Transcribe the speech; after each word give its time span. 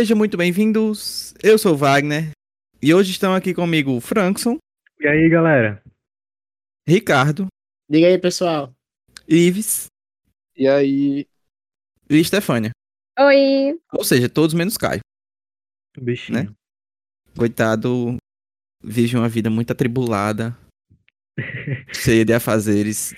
Sejam 0.00 0.16
muito 0.16 0.34
bem-vindos. 0.34 1.34
Eu 1.42 1.58
sou 1.58 1.74
o 1.74 1.76
Wagner 1.76 2.30
e 2.80 2.94
hoje 2.94 3.10
estão 3.10 3.34
aqui 3.34 3.52
comigo 3.52 3.94
o 3.94 4.00
Frankson, 4.00 4.56
E 4.98 5.06
aí, 5.06 5.28
galera? 5.28 5.82
Ricardo, 6.88 7.48
Diga 7.86 8.06
aí, 8.06 8.18
pessoal. 8.18 8.74
Ives 9.28 9.88
E 10.56 10.66
aí, 10.66 11.26
e 12.08 12.24
Stefânia. 12.24 12.70
Oi! 13.18 13.78
Ou 13.92 14.02
seja, 14.02 14.26
todos 14.26 14.54
menos 14.54 14.78
Caio. 14.78 15.02
O 15.98 16.00
bichinho. 16.00 16.44
Né? 16.44 16.54
Coitado, 17.36 18.16
vive 18.82 19.18
uma 19.18 19.28
vida 19.28 19.50
muito 19.50 19.70
atribulada, 19.70 20.56
cheia 21.92 22.24
de 22.24 22.32
afazeres, 22.32 23.14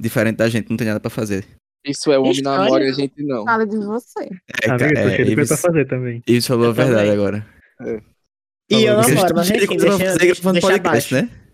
diferente 0.00 0.38
da 0.38 0.48
gente, 0.48 0.70
não 0.70 0.76
tem 0.78 0.86
nada 0.86 1.00
pra 1.00 1.10
fazer. 1.10 1.46
Isso 1.84 2.12
é 2.12 2.18
o 2.18 2.22
homem 2.22 2.42
namora 2.42 2.84
e 2.84 2.88
a 2.88 2.92
gente 2.92 3.22
não. 3.22 3.44
Fala 3.44 3.66
de 3.66 3.76
você. 3.76 4.24
É, 4.62 4.70
eu 4.70 4.78
tô 4.78 4.84
é, 4.84 5.20
Ives, 5.22 5.48
pra 5.48 5.56
fazer 5.56 5.86
também. 5.86 6.22
Ives 6.26 6.46
falou 6.46 6.64
Eu 6.64 6.70
a 6.70 6.74
verdade 6.74 7.08
também. 7.08 7.12
agora. 7.12 7.46
E 8.70 8.84
eu 8.84 8.96
Vocês 8.96 9.14
namoro, 9.16 9.34
mas 9.36 9.50
enfim, 9.50 9.76
deixa, 9.76 9.98
fazer 9.98 10.18
deixa, 10.18 10.34
gravando 10.42 10.52
deixa 10.60 10.66
podcast, 10.68 11.14
abaixo. 11.14 11.14
né? 11.14 11.44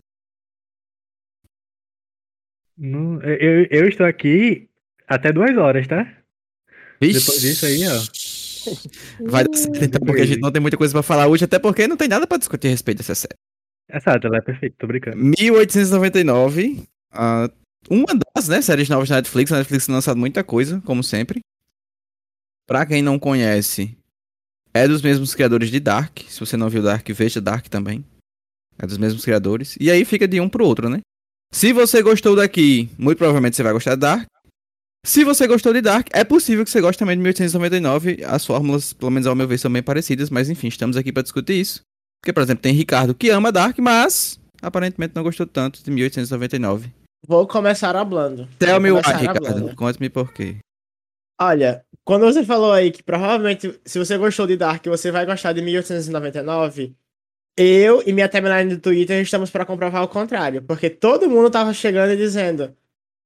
Não, 2.76 3.22
eu, 3.22 3.66
eu 3.70 3.88
estou 3.88 4.04
aqui 4.06 4.68
até 5.06 5.32
duas 5.32 5.56
horas, 5.56 5.86
tá? 5.86 6.04
Vixe. 7.00 7.20
Depois 7.20 7.40
disso 7.40 7.66
aí, 7.66 7.82
ó. 7.86 8.00
Vai 9.30 9.44
dar 9.44 9.56
certo 9.56 9.84
então, 9.84 10.00
porque 10.00 10.22
a 10.22 10.26
gente 10.26 10.40
não 10.40 10.50
tem 10.50 10.60
muita 10.60 10.76
coisa 10.76 10.92
pra 10.92 11.02
falar 11.02 11.28
hoje, 11.28 11.44
até 11.44 11.58
porque 11.58 11.86
não 11.86 11.96
tem 11.96 12.08
nada 12.08 12.26
pra 12.26 12.38
discutir 12.38 12.68
a 12.68 12.70
respeito 12.70 12.98
dessa 12.98 13.14
série. 13.14 13.34
Exato, 13.92 14.26
ela 14.26 14.38
é 14.38 14.40
perfeita, 14.40 14.74
tô 14.78 14.86
brincando. 14.86 15.18
1899, 15.18 16.82
ah, 17.12 17.48
uma 17.90 18.06
das 18.34 18.48
né, 18.48 18.60
séries 18.62 18.88
novas 18.88 19.08
da 19.08 19.16
Netflix. 19.16 19.52
A 19.52 19.58
Netflix 19.58 19.86
tem 19.86 19.94
lançado 19.94 20.16
muita 20.16 20.42
coisa, 20.42 20.80
como 20.84 21.02
sempre. 21.02 21.40
Pra 22.66 22.86
quem 22.86 23.02
não 23.02 23.18
conhece, 23.18 23.96
é 24.72 24.88
dos 24.88 25.02
mesmos 25.02 25.34
criadores 25.34 25.70
de 25.70 25.78
Dark. 25.78 26.20
Se 26.28 26.40
você 26.40 26.56
não 26.56 26.68
viu 26.68 26.82
Dark, 26.82 27.08
veja 27.10 27.40
Dark 27.40 27.68
também. 27.68 28.04
É 28.78 28.86
dos 28.86 28.98
mesmos 28.98 29.24
criadores. 29.24 29.76
E 29.78 29.90
aí 29.90 30.04
fica 30.04 30.26
de 30.26 30.40
um 30.40 30.48
pro 30.48 30.66
outro, 30.66 30.88
né? 30.88 31.00
Se 31.52 31.72
você 31.72 32.02
gostou 32.02 32.34
daqui, 32.34 32.88
muito 32.98 33.18
provavelmente 33.18 33.54
você 33.54 33.62
vai 33.62 33.72
gostar 33.72 33.94
de 33.94 34.00
Dark. 34.00 34.26
Se 35.06 35.22
você 35.22 35.46
gostou 35.46 35.72
de 35.72 35.82
Dark, 35.82 36.08
é 36.12 36.24
possível 36.24 36.64
que 36.64 36.70
você 36.70 36.80
goste 36.80 36.98
também 36.98 37.14
de 37.14 37.22
1899. 37.22 38.24
As 38.24 38.44
fórmulas, 38.44 38.92
pelo 38.92 39.10
menos 39.10 39.26
ao 39.26 39.36
meu 39.36 39.46
ver, 39.46 39.58
são 39.58 39.70
bem 39.70 39.82
parecidas, 39.82 40.30
mas 40.30 40.48
enfim, 40.48 40.68
estamos 40.68 40.96
aqui 40.96 41.12
pra 41.12 41.22
discutir 41.22 41.60
isso. 41.60 41.82
Porque, 42.20 42.32
por 42.32 42.42
exemplo, 42.42 42.62
tem 42.62 42.74
Ricardo 42.74 43.14
que 43.14 43.28
ama 43.28 43.52
Dark, 43.52 43.78
mas 43.78 44.40
aparentemente 44.62 45.14
não 45.14 45.22
gostou 45.22 45.46
tanto 45.46 45.84
de 45.84 45.90
1899. 45.90 46.90
Vou 47.26 47.46
começar 47.46 47.96
hablando. 47.96 48.48
Tell 48.58 48.80
me 48.80 48.90
why, 48.90 49.02
Ricardo. 49.18 49.74
Conte-me 49.74 50.08
por 50.08 50.32
quê. 50.32 50.56
Olha, 51.40 51.84
quando 52.04 52.26
você 52.26 52.44
falou 52.44 52.72
aí 52.72 52.90
que 52.90 53.02
provavelmente, 53.02 53.80
se 53.84 53.98
você 53.98 54.16
gostou 54.16 54.46
de 54.46 54.56
Dark, 54.56 54.84
você 54.86 55.10
vai 55.10 55.26
gostar 55.26 55.52
de 55.52 55.62
1899, 55.62 56.94
eu 57.56 58.02
e 58.06 58.12
minha 58.12 58.28
timeline 58.28 58.74
do 58.74 58.80
Twitter 58.80 59.20
estamos 59.20 59.50
pra 59.50 59.64
comprovar 59.64 60.02
o 60.02 60.08
contrário. 60.08 60.62
Porque 60.62 60.90
todo 60.90 61.28
mundo 61.30 61.50
tava 61.50 61.72
chegando 61.72 62.12
e 62.12 62.16
dizendo: 62.16 62.72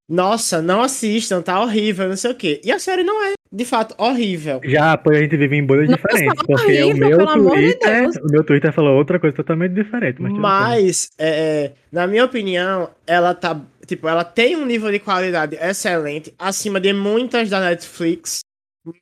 Nossa, 0.07 0.61
não 0.61 0.81
assistam, 0.81 1.41
tá 1.41 1.61
horrível, 1.61 2.09
não 2.09 2.17
sei 2.17 2.31
o 2.31 2.35
quê. 2.35 2.61
E 2.63 2.71
a 2.71 2.79
série 2.79 3.03
não 3.03 3.23
é, 3.23 3.33
de 3.51 3.65
fato, 3.65 3.95
horrível. 3.97 4.61
Já, 4.63 4.95
pois 4.95 5.17
a 5.17 5.21
gente 5.21 5.35
vive 5.35 5.55
em 5.55 5.65
bolhas 5.65 5.89
Nossa, 5.89 6.01
diferentes. 6.01 6.35
tá 6.35 6.45
Porque 6.45 6.83
horrível, 6.83 6.95
o 6.95 7.09
meu 7.09 7.17
pelo 7.17 7.29
amor 7.29 7.57
de 7.57 7.61
Twitter. 7.61 8.01
Deus. 8.01 8.15
o 8.17 8.27
meu 8.27 8.43
Twitter 8.43 8.73
falou 8.73 8.97
outra 8.97 9.19
coisa 9.19 9.35
totalmente 9.35 9.73
diferente. 9.73 10.21
Mas. 10.21 10.31
Mas, 10.39 11.09
é, 11.17 11.29
é, 11.29 11.71
na 11.91 12.05
minha 12.07 12.25
opinião, 12.25 12.89
ela 13.05 13.33
tá. 13.33 13.59
Tipo, 13.89 14.07
ela 14.07 14.23
tem 14.23 14.55
um 14.55 14.67
nível 14.67 14.91
de 14.91 14.99
qualidade 14.99 15.55
excelente, 15.55 16.31
acima 16.37 16.79
de 16.79 16.93
muitas 16.93 17.49
da 17.49 17.59
Netflix, 17.59 18.41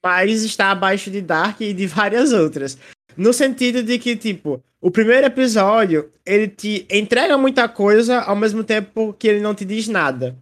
mas 0.02 0.44
está 0.46 0.72
abaixo 0.72 1.12
de 1.12 1.22
Dark 1.22 1.60
e 1.60 1.74
de 1.74 1.86
várias 1.86 2.32
outras. 2.32 2.78
No 3.18 3.34
sentido 3.34 3.84
de 3.84 4.00
que, 4.00 4.16
tipo, 4.16 4.64
o 4.80 4.90
primeiro 4.90 5.28
episódio, 5.28 6.10
ele 6.26 6.48
te 6.48 6.88
entrega 6.90 7.38
muita 7.38 7.68
coisa 7.68 8.22
ao 8.22 8.34
mesmo 8.34 8.64
tempo 8.64 9.12
que 9.12 9.28
ele 9.28 9.42
não 9.42 9.54
te 9.54 9.66
diz 9.66 9.90
nada. 9.90 10.38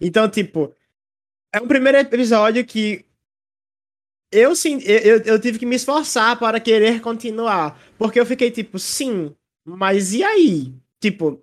Então, 0.00 0.30
tipo, 0.30 0.74
é 1.52 1.60
um 1.60 1.68
primeiro 1.68 1.98
episódio 1.98 2.64
que 2.64 3.04
eu, 4.32 4.56
sim, 4.56 4.78
eu, 4.82 5.18
eu- 5.26 5.38
tive 5.38 5.58
que 5.58 5.66
me 5.66 5.76
esforçar 5.76 6.38
para 6.38 6.58
querer 6.58 7.02
continuar. 7.02 7.78
Porque 7.98 8.18
eu 8.18 8.24
fiquei 8.24 8.50
tipo, 8.50 8.78
sim, 8.78 9.34
mas 9.62 10.14
e 10.14 10.22
aí? 10.24 10.72
Tipo, 10.98 11.42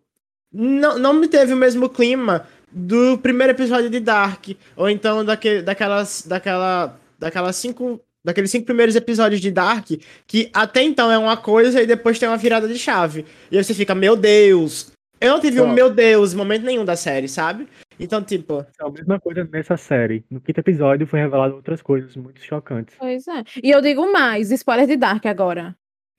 não, 0.51 0.97
não 0.97 1.13
me 1.13 1.27
teve 1.27 1.53
o 1.53 1.57
mesmo 1.57 1.89
clima 1.89 2.47
do 2.71 3.17
primeiro 3.17 3.53
episódio 3.53 3.89
de 3.89 3.99
Dark. 3.99 4.47
Ou 4.75 4.89
então 4.89 5.23
daquele, 5.23 5.61
daquelas. 5.61 6.25
Daquela. 6.25 6.99
Daquelas 7.19 7.55
cinco. 7.55 8.01
Daqueles 8.23 8.51
cinco 8.51 8.65
primeiros 8.65 8.93
episódios 8.95 9.39
de 9.39 9.49
Dark, 9.49 9.87
que 10.25 10.49
até 10.53 10.81
então 10.81 11.09
é 11.09 11.17
uma 11.17 11.37
coisa 11.37 11.81
e 11.81 11.87
depois 11.87 12.19
tem 12.19 12.27
uma 12.27 12.35
virada 12.35 12.67
de 12.67 12.77
chave. 12.77 13.25
E 13.49 13.57
aí 13.57 13.63
você 13.63 13.73
fica, 13.73 13.95
meu 13.95 14.17
Deus! 14.17 14.91
Eu 15.21 15.33
não 15.33 15.39
tive 15.39 15.61
um 15.61 15.69
Ó. 15.69 15.73
meu 15.73 15.89
Deus 15.89 16.33
em 16.33 16.35
momento 16.35 16.65
nenhum 16.65 16.83
da 16.83 16.97
série, 16.97 17.29
sabe? 17.29 17.69
Então, 17.97 18.21
tipo, 18.21 18.65
É 18.79 18.85
a 18.85 18.89
mesma 18.89 19.19
coisa 19.19 19.47
nessa 19.49 19.77
série. 19.77 20.25
No 20.29 20.41
quinto 20.41 20.59
episódio 20.59 21.07
foi 21.07 21.19
revelado 21.19 21.55
outras 21.55 21.81
coisas 21.81 22.17
muito 22.17 22.41
chocantes. 22.41 22.95
Pois 22.99 23.27
é. 23.27 23.43
E 23.63 23.71
eu 23.71 23.81
digo 23.81 24.11
mais, 24.11 24.51
spoiler 24.51 24.87
de 24.87 24.97
Dark 24.97 25.25
agora. 25.25 25.73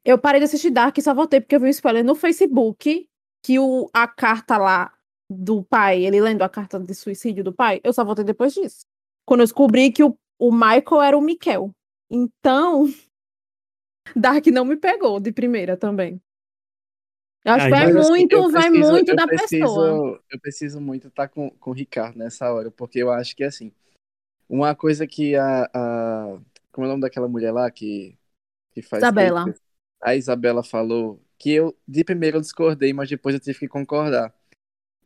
Eu 0.04 0.16
parei 0.16 0.40
de 0.40 0.46
assistir 0.46 0.70
Dark 0.70 0.96
e 0.96 1.02
só 1.02 1.12
voltei 1.12 1.40
porque 1.40 1.54
eu 1.54 1.60
vi 1.60 1.66
um 1.66 1.70
spoiler 1.70 2.02
no 2.02 2.14
Facebook 2.14 3.06
que 3.48 3.58
o, 3.58 3.88
a 3.94 4.06
carta 4.06 4.58
lá 4.58 4.92
do 5.30 5.62
pai, 5.62 6.04
ele 6.04 6.20
lendo 6.20 6.42
a 6.42 6.50
carta 6.50 6.78
de 6.78 6.94
suicídio 6.94 7.42
do 7.42 7.50
pai, 7.50 7.80
eu 7.82 7.94
só 7.94 8.04
voltei 8.04 8.22
depois 8.22 8.52
disso. 8.52 8.84
Quando 9.26 9.40
eu 9.40 9.46
descobri 9.46 9.90
que 9.90 10.04
o, 10.04 10.14
o 10.38 10.52
Michael 10.52 11.00
era 11.02 11.16
o 11.16 11.20
Mikel. 11.22 11.70
Então, 12.10 12.84
Dark 14.14 14.46
não 14.48 14.66
me 14.66 14.76
pegou 14.76 15.18
de 15.18 15.32
primeira 15.32 15.78
também. 15.78 16.20
Eu 17.42 17.52
acho 17.54 17.64
Ah, 17.64 17.68
que 17.68 17.70
vai 17.70 17.86
mas 17.86 17.96
assim, 17.96 18.10
muito, 18.10 18.32
eu 18.34 18.50
vai 18.50 18.70
preciso- 18.70 18.92
muito 18.92 19.16
da 19.16 19.26
preciso- 19.26 19.60
pessoa. 19.62 20.22
Eu 20.30 20.40
preciso 20.40 20.80
muito 20.82 21.08
estar 21.08 21.28
com, 21.28 21.48
com 21.52 21.70
o 21.70 21.74
Ricardo 21.74 22.18
nessa 22.18 22.52
hora, 22.52 22.70
porque 22.70 22.98
eu 22.98 23.10
acho 23.10 23.34
que, 23.34 23.44
assim, 23.44 23.72
uma 24.46 24.74
coisa 24.74 25.06
que 25.06 25.34
a. 25.36 25.70
a 25.72 26.38
como 26.70 26.84
é 26.84 26.88
o 26.88 26.90
nome 26.90 27.00
daquela 27.00 27.28
mulher 27.28 27.50
lá 27.50 27.70
que, 27.70 28.14
que 28.72 28.82
faz. 28.82 29.02
Isabela. 29.02 29.54
A 30.02 30.14
Isabela 30.14 30.62
falou 30.62 31.18
que 31.38 31.52
eu, 31.52 31.76
de 31.86 32.02
primeiro, 32.04 32.38
eu 32.38 32.40
discordei, 32.40 32.92
mas 32.92 33.08
depois 33.08 33.34
eu 33.34 33.40
tive 33.40 33.58
que 33.60 33.68
concordar. 33.68 34.34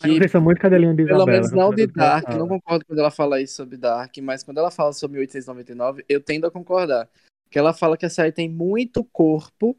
Que 0.00 0.28
são 0.28 0.40
muito 0.40 0.60
cadelinha 0.60 0.94
de 0.94 1.04
Pelo 1.04 1.18
Isabela. 1.18 1.26
menos 1.38 1.52
não 1.52 1.72
de 1.72 1.86
Dark, 1.86 2.28
eu 2.28 2.38
não 2.38 2.48
concordo 2.48 2.84
quando 2.84 2.98
ela 2.98 3.10
fala 3.10 3.40
isso 3.40 3.54
sobre 3.54 3.76
Dark, 3.76 4.16
mas 4.18 4.42
quando 4.42 4.58
ela 4.58 4.70
fala 4.70 4.92
sobre 4.92 5.18
1899, 5.18 6.04
eu 6.08 6.20
tendo 6.20 6.46
a 6.46 6.50
concordar. 6.50 7.08
Que 7.50 7.58
ela 7.58 7.74
fala 7.74 7.96
que 7.96 8.06
a 8.06 8.10
série 8.10 8.32
tem 8.32 8.48
muito 8.48 9.04
corpo 9.04 9.78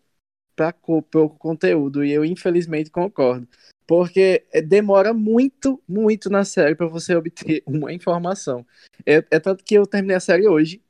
pra 0.55 0.71
co- 0.71 1.01
pouco 1.01 1.37
conteúdo, 1.37 2.05
e 2.05 2.11
eu 2.11 2.23
infelizmente 2.23 2.91
concordo. 2.91 3.47
Porque 3.85 4.45
é, 4.53 4.61
demora 4.61 5.13
muito, 5.13 5.81
muito 5.87 6.29
na 6.29 6.45
série 6.45 6.75
pra 6.75 6.87
você 6.87 7.15
obter 7.15 7.63
uma 7.67 7.91
informação. 7.91 8.65
É, 9.05 9.15
é 9.31 9.39
tanto 9.39 9.63
que 9.63 9.73
eu 9.75 9.85
terminei 9.85 10.15
a 10.15 10.21
série 10.21 10.47
hoje. 10.47 10.81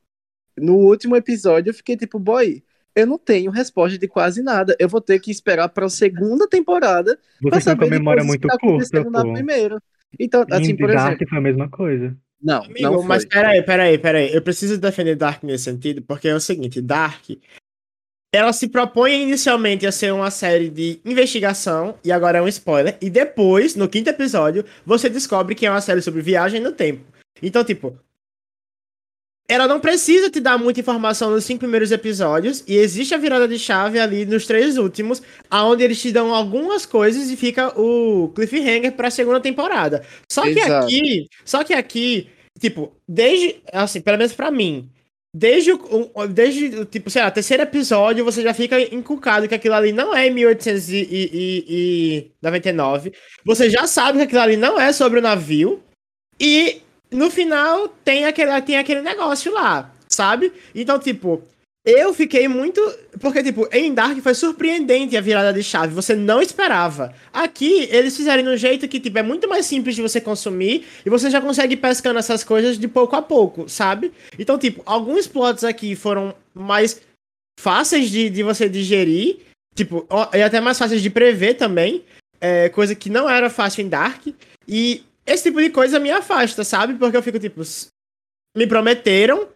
No 0.56 0.76
último 0.76 1.16
episódio 1.16 1.70
eu 1.70 1.74
fiquei 1.74 1.96
tipo, 1.96 2.18
boy, 2.18 2.62
eu 2.94 3.06
não 3.06 3.18
tenho 3.18 3.50
resposta 3.50 3.98
de 3.98 4.06
quase 4.08 4.42
nada. 4.42 4.76
Eu 4.78 4.88
vou 4.88 5.00
ter 5.00 5.18
que 5.20 5.30
esperar 5.30 5.68
pra 5.68 5.88
segunda 5.88 6.48
temporada 6.48 7.18
com 7.42 7.60
saber 7.60 7.84
a 7.84 7.88
de 7.88 7.90
memória 7.90 8.24
muito 8.24 8.46
tá 8.46 8.56
curta, 8.58 9.04
na 9.10 9.22
primeira. 9.22 9.82
Então, 10.18 10.44
assim, 10.50 10.72
Em 10.72 10.76
por 10.76 10.88
Dark 10.88 11.08
exemplo. 11.14 11.28
foi 11.28 11.38
a 11.38 11.40
mesma 11.40 11.68
coisa. 11.68 12.16
Não, 12.40 12.62
Amigo, 12.64 12.82
não 12.82 12.98
foi. 12.98 13.06
mas 13.06 13.24
peraí, 13.24 13.62
peraí, 13.62 13.98
peraí. 13.98 14.34
Eu 14.34 14.42
preciso 14.42 14.78
defender 14.78 15.16
Dark 15.16 15.42
nesse 15.42 15.64
sentido, 15.64 16.02
porque 16.02 16.28
é 16.28 16.34
o 16.34 16.40
seguinte, 16.40 16.80
Dark, 16.80 17.24
ela 18.32 18.52
se 18.52 18.68
propõe 18.68 19.22
inicialmente 19.22 19.86
a 19.86 19.92
ser 19.92 20.12
uma 20.12 20.30
série 20.30 20.68
de 20.68 21.00
investigação, 21.04 21.96
e 22.04 22.12
agora 22.12 22.38
é 22.38 22.42
um 22.42 22.48
spoiler, 22.48 22.98
e 23.00 23.08
depois, 23.08 23.74
no 23.74 23.88
quinto 23.88 24.10
episódio, 24.10 24.64
você 24.84 25.08
descobre 25.08 25.54
que 25.54 25.64
é 25.64 25.70
uma 25.70 25.80
série 25.80 26.02
sobre 26.02 26.20
viagem 26.20 26.60
no 26.60 26.72
tempo. 26.72 27.04
Então, 27.42 27.64
tipo, 27.64 27.98
ela 29.48 29.68
não 29.68 29.78
precisa 29.78 30.30
te 30.30 30.40
dar 30.40 30.58
muita 30.58 30.80
informação 30.80 31.30
nos 31.30 31.44
cinco 31.44 31.60
primeiros 31.60 31.92
episódios, 31.92 32.64
e 32.66 32.76
existe 32.76 33.14
a 33.14 33.18
virada 33.18 33.46
de 33.46 33.58
chave 33.58 33.98
ali 33.98 34.24
nos 34.24 34.46
três 34.46 34.78
últimos, 34.78 35.22
aonde 35.50 35.84
eles 35.84 36.00
te 36.00 36.10
dão 36.10 36.34
algumas 36.34 36.86
coisas 36.86 37.30
e 37.30 37.36
fica 37.36 37.78
o 37.78 38.32
cliffhanger 38.34 38.92
pra 38.92 39.10
segunda 39.10 39.40
temporada. 39.40 40.02
Só 40.30 40.42
que 40.42 40.58
Exato. 40.58 40.86
aqui, 40.86 41.28
só 41.44 41.62
que 41.62 41.74
aqui, 41.74 42.28
tipo, 42.58 42.96
desde, 43.06 43.56
assim, 43.70 44.00
pelo 44.00 44.16
menos 44.16 44.32
pra 44.32 44.50
mim, 44.50 44.88
desde 45.34 45.72
o, 45.72 45.80
desde, 46.28 46.66
o, 46.66 46.84
tipo, 46.84 47.10
sei 47.10 47.20
lá, 47.20 47.28
terceiro 47.30 47.64
episódio, 47.64 48.24
você 48.24 48.40
já 48.40 48.54
fica 48.54 48.80
encucado 48.94 49.48
que 49.48 49.54
aquilo 49.54 49.74
ali 49.74 49.92
não 49.92 50.14
é 50.14 50.30
1899. 50.30 53.12
Você 53.44 53.68
já 53.68 53.86
sabe 53.86 54.18
que 54.18 54.24
aquilo 54.24 54.40
ali 54.40 54.56
não 54.56 54.80
é 54.80 54.92
sobre 54.92 55.18
o 55.18 55.22
navio. 55.22 55.82
E 56.38 56.83
no 57.14 57.30
final 57.30 57.88
tem 58.04 58.26
aquele, 58.26 58.60
tem 58.62 58.76
aquele 58.76 59.00
negócio 59.00 59.52
lá, 59.52 59.90
sabe? 60.08 60.52
Então, 60.74 60.98
tipo, 60.98 61.42
eu 61.84 62.14
fiquei 62.14 62.48
muito. 62.48 62.80
Porque, 63.20 63.42
tipo, 63.42 63.68
em 63.70 63.92
Dark 63.92 64.18
foi 64.20 64.34
surpreendente 64.34 65.16
a 65.16 65.20
virada 65.20 65.52
de 65.52 65.62
chave. 65.62 65.94
Você 65.94 66.14
não 66.14 66.40
esperava. 66.40 67.14
Aqui, 67.32 67.86
eles 67.90 68.16
fizeram 68.16 68.42
de 68.42 68.48
um 68.48 68.56
jeito 68.56 68.88
que, 68.88 68.98
tipo, 68.98 69.18
é 69.18 69.22
muito 69.22 69.46
mais 69.48 69.66
simples 69.66 69.94
de 69.94 70.00
você 70.00 70.18
consumir. 70.20 70.86
E 71.04 71.10
você 71.10 71.28
já 71.28 71.42
consegue 71.42 71.76
pescando 71.76 72.18
essas 72.18 72.42
coisas 72.42 72.78
de 72.78 72.88
pouco 72.88 73.14
a 73.14 73.20
pouco, 73.22 73.68
sabe? 73.68 74.12
Então, 74.38 74.58
tipo, 74.58 74.82
alguns 74.86 75.26
plots 75.26 75.62
aqui 75.62 75.94
foram 75.94 76.34
mais 76.54 77.02
fáceis 77.60 78.10
de, 78.10 78.30
de 78.30 78.42
você 78.42 78.68
digerir, 78.68 79.40
tipo, 79.74 80.06
e 80.32 80.42
até 80.42 80.60
mais 80.60 80.78
fáceis 80.78 81.02
de 81.02 81.10
prever 81.10 81.54
também, 81.54 82.02
é, 82.40 82.68
coisa 82.70 82.94
que 82.94 83.10
não 83.10 83.28
era 83.28 83.50
fácil 83.50 83.84
em 83.84 83.88
Dark. 83.88 84.26
E 84.66 85.02
esse 85.26 85.44
tipo 85.44 85.60
de 85.60 85.70
coisa 85.70 85.98
me 85.98 86.10
afasta, 86.10 86.64
sabe? 86.64 86.94
Porque 86.94 87.16
eu 87.16 87.22
fico 87.22 87.38
tipo, 87.38 87.62
me 88.56 88.66
prometeram 88.66 89.48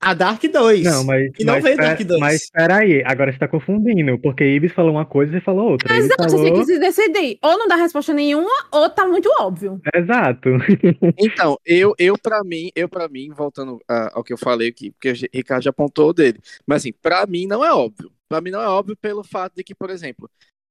a 0.00 0.12
Dark 0.12 0.42
2. 0.42 0.82
Não, 0.84 1.04
mas. 1.04 1.32
E 1.38 1.44
não 1.44 1.54
mas, 1.54 1.64
veio 1.64 1.76
Dark 1.78 2.00
2. 2.00 2.20
Mas 2.20 2.50
peraí, 2.50 3.02
agora 3.06 3.32
você 3.32 3.38
tá 3.38 3.48
confundindo, 3.48 4.18
porque 4.18 4.44
Ibis 4.44 4.72
falou 4.72 4.92
uma 4.92 5.06
coisa 5.06 5.38
e 5.38 5.40
falou 5.40 5.70
outra. 5.70 5.90
Ibis 5.94 6.06
Exato, 6.06 6.22
você 6.24 6.36
tem 6.36 6.48
falou. 6.48 6.60
que 6.60 6.72
se 6.72 6.78
decidir. 6.78 7.38
Ou 7.42 7.58
não 7.58 7.66
dá 7.66 7.76
resposta 7.76 8.12
nenhuma, 8.12 8.50
ou 8.70 8.90
tá 8.90 9.06
muito 9.06 9.30
óbvio. 9.40 9.80
Exato. 9.94 10.50
Então, 11.18 11.58
eu, 11.64 11.94
eu 11.98 12.18
para 12.18 12.42
mim, 12.44 12.70
eu 12.76 12.88
para 12.88 13.08
mim, 13.08 13.30
voltando 13.30 13.80
a- 13.88 14.10
ao 14.14 14.22
que 14.24 14.32
eu 14.32 14.38
falei 14.38 14.68
aqui, 14.68 14.90
porque 14.90 15.10
o 15.10 15.14
Ricardo 15.32 15.62
já 15.62 15.70
apontou 15.70 16.10
o 16.10 16.12
dele, 16.12 16.38
mas 16.66 16.82
assim, 16.82 16.92
para 16.92 17.24
mim 17.26 17.46
não 17.46 17.64
é 17.64 17.72
óbvio. 17.72 18.10
Para 18.28 18.40
mim 18.40 18.50
não 18.50 18.60
é 18.60 18.68
óbvio 18.68 18.96
pelo 18.96 19.22
fato 19.24 19.54
de 19.56 19.64
que, 19.64 19.74
por 19.74 19.88
exemplo, 19.90 20.28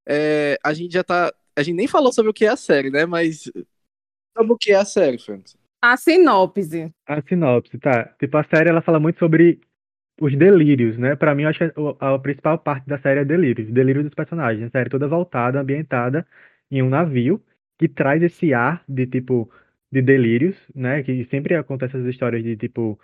é, 0.07 0.57
a 0.63 0.73
gente 0.73 0.93
já 0.93 1.03
tá, 1.03 1.33
a 1.55 1.63
gente 1.63 1.75
nem 1.75 1.87
falou 1.87 2.11
sobre 2.13 2.29
o 2.29 2.33
que 2.33 2.45
é 2.45 2.49
a 2.49 2.55
série, 2.57 2.91
né? 2.91 3.05
Mas 3.05 3.49
sobre 4.37 4.53
o 4.53 4.57
que 4.57 4.71
é 4.71 4.75
a 4.75 4.85
série, 4.85 5.17
Francis. 5.17 5.57
A 5.81 5.97
sinopse. 5.97 6.91
A 7.07 7.21
sinopse, 7.21 7.77
tá? 7.77 8.05
Tipo, 8.19 8.37
a 8.37 8.43
série 8.43 8.69
ela 8.69 8.81
fala 8.81 8.99
muito 8.99 9.19
sobre 9.19 9.59
os 10.21 10.35
delírios, 10.37 10.97
né? 10.97 11.15
Pra 11.15 11.35
mim, 11.35 11.43
eu 11.43 11.49
acho 11.49 11.59
que 11.59 11.79
o- 11.79 11.97
a, 11.99 12.17
principal 12.19 12.57
parte 12.59 12.87
da 12.87 12.97
série 12.99 13.21
é 13.21 13.25
delírios. 13.25 13.69
Delírio 13.71 14.03
dos 14.03 14.13
personagens. 14.13 14.65
A 14.67 14.69
série 14.69 14.89
toda 14.89 15.07
voltada, 15.07 15.59
ambientada 15.59 16.25
em 16.71 16.81
um 16.81 16.89
navio 16.89 17.41
que 17.79 17.87
traz 17.87 18.21
esse 18.23 18.53
ar 18.53 18.83
de, 18.87 19.05
tipo, 19.07 19.51
de 19.91 20.01
delírios, 20.01 20.55
né? 20.73 21.03
Que 21.03 21.25
sempre 21.25 21.55
acontece 21.55 21.97
essas 21.97 22.07
histórias 22.07 22.43
de, 22.43 22.55
tipo, 22.55 22.99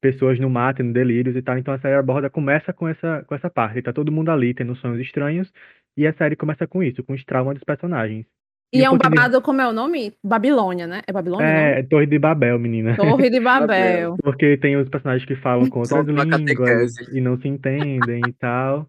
pessoas 0.00 0.38
no 0.38 0.48
mar 0.50 0.74
tendo 0.74 0.92
delírios 0.92 1.36
e 1.36 1.42
tal. 1.42 1.58
Então 1.58 1.74
a 1.74 1.78
série 1.80 1.96
aborda, 1.96 2.30
começa 2.30 2.72
com 2.72 2.88
essa, 2.88 3.24
com 3.24 3.34
essa 3.34 3.50
parte. 3.50 3.82
Tá 3.82 3.92
todo 3.92 4.12
mundo 4.12 4.30
ali 4.30 4.54
tendo 4.54 4.74
sonhos 4.76 5.00
estranhos 5.00 5.52
e 5.96 6.06
a 6.06 6.12
série 6.14 6.36
começa 6.36 6.66
com 6.66 6.82
isso, 6.82 7.02
com 7.04 7.12
os 7.14 7.24
traumas 7.24 7.54
dos 7.54 7.64
personagens. 7.64 8.26
E, 8.72 8.80
E 8.80 8.84
é 8.84 8.90
um 8.90 8.98
de- 8.98 9.08
babado, 9.08 9.40
como 9.40 9.60
é 9.60 9.68
o 9.68 9.72
nome? 9.72 10.12
Babilônia, 10.22 10.86
né? 10.86 11.02
É 11.06 11.12
Babilônia? 11.12 11.46
É, 11.46 11.82
Torre 11.84 12.06
de 12.06 12.18
Babel, 12.18 12.58
menina. 12.58 12.96
Torre 12.96 13.30
de 13.30 13.38
Babel. 13.40 14.16
Porque 14.22 14.56
tem 14.56 14.76
os 14.76 14.88
personagens 14.88 15.26
que 15.26 15.36
falam 15.36 15.68
com 15.70 15.80
outras 15.80 16.06
línguas 16.06 16.96
e 17.12 17.20
não 17.20 17.38
se 17.40 17.46
entendem 17.48 18.22
e 18.28 18.32
tal. 18.32 18.88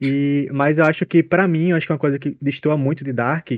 E, 0.00 0.48
mas 0.52 0.76
eu 0.78 0.84
acho 0.84 1.06
que, 1.06 1.22
pra 1.22 1.46
mim, 1.46 1.70
eu 1.70 1.76
acho 1.76 1.86
que 1.86 1.92
uma 1.92 1.98
coisa 1.98 2.18
que 2.18 2.36
destoa 2.42 2.76
muito 2.76 3.04
de 3.04 3.12
Dark 3.12 3.48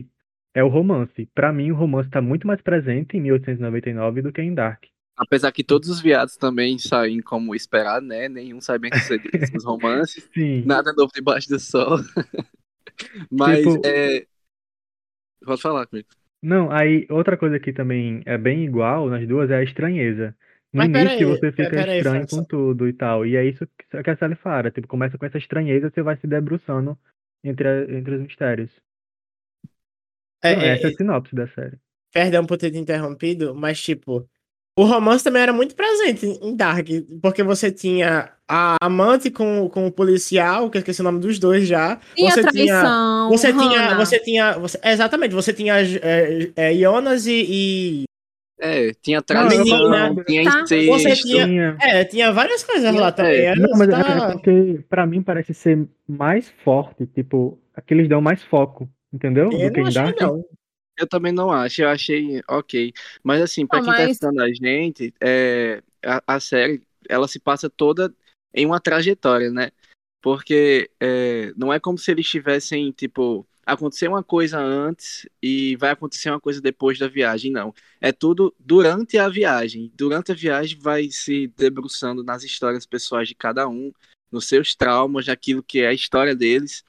é 0.54 0.62
o 0.62 0.68
romance. 0.68 1.26
Pra 1.34 1.50
mim, 1.52 1.70
o 1.70 1.74
romance 1.74 2.10
tá 2.10 2.20
muito 2.20 2.46
mais 2.46 2.60
presente 2.60 3.16
em 3.16 3.20
1899 3.22 4.20
do 4.22 4.30
que 4.32 4.42
em 4.42 4.54
Dark. 4.54 4.84
Apesar 5.16 5.50
que 5.52 5.64
todos 5.64 5.88
os 5.88 6.00
viados 6.00 6.36
também 6.36 6.76
saem 6.76 7.20
como 7.22 7.54
esperado, 7.54 8.04
né? 8.04 8.28
Nenhum 8.28 8.60
sai 8.60 8.78
bem 8.78 8.92
sucedido 8.92 9.30
nos 9.54 9.64
romances. 9.64 10.28
Sim. 10.34 10.62
Nada 10.66 10.92
novo 10.92 11.10
debaixo 11.14 11.48
do 11.48 11.58
sol. 11.58 11.98
Mas 13.30 13.60
Tipo- 13.60 13.80
é. 13.86 14.26
Pode 15.44 15.62
falar 15.62 15.86
comigo. 15.86 16.08
Não, 16.42 16.70
aí 16.70 17.06
outra 17.10 17.36
coisa 17.36 17.58
que 17.58 17.72
também 17.72 18.22
é 18.26 18.36
bem 18.36 18.64
igual 18.64 19.08
nas 19.08 19.26
duas 19.26 19.50
é 19.50 19.56
a 19.56 19.62
estranheza. 19.62 20.36
No 20.72 20.80
Mas 20.80 20.88
início 20.88 21.26
peraí, 21.26 21.40
você 21.40 21.52
fica 21.52 21.70
peraí, 21.70 21.98
estranho 21.98 22.26
França. 22.26 22.36
com 22.36 22.44
tudo 22.44 22.88
e 22.88 22.92
tal. 22.92 23.24
E 23.24 23.36
é 23.36 23.44
isso 23.44 23.66
que 23.78 24.02
que 24.02 24.10
a 24.10 24.16
série 24.16 24.34
fala. 24.34 24.70
Tipo, 24.70 24.88
começa 24.88 25.16
com 25.16 25.24
essa 25.24 25.38
estranheza, 25.38 25.90
você 25.90 26.02
vai 26.02 26.16
se 26.16 26.26
debruçando 26.26 26.98
entre, 27.42 27.68
a- 27.68 27.82
entre 27.98 28.16
os 28.16 28.20
mistérios. 28.22 28.70
É, 30.42 30.52
Então, 30.52 30.62
é, 30.64 30.74
essa 30.74 30.88
é 30.88 30.90
a 30.90 30.96
sinopse 30.96 31.34
da 31.34 31.46
série. 31.48 31.78
Perdão 32.12 32.44
por 32.46 32.56
ter 32.58 32.70
te 32.70 32.78
interrompido, 32.78 33.54
mas 33.54 33.80
tipo, 33.80 34.28
o 34.76 34.84
romance 34.84 35.24
também 35.24 35.42
era 35.42 35.52
muito 35.52 35.74
presente 35.74 36.26
em 36.26 36.54
Dark, 36.56 36.86
porque 37.22 37.42
você 37.42 37.72
tinha 37.72 38.33
a 38.48 38.76
amante 38.82 39.30
com, 39.30 39.68
com 39.70 39.86
o 39.86 39.92
policial, 39.92 40.68
que 40.70 40.76
eu 40.76 40.80
esqueci 40.80 41.00
o 41.00 41.04
nome 41.04 41.20
dos 41.20 41.38
dois 41.38 41.66
já. 41.66 41.98
Tinha 42.14 42.30
você 42.30 42.40
tinha, 42.50 42.80
traição. 42.80 43.28
você 43.30 43.52
tinha, 43.52 43.80
Hannah. 43.80 43.96
você 44.04 44.18
tinha, 44.20 44.52
você- 44.58 44.78
exatamente, 44.84 45.34
você 45.34 45.52
tinha 45.52 45.74
é, 45.80 46.50
é, 46.54 46.74
Jonas 46.74 47.26
e, 47.26 47.46
e- 47.48 48.04
É, 48.60 48.92
tinha 49.02 49.20
traição, 49.20 49.94
eu- 49.94 50.24
tinha 50.24 50.44
Tá. 50.44 50.60
incesto. 50.62 50.86
Você 50.92 51.16
tinha- 51.16 51.46
Tinha- 51.46 51.76
é, 51.80 52.04
tinha 52.04 52.32
várias 52.32 52.62
coisas 52.62 52.88
Tinha- 52.90 53.00
lá 53.02 53.10
também. 53.12 53.40
é, 53.46 53.56
Não, 53.56 53.70
mas 53.76 53.88
é- 53.88 53.92
tá- 53.92 54.28
é 54.28 54.32
porque 54.32 54.80
pra 54.88 55.06
mim 55.06 55.22
parece 55.22 55.52
ser 55.54 55.86
mais 56.08 56.48
forte, 56.64 57.06
tipo, 57.06 57.58
aqueles 57.74 58.08
dão 58.08 58.20
mais 58.20 58.42
foco, 58.42 58.88
entendeu? 59.12 59.50
eu 59.52 59.70
Do 59.70 59.84
que 59.84 59.90
Dark. 59.92 60.20
não. 60.20 60.44
Eu 60.96 61.08
também 61.08 61.32
não 61.32 61.50
acho, 61.50 61.82
eu 61.82 61.88
achei 61.88 62.40
ok. 62.48 62.92
Mas 63.24 63.42
assim, 63.42 63.66
pra 63.66 63.78
Não, 63.80 63.86
quem 63.86 63.92
tá 63.94 63.98
mas- 64.00 64.10
assistindo 64.22 64.40
a 64.40 64.48
gente, 64.52 65.12
é, 65.20 65.82
a, 66.06 66.22
a 66.36 66.40
série, 66.40 66.80
ela 67.08 67.26
se 67.26 67.40
passa 67.40 67.68
toda 67.68 68.12
em 68.54 68.64
uma 68.64 68.80
trajetória, 68.80 69.50
né? 69.50 69.70
Porque 70.22 70.90
é, 71.00 71.52
não 71.56 71.72
é 71.72 71.80
como 71.80 71.98
se 71.98 72.10
eles 72.10 72.26
tivessem, 72.26 72.92
tipo, 72.92 73.46
acontecer 73.66 74.08
uma 74.08 74.22
coisa 74.22 74.58
antes 74.58 75.26
e 75.42 75.76
vai 75.76 75.90
acontecer 75.90 76.30
uma 76.30 76.40
coisa 76.40 76.60
depois 76.60 76.98
da 76.98 77.08
viagem, 77.08 77.50
não. 77.50 77.74
É 78.00 78.12
tudo 78.12 78.54
durante 78.58 79.18
a 79.18 79.28
viagem. 79.28 79.90
Durante 79.94 80.32
a 80.32 80.34
viagem 80.34 80.78
vai 80.78 81.10
se 81.10 81.48
debruçando 81.56 82.22
nas 82.22 82.44
histórias 82.44 82.86
pessoais 82.86 83.28
de 83.28 83.34
cada 83.34 83.68
um, 83.68 83.92
nos 84.30 84.46
seus 84.46 84.74
traumas, 84.74 85.26
naquilo 85.26 85.62
que 85.62 85.80
é 85.80 85.88
a 85.88 85.92
história 85.92 86.34
deles. 86.34 86.84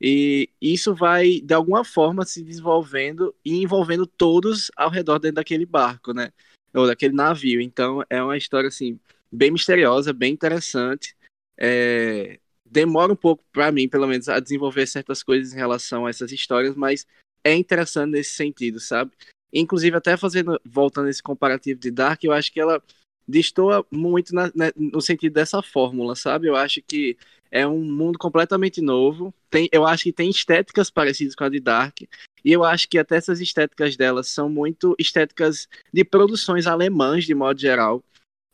E 0.00 0.50
isso 0.60 0.94
vai, 0.94 1.40
de 1.40 1.54
alguma 1.54 1.84
forma, 1.84 2.24
se 2.24 2.42
desenvolvendo 2.42 3.34
e 3.44 3.62
envolvendo 3.62 4.06
todos 4.06 4.70
ao 4.76 4.90
redor 4.90 5.18
dentro 5.18 5.36
daquele 5.36 5.64
barco, 5.64 6.12
né? 6.12 6.32
Ou 6.74 6.86
daquele 6.86 7.14
navio. 7.14 7.60
Então, 7.60 8.02
é 8.10 8.20
uma 8.20 8.36
história, 8.36 8.66
assim, 8.66 8.98
bem 9.32 9.50
misteriosa, 9.50 10.12
bem 10.12 10.32
interessante. 10.32 11.16
É, 11.58 12.38
Demora 12.72 13.12
um 13.12 13.16
pouco, 13.16 13.44
para 13.52 13.70
mim, 13.70 13.86
pelo 13.86 14.06
menos, 14.06 14.30
a 14.30 14.40
desenvolver 14.40 14.86
certas 14.86 15.22
coisas 15.22 15.52
em 15.52 15.56
relação 15.56 16.06
a 16.06 16.10
essas 16.10 16.32
histórias, 16.32 16.74
mas 16.74 17.06
é 17.44 17.54
interessante 17.54 18.12
nesse 18.12 18.30
sentido, 18.30 18.80
sabe? 18.80 19.12
Inclusive, 19.52 19.94
até 19.94 20.16
fazendo, 20.16 20.58
voltando 20.64 21.10
esse 21.10 21.22
comparativo 21.22 21.78
de 21.78 21.90
Dark, 21.90 22.24
eu 22.24 22.32
acho 22.32 22.50
que 22.50 22.58
ela 22.58 22.82
destoa 23.28 23.86
muito 23.90 24.34
na- 24.34 24.50
né, 24.54 24.72
no 24.74 25.02
sentido 25.02 25.34
dessa 25.34 25.60
fórmula, 25.62 26.16
sabe? 26.16 26.48
Eu 26.48 26.56
acho 26.56 26.80
que 26.80 27.14
é 27.50 27.66
um 27.66 27.84
mundo 27.84 28.18
completamente 28.18 28.80
novo. 28.80 29.34
Tem, 29.50 29.68
eu 29.70 29.86
acho 29.86 30.04
que 30.04 30.12
tem 30.12 30.30
estéticas 30.30 30.88
parecidas 30.88 31.34
com 31.34 31.44
a 31.44 31.50
de 31.50 31.60
Dark. 31.60 32.00
E 32.42 32.52
eu 32.52 32.64
acho 32.64 32.88
que 32.88 32.96
até 32.96 33.16
essas 33.16 33.38
estéticas 33.38 33.96
delas 33.98 34.28
são 34.28 34.48
muito 34.48 34.96
estéticas 34.98 35.68
de 35.92 36.04
produções 36.04 36.66
alemãs, 36.66 37.24
de 37.26 37.34
modo 37.34 37.60
geral. 37.60 38.02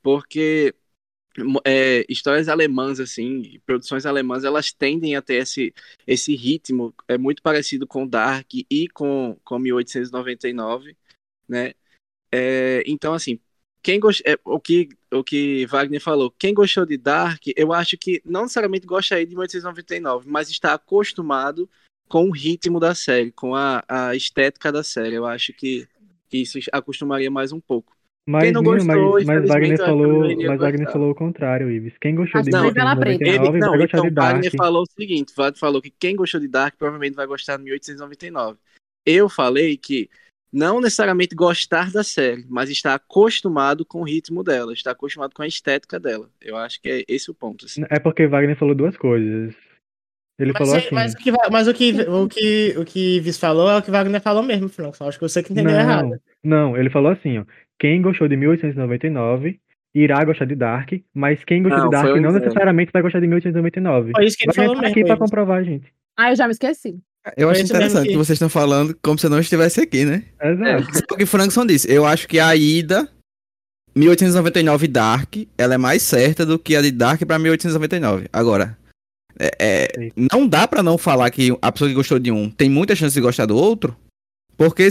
Porque 0.03 0.75
é, 1.65 2.05
histórias 2.09 2.49
alemãs, 2.49 3.01
assim, 3.01 3.61
produções 3.65 4.07
alemãs, 4.07 4.45
elas 4.45 4.73
tendem 4.73 5.17
a 5.17 5.23
ter 5.23 5.43
esse, 5.43 5.75
esse 6.07 6.35
ritmo 6.35 6.95
é 7.07 7.17
muito 7.17 7.43
parecido 7.43 7.87
com 7.87 8.07
Dark 8.07 8.49
e 8.55 8.89
com, 8.89 9.39
com 9.45 9.59
1899, 9.59 10.97
né? 11.49 11.75
É, 12.33 12.83
então, 12.87 13.15
assim, 13.15 13.41
quem 13.83 14.01
gost... 14.01 14.23
é, 14.27 14.39
o, 14.45 14.61
que, 14.61 14.89
o 15.13 15.23
que 15.25 15.67
Wagner 15.67 16.01
falou, 16.01 16.31
quem 16.31 16.53
gostou 16.53 16.85
de 16.85 16.97
Dark, 16.97 17.43
eu 17.57 17.73
acho 17.73 17.97
que 17.97 18.21
não 18.25 18.43
necessariamente 18.43 18.87
gostaria 18.87 19.27
de 19.27 19.35
1899, 19.35 20.29
mas 20.29 20.51
está 20.51 20.75
acostumado 20.75 21.69
com 22.09 22.29
o 22.29 22.33
ritmo 22.33 22.81
da 22.81 22.95
série, 22.95 23.31
com 23.33 23.55
a, 23.55 23.85
a 23.89 24.15
estética 24.17 24.73
da 24.73 24.83
série. 24.83 25.15
Eu 25.15 25.27
acho 25.27 25.53
que, 25.53 25.87
que 26.29 26.39
isso 26.39 26.59
acostumaria 26.73 27.31
mais 27.31 27.53
um 27.53 27.61
pouco. 27.61 27.98
Mas, 28.29 28.43
Quem 28.45 28.53
não 28.53 28.63
gostou, 28.63 29.13
mas, 29.15 29.25
mas 29.25 29.49
Wagner 29.49 29.79
falou, 29.79 30.29
não 30.29 30.47
mas 30.49 30.61
Wagner 30.61 30.93
falou 30.93 31.11
o 31.13 31.15
contrário, 31.15 31.71
Ives. 31.71 31.97
Quem 31.99 32.15
gostou 32.15 32.43
de 32.43 32.51
Não. 32.51 32.65
1999 32.65 33.25
Ele, 33.25 33.59
não, 33.59 33.71
vai 33.71 33.79
gostar 33.79 33.97
então 33.97 34.09
de 34.11 34.15
Dark. 34.15 34.35
Wagner 34.35 34.53
falou 34.55 34.83
o 34.83 34.87
seguinte, 34.87 35.33
Wagner 35.35 35.59
falou 35.59 35.81
que 35.81 35.91
quem 35.99 36.15
gostou 36.15 36.39
de 36.39 36.47
Dark 36.47 36.77
provavelmente 36.77 37.15
vai 37.15 37.27
gostar 37.27 37.57
de 37.57 37.63
1899. 37.65 38.59
Eu 39.07 39.31
falei 39.31 39.79
que 39.79 40.11
não 40.53 40.79
necessariamente 40.79 41.35
gostar 41.35 41.91
da 41.91 42.05
série, 42.05 42.45
mas 42.51 42.69
estar 42.69 42.93
acostumado 42.93 43.83
com 43.83 44.03
o 44.03 44.05
ritmo 44.05 44.45
dela, 44.45 44.75
estar 44.75 44.91
acostumado 44.91 45.33
com 45.35 45.41
a 45.41 45.47
estética 45.47 45.99
dela. 45.99 46.29
Eu 46.39 46.55
acho 46.59 46.83
que 46.83 46.91
é 46.91 47.05
esse 47.09 47.31
o 47.31 47.35
ponto. 47.35 47.65
assim. 47.65 47.83
É 47.89 47.99
porque 47.99 48.27
Wagner 48.27 48.59
falou 48.59 48.75
duas 48.75 48.95
coisas. 48.99 49.55
Ele 50.39 50.53
Mas, 50.53 50.59
falou 50.59 50.75
é- 50.75 50.79
assim. 50.79 50.95
mas 50.95 51.15
o 51.15 51.17
que, 51.17 51.33
mas 51.51 51.67
o 51.67 51.73
que 51.75 51.93
o 52.03 52.29
que 52.29 52.75
o 52.79 52.85
que 52.85 53.21
Vis 53.21 53.39
falou 53.39 53.71
é 53.71 53.79
o 53.79 53.83
que 53.83 53.91
Wagner 53.91 54.21
falou 54.21 54.43
mesmo, 54.43 54.69
França. 54.69 55.05
Acho 55.07 55.19
que 55.19 55.27
você 55.29 55.43
que 55.43 55.51
entendeu 55.51 55.75
errado. 55.75 56.21
Não, 56.45 56.77
ele 56.77 56.91
falou 56.91 57.11
assim, 57.11 57.39
ó. 57.39 57.45
Quem 57.79 58.03
gostou 58.03 58.29
de 58.29 58.37
1899 58.37 59.61
irá 59.95 60.25
gostar 60.25 60.45
de 60.45 60.55
Dark, 60.55 60.93
mas 61.15 61.45
quem 61.45 61.63
gostou 61.63 61.81
Não, 61.81 61.89
de 61.89 61.93
Dark 61.93 62.17
não 62.21 62.33
necessariamente 62.33 62.91
vai 62.93 63.03
gostar 63.03 63.21
de 63.21 63.27
1899. 63.27 64.13
Foi 64.13 64.25
isso 64.25 64.37
que 64.37 64.45
ele 64.45 64.53
Wagner 64.53 64.67
falou 64.69 64.83
tá 64.83 64.89
aqui 64.89 65.01
Ives. 65.01 65.19
comprovar, 65.19 65.65
gente. 65.65 65.93
Ah, 66.17 66.31
eu 66.31 66.37
já 66.37 66.47
me 66.47 66.53
esqueci. 66.53 66.99
Eu 67.37 67.51
acho 67.51 67.63
interessante 67.63 68.07
que... 68.07 68.13
que- 68.13 68.17
vocês 68.17 68.37
estão 68.37 68.49
falando 68.49 68.97
como 69.03 69.19
se 69.19 69.27
eu 69.27 69.31
não 69.31 69.41
estivesse 69.41 69.81
aqui, 69.81 70.05
né? 70.05 70.25
Exato. 70.43 71.05
O 71.13 71.17
que 71.17 71.27
Frankson 71.27 71.67
disse, 71.67 71.91
eu 71.93 72.05
acho 72.07 72.27
que 72.27 72.39
a 72.39 72.55
ida 72.57 73.09
1899 73.95 74.89
Dark, 74.89 75.35
ela 75.57 75.75
é 75.75 75.79
mais 75.79 76.03
certa 76.03 76.47
do 76.47 76.59
que 76.59 76.77
a 76.77 76.83
de 76.83 76.91
Dark 76.91 77.21
pra 77.25 77.39
1899. 77.39 78.29
Agora, 78.33 78.77
é, 79.39 79.51
é, 79.59 80.11
não 80.17 80.47
dá 80.47 80.67
pra 80.67 80.83
não 80.83 80.97
falar 80.99 81.31
que 81.31 81.57
a 81.61 81.73
pessoa 81.73 81.89
que 81.89 81.95
gostou 81.95 82.19
de 82.19 82.31
um 82.31 82.51
tem 82.51 82.69
muita 82.69 82.95
chance 82.97 83.15
de 83.15 83.21
gostar 83.21 83.47
do 83.47 83.57
outro, 83.57 83.97
porque, 84.57 84.89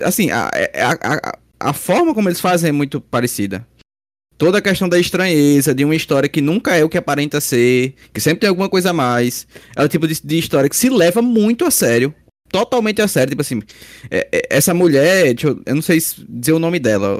assim, 0.00 0.30
a, 0.30 0.46
a, 0.46 1.28
a, 1.30 1.38
a 1.64 1.72
forma 1.72 2.14
como 2.14 2.28
eles 2.28 2.40
fazem 2.40 2.68
é 2.68 2.72
muito 2.72 3.00
parecida. 3.00 3.66
toda 4.36 4.58
a 4.58 4.62
questão 4.62 4.88
da 4.88 4.98
estranheza, 4.98 5.72
de 5.74 5.84
uma 5.84 5.94
história 5.94 6.28
que 6.28 6.40
nunca 6.40 6.74
é 6.76 6.82
o 6.84 6.88
que 6.88 6.98
aparenta 6.98 7.40
ser, 7.40 7.94
que 8.12 8.20
sempre 8.20 8.40
tem 8.40 8.48
alguma 8.48 8.68
coisa 8.68 8.90
a 8.90 8.92
mais. 8.92 9.46
É 9.76 9.82
o 9.82 9.88
tipo 9.88 10.06
de, 10.08 10.20
de 10.22 10.38
história 10.38 10.68
que 10.68 10.76
se 10.76 10.90
leva 10.90 11.22
muito 11.22 11.64
a 11.64 11.70
sério. 11.70 12.12
Totalmente 12.50 13.00
a 13.00 13.08
sério. 13.08 13.30
Tipo 13.30 13.42
assim, 13.42 13.62
é- 14.10 14.28
é- 14.32 14.42
essa 14.50 14.74
mulher, 14.74 15.34
deixa 15.34 15.48
eu, 15.48 15.62
eu 15.64 15.74
não 15.76 15.82
sei 15.82 16.00
se 16.00 16.24
dizer 16.28 16.52
o 16.52 16.58
nome 16.58 16.78
dela. 16.80 17.18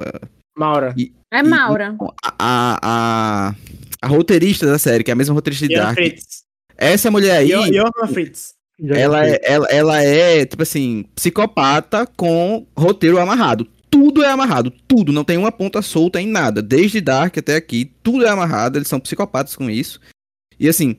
Maura. 0.59 0.95
É 1.33 1.39
E- 1.39 1.43
Maura. 1.43 1.97
A, 2.23 2.35
a, 2.39 2.79
a, 2.83 3.55
a 4.03 4.07
roteirista 4.09 4.67
da 4.67 4.79
série, 4.79 5.03
que 5.05 5.11
é 5.11 5.15
a 5.15 5.17
mesma 5.17 5.35
roteirista 5.35 5.67
de 5.69 5.75
Dark. 5.77 5.95
Fritz. 5.95 6.43
Essa 6.77 7.11
mulher 7.11 7.39
aí. 7.39 7.49
Jo- 7.49 7.71
Johan 7.71 8.09
Fritz. 8.09 8.55
Ela 8.91 9.25
é, 9.27 9.41
ela, 9.45 9.67
ela 9.69 10.03
é, 10.03 10.45
tipo 10.45 10.65
assim, 10.65 11.05
psicopata 11.15 12.07
com 12.17 12.67
roteiro 12.77 13.19
amarrado. 13.21 13.69
Tudo 13.95 14.25
é 14.25 14.29
amarrado, 14.29 14.73
tudo. 14.89 15.13
Não 15.13 15.23
tem 15.23 15.39
uma 15.39 15.53
ponta 15.53 15.81
solta 15.81 16.21
em 16.21 16.27
nada. 16.27 16.61
Desde 16.61 17.01
Dark 17.01 17.39
até 17.39 17.55
aqui, 17.55 17.93
tudo 18.03 18.27
é 18.27 18.29
amarrado. 18.29 18.77
Eles 18.77 18.89
são 18.89 18.99
psicopatas 18.99 19.55
com 19.55 19.71
isso. 19.71 20.01
E 20.59 20.69
assim, 20.69 20.97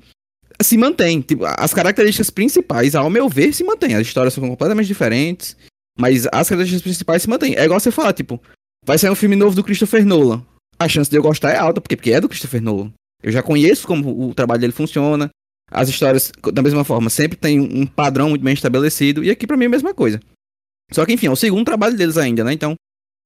se 0.61 0.77
mantém. 0.77 1.19
Tipo, 1.19 1.43
as 1.45 1.73
características 1.73 2.29
principais, 2.29 2.95
ao 2.95 3.09
meu 3.09 3.27
ver, 3.27 3.53
se 3.53 3.65
mantêm. 3.65 3.95
As 3.95 4.07
histórias 4.07 4.33
são 4.33 4.47
completamente 4.47 4.87
diferentes. 4.87 5.57
Mas 5.99 6.25
as 6.27 6.47
características 6.47 6.83
principais 6.83 7.21
se 7.21 7.29
mantêm. 7.29 7.53
É 7.55 7.65
igual 7.65 7.81
você 7.81 7.91
falar, 7.91 8.13
tipo, 8.13 8.41
vai 8.85 8.97
sair 8.97 9.09
um 9.09 9.15
filme 9.15 9.35
novo 9.35 9.57
do 9.57 9.63
Christopher 9.63 10.05
Nolan. 10.05 10.41
A 10.79 10.87
chance 10.87 11.11
de 11.11 11.17
eu 11.17 11.21
gostar 11.21 11.51
é 11.51 11.57
alta, 11.57 11.81
porque, 11.81 11.97
porque 11.97 12.13
é 12.13 12.21
do 12.21 12.29
Christopher 12.29 12.61
Nolan. 12.61 12.93
Eu 13.21 13.31
já 13.33 13.43
conheço 13.43 13.85
como 13.85 14.29
o 14.29 14.33
trabalho 14.33 14.61
dele 14.61 14.71
funciona. 14.71 15.29
As 15.69 15.89
histórias, 15.89 16.31
da 16.53 16.61
mesma 16.61 16.85
forma, 16.85 17.09
sempre 17.09 17.37
tem 17.37 17.59
um 17.59 17.85
padrão 17.85 18.29
muito 18.29 18.41
bem 18.41 18.53
estabelecido. 18.53 19.21
E 19.21 19.29
aqui, 19.29 19.45
pra 19.45 19.57
mim, 19.57 19.65
é 19.65 19.67
a 19.67 19.71
mesma 19.71 19.93
coisa. 19.93 20.21
Só 20.93 21.05
que, 21.05 21.11
enfim, 21.11 21.27
é 21.27 21.31
o 21.31 21.35
segundo 21.35 21.65
trabalho 21.65 21.97
deles 21.97 22.15
ainda, 22.15 22.41
né? 22.41 22.53
Então, 22.53 22.75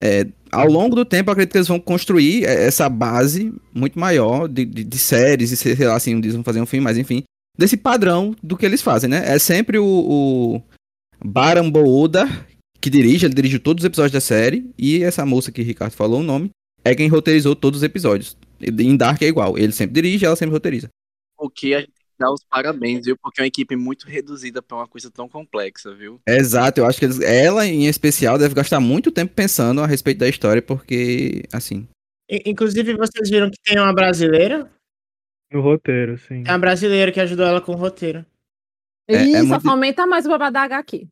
é, 0.01 0.27
ao 0.51 0.67
longo 0.67 0.95
do 0.95 1.05
tempo, 1.05 1.29
acredito 1.29 1.51
que 1.51 1.57
eles 1.57 1.67
vão 1.67 1.79
construir 1.79 2.45
é, 2.45 2.65
essa 2.65 2.87
base 2.87 3.53
muito 3.73 3.99
maior 3.99 4.47
de, 4.47 4.65
de, 4.65 4.83
de 4.83 4.97
séries, 4.97 5.51
e 5.51 5.57
sei 5.57 5.75
lá, 5.85 5.95
assim, 5.95 6.17
eles 6.17 6.33
vão 6.33 6.43
fazer 6.43 6.61
um 6.61 6.65
filme, 6.65 6.83
mas 6.83 6.97
enfim, 6.97 7.23
desse 7.57 7.75
padrão 7.75 8.35
do 8.41 8.57
que 8.57 8.65
eles 8.65 8.81
fazem, 8.81 9.09
né? 9.09 9.21
É 9.25 9.37
sempre 9.37 9.77
o, 9.77 9.85
o 9.85 10.61
Booda 11.71 12.27
que 12.81 12.89
dirige, 12.89 13.25
ele 13.25 13.33
dirigiu 13.33 13.59
todos 13.59 13.83
os 13.83 13.85
episódios 13.85 14.13
da 14.13 14.21
série, 14.21 14.71
e 14.77 15.03
essa 15.03 15.25
moça 15.25 15.51
que 15.51 15.61
o 15.61 15.65
Ricardo 15.65 15.91
falou 15.91 16.21
o 16.21 16.23
nome, 16.23 16.49
é 16.83 16.95
quem 16.95 17.09
roteirizou 17.09 17.55
todos 17.55 17.79
os 17.79 17.83
episódios. 17.83 18.37
Em 18.61 18.95
Dark 18.95 19.21
é 19.21 19.27
igual, 19.27 19.57
ele 19.57 19.73
sempre 19.73 20.01
dirige, 20.01 20.25
ela 20.25 20.35
sempre 20.35 20.53
roteiriza. 20.53 20.89
O 21.37 21.49
que 21.49 21.73
a 21.73 21.81
gente 21.81 21.98
dá 22.19 22.31
os 22.31 22.43
parabéns, 22.43 23.05
viu? 23.05 23.17
Porque 23.17 23.41
é 23.41 23.43
uma 23.43 23.47
equipe 23.47 23.75
muito 23.75 24.05
reduzida 24.07 24.61
pra 24.61 24.77
uma 24.77 24.87
coisa 24.87 25.09
tão 25.09 25.27
complexa, 25.29 25.93
viu? 25.95 26.19
Exato, 26.27 26.81
eu 26.81 26.85
acho 26.85 26.99
que 26.99 27.05
eles, 27.05 27.19
ela 27.21 27.65
em 27.65 27.87
especial 27.87 28.37
deve 28.37 28.53
gastar 28.53 28.79
muito 28.79 29.11
tempo 29.11 29.33
pensando 29.33 29.81
a 29.81 29.87
respeito 29.87 30.19
da 30.19 30.27
história, 30.29 30.61
porque, 30.61 31.43
assim, 31.53 31.87
Inclusive, 32.45 32.95
vocês 32.95 33.27
viram 33.27 33.49
que 33.49 33.57
tem 33.63 33.79
uma 33.79 33.91
brasileira? 33.91 34.69
No 35.51 35.61
roteiro, 35.61 36.15
sim. 36.19 36.43
É 36.45 36.51
uma 36.51 36.59
brasileira 36.59 37.11
que 37.11 37.19
ajudou 37.19 37.43
ela 37.43 37.59
com 37.59 37.71
o 37.71 37.75
roteiro. 37.75 38.23
É- 39.07 39.15
é 39.15 39.23
Ih, 39.25 39.31
só 39.41 39.45
muito- 39.47 39.61
fomenta 39.63 40.05
mais 40.05 40.27
o 40.27 40.29
babado 40.29 40.53
da 40.53 40.61
HQ. 40.61 41.07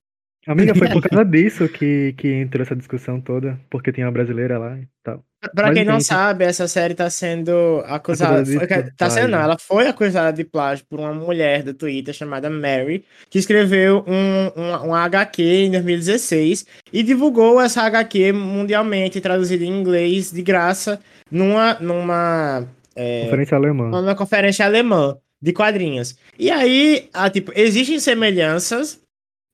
Amiga, 0.47 0.73
foi 0.73 0.89
por 0.89 1.01
causa 1.09 1.25
disso 1.25 1.67
que, 1.67 2.13
que 2.17 2.27
entrou 2.33 2.63
essa 2.63 2.75
discussão 2.75 3.19
toda, 3.19 3.59
porque 3.69 3.91
tem 3.91 4.05
uma 4.05 4.11
brasileira 4.11 4.57
lá 4.57 4.77
e 4.77 4.87
tal. 5.03 5.21
Pra 5.53 5.67
Mas 5.67 5.75
quem 5.75 5.85
não 5.85 5.99
sabe, 5.99 6.45
essa 6.45 6.67
série 6.67 6.95
tá 6.95 7.09
sendo 7.09 7.83
acusada. 7.85 8.43
Foi- 8.45 8.67
tá 8.97 9.09
sendo, 9.09 9.27
não, 9.27 9.39
ela 9.39 9.57
foi 9.59 9.87
acusada 9.87 10.35
de 10.35 10.43
plágio 10.43 10.85
por 10.89 10.99
uma 10.99 11.13
mulher 11.13 11.61
do 11.63 11.73
Twitter 11.73 12.13
chamada 12.13 12.49
Mary, 12.49 13.03
que 13.29 13.37
escreveu 13.37 14.03
um, 14.07 14.59
um, 14.59 14.89
um 14.89 14.95
HQ 14.95 15.43
em 15.43 15.71
2016 15.71 16.65
e 16.91 17.03
divulgou 17.03 17.61
essa 17.61 17.83
HQ 17.83 18.31
mundialmente, 18.31 19.21
traduzida 19.21 19.63
em 19.63 19.79
inglês, 19.79 20.31
de 20.31 20.41
graça, 20.41 20.99
numa. 21.29 21.75
numa 21.75 22.65
é, 22.95 23.25
Conferência 23.25 23.57
alemã. 23.57 23.89
numa 23.89 24.15
conferência 24.15 24.65
alemã 24.65 25.17
de 25.39 25.53
quadrinhos. 25.53 26.17
E 26.39 26.49
aí, 26.49 27.09
ah, 27.13 27.29
tipo, 27.29 27.51
existem 27.55 27.99
semelhanças 27.99 28.99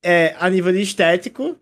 é, 0.03 0.35
a 0.39 0.49
nível 0.49 0.71
de 0.73 0.81
estético 0.81 1.57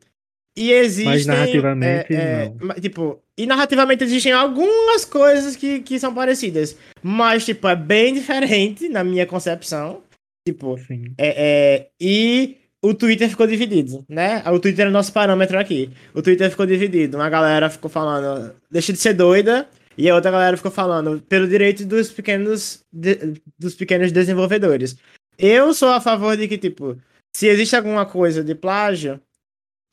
e 0.58 0.72
existem... 0.72 1.26
narrativamente, 1.26 2.14
é, 2.14 2.52
é, 2.76 2.82
Tipo, 2.82 3.22
e 3.38 3.46
narrativamente 3.46 4.04
existem 4.04 4.34
algumas 4.34 5.06
coisas 5.06 5.56
que, 5.56 5.80
que 5.80 6.00
são 6.00 6.14
parecidas, 6.14 6.76
mas, 7.02 7.46
tipo, 7.46 7.68
é 7.68 7.76
bem 7.76 8.14
diferente 8.16 8.90
na 8.90 9.04
minha 9.04 9.26
concepção. 9.26 10.02
Tipo, 10.48 10.78
Sim. 10.88 11.14
é, 11.18 11.36
é, 11.38 11.88
e 12.02 12.58
o 12.84 12.94
Twitter 12.96 13.30
ficou 13.30 13.46
dividido, 13.46 14.04
né? 14.10 14.44
O 14.48 14.60
Twitter 14.60 14.88
é 14.88 14.90
o 14.90 14.92
nosso 14.92 15.14
parâmetro 15.14 15.58
aqui. 15.60 15.92
O 16.16 16.22
Twitter 16.22 16.50
ficou 16.50 16.66
dividido. 16.66 17.16
Uma 17.18 17.30
galera 17.30 17.70
ficou 17.70 17.90
falando, 17.92 18.54
deixa 18.70 18.92
de 18.92 18.98
ser 19.00 19.14
doida, 19.14 19.70
e 19.98 20.10
a 20.10 20.16
outra 20.16 20.32
galera 20.32 20.58
ficou 20.58 20.72
falando, 20.72 21.22
pelo 21.30 21.48
direito 21.48 21.86
dos 21.86 22.10
pequenos, 22.10 22.84
de- 22.92 23.36
dos 23.58 23.76
pequenos 23.76 24.12
desenvolvedores. 24.12 24.98
Eu 25.38 25.74
sou 25.74 25.90
a 25.90 26.02
favor 26.02 26.36
de 26.36 26.48
que, 26.48 26.58
tipo, 26.58 26.98
se 27.36 27.48
existe 27.48 27.76
alguma 27.76 28.06
coisa 28.06 28.44
de 28.44 28.54
plágio, 28.56 29.20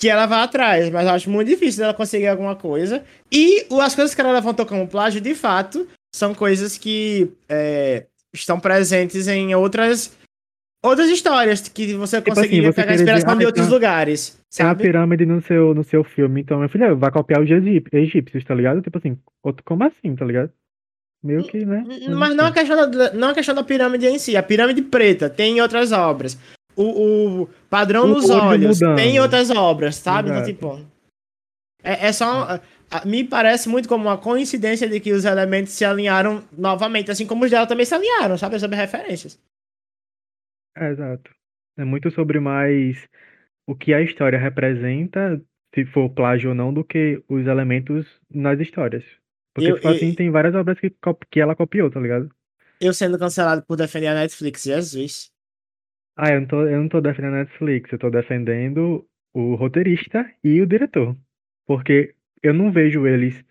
que 0.01 0.09
ela 0.09 0.27
vá 0.27 0.45
atrás, 0.45 0.89
mas 0.91 1.07
eu 1.07 1.13
acho 1.13 1.31
muito 1.31 1.49
difícil 1.49 1.81
dela 1.81 1.95
conseguir 1.95 2.29
alguma 2.29 2.55
coisa. 2.55 3.05
E 3.33 3.67
as 3.81 3.95
coisas 3.95 4.15
que 4.15 4.21
ela 4.21 4.33
levantou 4.33 4.65
como 4.65 4.87
plágio, 4.87 5.21
de 5.21 5.35
fato, 5.35 5.87
são 6.15 6.35
coisas 6.35 6.79
que 6.79 7.33
é, 7.49 8.07
estão 8.33 8.61
presentes 8.61 9.27
em 9.29 9.55
outras 9.55 10.17
outras 10.81 11.11
histórias 11.11 11.69
que 11.69 11.93
você 11.95 12.19
Tipo 12.19 12.37
conseguiria 12.37 12.69
assim, 12.69 12.77
você 12.77 12.83
pegar 12.83 12.95
inspiração 12.95 13.27
dizer, 13.31 13.39
de 13.39 13.45
ah, 13.45 13.49
outros 13.49 13.67
então- 13.67 13.75
lugares, 13.77 14.39
uma 14.39 14.69
sabe? 14.69 14.83
pirâmide 14.85 15.27
no 15.27 15.43
seu, 15.43 15.75
no 15.75 15.83
seu 15.83 16.05
filme, 16.05 16.41
então, 16.41 16.59
minha 16.59 16.69
filha, 16.69 16.95
vai 16.95 17.11
copiar 17.11 17.43
os 17.43 17.51
egípcios, 17.93 18.45
tá 18.45 18.55
ligado? 18.55 18.81
Tipo 18.81 18.99
assim, 18.99 19.19
outro- 19.43 19.65
como 19.65 19.83
assim, 19.83 20.15
tá 20.15 20.25
ligado? 20.25 20.53
Meio 21.21 21.43
que, 21.43 21.65
né? 21.67 21.85
Mas 22.17 22.37
não 22.37 22.47
a, 22.47 22.53
questão 22.53 22.89
da, 22.89 23.13
não 23.13 23.31
a 23.31 23.35
questão 23.35 23.53
da 23.57 23.65
pirâmide 23.65 24.07
em 24.07 24.21
si. 24.21 24.37
A 24.37 24.43
pirâmide 24.43 24.83
preta 24.83 25.29
tem 25.29 25.59
em 25.59 25.61
outras 25.61 25.91
obras. 25.91 26.39
O, 26.81 27.43
o 27.43 27.47
padrão 27.69 28.05
O 28.05 28.09
nos 28.09 28.31
olho 28.31 28.43
olhos 28.43 28.81
mudando. 28.81 28.97
tem 28.97 29.17
em 29.17 29.21
outras 29.21 29.51
obras, 29.51 29.97
sabe? 29.97 30.29
Então, 30.29 30.43
Exato. 30.43 30.53
tipo, 30.55 30.87
é, 31.83 32.07
é 32.09 32.13
só. 32.13 32.61
a- 32.91 33.05
me 33.05 33.23
parece 33.25 33.69
muito 33.69 33.89
como 33.89 34.05
uma 34.05 34.17
coincidência 34.17 34.89
de 34.89 34.99
que 35.01 35.13
os 35.13 35.25
elementos 35.25 35.73
se 35.73 35.85
alinharam 35.85 36.43
novamente, 36.57 37.11
assim 37.11 37.27
como 37.27 37.45
os 37.45 37.51
dela 37.51 37.67
também 37.67 37.85
se 37.85 37.95
alinharam, 37.95 38.39
sabe? 38.39 38.59
Sobre 38.59 38.77
referências. 38.77 39.39
É, 40.77 40.91
exato. 40.91 41.31
É 41.77 41.85
muito 41.85 42.11
sobre 42.11 42.41
mais 42.41 42.97
o 43.67 43.75
que 43.75 43.93
a 43.93 44.01
história 44.01 44.39
representa, 44.39 45.41
se 45.75 45.85
for 45.87 46.09
plágio 46.11 46.51
ou 46.51 46.55
não, 46.55 46.73
do 46.73 46.83
que 46.85 47.23
os 47.29 47.47
elementos 47.47 48.07
nas 48.33 48.59
histórias. 48.61 49.05
Porque, 49.55 49.71
Eu- 49.71 49.75
tipo 49.77 49.89
eu- 49.89 49.93
assim, 49.95 50.15
tem 50.15 50.31
várias 50.31 50.55
obras 50.55 50.79
que, 50.79 50.93
que 51.31 51.41
ela 51.41 51.55
copiou, 51.57 51.91
tá 51.91 52.01
ligado? 52.01 52.31
Eu 52.81 52.95
sendo 52.95 53.19
cancelado 53.19 53.63
por 53.67 53.77
defender 53.77 54.07
a 54.07 54.15
Netflix, 54.15 54.63
Jesus. 54.63 55.31
Ah, 56.21 56.31
eu 56.33 56.41
não 56.41 56.49
tô, 56.49 56.67
eu 56.67 56.81
não 56.81 56.89
tô 56.89 57.01
defendendo 57.01 57.35
a 57.35 57.39
Netflix, 57.45 57.93
eu 57.93 57.99
tô 57.99 58.11
defendendo 58.11 59.09
o 59.33 59.55
roteirista 59.55 60.29
e 60.43 60.61
o 60.61 60.67
diretor. 60.67 61.17
Porque 61.65 62.15
eu 62.43 62.53
não 62.53 62.73
vejo 62.73 63.07
eles, 63.07 63.45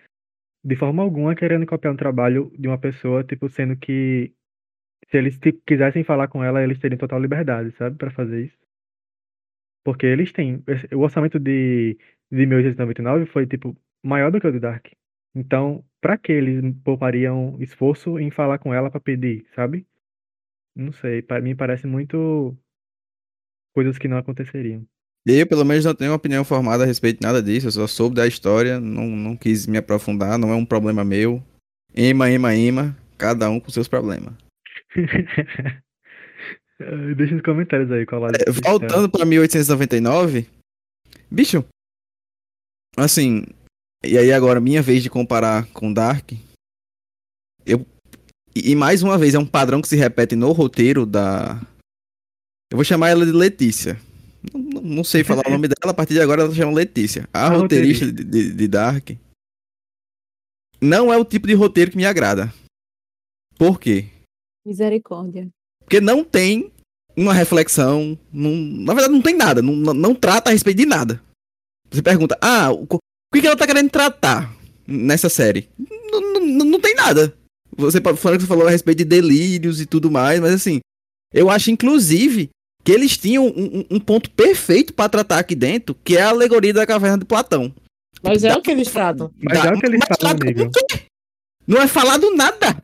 de 0.64 0.76
forma 0.76 1.04
alguma, 1.04 1.36
querendo 1.36 1.66
copiar 1.66 1.94
um 1.94 1.98
trabalho 1.98 2.52
de 2.60 2.68
uma 2.68 2.80
pessoa, 2.80 3.24
tipo, 3.24 3.50
sendo 3.50 3.78
que 3.78 4.34
se 5.10 5.18
eles 5.18 5.40
tipo, 5.40 5.62
quisessem 5.68 6.04
falar 6.04 6.28
com 6.30 6.44
ela, 6.44 6.64
eles 6.64 6.80
teriam 6.80 7.00
total 7.00 7.20
liberdade, 7.22 7.72
sabe, 7.78 7.98
pra 7.98 8.12
fazer 8.12 8.46
isso. 8.46 8.58
Porque 9.84 10.06
eles 10.06 10.32
têm. 10.32 10.64
O 10.94 11.00
orçamento 11.00 11.40
de, 11.40 11.98
de 12.32 12.46
1899 12.46 13.26
foi, 13.28 13.48
tipo, 13.48 13.76
maior 14.04 14.32
do 14.32 14.40
que 14.42 14.48
o 14.48 14.52
de 14.52 14.60
Dark. 14.60 14.88
Então, 15.36 15.84
pra 16.02 16.18
que 16.18 16.32
eles 16.32 16.62
poupariam 16.84 17.58
esforço 17.62 18.20
em 18.20 18.32
falar 18.32 18.58
com 18.60 18.74
ela 18.74 18.92
pra 18.92 19.00
pedir, 19.00 19.46
sabe? 19.56 19.86
Não 20.78 20.92
sei, 20.92 21.24
pra 21.24 21.42
mim 21.42 21.56
parece 21.56 21.88
muito 21.88 22.56
coisas 23.74 23.98
que 23.98 24.08
não 24.08 24.18
aconteceriam. 24.18 24.86
Eu, 25.26 25.48
pelo 25.48 25.66
menos, 25.66 25.84
não 25.84 25.96
tenho 25.96 26.12
uma 26.12 26.18
opinião 26.18 26.46
formada 26.46 26.84
a 26.84 26.86
respeito 26.86 27.20
de 27.20 27.26
nada 27.26 27.42
disso. 27.42 27.66
Eu 27.68 27.72
só 27.72 27.88
soube 27.88 28.16
da 28.16 28.28
história, 28.28 28.80
não, 28.80 29.08
não 29.08 29.36
quis 29.36 29.66
me 29.66 29.80
aprofundar, 29.80 30.38
não 30.38 30.52
é 30.52 30.56
um 30.56 30.66
problema 30.66 31.04
meu. 31.04 31.44
Ima, 31.96 32.30
ima, 32.30 32.54
ima, 32.54 32.96
cada 33.18 33.50
um 33.50 33.60
com 33.60 33.72
seus 33.72 33.88
problemas. 33.88 34.36
Deixa 37.18 37.34
nos 37.34 37.42
comentários 37.42 37.92
aí 37.92 38.06
qual 38.06 38.22
lado 38.22 38.36
É, 38.36 38.52
voltando 38.52 39.10
pra 39.10 39.26
1899, 39.26 40.48
bicho, 41.30 41.66
assim, 42.96 43.44
e 44.06 44.16
aí 44.16 44.32
agora 44.32 44.62
minha 44.62 44.84
vez 44.84 45.02
de 45.02 45.10
comparar 45.10 45.66
com 45.74 45.92
Dark. 45.92 46.34
Eu 47.66 47.84
e 48.56 48.72
e 48.72 48.76
mais 48.76 49.04
uma 49.04 49.18
vez 49.18 49.34
é 49.34 49.40
um 49.40 49.46
padrão 49.46 49.82
que 49.82 49.88
se 49.88 49.96
repete 49.96 50.36
no 50.36 50.52
roteiro 50.52 51.06
da 51.06 51.60
Eu 52.72 52.76
vou 52.78 52.84
chamar 52.84 53.10
ela 53.10 53.26
de 53.26 53.32
Letícia. 53.32 54.00
Não, 54.54 54.60
não- 54.62 54.82
não 54.82 55.04
sei 55.04 55.24
falar 55.24 55.44
o 55.48 55.50
nome 55.52 55.68
dela, 55.68 55.92
a 55.92 55.94
partir 55.94 56.14
de 56.14 56.22
agora 56.22 56.42
ela 56.44 56.54
chama 56.54 56.72
Letícia. 56.74 57.28
A, 57.34 57.48
A 57.48 57.50
roteirista 57.50 58.12
de, 58.12 58.24
de- 58.24 58.54
de 58.54 58.68
Dark 58.68 59.10
não 60.82 61.12
é 61.12 61.18
o 61.18 61.26
tipo 61.26 61.48
de 61.48 61.54
roteiro 61.54 61.92
que 61.92 61.98
me 61.98 62.06
agrada. 62.06 62.54
Por 63.58 63.80
quê? 63.80 64.08
Misericórdia. 64.66 65.50
Porque 65.84 66.00
não 66.00 66.24
tem 66.24 66.72
uma 67.16 67.34
reflexão. 67.34 68.18
não- 68.32 68.52
na 68.56 68.94
verdade, 68.94 69.14
não 69.14 69.22
tem 69.22 69.36
nada. 69.36 69.62
Não, 69.62 69.74
não, 69.76 69.94
não 69.94 70.14
trata 70.16 70.50
a 70.50 70.54
respeito 70.54 70.78
de 70.78 70.86
nada. 70.86 71.22
Você 71.90 72.02
pergunta, 72.04 72.38
ah, 72.42 72.72
o, 72.72 72.84
o 72.84 73.00
que, 73.34 73.42
que 73.42 73.48
ela 73.48 73.56
tá 73.58 73.66
querendo 73.66 73.90
tratar 73.90 74.54
nessa 74.86 75.30
série? 75.30 75.68
não, 76.12 76.22
não, 76.42 76.66
não 76.66 76.80
tem 76.82 76.94
nada. 76.94 77.36
Você 77.78 78.02
que 78.02 78.12
você 78.14 78.48
falou 78.48 78.68
a 78.68 78.72
respeito 78.72 78.98
de 79.00 79.06
delírios 79.06 79.80
e 79.80 79.86
tudo 79.86 80.10
mais, 80.12 80.40
mas 80.40 80.52
assim, 80.54 80.80
eu 81.34 81.50
acho 81.50 81.70
inclusive 81.72 82.50
que 82.84 82.92
eles 82.92 83.18
tinham 83.18 83.46
um, 83.46 83.86
um- 83.92 84.00
ponto 84.00 84.32
perfeito 84.32 84.94
pra 84.94 85.10
tratar 85.10 85.40
aqui 85.40 85.54
dentro, 85.56 85.96
que 86.04 86.18
é 86.18 86.22
a 86.22 86.30
alegoria 86.30 86.74
da 86.74 86.86
caverna 86.88 87.18
de 87.18 87.26
Platão. 87.26 87.74
Mas 88.24 88.44
é 88.44 88.56
o 88.56 88.62
que 88.62 88.72
eles 88.72 88.90
tratam. 88.90 89.30
Mas 89.42 89.64
é 89.64 89.72
o 89.72 89.80
que 89.80 89.86
eles 89.86 90.00
amigo. 90.24 90.72
não 91.68 91.82
é 91.82 91.88
falado 91.88 92.34
nada. 92.36 92.82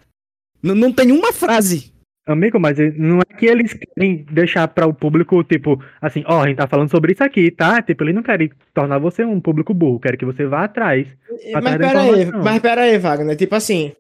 Não, 0.62 0.75
não 0.75 0.91
tem 0.91 1.12
uma 1.12 1.33
frase. 1.33 1.91
Amigo, 2.25 2.57
mas 2.59 2.79
ele- 2.79 2.97
não 2.97 3.19
é 3.19 3.25
que 3.38 3.45
eles 3.45 3.73
querem 3.73 4.25
deixar 4.31 4.67
para 4.69 4.85
o 4.88 4.93
público, 4.93 5.43
tipo, 5.43 5.83
assim, 6.01 6.23
ó, 6.25 6.41
a 6.43 6.47
gente 6.47 6.57
tá 6.57 6.67
falando 6.67 6.89
sobre 6.91 7.12
isso 7.13 7.23
aqui, 7.23 7.51
tá? 7.51 7.81
Tipo, 7.81 8.03
eles 8.03 8.15
não 8.15 8.23
querem 8.23 8.50
tornar 8.73 8.97
você 8.97 9.25
um 9.25 9.41
público 9.41 9.73
burro, 9.73 10.00
querem 10.00 10.17
que 10.17 10.25
você 10.25 10.45
vá 10.45 10.63
atrás. 10.65 11.05
Mas 11.53 11.55
Atrás 11.55 11.79
da 11.79 11.88
pera 11.88 12.01
aí, 12.01 12.09
informação. 12.21 12.43
mas 12.43 12.62
pera 12.62 12.81
aí, 12.83 12.97
Wagner, 12.97 13.35
tipo 13.35 13.55
assim. 13.55 13.91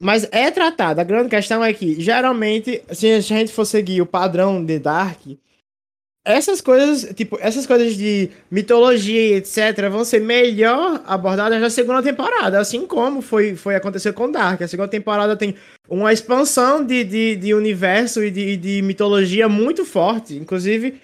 Mas 0.00 0.28
é 0.30 0.50
tratado. 0.50 1.00
A 1.00 1.04
grande 1.04 1.28
questão 1.28 1.62
é 1.62 1.72
que, 1.72 2.00
geralmente, 2.00 2.82
se 2.92 3.10
a 3.10 3.20
gente 3.20 3.52
for 3.52 3.64
seguir 3.64 4.00
o 4.00 4.06
padrão 4.06 4.64
de 4.64 4.78
Dark, 4.78 5.20
essas 6.24 6.60
coisas, 6.60 7.14
tipo, 7.14 7.38
essas 7.40 7.66
coisas 7.66 7.96
de 7.96 8.30
mitologia 8.50 9.38
etc., 9.38 9.88
vão 9.90 10.04
ser 10.04 10.20
melhor 10.20 11.02
abordadas 11.06 11.60
na 11.60 11.70
segunda 11.70 12.02
temporada, 12.02 12.60
assim 12.60 12.86
como 12.86 13.22
foi, 13.22 13.56
foi 13.56 13.74
acontecer 13.74 14.12
com 14.12 14.30
Dark. 14.30 14.60
A 14.60 14.68
segunda 14.68 14.88
temporada 14.88 15.34
tem 15.36 15.54
uma 15.88 16.12
expansão 16.12 16.84
de, 16.84 17.02
de, 17.02 17.36
de 17.36 17.54
universo 17.54 18.22
e 18.22 18.30
de, 18.30 18.56
de 18.56 18.82
mitologia 18.82 19.48
muito 19.48 19.84
forte. 19.86 20.36
Inclusive, 20.36 21.00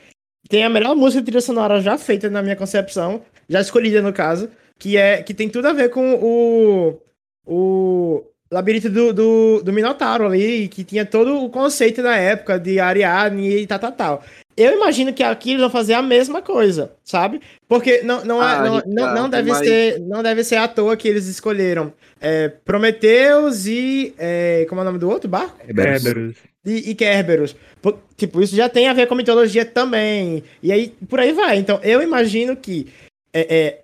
tem 0.49 0.63
a 0.63 0.69
melhor 0.69 0.95
música 0.95 1.23
de 1.23 1.27
trilha 1.27 1.41
sonora 1.41 1.81
já 1.81 1.97
feita 1.97 2.29
na 2.29 2.43
minha 2.43 2.55
concepção, 2.57 3.23
já 3.49 3.61
escolhida 3.61 4.03
no 4.03 4.13
caso, 4.13 4.51
que 4.79 4.97
é 4.97 5.23
que 5.23 5.33
tem 5.33 5.49
tudo 5.49 5.69
a 5.69 5.73
ver 5.73 5.89
com 5.89 6.15
o 6.15 7.01
o 7.47 8.25
labirinto 8.55 8.89
do, 8.89 9.13
do, 9.13 9.63
do 9.63 9.73
Minotauro 9.73 10.27
ali, 10.27 10.69
que 10.69 10.85
tinha 10.85 11.05
todo 11.05 11.43
o 11.45 11.51
conceito 11.51 12.03
da 12.03 12.17
época 12.17 12.59
de 12.59 12.79
Ariadne 12.79 13.59
e 13.59 13.67
tal, 13.67 13.79
tal, 13.79 13.93
tal. 13.93 14.25
Eu 14.57 14.73
imagino 14.77 15.13
que 15.13 15.23
aqui 15.25 15.51
eles 15.51 15.61
vão 15.63 15.71
fazer 15.71 15.95
a 15.95 16.03
mesma 16.03 16.41
coisa, 16.41 16.93
sabe? 17.03 17.41
Porque 17.69 18.03
não, 18.03 18.25
não, 18.25 18.41
é, 18.41 18.47
Ah, 18.47 18.59
não, 18.61 18.65
não, 18.71 18.77
Ricardo, 18.77 19.15
não 19.21 19.29
deve 19.29 19.51
mas- 19.51 19.59
ser, 19.67 20.01
não 20.01 20.23
deve 20.23 20.45
ser 20.45 20.57
à 20.57 20.69
toa 20.69 20.97
que 20.97 21.09
eles 21.09 21.27
escolheram 21.27 21.93
é, 22.21 22.49
Prometeus 22.49 23.67
e. 23.67 24.15
é, 24.17 24.65
como 24.69 24.81
é 24.81 24.83
o 24.83 24.85
nome 24.87 24.99
do 24.99 25.11
outro 25.11 25.29
barco? 25.29 25.59
Kerberos. 25.67 26.37
e, 26.65 26.91
e 26.91 26.95
Kerberos. 26.95 27.57
Pô, 27.83 27.95
Tipo, 28.17 28.41
isso 28.41 28.55
já 28.55 28.69
tem 28.69 28.87
a 28.89 28.93
ver 28.93 29.09
com 29.09 29.17
mitologia 29.17 29.65
também. 29.65 30.45
E 30.63 30.71
aí, 30.71 30.95
por 31.09 31.19
aí 31.19 31.33
vai. 31.33 31.59
Então, 31.59 31.81
eu 31.83 32.01
imagino 32.01 32.55
que 32.57 32.87
é, 33.33 33.41
é, 33.57 33.84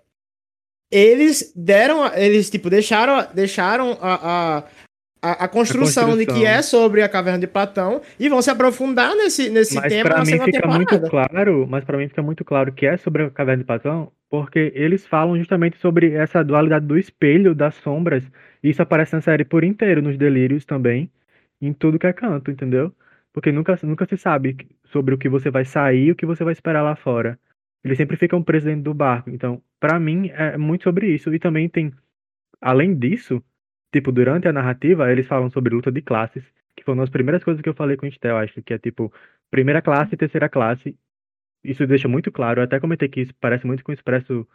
eles 0.90 1.52
deram, 1.56 2.02
a- 2.02 2.18
eles, 2.20 2.50
tipo, 2.50 2.68
deixaram, 2.70 3.26
deixaram 3.34 3.96
a, 4.00 4.58
a, 4.58 4.64
a, 5.22 5.44
a 5.44 5.48
construção 5.48 6.10
de 6.16 6.26
que 6.26 6.32
construção. 6.32 6.50
é 6.52 6.62
sobre 6.62 7.02
a 7.02 7.08
caverna 7.08 7.38
de 7.38 7.46
Platão 7.46 8.00
e 8.18 8.28
vão 8.28 8.42
se 8.42 8.50
aprofundar 8.50 9.14
nesse, 9.14 9.48
nesse 9.50 9.74
Mas 9.76 9.92
tema 9.92 10.10
pra 10.10 10.18
na 10.18 10.24
mim 10.24 10.40
fica 10.44 10.66
muito 10.68 10.88
temporada. 10.98 11.08
claro, 11.10 11.66
mas 11.68 11.84
para 11.84 11.98
mim 11.98 12.08
fica 12.08 12.22
muito 12.22 12.44
claro 12.44 12.72
que 12.72 12.86
é 12.86 12.96
sobre 12.96 13.24
a 13.24 13.30
caverna 13.30 13.62
de 13.62 13.66
Platão, 13.66 14.10
porque 14.28 14.72
eles 14.74 15.06
falam 15.06 15.36
justamente 15.38 15.78
sobre 15.78 16.12
essa 16.12 16.42
dualidade 16.42 16.86
do 16.86 16.98
espelho, 16.98 17.54
das 17.54 17.74
sombras, 17.76 18.24
e 18.62 18.70
isso 18.70 18.82
aparece 18.82 19.14
na 19.14 19.20
série 19.20 19.44
por 19.44 19.62
inteiro, 19.64 20.02
nos 20.02 20.16
delírios 20.16 20.64
também, 20.64 21.10
em 21.60 21.72
tudo 21.72 21.98
que 21.98 22.06
é 22.06 22.12
canto, 22.12 22.50
entendeu? 22.50 22.92
Porque 23.32 23.52
nunca, 23.52 23.78
nunca 23.82 24.06
se 24.06 24.16
sabe 24.16 24.56
sobre 24.84 25.14
o 25.14 25.18
que 25.18 25.28
você 25.28 25.50
vai 25.50 25.64
sair 25.64 26.06
e 26.06 26.10
o 26.12 26.16
que 26.16 26.26
você 26.26 26.42
vai 26.42 26.52
esperar 26.52 26.82
lá 26.82 26.96
fora. 26.96 27.38
Eles 27.84 27.96
sempre 27.96 28.16
ficam 28.16 28.42
presos 28.42 28.66
dentro 28.66 28.84
do 28.84 28.94
barco. 28.94 29.30
Então, 29.30 29.62
pra 29.78 29.98
mim, 29.98 30.28
é 30.30 30.56
muito 30.58 30.84
sobre 30.84 31.12
isso. 31.14 31.32
E 31.34 31.38
também 31.38 31.68
tem, 31.68 31.92
além 32.60 32.94
disso, 32.94 33.42
tipo, 33.92 34.12
durante 34.12 34.46
a 34.48 34.52
narrativa, 34.52 35.10
eles 35.10 35.26
falam 35.26 35.50
sobre 35.50 35.74
luta 35.74 35.90
de 35.90 36.02
classes, 36.02 36.44
que 36.76 36.84
foi 36.84 36.94
uma 36.94 37.02
das 37.02 37.10
primeiras 37.10 37.42
coisas 37.42 37.62
que 37.62 37.68
eu 37.68 37.74
falei 37.74 37.96
com 37.96 38.06
o 38.06 38.08
Estel, 38.08 38.36
acho, 38.36 38.62
que 38.62 38.74
é 38.74 38.78
tipo, 38.78 39.12
primeira 39.50 39.82
classe 39.82 40.14
e 40.14 40.18
terceira 40.18 40.48
classe. 40.48 40.96
Isso 41.64 41.86
deixa 41.86 42.08
muito 42.08 42.30
claro. 42.30 42.60
Eu 42.60 42.64
até 42.64 42.78
comentei 42.80 43.08
que 43.08 43.20
isso 43.20 43.34
parece 43.40 43.66
muito 43.66 43.84
com 43.84 43.92
o 43.92 43.94
Expresso 43.94 44.46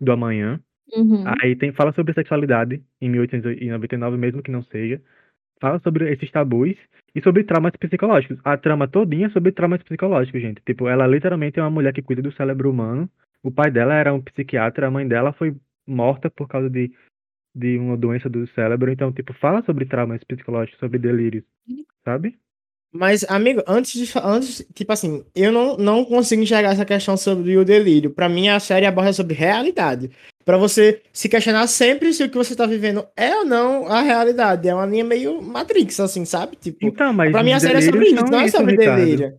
do 0.00 0.12
Amanhã. 0.12 0.60
Uhum. 0.92 1.24
Aí 1.40 1.56
tem, 1.56 1.72
fala 1.72 1.92
sobre 1.92 2.12
sexualidade 2.12 2.82
em 3.00 3.08
1899, 3.08 4.16
mesmo 4.16 4.42
que 4.42 4.50
não 4.50 4.62
seja. 4.62 5.00
Fala 5.62 5.78
sobre 5.78 6.12
esses 6.12 6.28
tabus 6.32 6.76
e 7.14 7.22
sobre 7.22 7.44
traumas 7.44 7.70
psicológicos. 7.78 8.36
A 8.42 8.56
trama 8.56 8.88
todinha 8.88 9.28
é 9.28 9.30
sobre 9.30 9.52
traumas 9.52 9.80
psicológicos, 9.84 10.42
gente. 10.42 10.60
Tipo, 10.66 10.88
ela 10.88 11.06
literalmente 11.06 11.60
é 11.60 11.62
uma 11.62 11.70
mulher 11.70 11.92
que 11.94 12.02
cuida 12.02 12.20
do 12.20 12.32
cérebro 12.32 12.68
humano. 12.68 13.08
O 13.44 13.50
pai 13.50 13.70
dela 13.70 13.94
era 13.94 14.12
um 14.12 14.20
psiquiatra, 14.20 14.88
a 14.88 14.90
mãe 14.90 15.06
dela 15.06 15.32
foi 15.32 15.54
morta 15.86 16.28
por 16.28 16.48
causa 16.48 16.68
de, 16.68 16.90
de 17.54 17.78
uma 17.78 17.96
doença 17.96 18.28
do 18.28 18.44
cérebro. 18.48 18.90
Então, 18.90 19.12
tipo, 19.12 19.32
fala 19.34 19.62
sobre 19.62 19.84
traumas 19.84 20.24
psicológicos, 20.24 20.80
sobre 20.80 20.98
delírios, 20.98 21.44
sabe? 22.04 22.36
Mas, 22.92 23.24
amigo, 23.30 23.62
antes 23.66 23.92
de. 23.92 24.18
Antes, 24.18 24.66
tipo 24.74 24.92
assim, 24.92 25.24
eu 25.32 25.52
não, 25.52 25.76
não 25.76 26.04
consigo 26.04 26.42
enxergar 26.42 26.72
essa 26.72 26.84
questão 26.84 27.16
sobre 27.16 27.56
o 27.56 27.64
delírio. 27.64 28.10
Pra 28.10 28.28
mim, 28.28 28.48
a 28.48 28.58
série 28.58 28.84
aborda 28.84 29.12
sobre 29.12 29.34
realidade. 29.34 30.10
Pra 30.44 30.56
você 30.56 31.02
se 31.12 31.28
questionar 31.28 31.66
sempre 31.66 32.12
se 32.12 32.24
o 32.24 32.28
que 32.28 32.36
você 32.36 32.56
tá 32.56 32.66
vivendo 32.66 33.06
é 33.16 33.34
ou 33.36 33.44
não 33.44 33.86
a 33.86 34.00
realidade. 34.02 34.68
É 34.68 34.74
uma 34.74 34.86
linha 34.86 35.04
meio 35.04 35.40
Matrix, 35.40 36.00
assim, 36.00 36.24
sabe? 36.24 36.56
Tipo, 36.56 36.78
Então, 36.86 37.12
mas 37.12 37.30
pra 37.30 37.42
mim 37.42 37.52
a 37.52 37.60
série 37.60 37.78
é 37.78 37.82
sobre 37.82 38.06
isso, 38.06 38.24
não 38.24 38.40
é 38.40 38.48
sobre 38.48 38.76
delírio. 38.76 39.38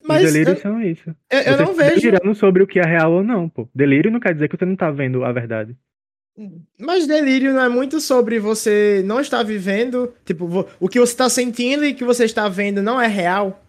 Os 0.00 0.06
Mas 0.06 0.24
eu, 0.24 0.32
delírios 0.32 0.60
são 0.60 0.80
isso. 0.80 1.14
eu, 1.30 1.40
eu 1.40 1.58
não 1.58 1.74
vejo. 1.74 2.00
delirando 2.00 2.34
sobre 2.34 2.62
o 2.62 2.66
que 2.66 2.78
é 2.78 2.84
real 2.84 3.12
ou 3.12 3.22
não, 3.24 3.48
pô. 3.48 3.68
Delírio 3.74 4.10
não 4.10 4.20
quer 4.20 4.34
dizer 4.34 4.48
que 4.48 4.56
você 4.56 4.64
não 4.64 4.76
tá 4.76 4.90
vendo 4.90 5.24
a 5.24 5.32
verdade. 5.32 5.76
Mas 6.78 7.06
delírio 7.06 7.52
não 7.52 7.64
é 7.64 7.68
muito 7.68 8.00
sobre 8.00 8.38
você 8.38 9.02
não 9.04 9.20
estar 9.20 9.42
vivendo. 9.42 10.14
Tipo, 10.24 10.68
o 10.78 10.88
que 10.88 11.00
você 11.00 11.16
tá 11.16 11.28
sentindo 11.28 11.84
e 11.84 11.90
o 11.92 11.94
que 11.96 12.04
você 12.04 12.24
está 12.24 12.48
vendo 12.48 12.80
não 12.80 13.00
é 13.00 13.08
real. 13.08 13.60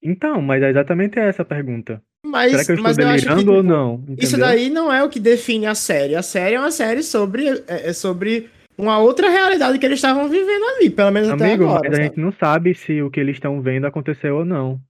Então, 0.00 0.40
mas 0.40 0.62
é 0.62 0.70
exatamente 0.70 1.18
essa 1.18 1.42
a 1.42 1.44
pergunta. 1.44 2.00
Mas, 2.26 2.50
Será 2.52 2.64
que 2.64 2.72
eu 2.72 2.82
mas 2.82 2.98
eu 2.98 3.08
acho 3.08 3.22
que, 3.22 3.28
delirando 3.28 3.52
ou 3.52 3.62
tipo, 3.62 3.72
não? 3.72 4.04
Isso 4.18 4.36
Entendeu? 4.36 4.46
daí 4.46 4.70
não 4.70 4.92
é 4.92 5.02
o 5.02 5.08
que 5.08 5.20
define 5.20 5.66
a 5.66 5.74
série. 5.74 6.14
A 6.14 6.22
série 6.22 6.54
é 6.56 6.60
uma 6.60 6.70
série 6.70 7.02
sobre, 7.02 7.48
é, 7.48 7.88
é 7.88 7.92
sobre 7.92 8.50
uma 8.76 8.98
outra 8.98 9.30
realidade 9.30 9.78
que 9.78 9.86
eles 9.86 9.98
estavam 9.98 10.28
vivendo 10.28 10.64
ali, 10.64 10.90
pelo 10.90 11.10
menos 11.10 11.30
até 11.30 11.44
Amigo, 11.44 11.64
agora. 11.64 11.88
mas 11.88 11.98
a 11.98 12.02
gente 12.02 12.20
não 12.20 12.32
sabe 12.32 12.74
se 12.74 13.00
o 13.00 13.10
que 13.10 13.20
eles 13.20 13.36
estão 13.36 13.62
vendo 13.62 13.86
aconteceu 13.86 14.36
ou 14.36 14.44
não. 14.44 14.80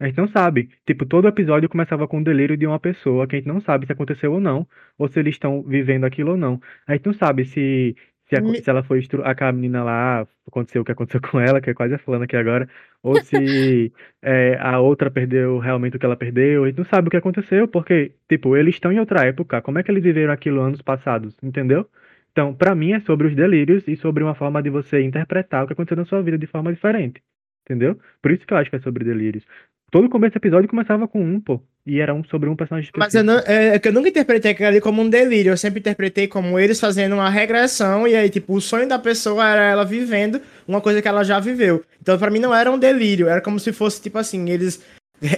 A 0.00 0.06
gente 0.06 0.18
não 0.18 0.26
sabe. 0.26 0.68
Tipo, 0.84 1.06
todo 1.06 1.28
episódio 1.28 1.68
começava 1.68 2.08
com 2.08 2.18
o 2.18 2.24
delírio 2.24 2.56
de 2.56 2.66
uma 2.66 2.80
pessoa, 2.80 3.24
que 3.24 3.36
a 3.36 3.38
gente 3.38 3.46
não 3.46 3.60
sabe 3.60 3.86
se 3.86 3.92
aconteceu 3.92 4.32
ou 4.32 4.40
não, 4.40 4.66
ou 4.98 5.06
se 5.06 5.18
eles 5.20 5.36
estão 5.36 5.62
vivendo 5.62 6.04
aquilo 6.04 6.32
ou 6.32 6.36
não. 6.36 6.60
A 6.88 6.94
gente 6.94 7.06
não 7.06 7.14
sabe 7.14 7.44
se, 7.44 7.94
se, 8.32 8.36
a- 8.36 8.44
se 8.54 8.70
ela 8.70 8.82
foi 8.82 9.00
aquela 9.24 9.52
menina 9.52 9.82
lá, 9.84 10.26
aconteceu 10.46 10.82
o 10.82 10.84
que 10.84 10.92
aconteceu 10.92 11.20
com 11.20 11.40
ela, 11.40 11.60
que 11.60 11.70
é 11.70 11.74
quase 11.74 11.96
falando 11.98 12.22
aqui 12.24 12.36
agora, 12.36 12.68
ou 13.02 13.20
se 13.20 13.92
é, 14.22 14.56
a 14.60 14.80
outra 14.80 15.10
perdeu 15.10 15.58
realmente 15.58 15.96
o 15.96 15.98
que 16.00 16.06
ela 16.06 16.16
perdeu. 16.16 16.64
A 16.64 16.68
gente 16.68 16.78
não 16.78 16.84
sabe 16.84 17.08
o 17.08 17.10
que 17.10 17.16
aconteceu, 17.16 17.68
porque, 17.68 18.12
tipo, 18.28 18.56
eles 18.56 18.74
estão 18.74 18.92
em 18.92 18.98
outra 19.00 19.26
época. 19.26 19.60
Como 19.62 19.78
é 19.78 19.82
que 19.82 19.90
eles 19.90 20.02
viveram 20.02 20.32
aquilo 20.32 20.60
anos 20.60 20.82
passados, 20.82 21.36
entendeu? 21.42 21.88
Então, 22.32 22.54
pra 22.54 22.74
mim 22.74 22.92
é 22.92 23.00
sobre 23.00 23.26
os 23.28 23.34
delírios 23.36 23.86
e 23.86 23.96
sobre 23.96 24.22
uma 24.24 24.34
forma 24.34 24.62
de 24.62 24.70
você 24.70 25.02
interpretar 25.02 25.64
o 25.64 25.66
que 25.66 25.72
aconteceu 25.74 25.96
na 25.98 26.04
sua 26.06 26.22
vida 26.22 26.38
de 26.38 26.46
forma 26.46 26.72
diferente. 26.72 27.22
Entendeu? 27.64 27.98
Por 28.20 28.32
isso 28.32 28.46
que 28.46 28.52
eu 28.52 28.58
acho 28.58 28.70
que 28.70 28.76
é 28.76 28.80
sobre 28.80 29.04
delírios. 29.04 29.44
Todo 29.92 30.08
começo 30.08 30.32
do 30.32 30.38
episódio 30.38 30.70
começava 30.70 31.06
com 31.06 31.20
um, 31.22 31.38
pô. 31.38 31.60
E 31.86 32.00
era 32.00 32.14
um 32.14 32.24
sobre 32.24 32.48
um 32.48 32.56
personagem 32.56 32.90
Mas 32.96 33.14
eu, 33.14 33.20
específico. 33.20 33.46
não, 33.50 33.54
é, 33.54 33.74
é 33.74 33.78
que 33.78 33.88
eu 33.88 33.92
nunca 33.92 34.08
interpretei 34.08 34.52
aquilo 34.52 34.68
ali 34.68 34.80
como 34.80 35.02
um 35.02 35.08
delírio. 35.10 35.52
Eu 35.52 35.56
sempre 35.58 35.80
interpretei 35.80 36.26
como 36.26 36.58
eles 36.58 36.80
fazendo 36.80 37.12
uma 37.14 37.28
regressão. 37.28 38.08
E 38.08 38.16
aí, 38.16 38.30
tipo, 38.30 38.54
o 38.54 38.60
sonho 38.60 38.88
da 38.88 38.98
pessoa 38.98 39.46
era 39.46 39.62
ela 39.64 39.84
vivendo 39.84 40.40
uma 40.66 40.80
coisa 40.80 41.02
que 41.02 41.08
ela 41.08 41.22
já 41.22 41.38
viveu. 41.38 41.84
Então, 42.00 42.18
pra 42.18 42.30
mim, 42.30 42.38
não 42.38 42.54
era 42.54 42.70
um 42.70 42.78
delírio. 42.78 43.28
Era 43.28 43.42
como 43.42 43.60
se 43.60 43.70
fosse, 43.70 44.00
tipo 44.00 44.16
assim, 44.16 44.48
eles 44.48 44.80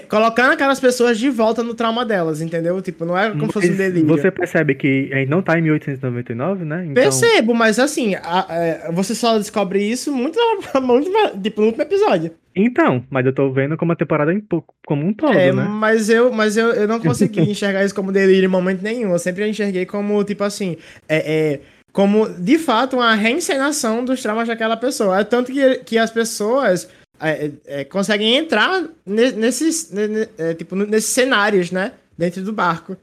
colocando 0.08 0.52
aquelas 0.52 0.78
pessoas 0.78 1.18
de 1.18 1.28
volta 1.28 1.62
no 1.62 1.74
trauma 1.74 2.04
delas, 2.04 2.40
entendeu? 2.40 2.80
Tipo, 2.80 3.04
não 3.04 3.18
era 3.18 3.32
como 3.32 3.46
se 3.46 3.52
fosse 3.54 3.70
um 3.72 3.76
delírio. 3.76 4.06
Você 4.06 4.30
percebe 4.30 4.76
que 4.76 5.10
a 5.12 5.16
gente 5.16 5.28
não 5.28 5.42
tá 5.42 5.58
em 5.58 5.62
1899, 5.62 6.64
né? 6.64 6.84
Então, 6.84 6.94
Percebo, 6.94 7.54
mas 7.54 7.78
assim, 7.80 8.14
a- 8.14 8.46
é, 8.50 8.92
você 8.92 9.14
só 9.16 9.36
descobre 9.36 9.82
isso 9.82 10.12
muito, 10.12 10.38
muito 10.80 11.10
tipo, 11.42 11.60
no 11.60 11.66
último 11.66 11.82
episódio. 11.82 12.30
Então, 12.54 13.04
mas 13.10 13.26
eu 13.26 13.32
tô 13.34 13.50
vendo 13.52 13.76
como 13.76 13.92
a 13.92 13.96
temporada 13.96 14.32
em 14.32 14.40
po- 14.40 14.64
como 14.86 15.04
um 15.06 15.12
todo, 15.12 15.32
é, 15.32 15.52
né? 15.52 15.64
mas 15.64 16.08
eu, 16.08 16.32
mas 16.32 16.56
eu, 16.56 16.68
eu 16.72 16.86
não 16.86 17.00
consegui 17.00 17.40
enxergar 17.50 17.84
isso 17.84 17.94
como 17.94 18.12
delírio 18.12 18.46
em 18.46 18.50
momento 18.50 18.82
nenhum. 18.82 19.10
Eu 19.12 19.18
sempre 19.18 19.48
enxerguei 19.48 19.84
como, 19.86 20.22
tipo 20.24 20.44
assim, 20.44 20.76
é, 21.08 21.52
é, 21.54 21.60
como 21.92 22.28
de 22.28 22.58
fato 22.58 22.96
uma 22.96 23.14
reencenação 23.14 24.04
dos 24.04 24.22
traumas 24.22 24.48
daquela 24.48 24.76
pessoa. 24.76 25.20
É 25.20 25.24
tanto 25.24 25.52
que, 25.52 25.78
que 25.78 25.98
as 25.98 26.10
pessoas 26.10 26.88
é, 27.20 27.50
é, 27.66 27.84
conseguem 27.84 28.36
entrar 28.36 28.82
ne- 29.06 29.32
nesses, 29.32 29.90
ne- 29.90 30.08
ne- 30.08 30.28
é, 30.38 30.54
tipo, 30.54 30.76
nesses 30.76 31.10
cenários, 31.10 31.70
né? 31.70 31.92
Dentro 32.16 32.42
do 32.42 32.52
barco. 32.52 32.96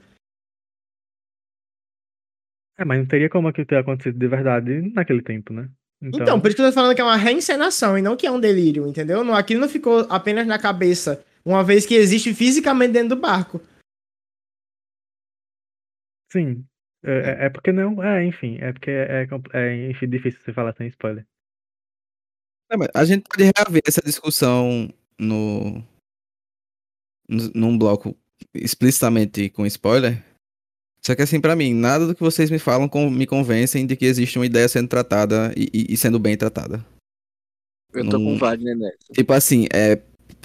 É, 2.78 2.86
mas 2.86 3.00
não 3.00 3.06
teria 3.06 3.30
como 3.30 3.48
aquilo 3.48 3.68
ter 3.68 3.78
acontecido 3.78 4.18
de 4.18 4.28
verdade 4.28 4.92
naquele 4.94 5.22
tempo, 5.22 5.54
né? 5.54 5.70
Então, 6.02 6.20
Então, 6.22 6.42
por 6.42 6.48
isso 6.48 6.56
que 6.56 6.62
eu 6.64 6.68
tô 6.68 6.74
falando 6.74 6.96
que 6.96 7.02
é 7.02 7.04
uma 7.04 7.16
reencenação 7.16 7.98
e 7.98 8.02
não 8.02 8.18
que 8.18 8.26
é 8.26 8.32
um 8.32 8.40
delírio, 8.40 8.88
entendeu? 8.88 9.24
Não, 9.24 9.36
aquilo 9.36 9.62
não 9.62 9.70
ficou 9.70 10.00
apenas 10.10 10.48
na 10.48 10.58
cabeça, 10.58 11.24
uma 11.46 11.64
vez 11.64 11.86
que 11.86 11.94
existe 11.94 12.34
fisicamente 12.34 12.94
dentro 12.94 13.10
do 13.16 13.22
barco. 13.22 13.62
sim. 16.32 16.66
É, 17.04 17.12
é- 17.12 17.46
é 17.46 17.50
porque 17.50 17.72
não. 17.72 18.02
É, 18.04 18.24
enfim. 18.26 18.58
É 18.62 18.72
porque 18.72 18.92
é, 18.92 19.28
é, 19.54 19.90
enfim, 19.90 20.08
difícil 20.08 20.40
você 20.40 20.54
falar 20.54 20.74
sem 20.76 20.88
spoiler. 20.88 21.26
É, 22.72 22.78
mas 22.78 22.90
a 22.94 23.04
gente 23.04 23.24
pode 23.28 23.44
reaver 23.44 23.82
essa 23.86 24.02
discussão 24.02 24.88
no- 25.20 25.84
num 27.28 27.78
bloco 27.78 28.16
explicitamente 28.54 29.50
com 29.50 29.66
spoiler. 29.66 30.24
Só 31.04 31.16
que 31.16 31.22
assim, 31.24 31.40
pra 31.42 31.56
mim, 31.56 31.74
nada 31.74 32.06
do 32.06 32.14
que 32.14 32.22
vocês 32.22 32.52
me 32.52 32.60
falam 32.60 32.88
com- 32.88 33.10
me 33.10 33.26
convencem 33.26 33.86
de 33.88 33.96
que 33.96 34.06
existe 34.06 34.38
uma 34.38 34.46
ideia 34.46 34.68
sendo 34.70 34.88
tratada 34.88 35.52
e, 35.58 35.88
e- 35.90 35.98
sendo 35.98 36.20
bem 36.20 36.38
tratada. 36.38 36.86
Eu 37.94 38.08
tô 38.08 38.18
com 38.18 38.36
o 38.36 38.38
Wagner 38.38 38.78
nessa. 38.78 38.96
Tipo 39.12 39.34
assim, 39.34 39.68
é, 39.74 40.00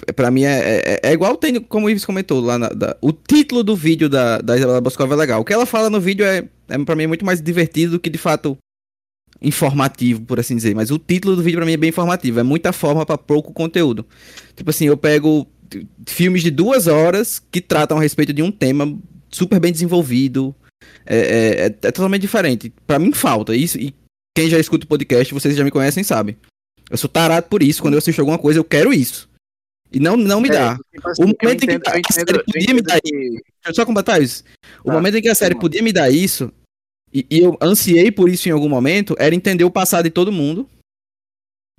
é- 0.07 0.11
pra 0.11 0.31
mim 0.31 0.43
é, 0.43 0.59
é, 0.59 0.99
é 1.03 1.13
igual 1.13 1.37
tem, 1.37 1.61
como 1.61 1.85
o 1.85 1.89
Ives 1.89 2.03
comentou 2.05 2.41
lá, 2.41 2.57
na- 2.57 2.69
da- 2.69 2.97
o 3.01 3.11
título 3.13 3.63
do 3.63 3.75
vídeo 3.75 4.09
da, 4.09 4.39
da 4.39 4.57
Isabela 4.57 4.81
Boscova 4.81 5.13
é 5.13 5.17
legal. 5.17 5.41
O 5.41 5.45
que 5.45 5.53
ela 5.53 5.65
fala 5.65 5.89
no 5.89 6.01
vídeo 6.01 6.25
é, 6.25 6.43
é 6.69 6.77
pra 6.83 6.95
mim 6.95 7.05
muito 7.07 7.23
mais 7.25 7.39
divertido 7.41 7.93
do 7.93 7.99
que 7.99 8.09
de 8.09 8.17
fato 8.17 8.57
informativo, 9.41 10.21
por 10.21 10.39
assim 10.39 10.55
dizer. 10.55 10.75
Mas 10.75 10.89
o 10.91 10.97
título 10.97 11.35
do 11.35 11.43
vídeo 11.43 11.57
pra 11.57 11.65
mim 11.65 11.73
é 11.73 11.77
bem 11.77 11.89
informativo. 11.89 12.39
É 12.39 12.43
muita 12.43 12.73
forma 12.73 13.05
pra 13.05 13.17
pouco 13.17 13.53
conteúdo. 13.53 14.05
Tipo 14.55 14.71
assim, 14.71 14.85
eu 14.85 14.97
pego 14.97 15.47
filmes 16.07 16.41
de 16.41 16.49
duas 16.49 16.87
horas 16.87 17.39
que 17.51 17.61
tratam 17.61 17.97
a 17.97 18.01
respeito 18.01 18.33
de 18.33 18.41
um 18.41 18.51
tema 18.51 18.97
super 19.31 19.59
bem 19.59 19.71
desenvolvido. 19.71 20.55
É, 21.05 21.17
é- 21.17 21.59
é- 21.61 21.65
é 21.65 21.91
totalmente 21.91 22.21
diferente. 22.21 22.71
Pra 22.85 22.99
mim 22.99 23.11
falta 23.13 23.55
isso. 23.55 23.77
E 23.79 23.93
quem 24.35 24.49
já 24.49 24.59
escuta 24.59 24.85
o 24.85 24.87
podcast, 24.87 25.33
vocês 25.33 25.55
já 25.55 25.63
me 25.63 25.71
conhecem, 25.71 26.03
sabe. 26.03 26.37
Eu 26.89 26.97
sou 26.97 27.09
tarado 27.09 27.47
por 27.49 27.61
isso. 27.63 27.81
Quando 27.81 27.95
eu 27.95 27.97
assisto 27.97 28.21
alguma 28.21 28.37
coisa, 28.37 28.59
eu 28.59 28.63
quero 28.63 28.93
isso. 28.93 29.27
E 29.91 29.99
não, 29.99 30.15
não 30.17 30.41
me 30.41 30.49
dá. 30.49 30.73
É, 30.73 30.95
tipo 30.97 31.09
assim, 31.09 31.21
O 31.23 31.25
eu 31.25 31.35
momento 31.41 31.63
em 31.63 31.79
que 31.79 31.87
a 32.09 32.13
série 32.13 32.43
podia 32.43 32.73
me 32.73 32.81
dar 32.81 32.99
Deixa 33.01 33.41
eu 33.67 33.73
só 33.73 33.85
completar 33.85 34.21
isso. 34.21 34.43
O 34.83 34.87
Tá, 34.87 34.93
momento 34.93 35.15
em 35.17 35.21
que 35.21 35.29
a 35.29 35.35
série 35.35 35.55
podia 35.55 35.81
me 35.81 35.93
dar 35.93 36.09
isso, 36.09 36.51
e, 37.13 37.25
eu 37.31 37.57
ansiei 37.61 38.11
por 38.11 38.29
isso 38.29 38.47
em 38.49 38.51
algum 38.51 38.67
momento, 38.69 39.15
era 39.17 39.33
entender 39.33 39.63
o 39.63 39.71
passado 39.71 40.03
de 40.05 40.09
todo 40.11 40.31
mundo. 40.31 40.69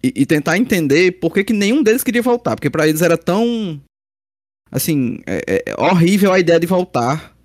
E, 0.02 0.12
e 0.16 0.26
tentar 0.26 0.56
entender 0.56 1.12
por 1.12 1.34
que, 1.34 1.44
que 1.44 1.52
nenhum 1.52 1.82
deles 1.82 2.02
queria 2.04 2.22
voltar. 2.22 2.56
Porque 2.56 2.70
pra 2.70 2.88
eles 2.88 3.02
era 3.02 3.18
tão. 3.18 3.80
Assim, 4.70 5.20
é- 5.26 5.64
é 5.66 5.74
horrível 5.80 6.32
a 6.32 6.38
ideia 6.38 6.58
de 6.60 6.66
voltar. 6.66 7.36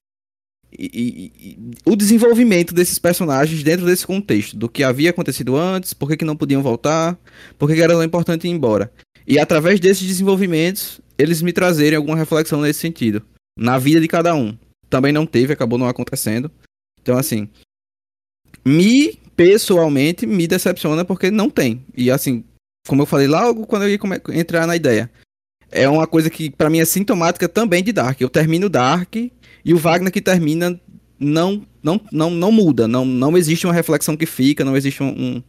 E, 0.77 1.31
e- 1.39 1.57
o 1.85 1.95
desenvolvimento 1.95 2.73
desses 2.73 2.97
personagens 2.97 3.63
dentro 3.63 3.85
desse 3.85 4.05
contexto. 4.05 4.57
Do 4.57 4.69
que 4.69 4.83
havia 4.83 5.09
acontecido 5.09 5.55
antes, 5.55 5.93
por 5.93 6.09
que, 6.09 6.17
que 6.17 6.25
não 6.25 6.35
podiam 6.35 6.61
voltar, 6.61 7.17
por 7.57 7.67
que, 7.67 7.75
que 7.75 7.81
era 7.81 7.93
tão 7.93 8.03
importante 8.03 8.47
ir 8.47 8.51
embora. 8.51 8.91
E 9.27 9.39
através 9.39 9.79
desses 9.79 10.07
desenvolvimentos, 10.07 10.99
eles 11.17 11.41
me 11.41 11.53
trazerem 11.53 11.97
alguma 11.97 12.17
reflexão 12.17 12.61
nesse 12.61 12.79
sentido. 12.79 13.23
Na 13.57 13.77
vida 13.77 14.01
de 14.01 14.07
cada 14.07 14.35
um. 14.35 14.57
Também 14.89 15.11
não 15.11 15.25
teve, 15.25 15.53
acabou 15.53 15.79
não 15.79 15.87
acontecendo. 15.87 16.51
Então, 17.01 17.17
assim. 17.17 17.47
Me, 18.65 19.19
pessoalmente, 19.35 20.25
me 20.25 20.47
decepciona 20.47 21.05
porque 21.05 21.29
não 21.31 21.49
tem. 21.49 21.85
E, 21.95 22.09
assim, 22.09 22.43
como 22.87 23.01
eu 23.01 23.05
falei 23.05 23.27
logo 23.27 23.65
quando 23.65 23.83
eu 23.83 23.89
ia 23.89 23.99
entrar 24.39 24.67
na 24.67 24.75
ideia. 24.75 25.09
É 25.71 25.89
uma 25.89 26.05
coisa 26.05 26.29
que, 26.29 26.51
pra 26.51 26.69
mim, 26.69 26.79
é 26.79 26.85
sintomática 26.85 27.49
também 27.49 27.83
de 27.83 27.91
Dark. 27.91 28.21
Eu 28.21 28.29
termino 28.29 28.69
Dark 28.69 29.15
e 29.65 29.73
o 29.73 29.77
Wagner 29.77 30.11
que 30.11 30.21
termina 30.21 30.79
não 31.19 31.65
não, 31.81 31.99
não, 32.11 32.29
não 32.29 32.51
muda. 32.51 32.87
Não, 32.87 33.03
não 33.05 33.37
existe 33.37 33.65
uma 33.67 33.73
reflexão 33.73 34.15
que 34.15 34.25
fica, 34.25 34.63
não 34.63 34.75
existe 34.77 35.03
um, 35.03 35.43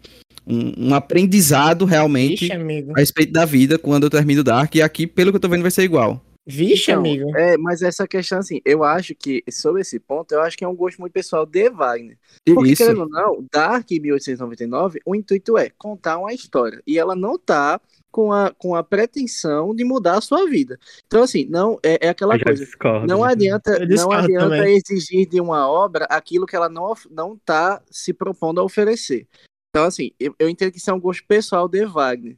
um, 0.46 0.72
um- 0.88 0.94
aprendizado 0.94 1.84
realmente 1.84 2.40
Vixe, 2.40 2.52
amigo. 2.52 2.92
a 2.94 2.98
respeito 2.98 3.32
da 3.32 3.44
vida 3.44 3.78
quando 3.78 4.04
eu 4.04 4.10
termino 4.10 4.42
Dark. 4.42 4.74
E 4.74 4.82
aqui, 4.82 5.06
pelo 5.06 5.30
que 5.30 5.36
eu 5.36 5.40
tô 5.40 5.48
vendo, 5.48 5.62
vai 5.62 5.70
ser 5.70 5.84
igual. 5.84 6.20
Vixe, 6.46 6.90
Então, 6.90 7.00
amigo. 7.00 7.34
É, 7.36 7.56
mas 7.56 7.80
essa 7.80 8.06
questão, 8.06 8.38
assim, 8.38 8.60
eu 8.66 8.84
acho 8.84 9.14
que, 9.14 9.42
sobre 9.50 9.80
esse 9.80 9.98
ponto, 9.98 10.32
eu 10.32 10.42
acho 10.42 10.58
que 10.58 10.64
é 10.64 10.68
um 10.68 10.74
gosto 10.74 10.98
muito 10.98 11.12
pessoal 11.12 11.46
de 11.46 11.70
Wagner. 11.70 12.18
Porque, 12.44 12.72
isso. 12.72 12.82
querendo 12.82 13.02
ou 13.02 13.08
não, 13.08 13.46
Dark 13.50 13.90
1899, 13.90 15.00
o 15.06 15.14
intuito 15.14 15.56
é 15.56 15.70
contar 15.78 16.18
uma 16.18 16.34
história. 16.34 16.82
E 16.86 16.98
ela 16.98 17.14
não 17.16 17.38
tá 17.38 17.80
com 18.14 18.32
a, 18.32 18.52
com 18.52 18.76
a 18.76 18.84
pretensão 18.84 19.74
de 19.74 19.84
mudar 19.84 20.18
a 20.18 20.20
sua 20.20 20.48
vida. 20.48 20.78
Então, 21.04 21.24
assim, 21.24 21.46
não 21.46 21.80
é, 21.82 22.06
é 22.06 22.08
aquela 22.10 22.38
coisa. 22.38 22.64
discordo. 22.64 23.08
Não 23.08 23.22
né? 23.22 23.32
adianta, 23.32 23.76
não 23.84 24.12
adianta 24.12 24.50
também. 24.50 24.76
exigir 24.76 25.28
de 25.28 25.40
uma 25.40 25.68
obra 25.68 26.04
aquilo 26.04 26.46
que 26.46 26.54
ela 26.54 26.68
não, 26.68 26.94
não 27.10 27.36
tá 27.36 27.82
se 27.90 28.14
propondo 28.14 28.60
a 28.60 28.62
oferecer. 28.62 29.26
Então, 29.70 29.84
assim, 29.84 30.12
eu, 30.20 30.32
eu 30.38 30.48
entendo 30.48 30.70
que 30.70 30.78
isso 30.78 30.88
é 30.88 30.94
um 30.94 31.00
gosto 31.00 31.26
pessoal 31.26 31.66
de 31.66 31.84
Wagner. 31.84 32.36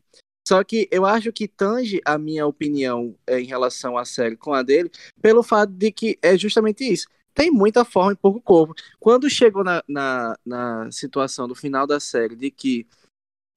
Só 0.48 0.64
que 0.64 0.88
eu 0.90 1.04
acho 1.04 1.30
que 1.30 1.46
tange 1.46 2.00
a 2.06 2.16
minha 2.16 2.46
opinião 2.46 3.14
é, 3.26 3.38
em 3.38 3.44
relação 3.44 3.98
à 3.98 4.06
série 4.06 4.34
com 4.34 4.54
a 4.54 4.62
dele, 4.62 4.90
pelo 5.20 5.42
fato 5.42 5.74
de 5.74 5.92
que 5.92 6.18
é 6.22 6.38
justamente 6.38 6.90
isso. 6.90 7.06
Tem 7.34 7.50
muita 7.50 7.84
forma 7.84 8.12
e 8.12 8.16
pouco 8.16 8.40
corpo. 8.40 8.74
Quando 8.98 9.28
chegou 9.28 9.62
na, 9.62 9.84
na, 9.86 10.38
na 10.42 10.90
situação 10.90 11.46
do 11.46 11.54
final 11.54 11.86
da 11.86 12.00
série 12.00 12.34
de 12.34 12.50
que 12.50 12.86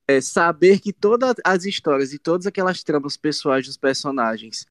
é, 0.09 0.19
saber 0.21 0.79
que 0.79 0.91
todas 0.91 1.35
as 1.45 1.65
histórias 1.65 2.11
e 2.11 2.17
todas 2.17 2.47
aquelas 2.47 2.81
tramas 2.81 3.15
pessoais 3.15 3.67
dos 3.67 3.77
personagens 3.77 4.65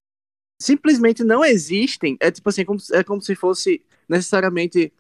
simplesmente 0.61 1.23
não 1.23 1.45
existem, 1.45 2.17
é 2.19 2.29
tipo 2.29 2.49
assim, 2.49 2.65
como, 2.65 2.81
é 2.93 3.05
como 3.05 3.23
se 3.23 3.37
fosse 3.37 3.81
necessariamente 4.09 4.93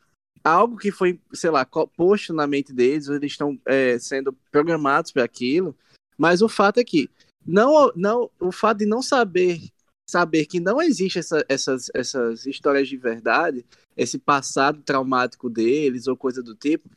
algo 0.44 0.76
que 0.76 0.92
foi, 0.92 1.18
sei 1.32 1.50
lá, 1.50 1.66
posto 1.66 2.32
na 2.32 2.46
mente 2.46 2.72
deles, 2.72 3.08
ou 3.08 3.16
eles 3.16 3.32
estão 3.32 3.58
é, 3.66 3.98
sendo 3.98 4.32
programados 4.52 5.10
para 5.10 5.24
aquilo. 5.24 5.76
Mas 6.16 6.40
o 6.40 6.48
fato 6.48 6.78
é 6.78 6.84
que 6.84 7.10
não, 7.44 7.90
não, 7.96 8.30
o 8.38 8.52
fato 8.52 8.78
de 8.78 8.86
não 8.86 9.02
saber 9.02 9.60
saber 10.08 10.46
que 10.46 10.58
não 10.58 10.80
existe 10.80 11.18
essa- 11.18 11.44
essas, 11.48 11.90
essas 11.92 12.46
histórias 12.46 12.88
de 12.88 12.96
verdade, 12.96 13.66
esse 13.94 14.18
passado 14.18 14.80
traumático 14.82 15.50
deles 15.50 16.06
ou 16.06 16.16
coisa 16.16 16.42
do 16.42 16.54
tipo, 16.54 16.88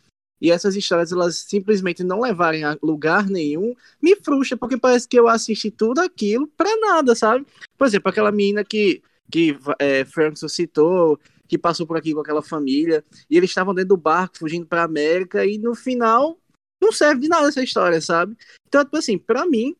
e 0.41 0.49
essas 0.49 0.75
histórias 0.75 1.11
elas 1.11 1.37
simplesmente 1.37 2.03
não 2.03 2.19
levarem 2.19 2.63
a 2.63 2.77
lugar 2.81 3.29
nenhum, 3.29 3.75
me 4.01 4.15
frustra, 4.15 4.57
porque 4.57 4.77
parece 4.77 5.07
que 5.07 5.17
eu 5.17 5.27
assisti 5.27 5.69
tudo 5.69 5.99
aquilo 5.99 6.47
pra 6.57 6.75
nada, 6.77 7.13
sabe? 7.13 7.45
Por 7.77 7.85
exemplo, 7.85 8.09
aquela 8.09 8.31
menina 8.31 8.63
que, 8.63 9.01
que 9.31 9.57
é, 9.77 10.03
Frankson 10.03 10.47
citou, 10.47 11.19
que 11.47 11.57
passou 11.57 11.85
por 11.85 11.97
aqui 11.97 12.13
com 12.13 12.21
aquela 12.21 12.41
família, 12.41 13.03
e 13.29 13.37
eles 13.37 13.51
estavam 13.51 13.75
dentro 13.75 13.89
do 13.89 13.97
barco 13.97 14.39
fugindo 14.39 14.65
pra 14.65 14.83
América, 14.83 15.45
e 15.45 15.57
no 15.57 15.75
final 15.75 16.37
não 16.81 16.91
serve 16.91 17.21
de 17.21 17.27
nada 17.27 17.47
essa 17.47 17.61
história, 17.61 18.01
sabe? 18.01 18.35
Então, 18.67 18.83
tipo 18.83 18.97
assim, 18.97 19.17
pra 19.17 19.45
mim, 19.45 19.75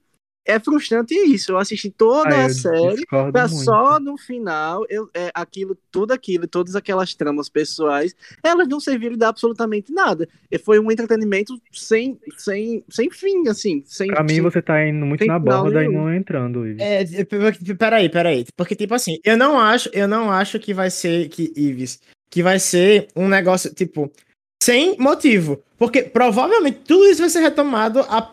é 0.45 0.59
frustrante 0.59 1.13
isso. 1.13 1.51
Eu 1.51 1.57
assisti 1.57 1.89
toda 1.89 2.35
Ah, 2.35 2.45
a 2.45 2.49
série. 2.49 3.05
Pra 3.05 3.47
muito. 3.47 3.49
só 3.63 3.99
no 3.99 4.17
final, 4.17 4.85
eu, 4.89 5.09
é, 5.13 5.29
aquilo, 5.33 5.77
tudo 5.91 6.11
aquilo, 6.13 6.47
todas 6.47 6.75
aquelas 6.75 7.13
tramas 7.13 7.47
pessoais, 7.49 8.15
elas 8.43 8.67
não 8.67 8.79
serviram 8.79 9.15
de 9.15 9.23
absolutamente 9.25 9.91
nada. 9.91 10.27
E 10.49 10.57
foi 10.57 10.79
um 10.79 10.91
entretenimento 10.91 11.59
sem, 11.71 12.19
sem, 12.37 12.83
sem 12.89 13.09
fim, 13.11 13.47
assim. 13.47 13.83
Sem, 13.85 14.07
Pra 14.07 14.23
mim, 14.23 14.33
sem- 14.35 14.41
você 14.41 14.61
tá 14.61 14.85
indo 14.87 15.05
muito 15.05 15.25
na 15.25 15.37
borda 15.39 15.83
e 15.83 15.87
não 15.87 16.13
entrando, 16.13 16.65
Ives. 16.67 16.81
É, 16.81 17.05
peraí, 17.77 18.09
peraí. 18.09 18.45
Porque, 18.57 18.75
tipo 18.75 18.93
assim, 18.93 19.19
eu 19.23 19.37
não 19.37 19.59
acho, 19.59 19.89
eu 19.93 20.07
não 20.07 20.31
acho 20.31 20.59
que 20.59 20.73
vai 20.73 20.89
ser, 20.89 21.29
que, 21.29 21.53
Ives, 21.55 21.99
que 22.31 22.41
vai 22.41 22.59
ser 22.59 23.07
um 23.15 23.27
negócio, 23.27 23.73
tipo, 23.73 24.11
sem 24.63 24.97
motivo. 24.97 25.61
Porque 25.77 26.03
provavelmente 26.03 26.79
tudo 26.87 27.05
isso 27.05 27.21
vai 27.21 27.29
ser 27.29 27.39
retomado 27.41 27.99
a, 28.01 28.31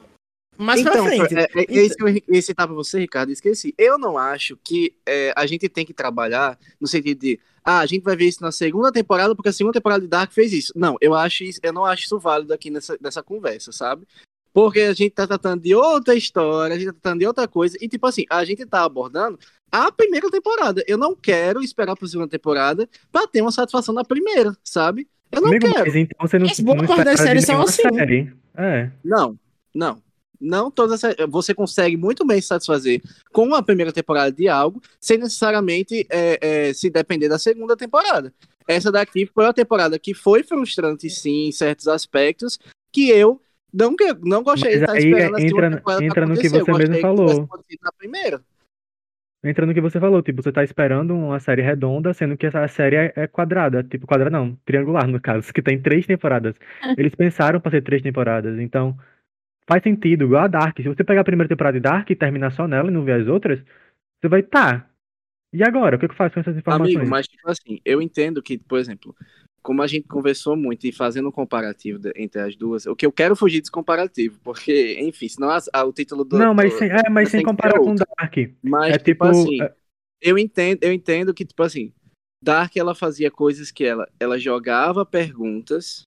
mais 0.59 0.81
então, 0.81 0.93
pra 0.93 1.05
frente. 1.05 1.35
É, 1.37 1.43
é, 1.55 1.79
é 1.79 1.83
isso 1.83 1.95
que 1.97 2.03
eu 2.03 2.09
ia 2.09 2.43
citar 2.43 2.67
pra 2.67 2.75
você, 2.75 2.99
Ricardo, 2.99 3.31
esqueci. 3.31 3.73
Eu 3.79 3.97
não 3.97 4.19
acho 4.19 4.59
que 4.63 4.95
é, 5.07 5.33
a 5.37 5.47
gente 5.47 5.69
tem 5.69 5.87
que 5.87 5.95
trabalhar 5.95 6.59
no 6.81 6.89
sentido 6.89 7.21
de, 7.21 7.41
ah, 7.65 7.79
a 7.79 7.87
gente 7.87 8.03
vai 8.03 8.17
ver 8.17 8.27
isso 8.27 8.43
na 8.43 8.51
segunda 8.51 8.91
temporada 8.91 9.35
porque 9.35 9.49
a 9.49 9.53
segunda 9.53 9.75
temporada 9.75 10.03
de 10.03 10.09
Dark 10.09 10.33
fez 10.33 10.53
isso. 10.53 10.73
Não, 10.75 10.97
eu 11.01 11.15
acho 11.15 11.45
isso, 11.45 11.61
eu 11.63 11.73
não 11.73 11.85
acho 11.85 12.05
isso 12.05 12.19
válido 12.19 12.53
aqui 12.53 12.71
nessa, 12.71 12.99
nessa 13.01 13.23
conversa, 13.23 13.71
sabe? 13.71 14.07
Porque 14.53 14.81
a 14.81 14.93
gente 14.93 15.11
tá 15.11 15.27
tratando 15.27 15.63
de 15.63 15.75
outra 15.75 16.15
história, 16.15 16.75
a 16.75 16.79
gente 16.79 16.89
tá 16.89 16.97
tratando 17.01 17.21
de 17.21 17.27
outra 17.27 17.47
coisa, 17.47 17.77
e 17.81 17.89
tipo 17.89 18.07
assim, 18.07 18.25
a 18.29 18.45
gente 18.45 18.67
tá 18.67 18.83
abordando 18.83 19.39
a 19.71 19.93
primeira 19.93 20.29
temporada. 20.31 20.83
Eu 20.87 20.99
não 20.99 21.15
quero 21.15 21.63
esperar 21.63 21.95
pra 21.95 22.09
segunda 22.09 22.29
temporada 22.29 22.89
pra 23.13 23.27
ter 23.27 23.41
uma 23.43 23.53
satisfação 23.53 23.95
na 23.95 24.03
primeira, 24.03 24.57
sabe? 24.65 25.07
Eu 25.31 25.43
não 25.43 25.49
Amigo, 25.49 25.67
quero. 25.67 25.85
mas 25.85 25.95
então 25.95 26.27
você 26.27 26.39
não, 26.39 26.75
boa 26.75 26.97
não 26.97 27.05
das 27.05 27.21
séries 27.21 27.45
são 27.45 27.61
assim. 27.61 27.83
série. 27.83 28.33
É. 28.57 28.91
Não, 29.05 29.39
não. 29.75 30.03
Não 30.41 30.71
todas 30.71 31.03
as- 31.03 31.17
você 31.29 31.53
consegue 31.55 31.97
muito 31.97 32.25
bem 32.27 32.41
se 32.41 32.49
satisfazer 32.49 33.01
com 33.33 33.55
a 33.55 33.63
primeira 33.63 33.93
temporada 33.93 34.31
de 34.31 34.49
algo, 34.49 34.81
sem 35.01 35.19
necessariamente 35.19 36.07
é, 36.11 36.69
é, 36.69 36.73
se 36.73 36.89
depender 36.91 37.29
da 37.29 37.39
segunda 37.39 37.77
temporada. 37.77 38.33
Essa 38.67 38.93
daqui 38.93 39.27
foi 39.27 39.45
uma 39.45 39.55
temporada 39.55 39.99
que 39.99 40.15
foi 40.15 40.43
frustrante, 40.43 41.09
sim, 41.11 41.49
em 41.49 41.53
certos 41.53 41.89
aspectos, 41.89 42.59
que 42.93 43.09
eu 43.11 43.41
não, 43.73 43.95
não 44.23 44.43
gostei 44.43 44.73
de 44.73 44.81
estar 44.81 44.93
aí 44.93 44.99
esperando 45.07 45.37
a 45.37 45.41
segunda 45.41 45.67
entra- 45.67 45.77
temporada 45.79 46.05
entra 46.05 46.27
no 46.27 46.37
que 46.37 46.49
você 46.49 46.73
mesmo 46.73 47.01
falou. 47.01 47.49
Entra 49.45 49.65
no 49.65 49.73
que 49.73 49.81
você 49.81 50.01
falou, 50.01 50.21
tipo, 50.21 50.43
você 50.43 50.51
tá 50.51 50.65
esperando 50.65 51.15
uma 51.15 51.39
série 51.39 51.63
redonda, 51.63 52.13
sendo 52.13 52.37
que 52.37 52.47
essa 52.47 52.67
série 52.67 52.97
é, 52.97 53.13
é 53.15 53.27
quadrada. 53.29 53.85
Tipo, 53.85 54.05
quadrada 54.07 54.31
não, 54.37 54.59
triangular 54.67 55.07
no 55.07 55.21
caso, 55.21 55.51
que 55.55 55.63
tem 55.63 55.81
três 55.81 56.07
temporadas. 56.07 56.57
Eles 56.99 57.15
pensaram 57.15 57.61
pra 57.61 57.71
ser 57.71 57.83
três 57.83 58.03
temporadas, 58.03 58.59
então 58.59 58.97
faz 59.69 59.83
sentido, 59.83 60.25
igual 60.25 60.45
a 60.45 60.49
Dark. 60.49 60.77
Se 60.79 60.89
você 60.89 61.05
pegar 61.05 61.21
a 61.21 61.25
primeira 61.25 61.49
temporada 61.49 61.79
de 61.79 61.83
Dark 61.83 62.09
e 62.11 62.17
terminar 62.17 62.51
só 62.53 62.67
nela 62.67 62.89
e 62.89 62.93
não 62.93 63.05
ver 63.05 63.21
as 63.23 63.29
outras, 63.29 63.61
você 64.21 64.29
vai, 64.29 64.43
tá. 64.43 64.89
E 65.53 65.63
agora? 65.63 65.97
O 65.97 65.99
que 65.99 66.07
eu 66.07 66.15
faço 66.15 66.35
com 66.35 66.41
essas 66.41 66.57
informações? 66.57 66.97
Amigo, 66.97 67.11
mas 67.11 67.27
tipo 67.29 67.49
assim, 67.49 67.79
eu 67.85 68.03
entendo 68.03 68.43
que, 68.43 68.59
por 68.59 68.79
exemplo, 68.79 69.15
como 69.63 69.83
a 69.83 69.87
gente 69.87 70.07
conversou 70.09 70.57
muito 70.57 70.87
e 70.87 70.93
fazendo 70.93 71.29
um 71.29 71.33
comparativo 71.33 71.99
de- 71.99 72.13
entre 72.17 72.41
as 72.41 72.57
duas, 72.57 72.87
o 72.87 72.97
que 72.97 73.05
eu 73.07 73.13
quero 73.13 73.37
fugir 73.37 73.61
desse 73.61 73.71
comparativo, 73.71 74.39
porque, 74.43 74.99
enfim, 75.01 75.29
senão 75.29 75.51
as- 75.51 75.69
a- 75.73 75.85
o 75.85 75.93
título 75.93 76.25
do. 76.25 76.39
Não, 76.39 76.55
mas 76.55 76.75
sem, 76.75 76.91
é, 76.91 77.09
mas 77.11 77.29
sem 77.31 77.43
comparar 77.43 77.79
com. 77.79 77.95
Dark. 77.95 78.35
mas, 78.63 78.95
É 78.95 78.99
tipo, 78.99 79.25
tipo. 79.25 79.25
assim, 79.25 79.63
é, 79.63 79.75
eu 80.23 80.39
entendo, 80.39 80.79
eu 80.83 80.93
entendo 80.93 81.33
que, 81.35 81.45
tipo 81.45 81.63
assim, 81.63 81.93
Dark 82.43 82.77
ela 82.77 82.95
fazia 82.95 83.31
coisas 83.31 83.71
que 83.71 83.85
ela, 83.85 84.09
ela 84.21 84.39
jogava 84.39 85.05
perguntas 85.05 86.03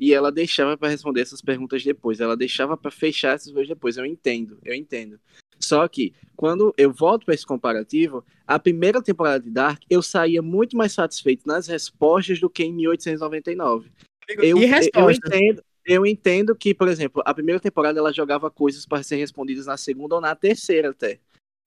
e 0.00 0.14
ela 0.14 0.32
deixava 0.32 0.78
pra 0.78 0.88
responder 0.88 1.20
essas 1.20 1.42
perguntas 1.42 1.84
depois. 1.84 2.20
Ela 2.20 2.34
deixava 2.34 2.74
pra 2.74 2.90
fechar 2.90 3.34
essas 3.34 3.52
coisas 3.52 3.68
depois. 3.68 3.98
Eu 3.98 4.06
entendo, 4.06 4.58
eu 4.64 4.74
entendo. 4.74 5.20
Só 5.60 5.86
que 5.86 6.14
quando 6.34 6.72
eu 6.78 6.90
volto 6.90 7.26
pra 7.26 7.34
esse 7.34 7.44
comparativo, 7.44 8.24
a 8.46 8.58
primeira 8.58 9.02
temporada 9.02 9.44
de 9.44 9.50
Dark 9.50 9.82
eu 9.90 10.00
saía 10.00 10.40
muito 10.40 10.74
mais 10.74 10.92
satisfeito 10.92 11.46
nas 11.46 11.66
respostas 11.66 12.40
do 12.40 12.48
que 12.48 12.64
em 12.64 12.72
1899. 12.72 13.90
Eu, 14.38 14.58
eu 14.58 15.10
entendo, 15.10 15.62
eu 15.84 16.06
entendo 16.06 16.56
que, 16.56 16.72
por 16.72 16.88
exemplo, 16.88 17.22
a 17.26 17.34
primeira 17.34 17.60
temporada 17.60 17.98
ela 17.98 18.12
jogava 18.12 18.50
coisas 18.50 18.86
para 18.86 19.02
serem 19.02 19.22
respondidas 19.22 19.66
na 19.66 19.76
segunda 19.76 20.14
ou 20.14 20.20
na 20.20 20.34
terceira 20.34 20.90
até. 20.90 21.18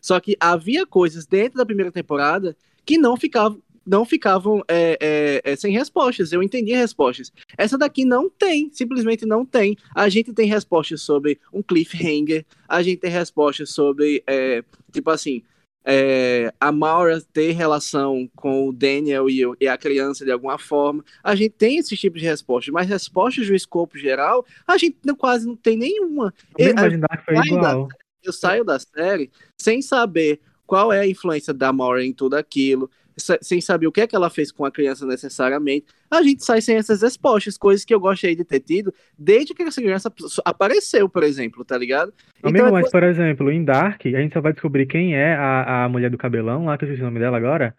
Só 0.02 0.20
que 0.20 0.36
havia 0.40 0.88
coisas 0.88 1.28
dentro 1.28 1.60
da 1.60 1.66
primeira 1.66 1.92
temporada 1.92 2.58
que 2.84 2.98
não 2.98 3.16
ficavam, 3.16 3.62
não 3.86 4.06
ficavam 4.06 4.64
é, 4.68 4.98
é, 5.46 5.52
é, 5.52 5.56
sem 5.56 5.72
respostas. 5.74 6.32
Eu 6.32 6.42
entendi 6.42 6.74
respostas. 6.74 7.32
Essa 7.58 7.78
daqui 7.78 8.06
não 8.06 8.30
tem, 8.30 8.70
simplesmente 8.72 9.26
não 9.26 9.46
tem. 9.46 9.78
A 9.96 10.08
gente 10.10 10.34
tem 10.34 10.48
respostas 10.48 11.02
sobre 11.02 11.40
um 11.52 11.62
cliffhanger, 11.62 12.46
a 12.68 12.82
gente 12.82 13.00
tem 13.00 13.12
respostas 13.12 13.72
sobre, 13.72 14.24
é, 14.26 14.64
tipo 14.92 15.10
assim, 15.10 15.44
é, 15.86 16.54
a 16.60 16.72
Maura 16.72 17.22
ter 17.34 17.52
relação 17.52 18.30
com 18.36 18.70
o 18.70 18.74
Daniel 18.74 19.30
e, 19.30 19.42
e 19.60 19.68
a 19.68 19.78
criança 19.78 20.24
de 20.24 20.32
alguma 20.32 20.58
forma. 20.58 21.04
A 21.22 21.36
gente 21.36 21.52
tem 21.52 21.78
esses 21.78 22.00
tipos 22.00 22.22
de 22.22 22.28
respostas, 22.28 22.74
mas 22.74 22.88
respostas 22.88 23.48
do 23.48 23.54
escopo 23.56 23.98
geral, 23.98 24.46
a 24.66 24.78
gente 24.78 24.98
não- 25.06 25.16
quase 25.16 25.46
não 25.46 25.56
tem 25.58 25.76
nenhuma. 25.78 26.34
E- 26.58 26.64
Amigo, 26.64 26.80
mas 26.80 27.00
Dark 27.02 27.26
foi 27.26 27.36
igual. 27.36 27.90
eu 28.24 28.32
saio 28.32 28.64
da 28.64 28.80
série 28.80 29.30
sem 29.60 29.82
saber 29.82 30.40
qual 30.66 30.94
é 30.94 31.02
a 31.02 31.08
influência 31.08 31.54
da 31.54 31.74
Maura 31.74 32.04
em 32.04 32.14
tudo 32.14 32.36
aquilo, 32.36 32.90
sem 33.18 33.62
saber 33.62 33.88
o 33.88 33.92
que 33.92 34.02
é 34.02 34.08
que 34.08 34.16
ela 34.16 34.30
fez 34.30 34.52
com 34.52 34.66
a 34.66 34.72
criança 34.72 35.06
necessariamente. 35.06 35.86
A 36.10 36.22
gente 36.24 36.44
sai 36.44 36.62
sem 36.62 36.76
essas 36.78 37.02
respostas, 37.02 37.58
coisas 37.58 37.86
que 37.86 37.94
eu 37.94 38.00
gostaria 38.00 38.36
de 38.36 38.44
ter 38.44 38.60
tido 38.60 38.94
desde 39.18 39.54
que 39.54 39.64
essa 39.64 39.82
criança 39.82 40.12
apareceu, 40.44 41.08
por 41.10 41.24
exemplo, 41.24 41.64
tá 41.64 41.78
ligado? 41.78 42.14
Amigo, 42.42 42.68
é 42.68 42.72
mas 42.72 42.92
por 42.92 43.04
exemplo, 43.04 43.52
em 43.52 43.64
Dark, 43.64 44.06
a 44.06 44.10
gente 44.22 44.34
só 44.34 44.42
vai 44.42 44.54
descobrir 44.54 44.86
quem 44.86 45.16
é 45.16 45.36
a, 45.36 45.86
a 45.86 45.90
mulher 45.90 46.10
do 46.10 46.18
cabelão, 46.18 46.66
lá 46.66 46.78
que 46.78 46.86
eu 46.86 46.88
esqueci 46.88 47.02
o 47.02 47.06
nome 47.06 47.20
dela 47.20 47.38
agora, 47.38 47.76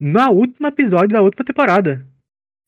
no 0.00 0.30
último 0.30 0.66
episódio 0.66 1.08
da 1.10 1.22
última 1.22 1.44
temporada. 1.44 2.06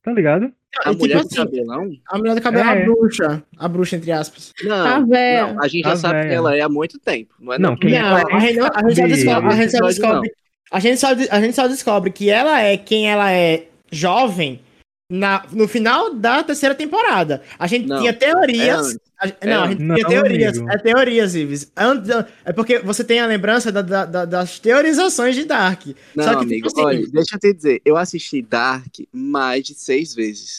Tá 0.03 0.13
ligado? 0.13 0.53
a 0.85 0.91
tipo 0.91 1.01
mulher 1.03 1.21
do 1.21 1.27
assim, 1.27 1.37
cabelão? 1.37 1.91
A 2.09 2.19
mulher 2.19 2.35
do 2.37 2.41
cabelo 2.41 2.69
é 2.69 2.79
É. 2.79 2.83
a 2.83 2.85
bruxa. 2.85 3.43
A 3.59 3.69
bruxa, 3.69 3.97
entre 3.97 4.13
aspas. 4.13 4.53
Não, 4.63 4.85
Tá 4.85 5.01
não, 5.01 5.61
a 5.63 5.67
gente 5.69 5.83
já 5.85 5.91
Tá 5.91 5.97
sabe 5.97 6.15
velha. 6.15 6.29
quem 6.29 6.37
ela 6.37 6.57
é 6.57 6.61
há 6.61 6.69
muito 6.69 6.99
tempo. 7.01 7.35
Não, 7.41 7.53
é 7.53 7.59
Não, 7.59 7.71
não 7.71 7.77
quem 7.77 7.91
Não, 7.91 7.99
ela 7.99 8.23
a 8.31 8.39
gente, 8.39 8.61
a 8.61 8.89
gente 8.91 9.09
descobre, 9.09 9.53
a 9.53 9.63
Episódio 9.63 9.87
descobre, 9.89 10.33
a 10.71 10.81
gente 10.81 10.99
só, 11.01 11.09
a 11.09 11.41
gente 11.41 11.55
só 11.55 11.67
descobre 11.69 12.11
que 12.11 12.29
ela 12.31 12.61
é 12.61 12.77
quem 12.77 13.09
ela 13.11 13.31
é 13.33 13.67
jovem 13.91 14.61
na, 15.11 15.45
no 15.53 15.69
final 15.69 16.15
da 16.15 16.43
terceira 16.43 16.75
temporada. 16.75 17.43
A 17.59 17.67
gente 17.67 17.87
Não, 17.87 17.99
tinha 17.99 18.11
é 18.11 18.13
teorias. 18.13 18.87
antes. 18.87 18.99
a- 19.21 19.29
É 19.41 19.47
não, 19.47 19.63
a 19.63 19.69
gente 19.69 19.83
antes. 19.83 19.95
tinha 19.95 20.03
Não, 20.03 20.09
teorias. 20.25 20.59
amigo. 20.59 20.73
É 20.73 20.79
teorias, 20.79 21.35
Ives. 21.37 21.73
É 22.45 22.53
porque 22.53 22.79
você 22.81 23.05
tem 23.05 23.21
a 23.21 23.27
lembrança 23.27 23.71
da- 23.71 23.83
da- 23.83 24.05
da- 24.05 24.25
das 24.25 24.59
teorizações 24.59 25.37
de 25.37 25.45
Dark. 25.45 25.87
Não, 26.15 26.25
Só 26.25 26.31
que, 26.37 26.45
amigo, 26.45 26.67
tipo 26.69 26.81
assim, 26.81 26.85
olha, 26.87 27.07
deixa 27.13 27.37
eu 27.37 27.39
te 27.39 27.53
dizer, 27.55 27.81
eu 27.85 27.97
assisti 27.97 28.43
Dark 28.43 28.93
mais 29.13 29.65
de 29.65 29.75
seis 29.75 30.13
vezes. 30.15 30.57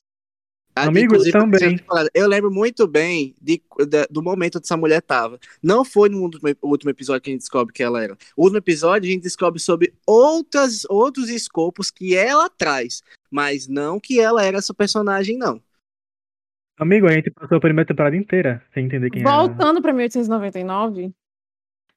A- 0.77 0.83
Amigo, 0.87 1.13
inclusive, 1.13 1.37
eu 1.37 1.41
a 1.41 1.49
terceira 1.49 1.83
também. 1.87 2.07
Eu 2.13 2.27
lembro 2.27 2.51
muito 2.51 2.87
bem 2.87 3.33
de- 3.41 3.61
da- 3.89 4.07
do 4.09 4.21
momento 4.21 4.57
onde 4.57 4.65
essa 4.65 4.77
mulher 4.77 5.01
tava. 5.01 5.39
Não 5.61 5.83
foi 5.83 6.09
no 6.09 6.21
último, 6.21 6.89
episódio 6.89 7.21
que 7.21 7.29
a 7.29 7.33
gente 7.33 7.41
descobre 7.41 7.73
que 7.73 7.83
ela 7.83 8.03
era. 8.03 8.17
O 8.35 8.43
último 8.43 8.57
episódio 8.57 9.09
a 9.09 9.11
gente 9.11 9.23
descobre 9.23 9.59
sobre 9.59 9.93
outras, 10.05 10.85
outros 10.89 11.29
escopos 11.29 11.89
que 11.91 12.15
ela 12.15 12.49
traz, 12.49 13.01
mas 13.31 13.67
não 13.67 13.99
que 13.99 14.19
ela 14.19 14.43
era 14.43 14.57
essa 14.57 14.73
personagem, 14.73 15.37
não. 15.37 15.61
Amigo, 16.79 17.07
a 17.07 17.11
gente 17.11 17.31
passou 17.31 17.57
a 17.57 17.61
primeira 17.61 17.87
temporada 17.87 18.15
inteira 18.15 18.63
sem 18.73 18.85
entender 18.85 19.09
quem 19.09 19.23
era. 19.23 19.31
Voltando 19.31 19.81
para 19.81 19.91
1899, 19.93 21.11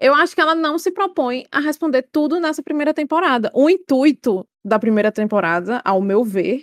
eu 0.00 0.14
acho 0.14 0.34
que 0.34 0.40
ela 0.40 0.54
não 0.54 0.78
se 0.78 0.90
propõe 0.90 1.44
a 1.52 1.60
responder 1.60 2.08
tudo 2.10 2.40
nessa 2.40 2.62
primeira 2.62 2.94
temporada. 2.94 3.50
O 3.54 3.68
intuito 3.68 4.46
da 4.64 4.78
primeira 4.78 5.12
temporada, 5.12 5.82
ao 5.84 6.00
meu 6.00 6.24
ver, 6.24 6.62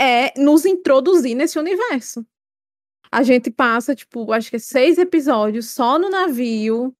é 0.00 0.38
nos 0.38 0.64
introduzir 0.64 1.34
nesse 1.34 1.58
universo. 1.58 2.24
A 3.10 3.22
gente 3.22 3.50
passa, 3.50 3.94
tipo, 3.94 4.32
acho 4.32 4.50
que 4.50 4.56
é 4.56 4.58
seis 4.58 4.98
episódios 4.98 5.70
só 5.70 5.98
no 5.98 6.10
navio, 6.10 6.94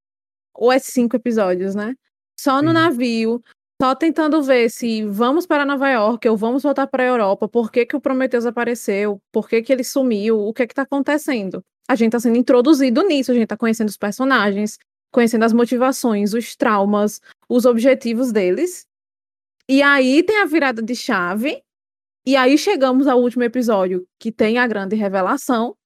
ou 0.55 0.73
é 0.73 0.79
cinco 0.79 1.17
episódios, 1.17 1.75
né? 1.75 1.95
Só 2.39 2.63
no 2.63 2.69
Sim. 2.69 2.75
navio, 2.75 3.43
só 3.81 3.95
tentando 3.95 4.43
ver 4.43 4.71
se 4.71 5.05
vamos 5.05 5.47
para 5.47 5.67
Nova 5.67 5.89
York 5.91 6.27
ou 6.29 6.37
vamos 6.37 6.63
voltar 6.63 6.87
para 6.87 7.03
a 7.03 7.07
Europa, 7.07 7.49
por 7.49 7.71
que, 7.71 7.85
que 7.85 7.97
o 7.97 8.01
Prometheus 8.01 8.47
apareceu, 8.47 9.21
por 9.31 9.49
que, 9.49 9.63
que 9.63 9.73
ele 9.73 9.85
sumiu, 9.85 10.39
o 10.39 10.53
que 10.53 10.63
é 10.63 10.67
que 10.67 10.75
tá 10.75 10.83
acontecendo. 10.83 11.63
A 11.89 11.95
gente 11.95 12.13
tá 12.13 12.21
sendo 12.21 12.37
introduzido 12.37 13.03
nisso, 13.03 13.31
a 13.31 13.35
gente 13.35 13.47
tá 13.47 13.57
conhecendo 13.57 13.89
os 13.89 13.97
personagens, 13.97 14.79
conhecendo 15.13 15.45
as 15.45 15.53
motivações, 15.53 16.35
os 16.35 16.57
traumas, 16.57 17.21
os 17.49 17.65
objetivos 17.65 18.33
deles. 18.33 18.87
E 19.69 19.83
aí 19.83 20.23
tem 20.23 20.39
a 20.39 20.47
virada 20.47 20.83
de 20.83 20.95
chave, 20.95 21.63
e 22.27 22.37
aí 22.37 22.59
chegamos 22.59 23.07
ao 23.07 23.21
último 23.21 23.45
episódio, 23.45 24.07
que 24.19 24.33
tem 24.33 24.59
a 24.59 24.67
grande 24.67 24.97
revelação, 24.97 25.77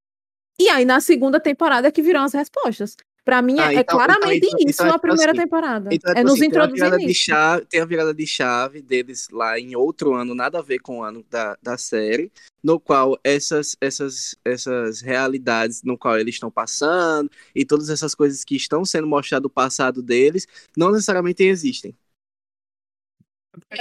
e 0.59 0.69
aí 0.69 0.85
na 0.85 1.01
segunda 1.01 1.39
temporada 1.41 1.89
é 1.89 1.91
que 1.91 2.03
virão 2.03 2.25
as 2.25 2.33
respostas. 2.35 2.97
Pra 3.23 3.43
mim, 3.43 3.59
é, 3.59 3.63
Ah, 3.63 3.73
é 3.75 3.77
então- 3.81 3.99
claramente 3.99 4.39
então- 4.47 4.59
então 4.61 4.71
isso 4.71 4.83
é 4.83 4.87
a 4.87 4.93
tipo 4.93 5.01
primeira 5.03 5.33
assim, 5.33 5.41
temporada. 5.43 5.91
Então, 5.93 6.11
é 6.11 6.15
tipo 6.17 6.25
nos 6.27 6.33
assim, 6.41 6.51
tem, 6.51 6.59
a 6.61 6.65
introduzir 6.65 7.07
nisso. 7.07 7.21
chave, 7.23 7.67
tem 7.67 7.81
a 7.81 7.85
virada 7.85 8.15
de 8.15 8.27
chave 8.27 8.81
deles 8.83 9.29
lá 9.31 9.59
em 9.61 9.77
outro 9.77 10.15
ano, 10.15 10.35
nada 10.35 10.59
a 10.59 10.63
ver 10.63 10.79
com 10.79 10.99
o 10.99 11.03
ano 11.05 11.25
da, 11.31 11.57
da 11.63 11.77
série, 11.77 12.33
no 12.65 12.81
qual 12.81 13.19
essas, 13.23 13.77
essas, 13.79 14.35
essas 14.43 15.03
realidades 15.03 15.83
no 15.83 15.99
qual 15.99 16.19
eles 16.19 16.35
estão 16.37 16.51
passando 16.51 17.31
e 17.55 17.65
todas 17.65 17.91
essas 17.91 18.15
coisas 18.15 18.43
que 18.43 18.57
estão 18.57 18.87
sendo 18.87 19.07
mostradas 19.07 19.43
do 19.43 19.51
passado 19.51 20.03
deles 20.03 20.47
não 20.77 20.91
necessariamente 20.91 21.43
existem. 21.45 21.95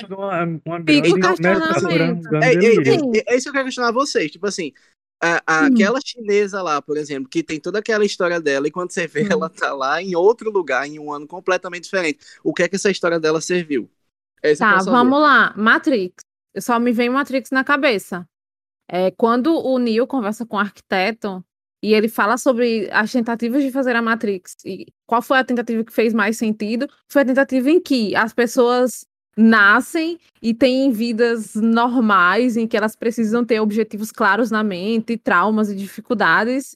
Uma, 0.09 0.43
uma 0.65 0.79
grande 0.79 1.13
grande 1.13 1.43
É, 2.41 2.53
é, 2.53 3.19
é, 3.19 3.33
é 3.33 3.35
isso 3.35 3.43
que 3.43 3.49
eu 3.49 3.53
quero 3.53 3.65
questionar 3.65 3.91
vocês. 3.91 4.31
Tipo 4.31 4.47
assim, 4.47 4.71
a- 5.21 5.41
a- 5.45 5.63
Hum. 5.63 5.67
aquela 5.67 5.99
chinesa 6.03 6.61
lá, 6.61 6.81
por 6.81 6.97
exemplo, 6.97 7.29
que 7.29 7.43
tem 7.43 7.59
toda 7.59 7.79
aquela 7.79 8.05
história 8.05 8.39
dela, 8.39 8.67
e 8.67 8.71
quando 8.71 8.91
você 8.91 9.07
vê, 9.07 9.23
Hum. 9.23 9.27
ela 9.31 9.49
tá 9.49 9.73
lá 9.73 10.01
em 10.01 10.15
outro 10.15 10.49
lugar, 10.51 10.87
em 10.87 10.99
um 10.99 11.11
ano 11.11 11.27
completamente 11.27 11.83
diferente. 11.85 12.19
O 12.43 12.53
que 12.53 12.63
é 12.63 12.69
que 12.69 12.75
essa 12.75 12.89
história 12.91 13.19
dela 13.19 13.41
serviu? 13.41 13.89
Tá, 14.57 14.77
vamos 14.83 15.19
lá. 15.21 15.53
Matrix. 15.57 16.23
Só 16.59 16.79
me 16.79 16.91
vem 16.91 17.09
Matrix 17.09 17.51
na 17.51 17.63
cabeça. 17.63 18.27
É, 18.87 19.11
quando 19.11 19.55
o 19.55 19.77
Neo 19.77 20.07
conversa 20.07 20.45
com 20.45 20.57
o 20.57 20.59
arquiteto 20.59 21.43
e 21.81 21.93
ele 21.93 22.09
fala 22.09 22.37
sobre 22.37 22.89
as 22.91 23.11
tentativas 23.11 23.63
de 23.63 23.71
fazer 23.71 23.95
a 23.95 24.01
Matrix 24.01 24.55
e 24.65 24.87
qual 25.05 25.21
foi 25.21 25.37
a 25.39 25.43
tentativa 25.43 25.83
que 25.83 25.93
fez 25.93 26.13
mais 26.13 26.37
sentido, 26.37 26.87
foi 27.07 27.21
a 27.21 27.25
tentativa 27.25 27.69
em 27.69 27.79
que 27.81 28.15
as 28.15 28.33
pessoas 28.33 29.05
nascem 29.41 30.19
e 30.41 30.53
têm 30.53 30.91
vidas 30.91 31.55
normais, 31.55 32.57
em 32.57 32.67
que 32.67 32.75
elas 32.75 32.95
precisam 32.95 33.45
ter 33.45 33.61
objetivos 33.61 34.11
claros 34.11 34.51
na 34.51 34.63
mente, 34.63 35.15
traumas 35.17 35.69
e 35.69 35.75
dificuldades, 35.75 36.75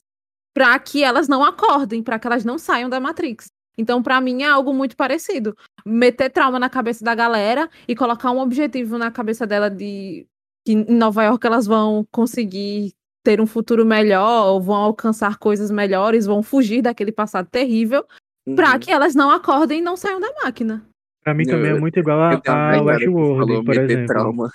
para 0.54 0.78
que 0.78 1.02
elas 1.04 1.28
não 1.28 1.44
acordem, 1.44 2.02
para 2.02 2.18
que 2.18 2.26
elas 2.26 2.44
não 2.44 2.56
saiam 2.56 2.88
da 2.88 2.98
Matrix. 2.98 3.48
Então, 3.76 4.02
para 4.02 4.20
mim, 4.20 4.42
é 4.42 4.48
algo 4.48 4.72
muito 4.72 4.96
parecido 4.96 5.54
meter 5.84 6.30
trauma 6.30 6.58
na 6.58 6.70
cabeça 6.70 7.04
da 7.04 7.14
galera 7.14 7.68
e 7.86 7.94
colocar 7.94 8.30
um 8.30 8.38
objetivo 8.38 8.96
na 8.96 9.10
cabeça 9.10 9.46
dela 9.46 9.68
de 9.68 10.26
que 10.64 10.72
em 10.72 10.84
Nova 10.96 11.24
York 11.24 11.46
elas 11.46 11.66
vão 11.66 12.06
conseguir 12.10 12.92
ter 13.22 13.40
um 13.40 13.46
futuro 13.46 13.84
melhor, 13.84 14.46
ou 14.52 14.60
vão 14.60 14.76
alcançar 14.76 15.38
coisas 15.38 15.70
melhores, 15.70 16.24
vão 16.24 16.42
fugir 16.42 16.82
daquele 16.82 17.12
passado 17.12 17.48
terrível, 17.50 18.06
Uhum. 18.46 18.54
pra 18.54 18.78
que 18.78 18.90
elas 18.90 19.14
não 19.14 19.30
acordem 19.30 19.78
e 19.78 19.82
não 19.82 19.96
saiam 19.96 20.20
da 20.20 20.30
máquina. 20.44 20.86
Pra 21.24 21.32
mim 21.34 21.44
Eu- 21.46 21.56
também 21.56 21.70
é 21.72 21.80
muito 21.80 21.98
igual 21.98 22.20
a, 22.20 22.40
a 22.46 22.82
Westworld, 22.82 23.64
por 23.64 23.76
exemplo. 23.78 24.06
trauma. 24.06 24.52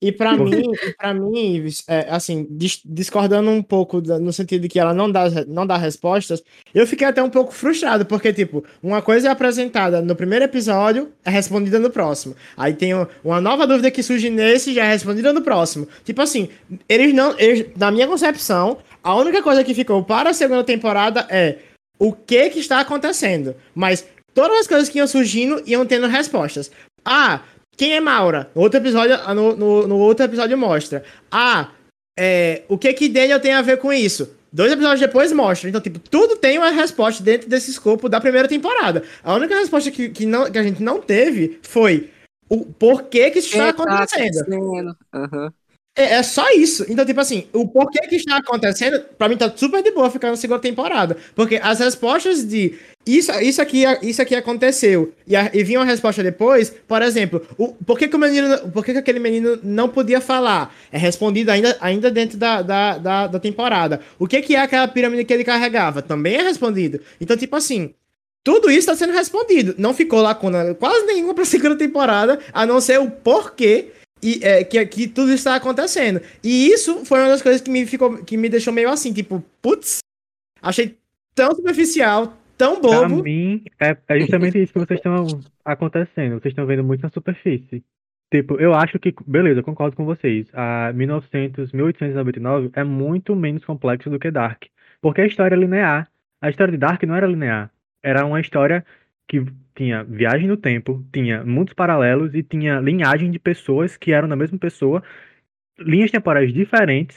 E 0.00 0.12
pra 0.12 0.36
Por- 0.36 0.48
mim, 0.48 0.62
pra 0.96 1.12
mim, 1.12 1.56
Ives, 1.56 1.82
é, 1.88 2.06
assim, 2.08 2.46
dis- 2.48 2.80
discordando 2.84 3.50
um 3.50 3.60
pouco 3.60 4.00
no 4.00 4.32
sentido 4.32 4.62
de 4.62 4.68
que 4.68 4.78
ela 4.78 4.94
não 4.94 5.10
dá, 5.10 5.24
não 5.48 5.66
dá 5.66 5.76
respostas, 5.76 6.40
eu 6.72 6.86
fiquei 6.86 7.04
até 7.04 7.20
um 7.20 7.28
pouco 7.28 7.52
frustrado, 7.52 8.06
porque, 8.06 8.32
tipo, 8.32 8.64
uma 8.80 9.02
coisa 9.02 9.26
é 9.26 9.30
apresentada 9.32 10.00
no 10.00 10.14
primeiro 10.14 10.44
episódio, 10.44 11.08
é 11.24 11.30
respondida 11.30 11.80
no 11.80 11.90
próximo. 11.90 12.36
Aí 12.56 12.74
tem 12.74 12.94
um- 12.94 13.08
uma 13.24 13.40
nova 13.40 13.66
dúvida 13.66 13.90
que 13.90 14.00
surge 14.00 14.30
nesse, 14.30 14.72
já 14.72 14.84
é 14.84 14.92
respondida 14.92 15.32
no 15.32 15.42
próximo. 15.42 15.88
Tipo 16.04 16.22
assim, 16.22 16.48
eles 16.88 17.12
não. 17.12 17.36
Eles, 17.36 17.66
na 17.76 17.90
minha 17.90 18.06
concepção, 18.06 18.78
a 19.02 19.16
única 19.16 19.42
coisa 19.42 19.64
que 19.64 19.74
ficou 19.74 20.04
para 20.04 20.30
a 20.30 20.34
segunda 20.34 20.62
temporada 20.62 21.26
é 21.28 21.56
o 21.98 22.12
que 22.12 22.50
que 22.50 22.60
está 22.60 22.78
acontecendo. 22.78 23.56
Mas 23.74 24.06
todas 24.34 24.58
as 24.60 24.66
coisas 24.66 24.88
que 24.88 24.98
iam 24.98 25.06
surgindo 25.06 25.62
iam 25.66 25.84
tendo 25.86 26.06
respostas. 26.06 26.70
Ah, 27.04 27.42
quem 27.76 27.94
é 27.94 28.00
Maura? 28.00 28.50
No 28.54 28.62
outro 28.62 28.80
episódio, 28.80 29.16
no, 29.34 29.56
no, 29.56 29.88
no 29.88 29.98
outro 29.98 30.24
episódio 30.24 30.58
mostra. 30.58 31.04
Ah, 31.30 31.70
é, 32.18 32.62
o 32.68 32.76
que 32.76 32.92
que 32.92 33.08
Daniel 33.08 33.40
tem 33.40 33.52
a 33.52 33.62
ver 33.62 33.78
com 33.78 33.92
isso? 33.92 34.36
Dois 34.52 34.72
episódios 34.72 35.00
depois 35.00 35.30
mostra. 35.32 35.68
Então, 35.68 35.80
tipo, 35.80 35.98
tudo 35.98 36.36
tem 36.36 36.58
uma 36.58 36.70
resposta 36.70 37.22
dentro 37.22 37.48
desse 37.48 37.70
escopo 37.70 38.08
da 38.08 38.20
primeira 38.20 38.48
temporada. 38.48 39.04
A 39.22 39.34
única 39.34 39.54
resposta 39.54 39.90
que, 39.90 40.08
que, 40.08 40.26
não, 40.26 40.50
que 40.50 40.58
a 40.58 40.62
gente 40.62 40.82
não 40.82 41.00
teve 41.00 41.60
foi 41.62 42.10
o 42.48 42.64
porquê 42.64 43.30
que 43.30 43.38
isso 43.38 43.48
está 43.48 43.68
acontecendo. 43.68 44.44
Uhum. 44.50 45.52
É, 45.98 46.14
é, 46.14 46.22
só 46.22 46.48
isso. 46.52 46.86
Então, 46.88 47.04
tipo 47.04 47.20
assim, 47.20 47.48
o 47.52 47.66
porquê 47.66 47.98
que 48.06 48.14
está 48.14 48.36
acontecendo, 48.36 49.00
pra 49.18 49.28
mim 49.28 49.36
tá 49.36 49.52
super 49.54 49.82
de 49.82 49.90
boa 49.90 50.08
ficar 50.08 50.30
na 50.30 50.36
segunda 50.36 50.60
temporada. 50.60 51.16
Porque 51.34 51.56
as 51.60 51.80
respostas 51.80 52.46
de 52.46 52.78
isso, 53.04 53.32
isso, 53.40 53.60
aqui, 53.60 53.82
isso 54.00 54.22
aqui 54.22 54.36
aconteceu 54.36 55.12
e, 55.26 55.34
a, 55.34 55.50
e 55.52 55.64
vinha 55.64 55.80
uma 55.80 55.84
resposta 55.84 56.22
depois, 56.22 56.72
por 56.86 57.02
exemplo, 57.02 57.44
o, 57.58 57.68
por 57.84 57.98
que, 57.98 58.06
que 58.06 58.14
o 58.14 58.18
menino, 58.18 58.70
por 58.70 58.84
que, 58.84 58.92
que 58.92 58.98
aquele 58.98 59.18
menino 59.18 59.58
não 59.60 59.88
podia 59.88 60.20
falar? 60.20 60.72
É 60.92 60.98
respondido 60.98 61.50
ainda, 61.50 61.76
ainda 61.80 62.12
dentro 62.12 62.38
da, 62.38 62.62
da, 62.62 62.98
da, 62.98 63.26
da 63.26 63.40
temporada. 63.40 64.00
O 64.20 64.28
que, 64.28 64.40
que 64.40 64.54
é 64.54 64.60
aquela 64.60 64.86
pirâmide 64.86 65.24
que 65.24 65.32
ele 65.32 65.42
carregava? 65.42 66.00
Também 66.00 66.36
é 66.36 66.42
respondido. 66.42 67.00
Então, 67.20 67.36
tipo 67.36 67.56
assim, 67.56 67.92
tudo 68.44 68.70
isso 68.70 68.90
está 68.90 68.94
sendo 68.94 69.12
respondido. 69.12 69.74
Não 69.76 69.92
ficou 69.92 70.22
lacuna 70.22 70.74
quase 70.74 71.04
nenhuma 71.06 71.34
para 71.34 71.42
a 71.42 71.46
segunda 71.46 71.74
temporada, 71.74 72.38
a 72.52 72.64
não 72.64 72.80
ser 72.80 73.00
o 73.00 73.10
porquê 73.10 73.88
e, 74.22 74.40
é, 74.42 74.64
que, 74.64 74.84
que 74.86 75.08
tudo 75.08 75.32
está 75.32 75.54
acontecendo. 75.54 76.20
E 76.42 76.68
isso 76.68 77.04
foi 77.04 77.20
uma 77.20 77.28
das 77.28 77.42
coisas 77.42 77.60
que 77.60 77.70
me, 77.70 77.86
ficou, 77.86 78.18
que 78.24 78.36
me 78.36 78.48
deixou 78.48 78.72
meio 78.72 78.90
assim, 78.90 79.12
tipo, 79.12 79.44
putz, 79.62 79.98
achei 80.62 80.96
tão 81.34 81.52
superficial, 81.52 82.36
tão 82.56 82.80
bobo. 82.80 82.98
Pra 82.98 83.22
mim, 83.22 83.62
é, 83.80 83.96
é 84.08 84.20
justamente 84.20 84.62
isso 84.62 84.72
que 84.72 84.78
vocês 84.78 84.98
estão 84.98 85.26
acontecendo. 85.64 86.40
Vocês 86.40 86.52
estão 86.52 86.66
vendo 86.66 86.84
muito 86.84 87.02
na 87.02 87.10
superfície. 87.10 87.82
Tipo, 88.30 88.56
eu 88.56 88.74
acho 88.74 88.98
que, 88.98 89.14
beleza, 89.26 89.60
eu 89.60 89.64
concordo 89.64 89.96
com 89.96 90.04
vocês. 90.04 90.46
A 90.52 90.92
1900, 90.92 91.72
1899 91.72 92.70
é 92.74 92.84
muito 92.84 93.34
menos 93.34 93.64
complexo 93.64 94.10
do 94.10 94.18
que 94.18 94.30
Dark. 94.30 94.64
Porque 95.00 95.22
a 95.22 95.26
história 95.26 95.54
é 95.54 95.58
linear. 95.58 96.08
A 96.42 96.50
história 96.50 96.72
de 96.72 96.78
Dark 96.78 97.02
não 97.04 97.14
era 97.14 97.26
linear. 97.26 97.70
Era 98.02 98.26
uma 98.26 98.40
história 98.40 98.84
que 99.26 99.44
tinha 99.78 100.02
viagem 100.02 100.48
no 100.48 100.56
tempo, 100.56 101.06
tinha 101.12 101.44
mundos 101.44 101.72
paralelos 101.72 102.34
e 102.34 102.42
tinha 102.42 102.80
linhagem 102.80 103.30
de 103.30 103.38
pessoas 103.38 103.96
que 103.96 104.12
eram 104.12 104.28
da 104.28 104.34
mesma 104.34 104.58
pessoa, 104.58 105.04
linhas 105.78 106.10
temporais 106.10 106.52
diferentes. 106.52 107.16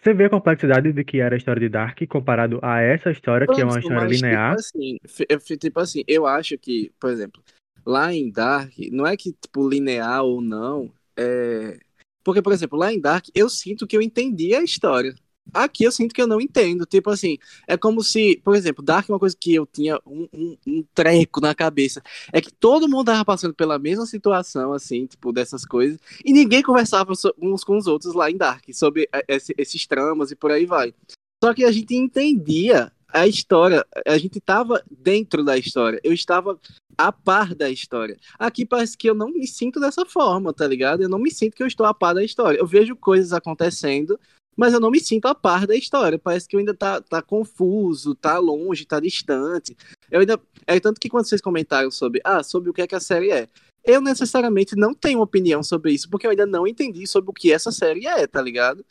Você 0.00 0.12
vê 0.12 0.24
a 0.24 0.30
complexidade 0.30 0.92
de 0.92 1.04
que 1.04 1.20
era 1.20 1.36
a 1.36 1.38
história 1.38 1.60
de 1.60 1.68
Dark 1.68 1.96
comparado 2.08 2.58
a 2.60 2.80
essa 2.80 3.12
história, 3.12 3.46
que 3.46 3.60
é 3.60 3.64
uma 3.64 3.78
história 3.78 4.08
Mas, 4.08 4.20
linear. 4.20 4.56
Tipo 4.56 4.60
assim, 4.60 4.98
eu, 5.28 5.38
tipo 5.38 5.78
assim, 5.78 6.02
eu 6.08 6.26
acho 6.26 6.58
que, 6.58 6.90
por 6.98 7.08
exemplo, 7.08 7.40
lá 7.86 8.12
em 8.12 8.28
Dark, 8.28 8.72
não 8.90 9.06
é 9.06 9.16
que, 9.16 9.32
tipo, 9.32 9.68
linear 9.68 10.24
ou 10.24 10.40
não, 10.40 10.90
é... 11.16 11.78
Porque, 12.24 12.42
por 12.42 12.52
exemplo, 12.52 12.76
lá 12.76 12.92
em 12.92 13.00
Dark, 13.00 13.26
eu 13.32 13.48
sinto 13.48 13.86
que 13.86 13.96
eu 13.96 14.02
entendi 14.02 14.54
a 14.54 14.62
história. 14.62 15.14
Aqui 15.52 15.84
eu 15.84 15.92
sinto 15.92 16.14
que 16.14 16.22
eu 16.22 16.26
não 16.26 16.40
entendo. 16.40 16.86
Tipo 16.86 17.10
assim, 17.10 17.38
é 17.66 17.76
como 17.76 18.02
se, 18.02 18.40
por 18.44 18.54
exemplo, 18.54 18.84
Dark 18.84 19.08
é 19.08 19.12
uma 19.12 19.18
coisa 19.18 19.36
que 19.38 19.54
eu 19.54 19.66
tinha 19.66 19.98
um, 20.06 20.28
um, 20.32 20.56
um 20.66 20.84
treco 20.94 21.40
na 21.40 21.54
cabeça. 21.54 22.02
É 22.32 22.40
que 22.40 22.52
todo 22.52 22.88
mundo 22.88 23.06
tava 23.06 23.24
passando 23.24 23.54
pela 23.54 23.78
mesma 23.78 24.06
situação, 24.06 24.72
assim, 24.72 25.06
tipo, 25.06 25.32
dessas 25.32 25.64
coisas, 25.64 25.98
e 26.24 26.32
ninguém 26.32 26.62
conversava 26.62 27.12
uns 27.40 27.64
com 27.64 27.76
os 27.76 27.86
outros 27.86 28.14
lá 28.14 28.30
em 28.30 28.36
Dark 28.36 28.64
sobre 28.72 29.08
esse, 29.28 29.54
esses 29.58 29.86
tramas 29.86 30.30
e 30.30 30.36
por 30.36 30.50
aí 30.50 30.64
vai. 30.64 30.94
Só 31.42 31.52
que 31.52 31.64
a 31.64 31.72
gente 31.72 31.94
entendia 31.94 32.92
a 33.12 33.26
história, 33.26 33.84
a 34.06 34.16
gente 34.16 34.38
estava 34.38 34.82
dentro 34.90 35.44
da 35.44 35.58
história, 35.58 36.00
eu 36.02 36.12
estava 36.12 36.58
a 36.96 37.12
par 37.12 37.54
da 37.54 37.68
história. 37.68 38.16
Aqui 38.38 38.64
parece 38.64 38.96
que 38.96 39.08
eu 39.08 39.14
não 39.14 39.28
me 39.28 39.46
sinto 39.46 39.78
dessa 39.78 40.06
forma, 40.06 40.52
tá 40.52 40.66
ligado? 40.66 41.02
Eu 41.02 41.08
não 41.08 41.18
me 41.18 41.30
sinto 41.30 41.54
que 41.54 41.62
eu 41.62 41.66
estou 41.66 41.84
a 41.84 41.92
par 41.92 42.14
da 42.14 42.24
história. 42.24 42.58
Eu 42.58 42.66
vejo 42.66 42.96
coisas 42.96 43.32
acontecendo, 43.32 44.18
mas 44.56 44.72
eu 44.72 44.80
não 44.80 44.90
me 44.90 45.00
sinto 45.00 45.26
a 45.26 45.34
par 45.34 45.66
da 45.66 45.74
história. 45.74 46.18
Parece 46.18 46.48
que 46.48 46.56
eu 46.56 46.60
ainda 46.60 46.74
tá, 46.74 47.00
tá 47.00 47.22
confuso, 47.22 48.14
tá 48.14 48.38
longe, 48.38 48.86
tá 48.86 49.00
distante. 49.00 49.76
Eu 50.10 50.20
ainda. 50.20 50.40
É 50.66 50.78
tanto 50.78 51.00
que 51.00 51.08
quando 51.08 51.26
vocês 51.26 51.40
comentaram 51.40 51.90
sobre, 51.90 52.20
ah, 52.24 52.42
sobre 52.42 52.70
o 52.70 52.72
que 52.72 52.82
é 52.82 52.86
que 52.86 52.94
a 52.94 53.00
série 53.00 53.30
é, 53.30 53.48
eu 53.84 54.00
necessariamente 54.00 54.76
não 54.76 54.94
tenho 54.94 55.20
opinião 55.20 55.62
sobre 55.62 55.92
isso, 55.92 56.08
porque 56.08 56.26
eu 56.26 56.30
ainda 56.30 56.46
não 56.46 56.66
entendi 56.66 57.06
sobre 57.06 57.30
o 57.30 57.34
que 57.34 57.52
essa 57.52 57.72
série 57.72 58.06
é, 58.06 58.26
tá 58.26 58.40
ligado? 58.40 58.84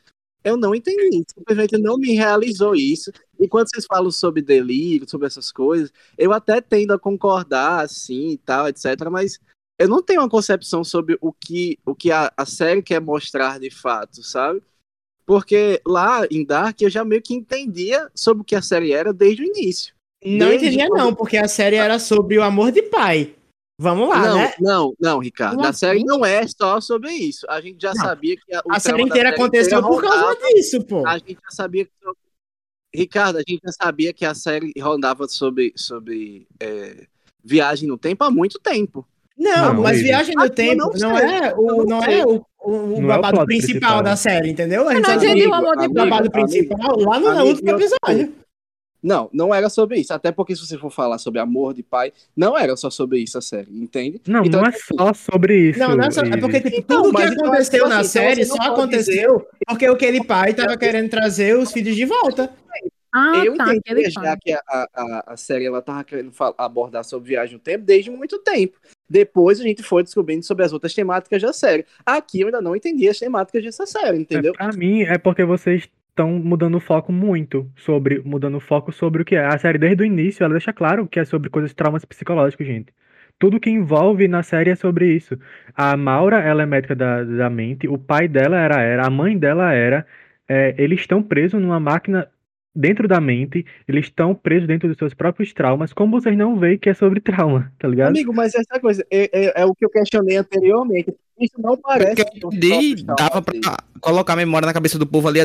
Eu 0.43 0.57
não 0.57 0.73
entendi, 0.73 1.23
simplesmente 1.35 1.77
não 1.77 1.97
me 1.97 2.13
realizou 2.13 2.75
isso. 2.75 3.11
E 3.39 3.47
quando 3.47 3.69
vocês 3.69 3.85
falam 3.85 4.09
sobre 4.09 4.41
delírio, 4.41 5.07
sobre 5.07 5.27
essas 5.27 5.51
coisas, 5.51 5.93
eu 6.17 6.33
até 6.33 6.59
tendo 6.59 6.93
a 6.93 6.99
concordar, 6.99 7.85
assim 7.85 8.29
e 8.31 8.37
tal, 8.37 8.67
etc. 8.67 8.85
Mas 9.11 9.39
eu 9.79 9.87
não 9.87 10.01
tenho 10.01 10.21
uma 10.21 10.29
concepção 10.29 10.83
sobre 10.83 11.17
o 11.21 11.31
que, 11.31 11.77
o 11.85 11.95
que 11.95 12.11
a, 12.11 12.31
a 12.35 12.45
série 12.45 12.81
quer 12.81 12.99
mostrar 12.99 13.59
de 13.59 13.69
fato, 13.69 14.23
sabe? 14.23 14.61
Porque 15.31 15.81
lá 15.87 16.27
em 16.29 16.43
Dark 16.43 16.81
eu 16.81 16.89
já 16.89 17.05
meio 17.05 17.21
que 17.21 17.33
entendia 17.33 18.11
sobre 18.13 18.41
o 18.41 18.43
que 18.43 18.53
a 18.53 18.61
série 18.61 18.91
era 18.91 19.13
desde 19.13 19.41
o 19.41 19.45
início. 19.45 19.95
Não 20.21 20.49
desde 20.49 20.67
entendia, 20.67 20.89
quando... 20.89 20.99
não, 20.99 21.15
porque 21.15 21.37
a 21.37 21.47
série 21.47 21.77
era 21.77 21.99
sobre 21.99 22.37
o 22.37 22.43
amor 22.43 22.69
de 22.69 22.81
pai. 22.81 23.33
Vamos 23.79 24.09
lá, 24.09 24.27
não, 24.27 24.35
né? 24.35 24.53
Não, 24.59 24.93
não, 24.99 25.19
Ricardo. 25.19 25.55
Como 25.55 25.65
a 25.65 25.71
série 25.71 26.03
não 26.03 26.25
é 26.25 26.45
só 26.45 26.81
sobre 26.81 27.13
isso. 27.13 27.45
A 27.49 27.61
gente 27.61 27.81
já 27.81 27.93
Não. 27.93 28.03
sabia 28.03 28.35
que 28.35 28.53
a, 28.53 28.61
A 28.71 28.77
série 28.81 29.03
inteira 29.03 29.29
aconteceu 29.29 29.79
inteira 29.79 29.87
por 29.87 30.01
causa 30.01 30.17
rodava- 30.17 30.47
disso, 30.53 30.83
pô. 30.85 31.07
A 31.07 31.17
gente 31.17 31.39
já 31.41 31.51
sabia 31.51 31.85
que. 31.85 31.91
Ricardo, 32.93 33.37
a 33.37 33.43
gente 33.47 33.61
já 33.63 33.71
sabia 33.71 34.11
que 34.11 34.25
a 34.25 34.35
série 34.35 34.73
rondava 34.81 35.29
sobre, 35.29 35.71
sobre 35.77 36.45
é, 36.59 37.07
viagem 37.41 37.87
no 37.87 37.97
tempo 37.97 38.25
há 38.25 38.29
muito 38.29 38.59
tempo. 38.59 39.07
Não, 39.37 39.73
Não, 39.73 39.81
mas. 39.81 40.01
Viagem 40.01 40.35
no 40.35 40.49
Tempo 40.49 40.91
não 40.99 41.17
é 41.17 41.51
Eu 41.51 41.57
o, 41.57 41.85
não 41.85 42.03
é 42.03 42.23
o, 42.25 42.45
o, 42.59 42.71
o 42.71 43.01
Não 43.01 43.11
é 43.11 43.17
o 43.17 43.21
babado 43.21 43.45
principal, 43.45 43.47
principal. 43.47 44.03
da 44.03 44.15
série, 44.15 44.49
entendeu? 44.51 44.87
A 44.87 44.93
gente 44.93 45.03
não 45.07 45.19
só 45.19 45.25
entendi 45.25 45.47
o 45.47 45.53
amor 45.53 45.77
de 45.77 45.87
o 45.87 45.93
pai. 45.93 46.09
babado 46.09 46.21
Amigo, 46.21 46.31
principal 46.33 46.99
lá 46.99 47.19
no 47.19 47.27
amigo, 47.29 47.47
último 47.47 47.69
episódio. 47.71 48.33
Não, 49.03 49.31
não 49.33 49.51
era 49.51 49.67
sobre 49.67 49.97
isso. 49.99 50.13
Até 50.13 50.31
porque 50.31 50.55
se 50.55 50.63
você 50.63 50.77
for 50.77 50.91
falar 50.91 51.17
sobre 51.17 51.39
amor 51.39 51.73
de 51.73 51.81
pai, 51.81 52.13
não 52.37 52.55
era 52.55 52.75
só 52.77 52.87
sobre 52.91 53.17
isso 53.17 53.35
a 53.35 53.41
série, 53.41 53.67
entende? 53.71 54.21
Não, 54.27 54.45
Então, 54.45 54.59
não 54.61 54.67
é 54.67 54.69
assim, 54.69 54.95
só 54.95 55.11
sobre 55.13 55.69
isso. 55.69 55.79
Não, 55.79 55.95
não 55.97 56.03
é, 56.05 56.11
só, 56.11 56.21
é 56.21 56.37
porque 56.37 56.61
tipo, 56.61 56.75
Então, 56.77 57.01
tudo 57.01 57.09
o 57.09 57.17
que 57.17 57.23
então, 57.23 57.45
aconteceu 57.47 57.79
tipo 57.79 57.89
na 57.89 57.99
assim, 58.01 58.09
série 58.09 58.45
só 58.45 58.61
aconteceu 58.61 59.47
porque 59.67 59.87
aquele 59.87 60.23
pai 60.23 60.53
tava 60.53 60.77
querendo 60.77 61.09
trazer 61.09 61.57
os 61.57 61.71
filhos 61.71 61.95
de 61.95 62.05
volta. 62.05 62.53
Ah, 63.13 63.41
eu 63.43 63.57
tá, 63.57 63.75
entendi 63.75 64.09
já 64.11 64.21
fã. 64.21 64.37
que 64.39 64.53
a, 64.53 64.61
a, 64.67 65.23
a 65.33 65.35
série 65.37 65.65
ela 65.65 65.81
tava 65.81 66.03
querendo 66.03 66.31
fal- 66.31 66.53
abordar 66.57 67.03
sobre 67.03 67.29
viagem 67.29 67.55
no 67.55 67.59
tempo 67.59 67.83
desde 67.83 68.09
muito 68.11 68.37
tempo. 68.37 68.77
Depois 69.11 69.59
a 69.59 69.63
gente 69.63 69.83
foi 69.83 70.03
descobrindo 70.03 70.43
sobre 70.43 70.63
as 70.63 70.71
outras 70.71 70.93
temáticas 70.93 71.41
da 71.41 71.51
série. 71.51 71.85
Aqui 72.05 72.39
eu 72.41 72.47
ainda 72.47 72.61
não 72.61 72.75
entendi 72.75 73.09
as 73.09 73.19
temáticas 73.19 73.61
dessa 73.63 73.85
série, 73.85 74.19
entendeu? 74.19 74.53
É, 74.53 74.57
pra 74.57 74.71
mim, 74.71 75.01
é 75.01 75.17
porque 75.17 75.43
vocês 75.43 75.89
estão 76.09 76.29
mudando 76.39 76.75
o 76.75 76.79
foco 76.79 77.11
muito 77.11 77.69
sobre 77.75 78.21
mudando 78.23 78.55
o 78.55 78.59
foco 78.61 78.91
sobre 78.91 79.21
o 79.21 79.25
que 79.25 79.35
é. 79.35 79.45
A 79.45 79.57
série 79.57 79.77
desde 79.77 80.03
o 80.03 80.05
início, 80.05 80.43
ela 80.43 80.53
deixa 80.53 80.71
claro 80.71 81.07
que 81.07 81.19
é 81.19 81.25
sobre 81.25 81.49
coisas 81.49 81.71
de 81.71 81.75
traumas 81.75 82.05
psicológicos, 82.05 82.65
gente. 82.65 82.93
Tudo 83.37 83.59
que 83.59 83.69
envolve 83.69 84.27
na 84.27 84.43
série 84.43 84.69
é 84.69 84.75
sobre 84.75 85.13
isso. 85.13 85.37
A 85.75 85.97
Maura, 85.97 86.39
ela 86.39 86.63
é 86.63 86.65
médica 86.65 86.95
da, 86.95 87.23
da 87.23 87.49
mente, 87.49 87.87
o 87.87 87.97
pai 87.97 88.27
dela 88.27 88.57
era 88.57 88.81
era, 88.81 89.05
a 89.07 89.09
mãe 89.09 89.37
dela 89.37 89.73
era. 89.73 90.05
é, 90.47 90.75
eles 90.77 91.01
estão 91.01 91.21
presos 91.23 91.61
numa 91.61 91.79
máquina 91.79 92.29
dentro 92.73 93.07
da 93.07 93.19
mente, 93.19 93.65
eles 93.87 94.05
estão 94.05 94.33
presos 94.33 94.67
dentro 94.67 94.87
dos 94.87 94.97
seus 94.97 95.13
próprios 95.13 95.53
traumas, 95.53 95.91
como 95.93 96.19
vocês 96.19 96.37
não 96.37 96.57
veem 96.57 96.77
que 96.77 96.89
é 96.89 96.93
sobre 96.93 97.19
trauma, 97.19 97.71
tá 97.79 97.87
ligado? 97.87 98.09
Amigo, 98.09 98.33
mas 98.33 98.53
essa 98.55 98.79
coisa 98.79 99.05
é, 99.11 99.29
é- 99.47 99.61
é 99.61 99.65
o 99.65 99.75
que 99.75 99.85
eu 99.85 99.89
questionei 99.89 100.37
anteriormente. 100.37 101.13
Isso 101.39 101.59
não 101.59 101.75
parece. 101.77 102.23
Porque 102.23 102.45
eu 102.45 102.49
um 102.49 102.53
entendi, 102.53 103.03
trauma, 103.03 103.15
dava 103.17 103.41
pra 103.41 103.77
colocar 103.99 104.33
a 104.33 104.37
memória 104.37 104.65
na 104.65 104.73
cabeça 104.73 104.99
do 104.99 105.07
povo 105.07 105.27
ali 105.27 105.39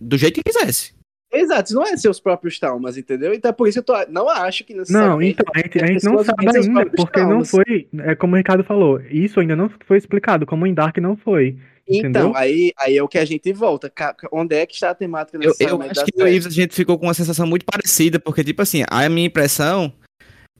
do 0.00 0.16
jeito 0.16 0.42
que 0.42 0.50
quisesse. 0.50 0.94
Exato, 1.32 1.64
isso 1.70 1.74
não 1.74 1.82
é 1.84 1.96
seus 1.96 2.20
próprios 2.20 2.58
traumas, 2.58 2.96
entendeu? 2.96 3.34
Então 3.34 3.48
é 3.48 3.52
por 3.52 3.68
isso 3.68 3.82
que 3.82 3.90
eu 3.90 3.94
tô, 3.96 4.10
não 4.10 4.28
acho 4.28 4.64
que 4.64 4.74
Não, 4.88 5.20
então, 5.20 5.44
a 5.54 5.58
gente, 5.58 5.82
a 5.82 5.86
gente 5.86 6.04
não 6.04 6.22
sabe 6.24 6.46
ainda, 6.56 6.86
porque 6.86 7.20
não 7.20 7.42
traumas. 7.42 7.50
foi, 7.50 7.88
é 7.98 8.14
como 8.14 8.34
o 8.34 8.36
Ricardo 8.36 8.62
falou, 8.64 9.00
isso 9.10 9.40
ainda 9.40 9.56
não 9.56 9.70
foi 9.86 9.98
explicado, 9.98 10.46
como 10.46 10.66
em 10.66 10.72
Dark 10.74 10.96
não 10.98 11.16
foi. 11.16 11.56
Então, 11.88 12.10
entendeu? 12.10 12.32
aí, 12.36 12.72
aí 12.78 12.96
é 12.96 13.02
o 13.02 13.06
que 13.06 13.16
a 13.18 13.24
gente 13.24 13.52
volta. 13.52 13.92
Onde 14.32 14.56
é 14.56 14.66
que 14.66 14.74
está 14.74 14.90
a 14.90 14.94
temática 14.94 15.38
Eu, 15.40 15.52
eu 15.60 15.82
acho 15.82 16.04
que 16.04 16.12
eu 16.14 16.16
o 16.16 16.18
série? 16.24 16.34
Ives, 16.36 16.46
a 16.46 16.50
gente 16.50 16.74
ficou 16.74 16.98
com 16.98 17.06
uma 17.06 17.14
sensação 17.14 17.46
muito 17.46 17.64
parecida, 17.64 18.18
porque, 18.18 18.42
tipo 18.42 18.60
assim, 18.62 18.82
a 18.90 19.08
minha 19.08 19.26
impressão 19.28 19.92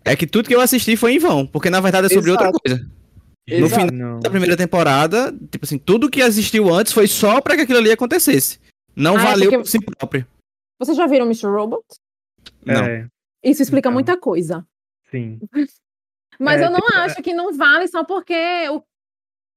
é 0.05 0.15
que 0.15 0.25
tudo 0.27 0.49
que 0.49 0.55
eu 0.55 0.61
assisti 0.61 0.95
foi 0.97 1.15
em 1.15 1.19
vão, 1.19 1.45
porque 1.45 1.69
na 1.69 1.81
verdade 1.81 2.07
é 2.07 2.11
sobre 2.11 2.31
outra 2.31 2.47
Exato. 2.49 2.61
coisa. 2.65 2.87
No 3.49 3.67
Exato. 3.67 3.87
final 3.93 4.09
Não. 4.15 4.21
da 4.21 4.31
primeira 4.31 4.57
temporada, 4.57 5.33
tipo 5.51 5.65
assim, 5.65 5.79
tudo 5.79 6.09
que 6.11 6.21
existiu 6.21 6.73
antes 6.73 6.93
foi 6.93 7.09
só 7.09 7.41
pra 7.41 7.57
que 7.57 7.63
aquilo 7.63 7.79
ali 7.81 7.91
acontecesse. 7.91 8.61
Não 8.95 9.17
Ah, 9.17 9.21
é 9.21 9.25
valeu 9.25 9.51
porque- 9.51 9.59
por 9.59 9.67
si 9.69 9.79
próprio. 9.85 10.27
Vocês 10.79 10.97
já 10.97 11.07
viram 11.07 11.27
Mr. 11.27 11.47
Robot? 11.47 11.85
Não. 12.65 12.85
É, 12.85 13.09
Isso 13.43 13.63
explica 13.63 13.89
Então. 13.89 13.93
muita 13.93 14.17
coisa. 14.17 14.67
sim. 15.11 15.39
Mas 16.39 16.61
É, 16.61 16.67
eu 16.67 16.71
não 16.71 16.81
tipo, 16.81 16.99
acho 16.99 17.23
que 17.23 17.33
não 17.33 17.51
vale 17.57 17.89
só 17.89 18.05
porque 18.05 18.35
o 18.71 18.83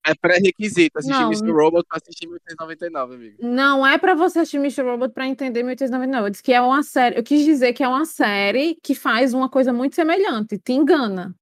É 0.07 0.15
pré-requisito 0.15 0.97
assistir 0.97 1.13
Não, 1.19 1.27
Mr. 1.33 1.51
Robot 1.51 1.85
pra 1.89 1.97
assistir 1.97 2.25
1899, 2.25 3.15
amigo. 3.15 3.37
Não 3.41 3.85
é 3.85 3.97
pra 3.97 4.15
você 4.15 4.39
assistir 4.39 4.57
Mr. 4.59 4.83
Robot 4.83 5.13
pra 5.13 5.27
entender 5.27 5.61
1899. 5.61 6.27
Eu 6.27 6.29
disse 6.29 6.41
que 6.43 6.53
é 6.53 6.61
uma 6.61 6.81
série. 6.83 7.17
Eu 7.17 7.23
quis 7.23 7.43
dizer 7.43 7.73
que 7.73 7.83
é 7.83 7.87
uma 7.87 8.05
série 8.05 8.77
que 8.81 8.95
faz 8.95 9.33
uma 9.33 9.49
coisa 9.49 9.73
muito 9.73 9.93
semelhante, 9.95 10.57
te 10.57 10.71
engana. 10.71 11.35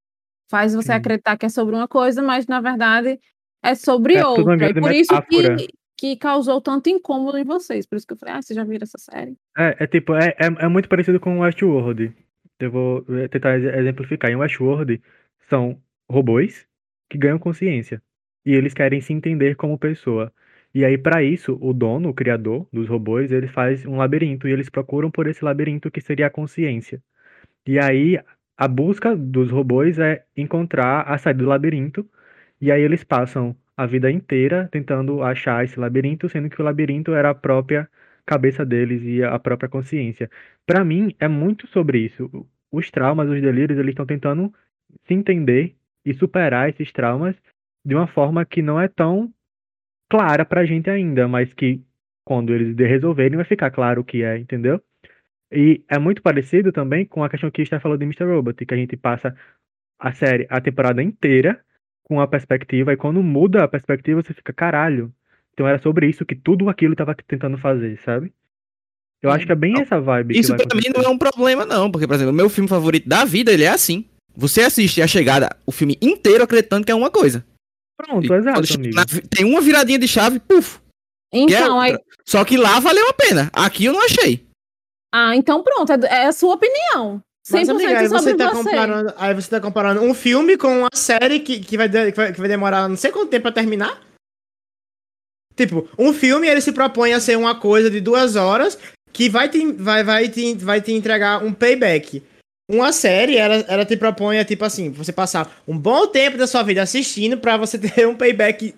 Faz 0.49 0.73
você 0.73 0.87
Sim. 0.87 0.93
acreditar 0.93 1.37
que 1.37 1.45
é 1.45 1.49
sobre 1.49 1.75
uma 1.75 1.87
coisa, 1.87 2.23
mas 2.23 2.47
na 2.47 2.59
verdade 2.59 3.19
é 3.63 3.75
sobre 3.75 4.15
É 4.15 4.25
outra. 4.25 4.53
E 4.55 4.57
grande 4.57 4.81
por 4.81 4.91
isso 4.91 5.21
que, 5.29 5.67
que 5.95 6.15
causou 6.17 6.59
tanto 6.59 6.89
incômodo 6.89 7.37
em 7.37 7.43
vocês. 7.43 7.85
Por 7.85 7.95
isso 7.95 8.07
que 8.07 8.13
eu 8.13 8.17
falei, 8.17 8.33
ah, 8.35 8.41
vocês 8.41 8.55
já 8.55 8.63
viram 8.63 8.83
essa 8.85 8.97
série? 8.97 9.37
É, 9.57 9.83
é 9.83 9.87
tipo, 9.87 10.13
é, 10.15 10.29
é, 10.39 10.65
é 10.65 10.67
muito 10.67 10.87
parecido 10.89 11.19
com 11.19 11.39
Westworld. 11.39 12.13
Eu 12.59 12.71
vou 12.71 13.05
eh, 13.09 13.27
tentar 13.27 13.57
ex- 13.59 13.75
exemplificar. 13.75 14.29
Em 14.31 14.35
Westworld, 14.35 15.01
são 15.49 15.81
robôs 16.09 16.67
que 17.09 17.17
ganham 17.17 17.39
consciência. 17.39 18.01
E 18.45 18.53
eles 18.53 18.73
querem 18.73 19.01
se 19.01 19.13
entender 19.13 19.55
como 19.55 19.77
pessoa. 19.77 20.31
E 20.73 20.85
aí, 20.85 20.97
pra 20.97 21.23
isso, 21.23 21.57
o 21.61 21.73
dono, 21.73 22.09
o 22.09 22.13
criador 22.13 22.67
dos 22.71 22.87
robôs, 22.87 23.31
ele 23.31 23.47
faz 23.47 23.85
um 23.85 23.97
labirinto. 23.97 24.47
E 24.47 24.51
eles 24.51 24.69
procuram 24.69 25.09
por 25.11 25.27
esse 25.27 25.43
labirinto 25.43 25.89
que 25.91 26.01
seria 26.01 26.27
a 26.27 26.29
consciência. 26.29 27.01
E 27.65 27.79
aí, 27.79 28.19
a 28.57 28.67
busca 28.67 29.15
dos 29.15 29.51
robôs 29.51 29.99
é 29.99 30.25
encontrar 30.35 31.01
a 31.03 31.17
saída 31.17 31.43
do 31.43 31.49
labirinto. 31.49 32.09
E 32.61 32.71
aí, 32.71 32.81
eles 32.81 33.03
passam 33.03 33.55
a 33.75 33.85
vida 33.85 34.09
inteira 34.11 34.67
tentando 34.71 35.21
achar 35.23 35.63
esse 35.63 35.79
labirinto, 35.79 36.29
sendo 36.29 36.49
que 36.49 36.61
o 36.61 36.65
labirinto 36.65 37.13
era 37.13 37.29
a 37.31 37.35
própria 37.35 37.89
cabeça 38.27 38.65
deles 38.65 39.01
e 39.03 39.23
a 39.23 39.39
própria 39.39 39.69
consciência. 39.69 40.29
Pra 40.65 40.83
mim, 40.83 41.15
é 41.19 41.27
muito 41.27 41.65
sobre 41.67 41.99
isso. 41.99 42.29
Os 42.71 42.91
traumas, 42.91 43.29
os 43.29 43.41
delírios, 43.41 43.79
eles 43.79 43.91
estão 43.91 44.05
tentando 44.05 44.53
se 45.07 45.13
entender 45.13 45.75
e 46.05 46.13
superar 46.13 46.69
esses 46.69 46.91
traumas 46.91 47.35
de 47.83 47.95
uma 47.95 48.07
forma 48.07 48.45
que 48.45 48.61
não 48.61 48.79
é 48.79 48.87
tão 48.87 49.33
clara 50.09 50.45
pra 50.45 50.65
gente 50.65 50.89
ainda, 50.89 51.27
mas 51.27 51.53
que 51.53 51.81
quando 52.25 52.53
eles 52.53 52.75
resolverem 52.77 53.37
vai 53.37 53.45
ficar 53.45 53.71
claro 53.71 54.01
o 54.01 54.03
que 54.03 54.23
é, 54.23 54.37
entendeu? 54.37 54.81
E 55.51 55.83
é 55.89 55.97
muito 55.97 56.21
parecido 56.21 56.71
também 56.73 57.05
com 57.05 57.23
a 57.23 57.29
questão 57.29 57.49
que 57.49 57.61
está 57.61 57.79
falando 57.79 57.99
de 57.99 58.05
Mr. 58.05 58.25
Robot, 58.25 58.65
que 58.65 58.73
a 58.73 58.77
gente 58.77 58.97
passa 58.97 59.35
a 59.99 60.11
série, 60.11 60.45
a 60.49 60.59
temporada 60.59 61.01
inteira 61.01 61.63
com 62.03 62.19
a 62.21 62.27
perspectiva, 62.27 62.93
e 62.93 62.97
quando 62.97 63.21
muda 63.23 63.63
a 63.63 63.67
perspectiva, 63.67 64.21
você 64.21 64.33
fica, 64.33 64.53
caralho. 64.53 65.13
Então 65.57 65.67
era 65.67 65.81
sobre 65.81 66.07
isso 66.07 66.23
que 66.23 66.35
tudo 66.35 66.69
aquilo 66.69 66.93
estava 66.93 67.15
tentando 67.27 67.57
fazer, 67.57 67.99
sabe? 68.05 68.31
Eu 69.23 69.31
acho 69.31 69.47
que 69.47 69.51
é 69.51 69.55
bem 69.55 69.73
Não, 69.73 69.81
essa 69.81 69.99
vibe 69.99 70.37
Isso 70.39 70.55
pra 70.55 70.75
mim 70.75 70.83
não 70.95 71.01
é 71.03 71.09
um 71.09 71.17
problema, 71.17 71.65
não. 71.65 71.89
Porque, 71.89 72.05
por 72.05 72.13
exemplo, 72.13 72.31
o 72.31 72.35
meu 72.35 72.47
filme 72.47 72.69
favorito 72.69 73.09
da 73.09 73.25
vida, 73.25 73.51
ele 73.51 73.63
é 73.63 73.69
assim. 73.69 74.05
Você 74.35 74.61
assiste 74.61 75.01
a 75.01 75.07
chegada, 75.07 75.49
o 75.65 75.71
filme 75.71 75.97
inteiro 75.99 76.43
acreditando 76.43 76.85
que 76.85 76.91
é 76.91 76.95
uma 76.95 77.09
coisa. 77.09 77.43
Pronto, 77.99 78.31
E 78.31 78.31
exato, 78.31 78.73
amigo. 78.75 78.95
na 78.95 79.03
tem 79.27 79.43
uma 79.43 79.59
viradinha 79.59 79.97
de 79.97 80.07
chave, 80.07 80.39
puf. 80.39 80.77
é 81.33 81.39
Então, 81.39 81.79
aí. 81.79 81.97
Só 82.23 82.45
que 82.45 82.55
lá 82.55 82.79
valeu 82.79 83.09
a 83.09 83.13
pena. 83.13 83.49
Aqui 83.51 83.85
eu 83.85 83.93
não 83.93 84.05
achei. 84.05 84.45
ah, 85.11 85.35
então 85.35 85.63
pronto, 85.63 85.91
é, 85.91 85.97
é 86.05 86.25
a 86.27 86.31
sua 86.31 86.53
opinião. 86.53 87.19
100% 87.49 87.51
Mas, 87.53 87.69
amiga, 87.69 87.99
aí 87.99 88.07
sobre 88.09 88.21
você 88.21 88.35
tá 88.35 88.49
você. 88.53 88.63
comparando, 88.69 89.13
aí 89.17 89.33
você 89.33 89.49
tá 89.49 89.59
comparando 89.59 90.01
um 90.03 90.13
filme 90.13 90.55
com 90.55 90.81
uma 90.81 90.89
série 90.93 91.39
que, 91.39 91.59
que, 91.61 91.75
vai, 91.77 91.89
de- 91.89 92.11
que, 92.11 92.17
vai, 92.17 92.31
que 92.33 92.39
vai 92.39 92.47
demorar 92.49 92.87
não 92.87 92.95
sei 92.95 93.09
quanto 93.11 93.29
tempo 93.31 93.43
pra 93.43 93.51
terminar. 93.51 93.99
Tipo, 95.57 95.89
um 95.97 96.13
filme 96.13 96.47
ele 96.47 96.61
se 96.61 96.71
propõe 96.71 97.11
a 97.13 97.19
ser 97.19 97.37
uma 97.37 97.55
coisa 97.55 97.89
de 97.89 97.99
duas 97.99 98.35
horas 98.35 98.77
que 99.11 99.27
vai 99.27 99.49
te, 99.49 99.65
vai, 99.73 100.03
vai 100.03 100.29
te, 100.29 100.53
vai 100.53 100.79
te 100.79 100.91
entregar 100.93 101.43
um 101.43 101.51
payback. 101.51 102.21
Uma 102.69 102.93
série, 102.93 103.35
ela, 103.37 103.55
ela 103.67 103.85
te 103.85 103.97
propõe, 103.97 104.37
a, 104.39 104.45
tipo 104.45 104.63
assim, 104.63 104.91
você 104.91 105.11
passar 105.11 105.61
um 105.67 105.77
bom 105.77 106.05
tempo 106.07 106.37
da 106.37 106.45
sua 106.45 106.61
vida 106.63 106.81
assistindo 106.81 107.37
pra 107.37 107.57
você 107.57 107.77
ter 107.79 108.07
um 108.07 108.15
payback 108.15 108.75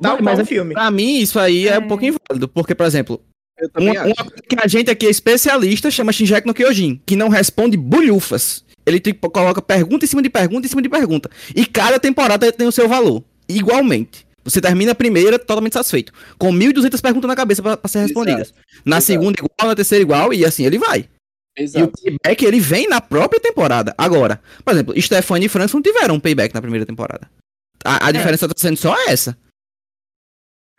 tal 0.00 0.12
Mas- 0.12 0.22
qual 0.22 0.22
mas 0.36 0.38
um 0.38 0.46
filme. 0.46 0.74
Pra 0.74 0.90
mim, 0.90 1.18
isso 1.18 1.38
aí 1.38 1.66
é, 1.66 1.72
É. 1.72 1.78
um 1.78 1.88
pouco 1.88 2.04
inválido. 2.04 2.46
Porque, 2.48 2.74
por 2.74 2.86
exemplo, 2.86 3.20
uma, 3.76 3.92
uma 3.92 4.14
coisa 4.14 4.42
que 4.48 4.56
a 4.62 4.66
gente 4.68 4.90
aqui 4.90 5.06
é 5.06 5.10
especialista 5.10 5.90
chama 5.90 6.12
Shinjek 6.12 6.46
no 6.46 6.54
Kyojin, 6.54 7.00
que 7.04 7.16
não 7.16 7.28
responde 7.28 7.76
bulhufas. 7.76 8.64
Ele 8.86 9.00
tipo, 9.00 9.28
coloca 9.30 9.60
pergunta 9.60 10.04
em 10.04 10.08
cima 10.08 10.22
de 10.22 10.30
pergunta 10.30 10.66
em 10.66 10.70
cima 10.70 10.80
de 10.82 10.88
pergunta. 10.88 11.28
E 11.56 11.66
cada 11.66 11.98
temporada 11.98 12.50
tem 12.52 12.66
o 12.66 12.72
seu 12.72 12.88
valor. 12.88 13.22
Igualmente. 13.48 14.26
Você 14.44 14.60
termina 14.60 14.92
a 14.92 14.94
primeira 14.94 15.38
totalmente 15.38 15.74
satisfeito. 15.74 16.12
Com 16.38 16.52
1.200 16.52 17.00
perguntas 17.00 17.28
na 17.28 17.36
cabeça 17.36 17.62
pra, 17.62 17.76
pra 17.76 17.88
ser 17.88 18.00
respondidas. 18.00 18.54
Na 18.84 18.96
Exato. 18.96 19.06
segunda 19.06 19.38
igual, 19.38 19.68
na 19.68 19.74
terceira 19.74 20.02
igual, 20.02 20.32
e 20.32 20.44
assim 20.44 20.64
ele 20.64 20.78
vai. 20.78 21.08
E 21.58 21.62
o 21.62 21.64
Exato. 21.64 21.92
payback, 22.02 22.44
ele 22.44 22.60
vem 22.60 22.88
na 22.88 23.00
própria 23.00 23.40
temporada. 23.40 23.94
Agora, 23.98 24.40
por 24.64 24.72
exemplo, 24.72 25.00
Stephanie 25.00 25.46
e 25.46 25.48
Franz 25.48 25.72
não 25.72 25.82
tiveram 25.82 26.14
um 26.14 26.20
payback 26.20 26.54
na 26.54 26.62
primeira 26.62 26.86
temporada. 26.86 27.30
A, 27.84 28.08
a 28.08 28.12
diferença 28.12 28.48
tá 28.48 28.54
sendo 28.56 28.76
só 28.76 28.94
essa. 29.08 29.36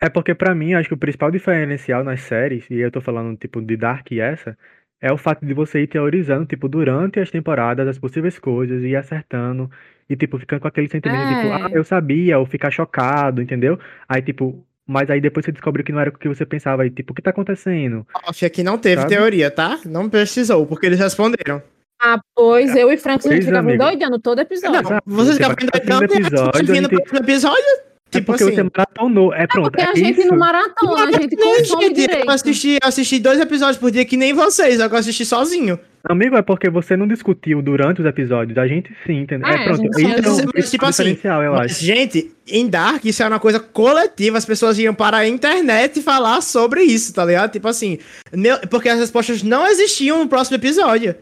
É 0.00 0.08
porque 0.08 0.34
pra 0.34 0.54
mim, 0.54 0.74
acho 0.74 0.88
que 0.88 0.94
o 0.94 0.98
principal 0.98 1.30
diferencial 1.30 2.02
nas 2.02 2.22
séries, 2.22 2.68
e 2.68 2.74
eu 2.74 2.90
tô 2.90 3.00
falando 3.00 3.36
tipo 3.36 3.62
de 3.62 3.76
Dark 3.76 4.10
e 4.10 4.20
essa, 4.20 4.58
é 5.00 5.12
o 5.12 5.18
fato 5.18 5.46
de 5.46 5.54
você 5.54 5.82
ir 5.82 5.86
teorizando, 5.86 6.46
tipo, 6.46 6.68
durante 6.68 7.20
as 7.20 7.30
temporadas, 7.30 7.86
as 7.86 7.98
possíveis 7.98 8.38
coisas, 8.38 8.82
e 8.82 8.88
ir 8.88 8.96
acertando, 8.96 9.70
e 10.12 10.16
tipo, 10.16 10.38
ficando 10.38 10.60
com 10.60 10.68
aquele 10.68 10.88
sentimento, 10.88 11.20
É. 11.20 11.42
tipo, 11.42 11.52
ah, 11.54 11.70
eu 11.72 11.84
sabia, 11.84 12.38
ou 12.38 12.46
ficar 12.46 12.70
chocado, 12.70 13.40
entendeu? 13.42 13.78
Aí, 14.08 14.20
tipo, 14.22 14.64
mas 14.86 15.08
aí 15.10 15.20
depois 15.20 15.44
você 15.44 15.52
descobre 15.52 15.82
que 15.82 15.92
não 15.92 16.00
era 16.00 16.10
o 16.10 16.12
que 16.12 16.28
você 16.28 16.44
pensava, 16.44 16.82
aí, 16.82 16.90
tipo, 16.90 17.12
o 17.12 17.14
que 17.14 17.22
tá 17.22 17.30
acontecendo? 17.30 18.06
Off 18.28 18.44
aqui 18.44 18.62
não 18.62 18.76
teve 18.78 19.02
Sabe? 19.02 19.14
teoria, 19.14 19.50
tá? 19.50 19.78
Não 19.86 20.08
precisou, 20.08 20.66
porque 20.66 20.86
eles 20.86 20.98
responderam. 20.98 21.62
Ah, 22.04 22.18
pois 22.34 22.74
eu 22.74 22.90
e 22.90 22.96
Frank 22.96 23.20
a 23.26 23.30
gente 23.30 23.38
Pois, 23.38 23.44
ficava 23.46 23.68
amigo. 23.68 23.82
doidando 23.84 24.18
todo 24.18 24.40
episódio. 24.40 24.82
Não, 24.90 25.00
vocês 25.06 25.36
Tipo, 25.38 25.50
ficavam 25.50 25.68
até 25.72 25.78
o 25.78 25.98
segundo 25.98 26.04
endoidando 26.04 26.56
e 26.56 26.60
a 26.60 26.74
gente 26.74 26.84
episódio, 26.84 27.00
a 27.12 27.16
gente- 27.16 27.22
episódio. 27.22 27.64
É 27.64 28.18
Tipo 28.18 28.26
porque 28.26 28.44
assim. 28.44 28.54
você 28.54 28.62
maratonou, 28.64 29.32
é 29.34 29.46
pronto, 29.46 29.70
Porque 29.70 29.80
é 29.80 29.88
a 29.90 29.94
gente 29.94 30.20
isso. 30.20 30.28
no 30.32 30.38
maratona, 30.38 31.04
a 31.08 31.12
gente 31.12 31.34
Não, 31.34 31.54
consome 31.56 31.82
gente, 31.86 31.94
direito. 31.96 32.26
eu 32.26 32.30
assisti, 32.30 32.72
eu 32.82 32.88
assisti 32.88 33.18
dois 33.18 33.40
episódios 33.40 33.78
por 33.78 33.90
dia 33.90 34.04
que 34.04 34.18
nem 34.18 34.34
vocês, 34.34 34.80
eu 34.80 34.96
assisti 34.96 35.24
sozinho. 35.24 35.78
Amigo, 36.04 36.36
é 36.36 36.42
porque 36.42 36.68
você 36.68 36.96
não 36.96 37.06
discutiu 37.06 37.62
durante 37.62 38.00
os 38.00 38.06
episódios, 38.06 38.58
a 38.58 38.66
gente 38.66 38.92
sim, 39.06 39.20
entendeu? 39.20 39.46
É, 39.48 39.52
É, 39.52 39.54
a 39.54 39.64
pronto, 39.64 39.82
gente 39.82 39.90
isso 39.90 40.00
é 40.00 40.32
um 40.46 40.50
Mas, 40.54 40.70
tipo 40.70 40.84
assim, 40.86 41.02
diferencial, 41.04 41.42
eu 41.42 41.52
Mas, 41.52 41.72
acho. 41.72 41.84
gente, 41.84 42.34
em 42.48 42.68
Dark 42.68 43.04
isso 43.04 43.22
é 43.22 43.28
uma 43.28 43.38
coisa 43.38 43.60
coletiva, 43.60 44.36
as 44.36 44.44
pessoas 44.44 44.78
iam 44.78 44.94
para 44.94 45.18
a 45.18 45.28
internet 45.28 46.02
falar 46.02 46.40
sobre 46.40 46.82
isso, 46.82 47.14
tá 47.14 47.24
ligado? 47.24 47.52
Tipo 47.52 47.68
assim, 47.68 47.98
meu- 48.32 48.58
porque 48.68 48.88
as 48.88 48.98
respostas 48.98 49.42
não 49.44 49.66
existiam 49.66 50.18
no 50.18 50.28
próximo 50.28 50.56
episódio. 50.56 51.14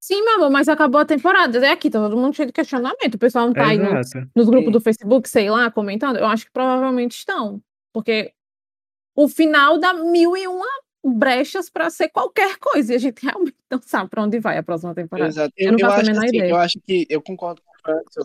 Sim, 0.00 0.22
meu 0.24 0.36
amor, 0.36 0.50
mas 0.50 0.68
acabou 0.68 1.00
a 1.00 1.04
temporada. 1.04 1.58
É 1.66 1.72
aqui, 1.72 1.90
tá 1.90 1.98
todo 1.98 2.16
mundo 2.16 2.36
cheio 2.36 2.46
de 2.46 2.52
questionamento. 2.52 3.16
O 3.16 3.18
pessoal 3.18 3.46
não 3.46 3.52
tá 3.52 3.66
aí 3.66 3.78
no- 3.78 3.98
Exato. 3.98 4.28
nos 4.36 4.46
grupos 4.46 4.66
Sim. 4.66 4.70
do 4.72 4.80
Facebook, 4.80 5.28
sei 5.28 5.50
lá, 5.50 5.68
comentando. 5.72 6.16
Eu 6.18 6.26
acho 6.26 6.44
que 6.46 6.52
provavelmente 6.52 7.16
estão. 7.16 7.60
Porque 7.92 8.30
o 9.16 9.26
final 9.28 9.78
dá 9.80 9.92
mil 9.94 10.36
e 10.36 10.46
uma 10.46 10.68
brechas 11.14 11.70
pra 11.70 11.90
ser 11.90 12.08
qualquer 12.08 12.56
coisa. 12.58 12.92
E 12.92 12.96
a 12.96 12.98
gente 12.98 13.24
realmente 13.24 13.56
não 13.70 13.80
sabe 13.82 14.10
pra 14.10 14.22
onde 14.22 14.38
vai 14.38 14.58
a 14.58 14.62
próxima 14.62 14.94
temporada. 14.94 15.28
Exato. 15.28 15.52
Eu 15.56 15.66
Eu, 15.66 15.72
não 15.72 15.78
eu 15.78 15.90
acho 15.92 16.10
assim, 16.10 16.36
eu 16.36 16.56
acho 16.56 16.80
que 16.80 17.06
eu 17.08 17.22
concordo 17.22 17.62
com 17.62 17.70
o 17.70 17.80
Frankson. 17.82 18.22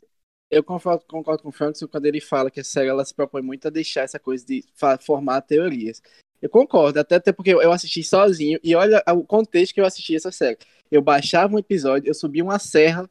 Eu 0.50 0.64
concordo, 0.64 1.06
concordo 1.08 1.44
com 1.44 1.50
o 1.50 1.54
Frankson 1.54 1.88
quando 1.88 2.06
ele 2.06 2.20
fala 2.20 2.52
que 2.52 2.60
a 2.60 2.64
série 2.64 2.90
ela 2.90 3.06
se 3.06 3.14
propõe 3.14 3.42
muito 3.42 3.68
a 3.68 3.72
deixar 3.72 4.02
essa 4.02 4.20
coisa 4.20 4.46
de 4.46 4.64
formar 5.00 5.42
teorias. 5.42 6.02
Eu 6.42 6.50
concordo, 6.50 7.00
até, 7.00 7.16
até 7.16 7.32
porque 7.32 7.52
eu 7.52 7.72
assisti 7.72 8.04
sozinho 8.04 8.60
e 8.64 8.76
olha 8.76 9.02
o 9.14 9.24
contexto 9.24 9.74
que 9.74 9.80
eu 9.80 9.86
assisti 9.86 10.16
essa 10.16 10.32
série. 10.32 10.58
Eu 10.90 11.02
baixava 11.02 11.54
um 11.54 11.60
episódio, 11.60 12.10
eu 12.10 12.14
subia 12.14 12.44
uma 12.44 12.60
serra 12.60 13.10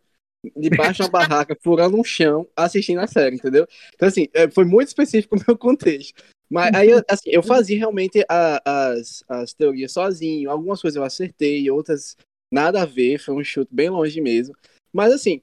debaixo 0.57 0.95
de 0.95 1.03
uma 1.03 1.11
barraca, 1.11 1.57
furando 1.63 1.99
um 1.99 2.05
chão, 2.05 2.47
assistindo 2.57 2.99
a 2.99 3.07
série, 3.07 3.37
entendeu? 3.37 3.67
Então, 3.95 4.09
assim, 4.09 4.27
é, 4.35 4.51
foi 4.51 4.65
muito 4.65 4.89
específico 4.89 5.37
o 5.37 5.41
meu 5.47 5.57
contexto. 5.57 6.23
Mas 6.51 6.75
aí, 6.75 6.91
eu- 6.91 7.03
assim, 7.09 7.31
eu 7.31 7.43
fazia 7.43 7.79
realmente 7.79 8.25
a- 8.29 8.61
as, 8.91 9.23
as 9.29 9.53
teorias 9.55 9.93
sozinho. 9.93 10.51
Algumas 10.51 10.83
coisas 10.83 10.97
eu 10.97 11.05
acertei, 11.05 11.71
outras 11.71 12.17
nada 12.53 12.83
a 12.83 12.85
ver, 12.85 13.19
foi 13.19 13.35
um 13.35 13.45
chute 13.45 13.73
bem 13.73 13.89
longe 13.89 14.21
mesmo. 14.21 14.55
Mas, 14.93 15.13
assim, 15.13 15.41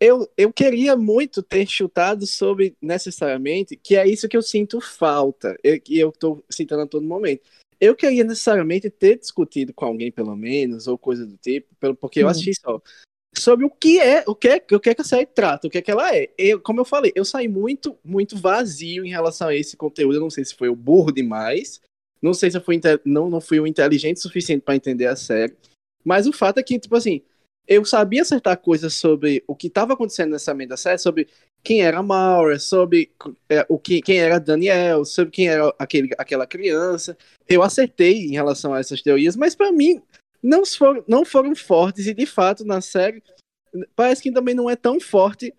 eu, 0.00 0.26
eu 0.36 0.52
queria 0.52 0.96
muito 0.96 1.42
ter 1.42 1.66
chutado 1.66 2.26
sobre, 2.26 2.74
necessariamente, 2.80 3.76
que 3.76 3.96
é 3.96 4.06
isso 4.08 4.28
que 4.28 4.36
eu 4.36 4.42
sinto 4.42 4.80
falta, 4.80 5.56
e 5.62 5.78
que 5.78 5.98
eu 5.98 6.10
tô 6.10 6.42
citando 6.50 6.82
a 6.82 6.86
todo 6.86 7.06
momento. 7.06 7.42
Eu 7.78 7.94
queria 7.94 8.24
necessariamente 8.24 8.88
ter 8.88 9.18
discutido 9.18 9.74
com 9.74 9.84
alguém, 9.84 10.10
pelo 10.10 10.34
menos, 10.34 10.86
ou 10.86 10.96
coisa 10.96 11.26
do 11.26 11.36
tipo, 11.36 11.74
pelo, 11.78 11.94
porque 11.94 12.20
eu 12.20 12.26
Hum. 12.26 12.30
assisti 12.30 12.52
só 12.58 12.80
sobre 13.38 13.66
o 13.66 13.70
que 13.70 14.00
é, 14.00 14.24
o 14.26 14.34
que 14.34 14.48
é, 14.48 14.64
o 14.72 14.80
que 14.80 14.90
é 14.90 14.94
que 14.94 15.00
a 15.00 15.04
série 15.04 15.26
trata, 15.26 15.66
o 15.66 15.70
que 15.70 15.78
é 15.78 15.82
que 15.82 15.90
ela 15.90 16.14
é. 16.14 16.30
Eu, 16.38 16.60
como 16.60 16.80
eu 16.80 16.84
falei, 16.84 17.12
eu 17.14 17.24
saí 17.24 17.48
muito, 17.48 17.96
muito 18.04 18.36
vazio 18.36 19.04
em 19.04 19.10
relação 19.10 19.48
a 19.48 19.54
esse 19.54 19.76
conteúdo. 19.76 20.16
Eu 20.16 20.20
não 20.20 20.30
sei 20.30 20.44
se 20.44 20.54
foi 20.54 20.68
o 20.68 20.76
burro 20.76 21.12
demais, 21.12 21.80
não 22.22 22.32
sei 22.32 22.50
se 22.50 22.56
eu 22.56 22.62
fui 22.62 22.80
não, 23.04 23.28
não 23.28 23.40
fui 23.40 23.60
o 23.60 23.66
inteligente 23.66 24.16
o 24.16 24.20
suficiente 24.20 24.62
para 24.62 24.76
entender 24.76 25.06
a 25.06 25.16
série. 25.16 25.54
Mas 26.04 26.26
o 26.26 26.32
fato 26.32 26.58
é 26.58 26.62
que, 26.62 26.78
tipo 26.78 26.94
assim, 26.96 27.22
eu 27.66 27.84
sabia 27.84 28.22
acertar 28.22 28.58
coisas 28.58 28.94
sobre 28.94 29.42
o 29.46 29.56
que 29.56 29.68
estava 29.68 29.94
acontecendo 29.94 30.32
nessa 30.32 30.52
mente 30.52 30.68
da 30.68 30.76
série, 30.76 30.98
sobre 30.98 31.28
quem 31.62 31.82
era 31.82 31.98
a 31.98 32.02
Maura, 32.02 32.58
sobre 32.58 33.10
é, 33.48 33.64
o 33.68 33.78
que, 33.78 34.02
quem 34.02 34.18
era 34.18 34.38
Daniel, 34.38 35.04
sobre 35.04 35.30
quem 35.30 35.48
era 35.48 35.74
aquele, 35.78 36.10
aquela 36.18 36.46
criança. 36.46 37.16
Eu 37.48 37.62
acertei 37.62 38.26
em 38.26 38.32
relação 38.32 38.74
a 38.74 38.80
essas 38.80 39.00
teorias, 39.00 39.34
mas 39.34 39.54
para 39.54 39.72
mim 39.72 40.02
não 40.44 40.66
foram, 40.66 41.02
não 41.08 41.24
foram 41.24 41.56
fortes 41.56 42.06
e 42.06 42.12
de 42.12 42.26
fato 42.26 42.66
na 42.66 42.82
série 42.82 43.22
parece 43.96 44.22
que 44.22 44.30
também 44.30 44.54
não 44.54 44.68
é 44.68 44.76
tão 44.76 45.00
forte 45.00 45.52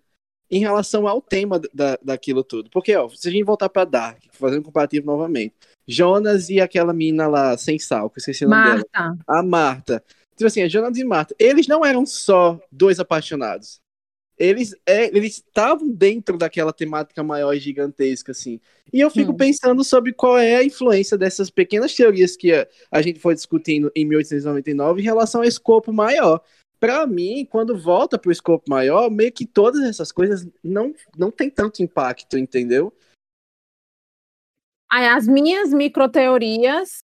em 0.48 0.60
relação 0.60 1.08
ao 1.08 1.20
tema 1.20 1.60
da, 1.74 1.98
daquilo 2.00 2.44
tudo. 2.44 2.70
Porque, 2.70 2.94
ó, 2.94 3.08
se 3.08 3.28
a 3.28 3.32
gente 3.32 3.44
voltar 3.44 3.68
pra 3.68 3.84
Dark, 3.84 4.22
fazendo 4.30 4.60
um 4.60 4.62
comparativo 4.62 5.04
novamente, 5.04 5.54
Jonas 5.88 6.48
e 6.48 6.60
aquela 6.60 6.92
mina 6.92 7.26
lá 7.26 7.58
sem 7.58 7.80
sal, 7.80 8.08
que 8.08 8.18
eu 8.18 8.20
esqueci 8.20 8.46
o 8.46 8.48
nome 8.48 8.62
dela, 8.62 8.84
Marta. 8.94 9.24
a 9.26 9.42
Marta. 9.42 10.04
Tipo 10.36 10.46
assim, 10.46 10.62
a 10.62 10.68
Jonas 10.68 10.96
e 10.96 11.04
Marta, 11.04 11.34
eles 11.36 11.66
não 11.66 11.84
eram 11.84 12.06
só 12.06 12.60
dois 12.70 13.00
apaixonados. 13.00 13.80
Eles 14.38 14.74
é, 14.84 15.06
eles 15.16 15.34
estavam 15.36 15.88
dentro 15.88 16.36
daquela 16.36 16.72
temática 16.72 17.22
maior 17.22 17.54
e 17.54 17.58
gigantesca, 17.60 18.32
assim. 18.32 18.60
E 18.92 19.00
eu 19.00 19.10
fico 19.10 19.32
Hum. 19.32 19.36
pensando 19.36 19.82
sobre 19.82 20.12
qual 20.12 20.36
é 20.38 20.56
a 20.56 20.64
influência 20.64 21.16
dessas 21.16 21.50
pequenas 21.50 21.94
teorias 21.94 22.36
que 22.36 22.52
a, 22.52 22.66
a 22.90 23.00
gente 23.02 23.18
foi 23.18 23.34
discutindo 23.34 23.90
em 23.96 24.04
1899 24.04 25.00
em 25.00 25.04
relação 25.04 25.40
ao 25.40 25.46
escopo 25.46 25.92
maior. 25.92 26.40
Pra 26.78 27.06
mim, 27.06 27.46
quando 27.50 27.78
volta 27.78 28.18
pro 28.18 28.30
escopo 28.30 28.68
maior, 28.68 29.10
meio 29.10 29.32
que 29.32 29.46
todas 29.46 29.82
essas 29.82 30.12
coisas 30.12 30.46
não, 30.62 30.94
não 31.16 31.30
tem 31.30 31.48
tanto 31.48 31.82
impacto, 31.82 32.36
entendeu? 32.36 32.92
As 34.90 35.26
minhas 35.26 35.72
microteorias 35.72 36.98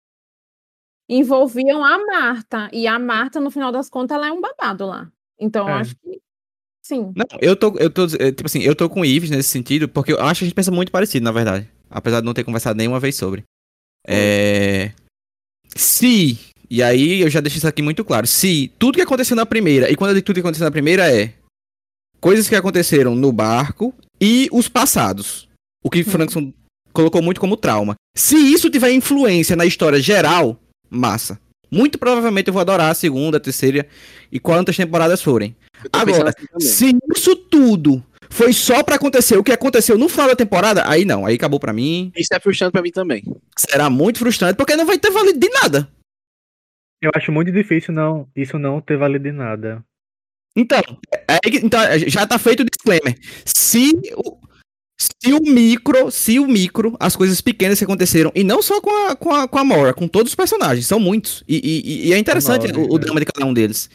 envolviam 1.08 1.84
a 1.84 1.98
Marta. 2.06 2.70
E 2.72 2.86
a 2.86 2.98
Marta, 2.98 3.40
no 3.40 3.50
final 3.50 3.72
das 3.72 3.88
contas, 3.88 4.14
ela 4.16 4.28
é 4.28 4.32
um 4.32 4.40
babado 4.40 4.86
lá. 4.86 5.10
Então, 5.38 5.68
eu 5.68 5.74
É. 5.74 5.80
acho 5.80 5.96
que 5.96 6.20
sim. 6.92 7.12
Não, 7.16 7.26
eu 7.40 7.56
tô, 7.56 7.76
eu 7.78 7.90
tô, 7.90 8.04
eh, 8.18 8.32
tipo 8.32 8.46
assim, 8.46 8.60
eu 8.60 8.74
tô 8.74 8.88
com 8.88 9.00
o 9.00 9.04
Ives 9.04 9.30
nesse 9.30 9.48
sentido, 9.48 9.88
porque 9.88 10.12
eu 10.12 10.20
acho 10.20 10.40
que 10.40 10.44
a 10.44 10.48
gente 10.48 10.54
pensa 10.54 10.70
muito 10.70 10.92
parecido, 10.92 11.24
na 11.24 11.32
verdade. 11.32 11.68
Apesar 11.90 12.20
de 12.20 12.26
não 12.26 12.34
ter 12.34 12.44
conversado 12.44 12.76
nenhuma 12.76 13.00
vez 13.00 13.16
sobre. 13.16 13.42
É... 14.06 14.92
Se, 15.74 16.38
e 16.70 16.82
aí 16.82 17.20
eu 17.20 17.30
já 17.30 17.40
deixo 17.40 17.58
isso 17.58 17.68
aqui 17.68 17.82
muito 17.82 18.04
claro, 18.04 18.26
se 18.26 18.70
tudo 18.78 18.96
que 18.96 19.02
aconteceu 19.02 19.36
na 19.36 19.46
primeira, 19.46 19.90
e 19.90 19.96
quando 19.96 20.10
eu 20.10 20.14
digo 20.14 20.26
tudo 20.26 20.34
que 20.34 20.40
aconteceu 20.40 20.64
na 20.64 20.70
primeira 20.70 21.10
é 21.10 21.34
coisas 22.20 22.48
que 22.48 22.54
aconteceram 22.54 23.14
no 23.14 23.32
barco 23.32 23.94
e 24.20 24.48
os 24.52 24.68
passados. 24.68 25.48
O 25.82 25.90
que 25.90 26.04
Frankson 26.04 26.52
colocou 26.92 27.20
muito 27.20 27.40
como 27.40 27.56
trauma. 27.56 27.94
Se 28.16 28.36
isso 28.36 28.70
tiver 28.70 28.92
influência 28.92 29.56
na 29.56 29.66
história 29.66 30.00
geral, 30.00 30.60
massa. 30.88 31.40
Muito 31.70 31.98
provavelmente 31.98 32.48
eu 32.48 32.52
vou 32.52 32.60
adorar 32.60 32.90
a 32.90 32.94
segunda, 32.94 33.38
a 33.38 33.40
terceira 33.40 33.88
e 34.30 34.38
quantas 34.38 34.76
temporadas 34.76 35.22
forem. 35.22 35.56
Agora, 35.92 36.34
assim 36.54 36.68
se 36.68 36.96
isso 37.16 37.34
tudo 37.36 38.04
foi 38.30 38.52
só 38.52 38.82
pra 38.82 38.96
acontecer 38.96 39.36
o 39.36 39.44
que 39.44 39.52
aconteceu 39.52 39.98
no 39.98 40.08
final 40.08 40.28
da 40.28 40.36
temporada, 40.36 40.88
aí 40.88 41.04
não, 41.04 41.26
aí 41.26 41.34
acabou 41.34 41.60
pra 41.60 41.72
mim. 41.72 42.10
Isso 42.16 42.32
é 42.32 42.40
frustrante 42.40 42.72
pra 42.72 42.82
mim 42.82 42.90
também. 42.90 43.22
Será 43.56 43.90
muito 43.90 44.18
frustrante 44.18 44.56
porque 44.56 44.76
não 44.76 44.86
vai 44.86 44.98
ter 44.98 45.10
valido 45.10 45.38
de 45.38 45.48
nada. 45.50 45.88
Eu 47.00 47.10
acho 47.14 47.32
muito 47.32 47.50
difícil 47.50 47.92
não, 47.92 48.28
isso 48.36 48.58
não 48.58 48.80
ter 48.80 48.96
valido 48.96 49.24
de 49.24 49.32
nada. 49.32 49.84
Então, 50.56 50.80
é, 51.28 51.38
que- 51.40 51.58
então 51.64 51.80
já 52.06 52.26
tá 52.26 52.38
feito 52.38 52.60
o 52.60 52.64
disclaimer. 52.64 53.18
Se 53.44 53.90
o, 54.14 54.38
se 55.00 55.32
o 55.32 55.40
micro, 55.40 56.10
se 56.10 56.38
o 56.38 56.46
micro, 56.46 56.96
as 57.00 57.16
coisas 57.16 57.40
pequenas 57.40 57.78
que 57.78 57.84
aconteceram, 57.84 58.30
e 58.34 58.44
não 58.44 58.62
só 58.62 58.80
com 58.80 58.90
a, 59.08 59.16
com 59.16 59.32
a, 59.34 59.48
com 59.48 59.58
a 59.58 59.64
Mora, 59.64 59.92
com 59.94 60.06
todos 60.06 60.30
os 60.32 60.36
personagens, 60.36 60.86
são 60.86 61.00
muitos. 61.00 61.42
E, 61.48 61.56
e- 61.56 62.08
e 62.08 62.12
é 62.12 62.18
interessante 62.18 62.68
Nove, 62.68 62.80
o, 62.80 62.92
o 62.92 62.98
né? 62.98 63.00
drama 63.04 63.20
de 63.20 63.26
cada 63.26 63.44
um 63.46 63.52
deles. 63.52 63.90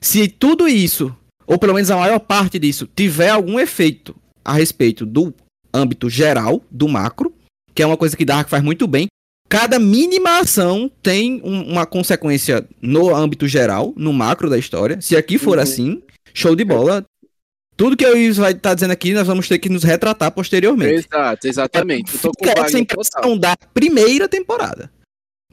Se 0.00 0.26
tudo 0.28 0.66
isso, 0.68 1.14
ou 1.46 1.58
pelo 1.58 1.74
menos 1.74 1.90
a 1.90 1.96
maior 1.96 2.18
parte 2.18 2.58
disso, 2.58 2.88
tiver 2.94 3.28
algum 3.30 3.58
efeito 3.60 4.14
a 4.44 4.52
respeito 4.52 5.04
do 5.06 5.34
âmbito 5.72 6.08
geral, 6.08 6.62
do 6.70 6.88
macro, 6.88 7.32
que 7.74 7.82
é 7.82 7.86
uma 7.86 7.96
coisa 7.96 8.16
que 8.16 8.24
Dark 8.24 8.48
faz 8.48 8.62
muito 8.62 8.86
bem, 8.86 9.06
cada 9.48 9.78
mínima 9.78 10.38
ação 10.40 10.90
tem 11.02 11.40
um- 11.44 11.72
uma 11.72 11.84
consequência 11.86 12.66
no 12.80 13.14
âmbito 13.14 13.46
geral, 13.46 13.92
no 13.96 14.12
macro 14.12 14.48
da 14.48 14.58
história. 14.58 15.00
Se 15.00 15.16
aqui 15.16 15.38
for 15.38 15.56
Uhum. 15.58 15.62
assim, 15.62 16.02
show 16.32 16.56
de 16.56 16.64
bola. 16.64 17.04
Tudo 17.76 17.94
que 17.96 18.06
eu 18.06 18.14
o 18.14 18.16
Ives 18.16 18.38
vai 18.38 18.52
estar 18.52 18.72
dizendo 18.72 18.92
aqui, 18.92 19.12
nós 19.12 19.26
vamos 19.26 19.46
ter 19.48 19.58
que 19.58 19.68
nos 19.68 19.84
retratar 19.84 20.32
posteriormente. 20.32 21.06
Exato, 21.12 21.46
exatamente. 21.46 22.14
Eu 22.14 22.20
tô 22.20 22.32
com 22.32 22.44
essa 22.46 22.62
Wagner 22.62 22.86
total. 22.86 23.02
impressão 23.02 23.38
da 23.38 23.54
primeira 23.74 24.26
temporada. 24.26 24.90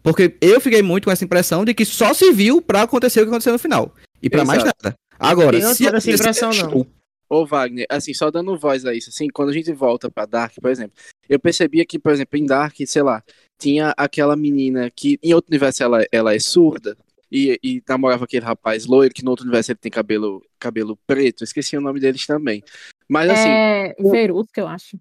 Porque 0.02 0.34
eu 0.40 0.62
fiquei 0.62 0.82
muito 0.82 1.04
com 1.06 1.12
essa 1.12 1.24
impressão 1.26 1.66
de 1.66 1.74
que 1.74 1.84
só 1.84 2.14
se 2.14 2.32
viu 2.32 2.62
pra 2.62 2.84
acontecer 2.84 3.20
o 3.20 3.24
que 3.24 3.30
aconteceu 3.30 3.52
no 3.52 3.60
final. 3.60 3.94
E 4.22 4.30
pra 4.30 4.46
mais 4.46 4.64
nada. 4.64 4.96
Agora, 5.20 5.58
Eu 5.58 5.64
não 5.64 5.74
se 5.74 5.88
essa 5.88 6.12
impressão, 6.12 6.50
não. 6.50 6.54
show. 6.54 6.88
Ô, 7.30 7.46
Wagner, 7.46 7.88
assim, 7.90 8.14
só 8.14 8.30
dando 8.30 8.58
voz 8.58 8.86
a 8.86 8.94
isso, 8.94 9.10
assim, 9.10 9.28
quando 9.28 9.50
a 9.50 9.54
gente 9.54 9.72
volta 9.74 10.10
pra 10.10 10.26
Dark, 10.26 10.54
por 10.62 10.70
exemplo, 10.70 10.96
eu 11.28 11.40
percebia 11.40 11.86
que, 11.86 11.98
por 11.98 12.12
exemplo, 12.12 12.38
em 12.38 12.46
Dark, 12.46 12.76
sei 12.86 13.02
lá, 13.02 13.24
tinha 13.58 13.94
aquela 13.98 14.36
menina 14.36 14.92
que 14.92 15.18
em 15.24 15.34
outro 15.34 15.50
universo 15.50 15.82
ela, 15.82 16.06
ela 16.12 16.36
é 16.36 16.40
surda 16.40 16.96
e, 17.32 17.58
e 17.64 17.82
namorava 17.90 18.20
com 18.20 18.26
aquele 18.26 18.46
rapaz 18.46 18.86
loiro, 18.86 19.14
que 19.14 19.24
no 19.24 19.32
outro 19.32 19.46
universo 19.46 19.72
ele 19.72 19.80
tem 19.80 19.92
cabelo, 19.92 20.44
cabelo 20.60 20.96
preto, 21.08 21.44
esqueci 21.44 21.76
o 21.76 21.82
nome 21.82 22.00
deles 22.00 22.26
também. 22.28 22.62
Mas 23.10 23.32
assim, 23.32 23.50
É 23.50 23.96
Verusca, 23.98 24.62
eu 24.62 24.68
acho. 24.68 24.98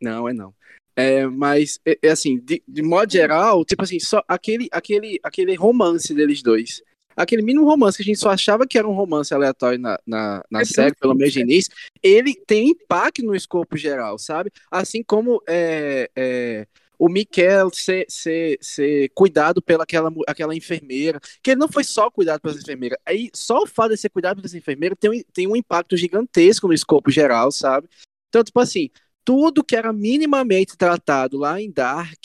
não, 0.00 0.28
é 0.28 0.32
não. 0.32 0.54
É, 0.96 1.26
mas, 1.26 1.80
é, 1.84 1.98
é 2.02 2.10
assim, 2.10 2.38
de, 2.38 2.62
de 2.66 2.82
modo 2.82 3.12
geral, 3.12 3.64
tipo 3.64 3.82
assim, 3.82 3.98
só 3.98 4.22
aquele, 4.28 4.68
aquele, 4.70 5.18
aquele 5.22 5.54
romance 5.54 6.14
deles 6.14 6.40
dois. 6.40 6.82
Aquele 7.16 7.42
mínimo 7.42 7.64
romance 7.64 7.96
que 7.96 8.02
a 8.02 8.06
gente 8.06 8.18
só 8.18 8.30
achava 8.30 8.66
que 8.66 8.78
era 8.78 8.88
um 8.88 8.94
romance 8.94 9.32
aleatório 9.32 9.78
na, 9.78 9.98
na, 10.06 10.44
na 10.50 10.60
É 10.60 10.64
série, 10.64 10.94
pelo 10.94 11.14
menos 11.14 11.32
de 11.32 11.40
início, 11.40 11.72
ele 12.02 12.34
tem 12.34 12.70
impacto 12.70 13.24
no 13.24 13.34
escopo 13.34 13.76
geral, 13.76 14.18
sabe? 14.18 14.50
Assim 14.70 15.02
como 15.02 15.42
é, 15.48 16.10
é, 16.16 16.66
o 16.98 17.08
Mikel 17.08 17.70
ser, 17.72 18.06
ser, 18.08 18.58
ser 18.60 19.10
cuidado 19.14 19.60
pela 19.60 19.84
aquela, 19.84 20.12
aquela 20.26 20.54
enfermeira, 20.54 21.20
que 21.42 21.50
ele 21.50 21.60
não 21.60 21.68
foi 21.68 21.84
só 21.84 22.10
cuidado 22.10 22.40
pela 22.40 22.54
enfermeira, 22.54 22.98
aí 23.04 23.30
só 23.34 23.58
o 23.62 23.66
fato 23.66 23.90
de 23.90 23.96
ser 23.96 24.08
cuidado 24.08 24.40
pela 24.40 24.56
enfermeira 24.56 24.96
tem 24.96 25.10
um, 25.10 25.22
tem 25.32 25.46
um 25.46 25.56
impacto 25.56 25.96
gigantesco 25.96 26.66
no 26.66 26.74
escopo 26.74 27.10
geral, 27.10 27.50
sabe? 27.50 27.88
Então, 28.28 28.42
tipo 28.42 28.58
assim, 28.58 28.90
tudo 29.24 29.64
que 29.64 29.76
era 29.76 29.92
minimamente 29.92 30.76
tratado 30.76 31.38
lá 31.38 31.60
em 31.60 31.70
Dark, 31.70 32.24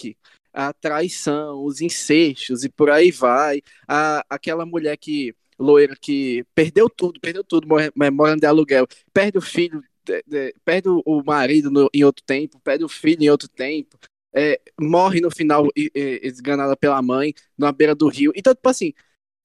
a 0.67 0.73
traição, 0.73 1.63
os 1.63 1.79
incestos 1.81 2.63
e 2.63 2.69
por 2.69 2.89
aí 2.89 3.11
vai, 3.11 3.61
a, 3.87 4.25
aquela 4.29 4.65
mulher 4.65 4.97
que 4.97 5.33
loira 5.57 5.95
que 5.99 6.45
perdeu 6.53 6.89
tudo, 6.89 7.19
perdeu 7.19 7.43
tudo, 7.43 7.67
é, 7.79 8.09
morando 8.11 8.41
de 8.41 8.45
aluguel, 8.45 8.85
perde 9.13 9.37
o 9.37 9.41
filho, 9.41 9.81
de- 10.05 10.23
de- 10.27 10.53
perde 10.65 10.89
o- 10.89 11.23
marido 11.25 11.69
no- 11.71 11.89
em 11.93 12.03
outro 12.03 12.23
tempo, 12.25 12.59
perde 12.61 12.83
o 12.83 12.89
filho 12.89 13.23
em 13.23 13.29
outro 13.29 13.47
tempo, 13.47 13.97
é, 14.33 14.59
morre 14.79 15.21
no 15.21 15.31
final 15.31 15.67
e- 15.75 15.91
esganada 16.23 16.75
pela 16.77 17.01
mãe 17.01 17.33
na 17.57 17.71
beira 17.71 17.95
do 17.95 18.07
rio. 18.07 18.31
Então, 18.35 18.53
tipo 18.53 18.69
assim, 18.69 18.93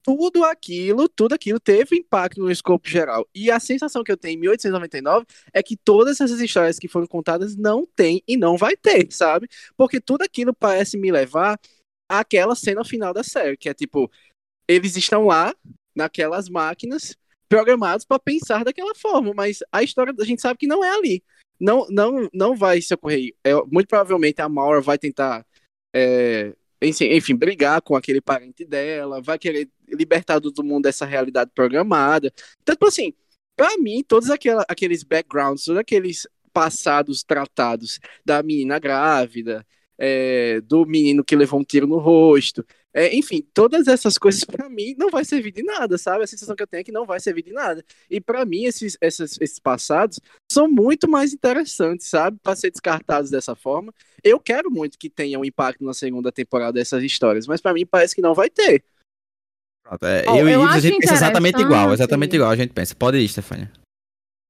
tudo 0.04 0.44
aquilo, 0.44 1.08
tudo 1.08 1.34
aquilo 1.34 1.58
teve 1.58 1.96
impacto 1.96 2.40
no 2.40 2.50
escopo 2.50 2.88
geral. 2.88 3.26
E 3.34 3.50
a 3.50 3.58
sensação 3.58 4.04
que 4.04 4.12
eu 4.12 4.16
tenho 4.18 4.34
em 4.36 4.40
1899 4.40 5.24
é 5.52 5.62
que 5.62 5.76
todas 5.76 6.20
essas 6.20 6.38
histórias 6.40 6.78
que 6.78 6.86
foram 6.86 7.06
contadas 7.06 7.56
não 7.56 7.86
tem 7.86 8.22
e 8.28 8.36
não 8.36 8.58
vai 8.58 8.76
ter, 8.76 9.10
sabe? 9.10 9.48
Porque 9.76 9.98
tudo 10.00 10.22
aquilo 10.22 10.54
parece 10.54 10.98
me 10.98 11.10
levar 11.10 11.58
àquela 12.06 12.54
cena 12.54 12.84
final 12.84 13.14
da 13.14 13.24
série, 13.24 13.56
que 13.56 13.68
é 13.68 13.74
tipo, 13.74 14.10
eles 14.68 14.94
estão 14.94 15.24
lá 15.26 15.54
naquelas 15.96 16.50
máquinas 16.50 17.16
programados 17.48 18.04
para 18.04 18.18
pensar 18.18 18.62
daquela 18.62 18.94
forma, 18.94 19.32
mas 19.34 19.60
a 19.72 19.82
história 19.82 20.12
a 20.18 20.24
gente 20.24 20.42
sabe 20.42 20.58
que 20.58 20.66
não 20.66 20.84
é 20.84 20.90
ali. 20.90 21.24
Não, 21.58 21.86
não, 21.88 22.28
não 22.32 22.54
vai 22.54 22.82
se 22.82 22.92
ocorrer. 22.92 23.34
É, 23.42 23.54
muito 23.54 23.88
provavelmente 23.88 24.42
a 24.42 24.48
Maura 24.50 24.82
vai 24.82 24.98
tentar, 24.98 25.46
é, 25.94 26.54
enfim, 26.88 27.36
brigar 27.36 27.80
com 27.82 27.96
aquele 27.96 28.20
parente 28.20 28.64
dela, 28.64 29.20
vai 29.22 29.38
querer 29.38 29.68
libertar 29.88 30.40
todo 30.40 30.64
mundo 30.64 30.84
dessa 30.84 31.04
realidade 31.04 31.50
programada. 31.54 32.32
Então, 32.62 32.74
tipo 32.74 32.86
assim, 32.86 33.12
pra 33.56 33.76
mim, 33.78 34.02
todos 34.06 34.30
aquela, 34.30 34.64
aqueles 34.68 35.02
backgrounds, 35.02 35.64
todos 35.64 35.78
aqueles 35.80 36.26
passados 36.52 37.22
tratados 37.22 37.98
da 38.24 38.42
menina 38.42 38.78
grávida, 38.78 39.66
é, 39.98 40.60
do 40.62 40.84
menino 40.86 41.24
que 41.24 41.36
levou 41.36 41.60
um 41.60 41.64
tiro 41.64 41.86
no 41.86 41.98
rosto, 41.98 42.64
é, 42.94 43.12
enfim, 43.14 43.44
todas 43.52 43.88
essas 43.88 44.16
coisas 44.16 44.44
pra 44.46 44.68
mim 44.68 44.94
não 44.96 45.10
vai 45.10 45.24
servir 45.24 45.50
de 45.50 45.64
nada, 45.64 45.98
sabe? 45.98 46.22
A 46.22 46.26
sensação 46.28 46.54
que 46.54 46.62
eu 46.62 46.66
tenho 46.66 46.80
é 46.80 46.84
que 46.84 46.92
não 46.92 47.04
vai 47.04 47.18
servir 47.18 47.42
de 47.42 47.52
nada. 47.52 47.84
E 48.08 48.20
pra 48.20 48.44
mim 48.44 48.64
esses, 48.64 48.96
esses, 49.00 49.36
esses 49.40 49.58
passados 49.58 50.20
são 50.50 50.70
muito 50.70 51.10
mais 51.10 51.32
interessantes, 51.32 52.06
sabe? 52.06 52.38
Pra 52.40 52.54
ser 52.54 52.70
descartados 52.70 53.30
dessa 53.30 53.56
forma. 53.56 53.92
Eu 54.22 54.38
quero 54.38 54.70
muito 54.70 54.96
que 54.96 55.10
tenha 55.10 55.38
um 55.38 55.44
impacto 55.44 55.84
na 55.84 55.92
segunda 55.92 56.30
temporada 56.30 56.72
dessas 56.74 57.02
histórias, 57.02 57.46
mas 57.48 57.60
pra 57.60 57.74
mim 57.74 57.84
parece 57.84 58.14
que 58.14 58.22
não 58.22 58.32
vai 58.32 58.48
ter. 58.48 58.84
Pronto, 59.82 60.06
é, 60.06 60.24
eu 60.28 60.48
e 60.48 60.52
eu 60.52 60.62
Ives, 60.62 60.76
a 60.76 60.80
gente 60.80 60.98
pensa 60.98 61.14
exatamente 61.14 61.56
igual, 61.60 61.68
interessante- 61.68 62.00
exatamente 62.00 62.36
igual 62.36 62.50
a 62.50 62.56
gente 62.56 62.72
pensa. 62.72 62.94
Pode 62.94 63.18
ir, 63.18 63.28
Stefania. 63.28 63.70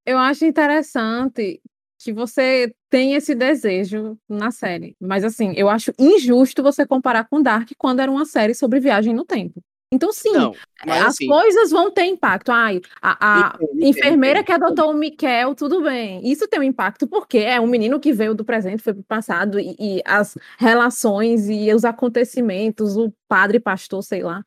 Eu 0.07 0.19
acho 0.19 0.45
interessante 0.45 1.61
que 1.99 2.13
você 2.13 2.75
tem 2.95 3.15
esse 3.15 3.35
desejo 3.35 4.17
na 4.29 4.53
série. 4.53 4.95
Mas, 5.01 5.25
assim, 5.25 5.53
eu 5.57 5.69
acho 5.69 5.93
injusto 5.99 6.63
você 6.63 6.87
comparar 6.87 7.25
com 7.29 7.43
Dark 7.43 7.69
quando 7.77 7.99
era 7.99 8.11
uma 8.11 8.25
série 8.25 8.55
sobre 8.55 8.79
viagem 8.79 9.13
no 9.13 9.25
tempo. 9.25 9.61
Então, 9.93 10.13
sim, 10.13 10.33
Não, 10.33 10.55
as 10.81 11.07
assim, 11.07 11.27
coisas 11.27 11.73
vão 11.73 11.91
ter 11.91 12.05
impacto. 12.05 12.53
Ai, 12.53 12.81
a, 13.03 13.55
a 13.55 13.59
Entendo, 13.59 13.85
enfermeira 13.89 14.41
entendo. 14.41 14.47
que 14.47 14.53
adotou 14.53 14.91
o 14.93 14.95
Miquel, 14.95 15.57
tudo 15.57 15.83
bem. 15.83 16.21
Isso 16.25 16.47
tem 16.47 16.61
um 16.61 16.65
impacto 16.65 17.09
porque 17.09 17.39
é 17.39 17.61
um 17.61 17.67
menino 17.67 17.99
que 17.99 18.13
veio 18.13 18.33
do 18.33 18.45
presente, 18.45 18.81
foi 18.83 18.95
pro 18.95 19.03
passado, 19.03 19.59
e, 19.59 19.75
e 19.79 20.03
as 20.05 20.37
relações 20.59 21.49
e 21.49 21.75
os 21.75 21.85
acontecimentos, 21.85 22.97
o 22.97 23.13
padre 23.29 23.59
pastor, 23.59 24.05
sei 24.05 24.23
lá, 24.23 24.41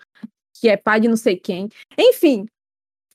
que 0.62 0.70
é 0.70 0.78
pai 0.78 1.02
de 1.02 1.10
não 1.10 1.18
sei 1.18 1.36
quem. 1.38 1.68
Enfim, 1.98 2.46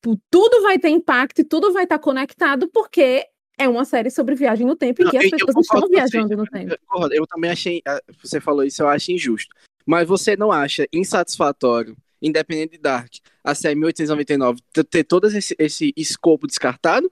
tu- 0.03 0.19
tudo 0.31 0.63
vai 0.63 0.79
ter 0.79 0.91
impacto 0.91 1.41
e 1.41 1.45
tudo 1.45 1.73
vai 1.73 1.85
estar 1.85 1.99
conectado 1.99 2.69
porque 2.71 3.27
é 3.63 3.69
uma 3.69 3.85
série 3.85 4.11
sobre 4.11 4.35
viagem 4.35 4.67
no 4.67 4.77
tempo 4.77 5.01
em 5.03 5.05
Não, 5.05 5.11
que 5.11 5.17
as 5.19 5.31
pessoas 5.31 5.55
concordo 5.55 5.87
estão 5.87 5.89
viajando 5.89 6.37
no 6.37 6.47
tempo. 6.47 6.73
Eu 6.73 6.79
concordo, 6.87 7.15
Eu 7.15 7.27
também 7.27 7.51
achei. 7.51 7.83
ah, 7.87 8.01
Você 8.23 8.41
falou 8.41 8.65
isso, 8.65 8.83
eu 8.83 8.89
acho 8.89 9.13
injusto. 9.13 9.55
Mas 9.87 10.07
você 10.07 10.37
não 10.37 10.53
acha 10.53 10.87
insatisfatório, 10.93 11.97
independente 12.21 12.73
de 12.73 12.79
Dark, 12.79 13.13
a 13.43 13.55
série 13.55 13.75
1899 13.75 14.61
ter- 14.89 15.05
todo 15.05 15.27
esse, 15.27 15.55
esse 15.59 15.93
escopo 15.97 16.47
descartado? 16.47 17.11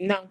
Não. 0.00 0.30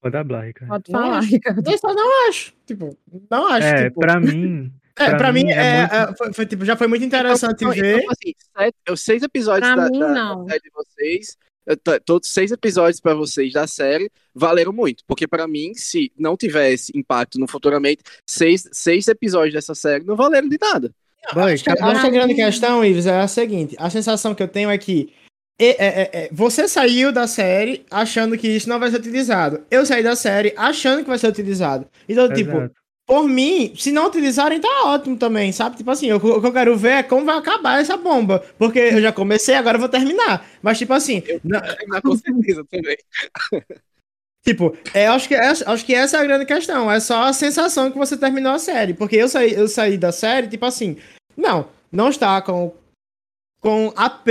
Pode 0.00 0.16
hablar, 0.16 0.44
Ricardo. 0.46 0.68
Pode 0.70 0.92
falar. 0.92 1.20
Ricardo. 1.20 1.70
Eu 1.70 1.78
só 1.78 1.92
não 1.94 2.28
acho. 2.28 2.52
Tipo, 2.66 2.96
não 3.30 3.46
acho. 3.48 3.66
É, 3.66 3.84
tipo, 3.88 4.00
pra 4.00 4.20
mim. 4.20 4.72
é, 4.96 5.16
pra, 5.16 5.32
mim, 5.32 5.50
é, 5.50 5.80
muito- 5.80 5.94
é, 5.94 6.16
foi, 6.16 6.32
foi, 6.32 6.46
tipo, 6.46 6.64
já 6.64 6.76
foi 6.76 6.86
muito 6.86 7.04
interessante 7.04 7.64
Então, 7.64 7.70
ver. 7.72 7.98
então, 8.00 8.10
assim, 8.12 8.32
sete- 8.56 8.96
seis 8.96 9.22
episódios 9.22 9.72
Pra 9.72 9.84
da, 9.84 9.90
mim, 9.90 9.98
da- 10.00 10.34
da 10.34 10.44
série 10.50 10.60
de 10.60 10.70
vocês, 10.72 11.36
todos 12.04 12.28
os 12.28 12.34
seis 12.34 12.50
episódios 12.50 13.00
pra 13.00 13.14
vocês 13.14 13.52
da 13.52 13.66
série 13.66 14.10
valeram 14.34 14.72
muito. 14.72 15.02
Porque 15.06 15.26
pra 15.26 15.46
mim, 15.46 15.72
se 15.74 16.10
não 16.18 16.36
tivesse 16.36 16.92
impacto 16.96 17.38
no 17.38 17.46
futuramente, 17.46 18.02
seis, 18.26 18.68
seis 18.72 19.06
episódios 19.08 19.54
dessa 19.54 19.74
série 19.74 20.04
não 20.04 20.16
valeram 20.16 20.48
de 20.48 20.58
nada. 20.60 20.90
Acho 21.90 22.00
que 22.00 22.06
a 22.06 22.10
grande 22.10 22.34
questão, 22.34 22.84
Ives, 22.84 23.06
é 23.06 23.20
a 23.20 23.28
seguinte: 23.28 23.76
a 23.78 23.90
sensação 23.90 24.34
que 24.34 24.42
eu 24.42 24.48
tenho 24.48 24.70
é 24.70 24.78
que 24.78 25.12
é- 25.60 25.66
é- 25.86 26.10
é, 26.12 26.28
você 26.32 26.68
saiu 26.68 27.10
da 27.10 27.26
série 27.26 27.84
achando 27.90 28.38
que 28.38 28.46
isso 28.46 28.68
não 28.68 28.78
vai 28.78 28.90
ser 28.90 28.98
utilizado. 28.98 29.64
Eu 29.70 29.84
saí 29.84 30.02
da 30.04 30.14
série 30.14 30.54
achando 30.56 31.02
que 31.02 31.08
vai 31.08 31.18
ser 31.18 31.26
utilizado. 31.26 31.86
Então, 32.08 32.32
tipo, 32.32 32.52
Exato. 32.52 32.74
Por 33.08 33.26
mim, 33.26 33.72
se 33.74 33.90
não 33.90 34.06
utilizarem, 34.06 34.60
tá 34.60 34.82
ótimo 34.84 35.16
também, 35.16 35.50
sabe? 35.50 35.78
Tipo 35.78 35.90
assim, 35.90 36.12
o, 36.12 36.16
o 36.16 36.40
que 36.42 36.46
eu 36.46 36.52
quero 36.52 36.76
ver 36.76 36.92
é 36.92 37.02
como 37.02 37.24
vai 37.24 37.38
acabar 37.38 37.80
essa 37.80 37.96
bomba. 37.96 38.44
Porque 38.58 38.78
eu 38.78 39.00
já 39.00 39.10
comecei, 39.10 39.54
agora 39.54 39.76
eu 39.76 39.80
vou 39.80 39.88
terminar. 39.88 40.46
Mas, 40.60 40.76
tipo 40.76 40.92
assim, 40.92 41.22
na- 41.42 41.62
Mas 41.88 42.02
com 42.02 42.14
certeza 42.14 42.62
também. 42.70 42.98
Tipo, 44.46 44.74
é, 44.94 45.06
acho, 45.08 45.28
que 45.28 45.34
essa, 45.34 45.70
acho 45.70 45.84
que 45.84 45.94
essa 45.94 46.16
é 46.16 46.20
a 46.20 46.24
grande 46.24 46.46
questão. 46.46 46.90
É 46.90 47.00
só 47.00 47.24
a 47.24 47.32
sensação 47.32 47.90
que 47.90 47.98
você 47.98 48.16
terminou 48.16 48.52
a 48.52 48.58
série. 48.58 48.94
Porque 48.94 49.16
eu 49.16 49.28
saí, 49.28 49.52
eu 49.52 49.68
saí 49.68 49.98
da 49.98 50.10
série, 50.12 50.48
tipo 50.48 50.64
assim, 50.64 50.96
não, 51.36 51.68
não 51.92 52.08
está 52.08 52.40
com, 52.40 52.72
com 53.60 53.92
AP 53.94 54.26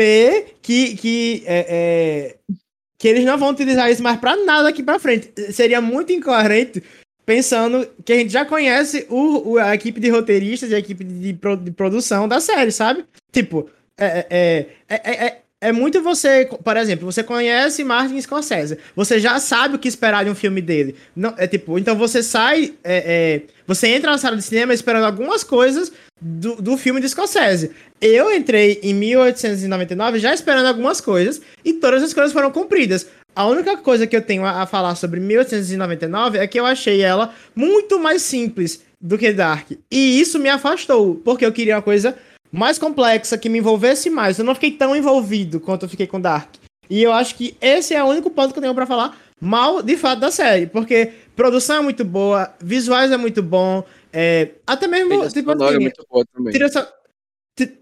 que, 0.61 0.95
que, 0.97 1.43
é, 1.45 1.65
é, 1.69 2.55
que 2.97 3.07
eles 3.07 3.25
não 3.25 3.38
vão 3.38 3.49
utilizar 3.49 3.91
isso 3.91 4.01
mais 4.01 4.19
pra 4.19 4.36
nada 4.38 4.69
aqui 4.69 4.82
pra 4.82 4.97
frente. 4.97 5.32
Seria 5.51 5.82
muito 5.82 6.11
incoerente 6.11 6.82
pensando 7.28 7.86
que 8.05 8.13
a 8.13 8.15
gente 8.15 8.32
já 8.32 8.45
conhece 8.45 9.05
o, 9.09 9.51
o- 9.51 9.57
a 9.59 9.75
equipe 9.75 9.99
de 9.99 10.09
roteiristas 10.09 10.71
e 10.71 10.75
a 10.75 10.80
equipe 10.80 11.03
de, 11.03 11.34
pro- 11.34 11.57
de 11.57 11.71
produção 11.71 12.25
da 12.25 12.39
série, 12.39 12.71
sabe? 12.71 13.03
Tipo, 13.34 13.69
é, 13.97 14.25
é, 14.30 14.65
é, 14.88 15.25
é, 15.25 15.38
é 15.59 15.71
muito 15.73 16.01
você, 16.01 16.47
por 16.63 16.78
exemplo, 16.78 17.05
você 17.05 17.21
conhece 17.23 17.84
Martin 17.84 18.19
Scorsese, 18.21 18.78
você 18.95 19.19
já 19.19 19.39
sabe 19.39 19.75
o 19.75 19.80
que 19.80 19.89
esperar 19.89 20.23
de 20.23 20.32
um 20.32 20.36
filme 20.36 20.61
dele. 20.61 20.95
Não, 21.13 21.34
é 21.38 21.45
tipo, 21.47 21.78
então 21.78 21.97
você 21.97 22.23
sai, 22.23 22.73
é, 22.82 22.95
é, 22.95 23.41
você 23.67 23.89
entra 23.89 24.11
na 24.11 24.17
sala 24.17 24.38
de 24.38 24.43
cinema 24.43 24.73
esperando 24.73 25.03
algumas 25.05 25.43
coisas 25.43 25.91
do, 26.21 26.55
do 26.61 26.78
filme 26.78 27.01
de 27.01 27.09
Scorsese. 27.09 27.71
Eu 27.99 28.32
entrei 28.34 28.80
em 28.84 28.93
1899 28.93 30.19
já 30.19 30.34
esperando 30.34 30.67
algumas 30.67 31.01
coisas 31.01 31.41
e 31.65 31.73
todas 31.73 32.01
as 32.03 32.13
coisas 32.13 32.32
foram 32.32 32.51
cumpridas. 32.51 33.07
A 33.38 33.46
única 33.46 33.78
coisa 33.78 34.08
que 34.08 34.16
eu 34.16 34.22
tenho 34.24 34.44
a, 34.44 34.64
a 34.64 34.66
falar 34.66 34.96
sobre 34.96 35.20
1899 35.20 36.40
é 36.40 36.48
que 36.48 36.60
eu 36.60 36.66
achei 36.66 37.02
ela 37.02 37.32
muito 37.56 38.00
mais 38.00 38.24
simples 38.24 38.82
do 39.00 39.16
que 39.16 39.32
Dark. 39.32 39.74
E 39.92 40.20
isso 40.20 40.40
me 40.40 40.50
afastou, 40.50 41.14
porque 41.24 41.46
eu 41.46 41.52
queria 41.52 41.76
uma 41.76 41.84
coisa 41.84 42.18
mais 42.52 42.80
complexa, 42.80 43.38
que 43.38 43.48
me 43.48 43.60
envolvesse 43.60 44.10
mais. 44.10 44.40
Eu 44.40 44.46
não 44.46 44.56
fiquei 44.56 44.72
tão 44.72 44.96
envolvido 44.96 45.60
quanto 45.60 45.86
eu 45.86 45.90
fiquei 45.90 46.08
com 46.08 46.20
Dark. 46.20 46.56
E 46.90 47.04
eu 47.04 47.12
acho 47.12 47.36
que 47.36 47.56
esse 47.62 47.94
é 47.94 48.04
o 48.04 48.08
único 48.08 48.32
ponto 48.32 48.54
que 48.54 48.58
eu 48.58 48.62
tenho 48.64 48.74
pra 48.74 48.88
falar 48.88 49.16
mal, 49.40 49.84
de 49.84 49.96
fato, 49.98 50.20
da 50.20 50.32
série. 50.32 50.66
Porque 50.66 51.12
produção 51.36 51.78
é 51.78 51.82
muito 51.82 52.04
boa, 52.04 52.52
visuais 52.60 53.12
é 53.12 53.18
muito 53.18 53.44
bom, 53.44 53.84
é, 54.12 54.50
até 54.66 54.88
mesmo, 54.88 55.10
Trilha 55.10 55.30
tipo 55.30 55.52
sonora 55.52 55.72
é 55.72 55.76
assim, 55.76 55.84
muito 55.84 56.08
boa 56.10 56.26
também. 56.34 56.54
trilha, 56.54 56.88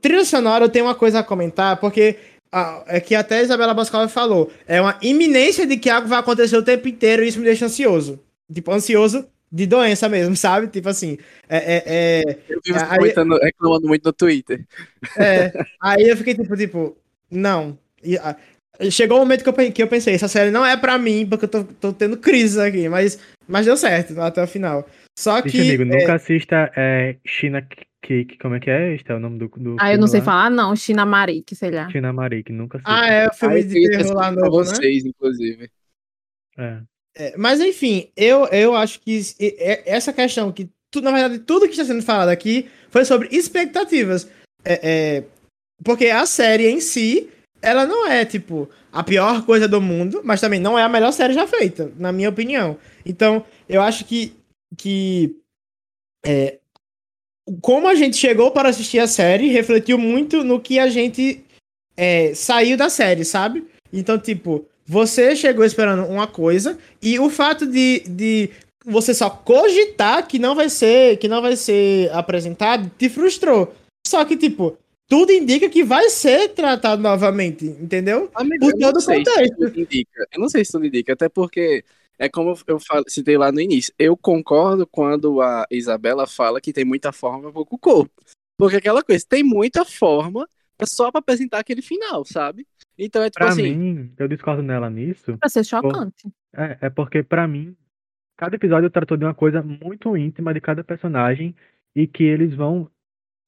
trilha 0.01 0.25
sonora 0.25 0.65
eu 0.65 0.69
tenho 0.69 0.83
uma 0.83 0.95
coisa 0.95 1.19
a 1.19 1.23
comentar, 1.23 1.77
porque 1.77 2.17
ah, 2.51 2.83
é 2.87 2.99
que 2.99 3.15
até 3.15 3.39
a 3.39 3.41
Isabela 3.43 3.73
Boscova 3.73 4.07
falou, 4.07 4.51
é 4.67 4.79
uma 4.81 4.97
iminência 5.01 5.65
de 5.67 5.77
que 5.77 5.89
algo 5.89 6.07
vai 6.07 6.19
acontecer 6.19 6.55
o 6.57 6.63
tempo 6.63 6.87
inteiro 6.87 7.23
e 7.23 7.27
isso 7.27 7.39
me 7.39 7.45
deixa 7.45 7.65
ansioso. 7.65 8.19
Tipo, 8.53 8.71
ansioso 8.71 9.27
de 9.51 9.65
doença 9.65 10.07
mesmo, 10.09 10.35
sabe? 10.37 10.67
Tipo 10.67 10.89
assim, 10.89 11.17
é, 11.49 11.57
é, 11.57 11.83
é, 11.85 12.37
Eu 12.49 12.61
vi 12.65 12.73
você 12.73 12.85
aí- 12.85 13.39
reclamando 13.43 13.87
muito 13.87 14.05
no 14.05 14.13
Twitter. 14.13 14.65
é, 15.17 15.51
aí 15.81 16.07
eu 16.07 16.17
fiquei 16.17 16.33
tipo, 16.35 16.55
tipo, 16.55 16.97
não. 17.29 17.77
E, 18.03 18.17
ah, 18.17 18.35
chegou 18.89 19.17
o 19.17 19.21
momento 19.21 19.43
que 19.43 19.49
eu, 19.49 19.71
que 19.71 19.83
eu 19.83 19.87
pensei, 19.87 20.13
essa 20.15 20.27
série 20.27 20.51
não 20.51 20.65
é 20.65 20.77
pra 20.77 20.97
mim, 20.97 21.25
porque 21.25 21.45
eu 21.45 21.49
tô, 21.49 21.63
tô 21.63 21.93
tendo 21.93 22.17
crise 22.17 22.59
aqui, 22.61 22.87
mas, 22.89 23.19
mas 23.47 23.65
deu 23.65 23.75
certo 23.77 24.19
até 24.21 24.43
o 24.43 24.47
final. 24.47 24.87
Só 25.17 25.41
que. 25.41 25.51
Deixa 25.51 25.73
amigo, 25.73 25.83
é, 25.83 25.99
nunca 25.99 26.15
assista 26.15 26.71
é, 26.75 27.15
China 27.25 27.65
Cake, 28.05 28.37
como 28.37 28.55
é 28.55 28.59
que 28.59 28.69
é? 28.69 28.93
Este 28.93 29.11
é 29.11 29.15
o 29.15 29.19
nome 29.19 29.39
do, 29.39 29.47
do 29.47 29.75
Ah, 29.79 29.91
eu 29.91 29.97
não 29.97 30.07
sei 30.07 30.19
lá. 30.19 30.25
falar, 30.25 30.49
não. 30.51 30.75
China 30.75 31.05
Marique, 31.05 31.55
sei 31.55 31.71
lá. 31.71 31.89
China 31.89 32.13
Marik, 32.13 32.51
nunca 32.51 32.77
assista. 32.77 32.93
Ah, 32.93 33.07
é 33.07 33.27
o 33.27 33.33
filme 33.33 33.63
de 33.63 33.89
terror 33.89 34.13
lá 34.13 34.31
novo, 34.31 34.59
né? 34.59 34.65
vocês, 34.65 35.05
inclusive. 35.05 35.69
É. 36.57 36.81
É, 37.17 37.37
mas 37.37 37.59
enfim, 37.61 38.09
eu, 38.15 38.45
eu 38.47 38.75
acho 38.75 38.99
que 38.99 39.21
essa 39.85 40.11
questão 40.11 40.51
que, 40.51 40.69
tu, 40.91 41.01
na 41.01 41.11
verdade, 41.11 41.39
tudo 41.39 41.65
que 41.65 41.71
está 41.71 41.85
sendo 41.85 42.03
falado 42.03 42.29
aqui 42.29 42.69
foi 42.89 43.05
sobre 43.05 43.29
expectativas. 43.31 44.29
É, 44.63 44.79
é, 44.83 45.23
porque 45.83 46.07
a 46.07 46.25
série 46.25 46.67
em 46.67 46.79
si, 46.81 47.29
ela 47.61 47.85
não 47.85 48.07
é, 48.07 48.25
tipo, 48.25 48.69
a 48.91 49.01
pior 49.03 49.45
coisa 49.45 49.67
do 49.67 49.81
mundo, 49.81 50.21
mas 50.23 50.41
também 50.41 50.59
não 50.59 50.77
é 50.77 50.83
a 50.83 50.89
melhor 50.89 51.11
série 51.11 51.33
já 51.33 51.47
feita, 51.47 51.91
na 51.97 52.11
minha 52.11 52.29
opinião. 52.29 52.77
Então, 53.05 53.45
eu 53.67 53.81
acho 53.81 54.05
que, 54.05 54.35
que 54.77 55.37
é, 56.25 56.59
como 57.61 57.87
a 57.87 57.95
gente 57.95 58.17
chegou 58.17 58.51
para 58.51 58.69
assistir 58.69 58.99
a 58.99 59.07
série, 59.07 59.47
refletiu 59.47 59.97
muito 59.97 60.43
no 60.43 60.59
que 60.59 60.79
a 60.79 60.87
gente 60.87 61.43
é, 61.95 62.33
saiu 62.33 62.75
da 62.75 62.89
série, 62.89 63.23
sabe? 63.23 63.65
Então, 63.93 64.17
tipo, 64.17 64.65
você 64.85 65.35
chegou 65.35 65.63
esperando 65.63 66.05
uma 66.05 66.27
coisa 66.27 66.77
e 67.01 67.19
o 67.19 67.29
fato 67.29 67.65
de, 67.65 68.03
de 68.07 68.49
você 68.85 69.13
só 69.13 69.29
cogitar 69.29 70.27
que 70.27 70.37
não 70.37 70.55
vai 70.55 70.69
ser 70.69 71.17
que 71.17 71.27
não 71.27 71.41
vai 71.41 71.55
ser 71.55 72.11
apresentado 72.11 72.91
te 72.97 73.09
frustrou. 73.09 73.73
Só 74.05 74.23
que, 74.25 74.35
tipo, 74.37 74.77
tudo 75.07 75.31
indica 75.31 75.69
que 75.69 75.83
vai 75.83 76.09
ser 76.09 76.49
tratado 76.49 77.01
novamente, 77.01 77.65
entendeu? 77.65 78.29
Amigo, 78.35 78.71
Por 78.71 78.79
todo 78.79 78.97
o 78.97 79.01
se 79.01 79.07
contexto. 79.07 79.55
tudo 79.55 79.79
indica. 79.79 80.27
Eu 80.33 80.39
não 80.39 80.49
sei 80.49 80.65
se 80.65 80.71
tudo 80.71 80.85
indica, 80.85 81.13
até 81.13 81.29
porque 81.29 81.83
é 82.17 82.29
como 82.29 82.55
eu 82.67 82.79
falo, 82.79 83.03
citei 83.07 83.37
lá 83.37 83.51
no 83.51 83.61
início. 83.61 83.93
Eu 83.97 84.15
concordo 84.15 84.87
quando 84.87 85.41
a 85.41 85.65
Isabela 85.71 86.27
fala 86.27 86.61
que 86.61 86.73
tem 86.73 86.85
muita 86.85 87.11
forma 87.11 87.51
pouco 87.51 87.77
corpo. 87.77 88.23
Porque 88.57 88.77
aquela 88.77 89.03
coisa, 89.03 89.25
tem 89.27 89.43
muita 89.43 89.83
forma 89.83 90.47
é 90.77 90.85
só 90.85 91.09
pra 91.11 91.19
apresentar 91.19 91.59
aquele 91.59 91.81
final, 91.81 92.25
sabe? 92.25 92.67
Então 92.97 93.23
é 93.23 93.29
tipo 93.29 93.39
Pra 93.39 93.49
assim, 93.49 93.75
mim, 93.75 94.13
eu 94.17 94.27
discordo 94.27 94.61
nela 94.61 94.89
nisso. 94.89 95.37
Pra 95.37 95.49
ser 95.49 95.63
chocante. 95.63 96.29
É, 96.53 96.77
é 96.81 96.89
porque, 96.89 97.23
pra 97.23 97.47
mim, 97.47 97.75
cada 98.37 98.55
episódio 98.55 98.89
tratou 98.89 99.17
de 99.17 99.25
uma 99.25 99.33
coisa 99.33 99.61
muito 99.61 100.15
íntima 100.17 100.53
de 100.53 100.61
cada 100.61 100.83
personagem 100.83 101.55
e 101.95 102.05
que 102.07 102.23
eles 102.23 102.53
vão 102.53 102.89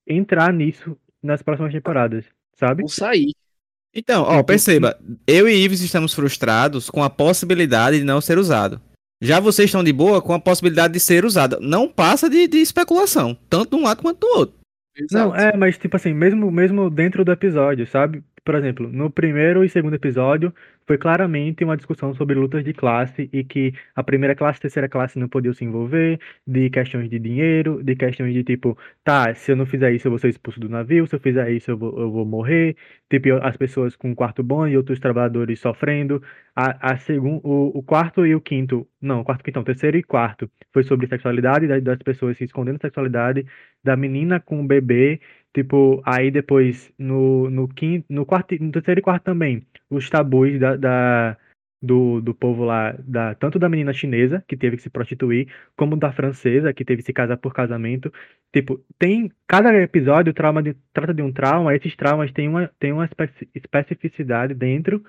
entrar 0.05 0.53
nisso 0.53 0.97
nas 1.21 1.41
próximas 1.41 1.73
temporadas, 1.73 2.25
sabe? 2.53 2.83
vão 2.83 2.87
sair. 2.87 3.33
Então, 3.93 4.23
ó, 4.23 4.43
perceba, 4.43 4.97
eu 5.25 5.47
e 5.47 5.55
Ives 5.55 5.81
estamos 5.81 6.13
frustrados 6.13 6.89
com 6.89 7.03
a 7.03 7.09
possibilidade 7.09 7.99
de 7.99 8.03
não 8.03 8.21
ser 8.21 8.37
usado. 8.37 8.79
Já 9.21 9.39
vocês 9.39 9.67
estão 9.67 9.83
de 9.83 9.91
boa 9.91 10.21
com 10.21 10.33
a 10.33 10.39
possibilidade 10.39 10.93
de 10.93 10.99
ser 10.99 11.25
usado. 11.25 11.57
Não 11.59 11.87
passa 11.87 12.29
de, 12.29 12.47
de 12.47 12.57
especulação, 12.57 13.35
tanto 13.49 13.75
de 13.75 13.81
um 13.81 13.85
lado 13.85 14.01
quanto 14.01 14.19
do 14.19 14.27
outro. 14.27 14.55
Não, 15.11 15.35
é, 15.35 15.55
mas 15.55 15.77
tipo 15.77 15.95
assim, 15.95 16.13
mesmo, 16.13 16.49
mesmo 16.51 16.89
dentro 16.89 17.23
do 17.23 17.31
episódio, 17.31 17.85
sabe? 17.87 18.23
Por 18.47 18.55
exemplo, 18.55 18.87
no 18.89 19.11
primeiro 19.11 19.61
e 19.65 19.69
segundo 19.69 19.95
episódio 19.95 20.53
foi 20.87 20.97
claramente 20.97 21.65
uma 21.65 21.75
discussão 21.75 22.13
sobre 22.13 22.33
lutas 22.35 22.63
de 22.63 22.71
classe 22.73 23.29
e 23.33 23.43
que 23.43 23.73
a 23.93 24.01
primeira 24.01 24.33
classe 24.35 24.57
e 24.57 24.61
a 24.61 24.61
terceira 24.61 24.87
classe 24.89 25.19
não 25.19 25.27
podiam 25.27 25.53
se 25.53 25.65
envolver, 25.65 26.17
de 26.47 26.69
questões 26.69 27.09
de 27.09 27.19
dinheiro, 27.19 27.83
de 27.83 27.93
questões 27.93 28.33
de 28.33 28.45
tipo, 28.45 28.77
tá, 29.03 29.33
se 29.35 29.51
eu 29.51 29.57
não 29.57 29.65
fizer 29.65 29.91
isso 29.93 30.07
eu 30.07 30.11
vou 30.11 30.19
ser 30.19 30.29
expulso 30.29 30.61
do 30.61 30.69
navio, 30.69 31.05
se 31.07 31.15
eu 31.15 31.19
fizer 31.19 31.51
isso 31.51 31.71
eu 31.71 31.77
vou, 31.77 31.99
eu 31.99 32.09
vou 32.09 32.25
morrer, 32.25 32.77
tipo, 33.09 33.33
as 33.43 33.57
pessoas 33.57 33.97
com 33.97 34.11
um 34.11 34.15
quarto 34.15 34.41
bom 34.43 34.65
e 34.67 34.77
outros 34.77 34.99
trabalhadores 34.99 35.59
sofrendo. 35.59 36.21
A, 36.55 36.93
a 36.93 36.97
segun, 36.97 37.39
o, 37.43 37.77
o 37.79 37.83
quarto 37.83 38.25
e 38.25 38.33
o 38.33 38.41
quinto, 38.41 38.87
não, 39.01 39.23
quarto 39.25 39.43
quinto, 39.43 39.59
o 39.59 39.63
terceiro 39.65 39.97
e 39.97 40.03
quarto 40.03 40.49
foi 40.73 40.83
sobre 40.83 41.05
sexualidade, 41.07 41.67
da- 41.67 41.79
das 41.79 41.99
pessoas 42.01 42.37
se 42.37 42.45
escondendo 42.45 42.79
sexualidade, 42.81 43.45
da 43.83 43.95
menina 43.95 44.39
com 44.39 44.61
o 44.61 44.67
bebê, 44.67 45.19
tipo, 45.53 46.01
aí 46.05 46.31
depois 46.31 46.91
no, 46.97 47.49
no 47.49 47.67
quinto, 47.67 48.05
no 48.09 48.25
quarto, 48.25 48.55
no 48.61 48.71
terceiro 48.71 48.99
e 48.99 49.03
quarto 49.03 49.23
também, 49.23 49.65
os 49.89 50.09
tabus 50.09 50.59
da, 50.59 50.75
da- 50.75 51.37
do, 51.81 52.21
do 52.21 52.33
povo 52.33 52.63
lá, 52.65 52.93
da, 52.99 53.35
tanto 53.35 53.59
da 53.59 53.69
menina 53.69 53.93
chinesa, 53.93 54.43
que 54.47 54.57
teve 54.57 54.77
que 54.77 54.81
se 54.83 54.89
prostituir, 54.89 55.47
como 55.75 55.95
da 55.95 56.11
francesa, 56.11 56.73
que 56.73 56.83
teve 56.83 57.01
que 57.01 57.05
se 57.05 57.13
casar 57.13 57.37
por 57.37 57.53
casamento. 57.53 58.11
Tipo, 58.51 58.83
tem, 58.97 59.31
cada 59.47 59.73
episódio 59.81 60.33
trauma 60.33 60.63
de, 60.63 60.75
trata 60.93 61.13
de 61.13 61.21
um 61.21 61.31
trauma, 61.31 61.75
esses 61.75 61.95
traumas 61.95 62.31
têm 62.31 62.47
uma, 62.49 62.67
têm 62.79 62.91
uma 62.93 63.05
especi- 63.05 63.47
especificidade 63.53 64.53
dentro 64.55 65.03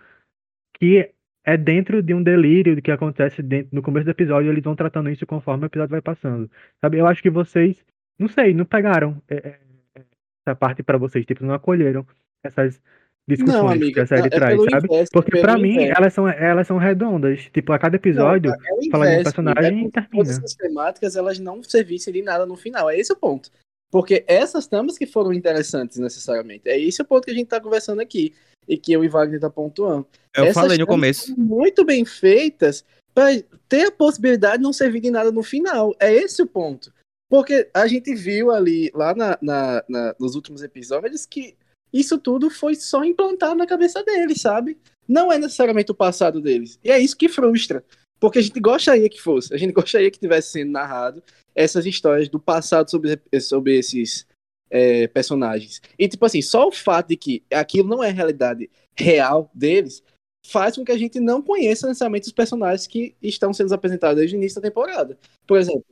que 0.78 1.12
é 1.44 1.56
dentro 1.56 2.02
de 2.02 2.12
um 2.14 2.22
delírio 2.22 2.80
que 2.82 2.90
acontece 2.90 3.42
dentro, 3.42 3.74
no 3.74 3.82
começo 3.82 4.04
do 4.04 4.10
episódio, 4.10 4.50
eles 4.50 4.62
vão 4.62 4.76
tratando 4.76 5.10
isso 5.10 5.26
conforme 5.26 5.64
o 5.64 5.66
episódio 5.66 5.90
vai 5.92 6.02
passando. 6.02 6.50
Sabe? 6.80 6.98
Eu 6.98 7.06
acho 7.06 7.22
que 7.22 7.30
vocês, 7.30 7.84
não 8.18 8.28
sei, 8.28 8.52
não 8.54 8.64
pegaram 8.64 9.22
é, 9.28 9.36
é, 9.36 9.60
essa 10.48 10.56
parte 10.56 10.82
pra 10.82 10.98
vocês, 10.98 11.24
tipo, 11.26 11.44
não 11.44 11.54
acolheram 11.54 12.06
essas 12.42 12.80
discussões 13.28 13.58
Não, 13.58 13.68
que 13.68 13.74
amiga, 13.74 14.02
a 14.02 14.06
série 14.06 14.20
não, 14.22 14.26
é 14.26 14.30
traz, 14.30 14.62
sabe? 14.70 14.86
inverso, 14.86 15.12
Porque 15.12 15.30
pelo 15.30 15.42
pra 15.42 15.58
mim, 15.58 15.74
inverso. 15.74 15.98
elas 15.98 16.14
são, 16.14 16.28
elas 16.28 16.66
são 16.66 16.78
redondas. 16.78 17.42
Tipo, 17.52 17.72
a 17.72 17.78
cada 17.78 17.96
episódio 17.96 18.50
Não, 18.50 18.56
é 18.56 18.90
fala 18.90 19.04
de 19.04 19.10
um 19.10 19.12
inverso, 19.12 19.22
personagem 19.24 19.84
é 19.84 19.86
e 19.86 19.90
termina. 19.90 20.08
Todas 20.10 20.38
essas 20.38 20.54
temáticas 20.54 21.16
elas 21.16 21.38
não 21.38 21.62
servissem 21.62 22.12
de 22.12 22.22
nada 22.22 22.46
no 22.46 22.56
final. 22.56 22.88
É 22.88 22.98
esse 22.98 23.12
o 23.12 23.16
ponto. 23.16 23.50
Porque 23.90 24.24
essas 24.26 24.66
tramas 24.66 24.98
que 24.98 25.06
foram 25.06 25.32
interessantes 25.32 25.98
necessariamente. 25.98 26.68
É 26.68 26.78
esse 26.78 27.00
o 27.02 27.04
ponto 27.04 27.24
que 27.24 27.30
a 27.30 27.34
gente 27.34 27.48
tá 27.48 27.60
conversando 27.60 28.00
aqui. 28.00 28.34
E 28.66 28.76
que 28.76 28.92
eu 28.92 29.02
e 29.02 29.08
Wagner 29.08 29.40
tá 29.40 29.48
pontuando. 29.48 30.06
Eu 30.36 30.44
Essas 30.44 30.54
falei 30.54 30.76
no 30.76 30.86
começo. 30.86 31.38
Muito 31.38 31.84
bem 31.86 32.04
feitas 32.04 32.84
para 33.14 33.30
ter 33.66 33.86
a 33.86 33.90
possibilidade 33.90 34.58
de 34.58 34.62
não 34.62 34.74
servir 34.74 35.00
de 35.00 35.10
nada 35.10 35.32
no 35.32 35.42
final. 35.42 35.94
É 35.98 36.12
esse 36.12 36.42
o 36.42 36.46
ponto. 36.46 36.92
Porque 37.28 37.70
a 37.74 37.86
gente 37.86 38.14
viu 38.14 38.50
ali, 38.50 38.90
lá 38.94 39.14
na, 39.14 39.38
na- 39.42 39.84
na- 39.88 40.14
nos 40.18 40.34
últimos 40.34 40.62
episódios, 40.62 41.26
que 41.26 41.56
isso 41.92 42.18
tudo 42.18 42.50
foi 42.50 42.74
só 42.74 43.04
implantado 43.04 43.54
na 43.54 43.66
cabeça 43.66 44.02
deles, 44.02 44.40
sabe? 44.40 44.78
Não 45.06 45.32
é 45.32 45.38
necessariamente 45.38 45.90
o 45.90 45.94
passado 45.94 46.40
deles. 46.40 46.78
E 46.82 46.90
é 46.90 46.98
isso 46.98 47.16
que 47.16 47.28
frustra. 47.28 47.84
Porque 48.20 48.38
a 48.38 48.42
gente 48.42 48.58
gostaria 48.60 49.08
que 49.08 49.20
fosse. 49.20 49.54
A 49.54 49.56
gente 49.56 49.72
gostaria 49.74 50.10
que 50.10 50.18
tivesse 50.18 50.52
sendo 50.52 50.72
narrado 50.72 51.22
essas 51.54 51.86
histórias 51.86 52.28
do 52.28 52.38
passado 52.40 52.90
sobre, 52.90 53.20
sobre 53.40 53.78
esses 53.78 54.26
é, 54.70 55.06
personagens. 55.08 55.80
E, 55.98 56.08
tipo 56.08 56.24
assim, 56.24 56.42
só 56.42 56.66
o 56.68 56.72
fato 56.72 57.08
de 57.08 57.16
que 57.16 57.42
aquilo 57.52 57.88
não 57.88 58.02
é 58.02 58.08
a 58.08 58.12
realidade 58.12 58.70
real 58.96 59.50
deles 59.54 60.02
faz 60.46 60.76
com 60.76 60.84
que 60.84 60.92
a 60.92 60.98
gente 60.98 61.20
não 61.20 61.42
conheça 61.42 61.86
necessariamente 61.86 62.26
os 62.26 62.32
personagens 62.32 62.86
que 62.86 63.14
estão 63.22 63.52
sendo 63.52 63.72
apresentados 63.74 64.16
desde 64.16 64.34
o 64.36 64.38
início 64.38 64.60
da 64.60 64.68
temporada. 64.68 65.18
Por 65.46 65.58
exemplo, 65.58 65.84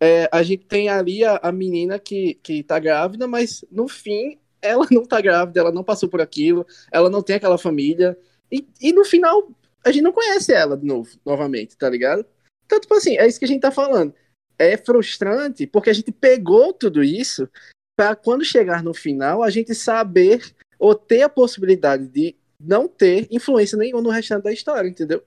é, 0.00 0.28
a 0.30 0.42
gente 0.42 0.66
tem 0.66 0.88
ali 0.88 1.24
a, 1.24 1.38
a 1.42 1.50
menina 1.50 1.98
que, 1.98 2.34
que 2.42 2.62
tá 2.62 2.78
grávida, 2.78 3.26
mas 3.26 3.64
no 3.70 3.88
fim 3.88 4.38
ela 4.60 4.86
não 4.90 5.04
tá 5.04 5.20
grávida, 5.20 5.60
ela 5.60 5.72
não 5.72 5.84
passou 5.84 6.08
por 6.08 6.20
aquilo, 6.20 6.66
ela 6.92 7.08
não 7.10 7.22
tem 7.22 7.36
aquela 7.36 7.58
família. 7.58 8.16
E, 8.50 8.66
e 8.80 8.92
no 8.92 9.04
final 9.04 9.48
a 9.84 9.92
gente 9.92 10.02
não 10.02 10.12
conhece 10.12 10.52
ela 10.52 10.76
de 10.76 10.84
novo, 10.84 11.10
novamente, 11.24 11.76
tá 11.76 11.88
ligado? 11.88 12.26
Então, 12.64 12.80
tipo 12.80 12.94
assim, 12.94 13.16
é 13.16 13.26
isso 13.26 13.38
que 13.38 13.44
a 13.44 13.48
gente 13.48 13.60
tá 13.60 13.70
falando. 13.70 14.12
É 14.58 14.76
frustrante 14.76 15.66
porque 15.66 15.90
a 15.90 15.92
gente 15.92 16.10
pegou 16.10 16.72
tudo 16.72 17.02
isso 17.02 17.48
para 17.96 18.16
quando 18.16 18.44
chegar 18.44 18.82
no 18.82 18.92
final 18.92 19.42
a 19.42 19.50
gente 19.50 19.74
saber 19.74 20.42
ou 20.78 20.94
ter 20.94 21.22
a 21.22 21.28
possibilidade 21.28 22.06
de 22.08 22.36
não 22.60 22.88
ter 22.88 23.26
influência 23.30 23.78
nenhuma 23.78 24.02
no 24.02 24.10
restante 24.10 24.44
da 24.44 24.52
história, 24.52 24.88
entendeu? 24.88 25.22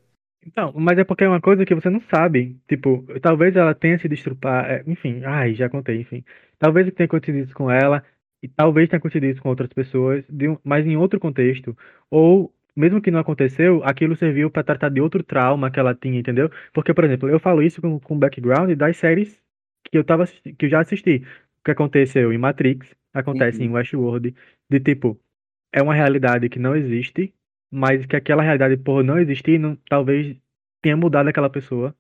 Então, 0.46 0.74
mas 0.76 0.98
é 0.98 1.04
porque 1.04 1.24
é 1.24 1.28
uma 1.28 1.42
coisa 1.42 1.66
que 1.66 1.76
você 1.76 1.90
não 1.90 2.00
sabe. 2.02 2.58
Tipo, 2.68 3.06
talvez 3.22 3.56
ela 3.56 3.76
tenha 3.76 4.00
sido 4.00 4.14
estrupar. 4.14 4.70
é, 4.70 4.84
enfim, 4.88 5.22
ai, 5.26 5.54
já 5.54 5.70
contei, 5.70 6.00
enfim. 6.02 6.24
Talvez 6.58 6.92
tenha 6.94 7.06
acontecido 7.06 7.38
isso 7.44 7.54
com 7.54 7.70
ela, 7.70 8.04
e 8.42 8.48
talvez 8.48 8.88
tenha 8.90 8.98
acontecido 9.00 9.26
isso 9.26 9.42
com 9.42 9.50
outras 9.50 9.72
pessoas, 9.74 10.24
de 10.30 10.48
um- 10.50 10.58
mas 10.64 10.86
em 10.86 10.96
outro 10.98 11.20
contexto. 11.20 11.78
Ou, 12.10 12.54
mesmo 12.76 13.02
que 13.02 13.12
não 13.12 13.20
aconteceu, 13.20 13.84
aquilo 13.84 14.16
serviu 14.16 14.50
pra 14.50 14.64
tratar 14.64 14.90
de 14.90 15.02
outro 15.02 15.24
trauma 15.24 15.70
que 15.70 15.80
ela 15.80 15.94
tinha, 15.94 16.20
entendeu? 16.20 16.50
Porque, 16.74 16.94
por 16.94 17.04
exemplo, 17.04 17.30
eu 17.30 17.40
falo 17.40 17.62
isso 17.62 17.82
com, 17.82 18.00
com 18.00 18.16
o 18.16 18.18
background 18.20 18.72
das 18.76 18.98
séries 18.98 19.42
que 19.92 19.98
eu 19.98 20.04
tava 20.04 20.24
assisti- 20.24 20.54
que 20.54 20.66
eu 20.66 20.70
já 20.70 20.80
assisti. 20.82 21.24
O 21.60 21.64
que 21.66 21.72
aconteceu 21.72 22.32
em 22.34 22.38
Matrix, 22.38 22.96
acontece 23.14 23.60
Uhum. 23.62 23.70
em 23.70 23.72
Westworld, 23.74 24.34
de 24.70 24.80
tipo, 24.80 25.20
é 25.74 25.82
uma 25.82 25.94
realidade 25.94 26.50
que 26.50 26.60
não 26.60 26.76
existe, 26.76 27.34
mas 27.72 28.06
que 28.06 28.16
aquela 28.16 28.44
realidade, 28.44 28.78
por 28.78 29.04
não 29.04 29.20
existir, 29.20 29.60
não, 29.60 29.76
talvez 29.90 30.38
tenha 30.82 30.98
mudado 30.98 31.28
aquela 31.30 31.50
pessoa, 31.50 31.96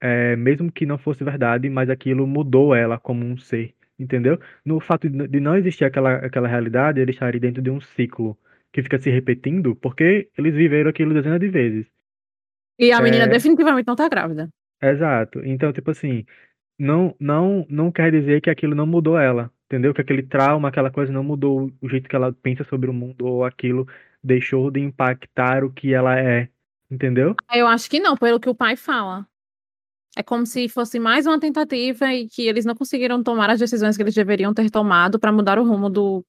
é, 0.00 0.36
mesmo 0.36 0.70
que 0.72 0.86
não 0.86 0.98
fosse 0.98 1.24
verdade, 1.24 1.68
mas 1.70 1.90
aquilo 1.90 2.26
mudou 2.26 2.74
ela 2.74 2.98
como 2.98 3.24
um 3.24 3.36
ser, 3.36 3.74
entendeu? 3.98 4.38
No 4.64 4.80
fato 4.80 5.08
de 5.08 5.40
não 5.40 5.56
existir 5.56 5.84
aquela, 5.84 6.16
aquela 6.16 6.48
realidade, 6.48 7.00
eles 7.00 7.14
estarem 7.16 7.40
dentro 7.40 7.62
de 7.62 7.70
um 7.70 7.80
ciclo 7.80 8.38
que 8.72 8.82
fica 8.82 8.98
se 8.98 9.10
repetindo, 9.10 9.74
porque 9.76 10.30
eles 10.38 10.54
viveram 10.54 10.90
aquilo 10.90 11.14
dezenas 11.14 11.40
de 11.40 11.48
vezes. 11.48 11.86
E 12.78 12.92
a 12.92 13.00
menina 13.00 13.24
É. 13.24 13.28
definitivamente 13.34 13.86
não 13.86 13.96
tá 13.96 14.08
grávida. 14.08 14.48
Exato. 14.82 15.40
Então, 15.44 15.72
tipo 15.72 15.90
assim, 15.90 16.24
não, 16.78 17.16
não, 17.20 17.66
não 17.70 17.92
quer 17.92 18.12
dizer 18.12 18.40
que 18.42 18.50
aquilo 18.50 18.74
não 18.74 18.86
mudou 18.86 19.18
ela, 19.18 19.52
entendeu? 19.66 19.94
Que 19.94 20.02
aquele 20.02 20.22
trauma, 20.24 20.68
aquela 20.68 20.90
coisa 20.90 21.12
não 21.12 21.24
mudou 21.24 21.72
o 21.80 21.88
jeito 21.88 22.08
que 22.08 22.16
ela 22.16 22.32
pensa 22.32 22.64
sobre 22.64 22.90
o 22.90 22.94
mundo 22.94 23.26
ou 23.26 23.44
aquilo 23.44 23.86
deixou 24.22 24.70
de 24.70 24.80
impactar 24.80 25.64
o 25.64 25.72
que 25.72 25.92
ela 25.94 26.18
é, 26.18 26.48
entendeu? 26.90 27.34
Eu 27.52 27.66
acho 27.66 27.88
que 27.88 28.00
não, 28.00 28.16
pelo 28.16 28.40
que 28.40 28.48
o 28.48 28.54
pai 28.54 28.76
fala. 28.76 29.26
É 30.16 30.22
como 30.22 30.44
se 30.46 30.68
fosse 30.68 30.98
mais 30.98 31.26
uma 31.26 31.38
tentativa 31.38 32.12
e 32.12 32.28
que 32.28 32.42
eles 32.42 32.64
não 32.64 32.74
conseguiram 32.74 33.22
tomar 33.22 33.50
as 33.50 33.60
decisões 33.60 33.96
que 33.96 34.02
eles 34.02 34.14
deveriam 34.14 34.52
ter 34.52 34.68
tomado 34.70 35.18
pra 35.18 35.30
mudar 35.30 35.58
o 35.58 35.64
rumo 35.64 35.88
do, 35.88 36.24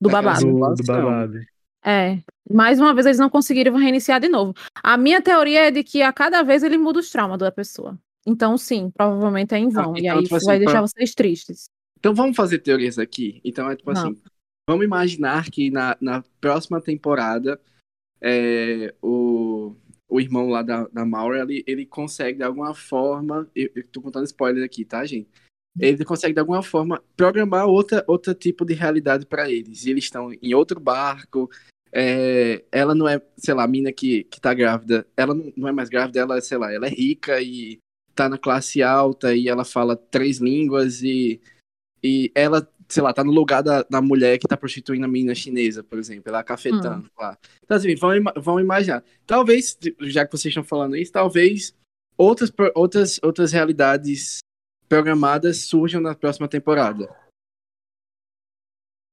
do 0.00 0.10
Daquela 0.10 0.34
babado. 0.34 0.46
Do, 0.46 0.74
do 0.74 0.84
babado. 0.84 1.40
É. 1.82 2.18
Mais 2.50 2.78
uma 2.78 2.92
vez 2.92 3.06
eles 3.06 3.18
não 3.18 3.30
conseguiram 3.30 3.76
reiniciar 3.76 4.20
de 4.20 4.28
novo. 4.28 4.52
A 4.82 4.96
minha 4.96 5.22
teoria 5.22 5.68
é 5.68 5.70
de 5.70 5.82
que 5.82 6.02
a 6.02 6.12
cada 6.12 6.42
vez 6.42 6.62
ele 6.62 6.76
muda 6.76 6.98
os 7.00 7.10
traumas 7.10 7.38
da 7.38 7.50
pessoa. 7.50 7.98
Então, 8.26 8.56
sim, 8.56 8.90
provavelmente 8.90 9.54
é 9.54 9.58
em 9.58 9.68
vão. 9.68 9.94
e 9.96 10.00
então, 10.00 10.16
aí 10.18 10.22
tipo 10.24 10.36
assim, 10.36 10.46
vai 10.46 10.58
deixar 10.58 10.72
pra- 10.72 10.80
vocês 10.82 11.14
tristes. 11.14 11.68
Então 11.98 12.14
vamos 12.14 12.36
fazer 12.36 12.58
teorias 12.58 12.98
aqui. 12.98 13.40
Então 13.44 13.70
é 13.70 13.76
tipo 13.76 13.92
Não. 13.92 14.00
assim, 14.02 14.20
vamos 14.68 14.84
imaginar 14.84 15.50
que 15.50 15.70
na, 15.70 15.96
na 16.00 16.22
próxima 16.40 16.80
temporada 16.80 17.60
é, 18.20 18.94
o, 19.02 19.76
o 20.08 20.20
irmão 20.20 20.48
lá 20.48 20.62
da, 20.62 20.86
da 20.88 21.04
Maura, 21.04 21.42
ele, 21.42 21.64
ele 21.66 21.86
consegue 21.86 22.38
de 22.38 22.44
alguma 22.44 22.74
forma, 22.74 23.50
eu, 23.54 23.70
eu 23.74 23.86
tô 23.88 24.00
contando 24.00 24.24
spoiler 24.24 24.64
aqui, 24.64 24.84
tá, 24.84 25.04
gente? 25.04 25.28
Ele 25.78 26.04
consegue 26.04 26.32
de 26.32 26.40
alguma 26.40 26.62
forma 26.62 27.02
programar 27.16 27.66
outra, 27.66 28.04
outro 28.06 28.32
tipo 28.32 28.64
de 28.64 28.74
realidade 28.74 29.26
para 29.26 29.50
eles. 29.50 29.84
E 29.84 29.90
eles 29.90 30.04
estão 30.04 30.32
em 30.32 30.54
outro 30.54 30.78
barco. 30.78 31.50
é, 31.92 32.64
ela 32.70 32.94
não 32.94 33.08
é, 33.08 33.20
sei 33.36 33.54
lá, 33.54 33.64
a 33.64 33.68
mina 33.68 33.92
que, 33.92 34.24
que 34.24 34.40
tá 34.40 34.54
grávida, 34.54 35.06
ela 35.16 35.34
não, 35.34 35.52
não 35.56 35.68
é 35.68 35.72
mais 35.72 35.88
grávida, 35.88 36.20
ela, 36.20 36.40
sei 36.40 36.58
lá, 36.58 36.72
ela 36.72 36.86
é 36.86 36.90
rica 36.90 37.40
e 37.42 37.78
tá 38.14 38.28
na 38.28 38.38
classe 38.38 38.82
alta 38.82 39.34
e 39.34 39.48
ela 39.48 39.64
fala 39.64 39.96
três 39.96 40.38
línguas 40.38 41.02
e, 41.02 41.40
e 42.02 42.30
ela, 42.34 42.68
sei 42.94 43.02
lá, 43.02 43.12
tá 43.12 43.24
no 43.24 43.32
lugar 43.32 43.60
da, 43.60 43.82
da 43.82 44.00
mulher 44.00 44.38
que 44.38 44.46
tá 44.46 44.56
prostituindo 44.56 45.04
a 45.04 45.08
menina 45.08 45.34
chinesa, 45.34 45.82
por 45.82 45.98
exemplo, 45.98 46.28
ela 46.28 46.38
é 46.38 46.44
cafetando 46.44 47.10
lá. 47.18 47.36
Então, 47.62 47.76
assim, 47.76 47.94
vão, 47.96 48.10
vão 48.36 48.60
imaginar. 48.60 49.02
Talvez, 49.26 49.76
já 50.02 50.24
que 50.24 50.30
vocês 50.30 50.52
estão 50.52 50.62
falando 50.62 50.96
isso, 50.96 51.10
talvez 51.12 51.76
outras, 52.16 52.52
outras, 52.74 53.20
outras 53.20 53.50
realidades 53.52 54.38
programadas 54.88 55.62
surjam 55.64 56.00
na 56.00 56.14
próxima 56.14 56.46
temporada. 56.46 57.12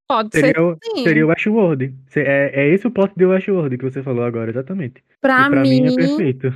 Pode 0.07 0.29
ser 0.31 0.41
Seria, 0.41 0.61
o- 0.63 0.77
sim. 0.83 1.03
seria 1.03 1.25
o 1.25 1.29
Westworld. 1.29 1.95
É, 2.15 2.61
é 2.63 2.73
esse 2.73 2.85
o 2.85 2.91
plot 2.91 3.13
de 3.15 3.25
Westworld 3.25 3.77
que 3.77 3.83
você 3.83 4.03
falou 4.03 4.23
agora, 4.23 4.51
exatamente. 4.51 5.03
Pra, 5.19 5.49
pra 5.49 5.61
mim, 5.61 5.81
mim, 5.81 5.93
é 5.93 5.95
perfeito. 5.95 6.47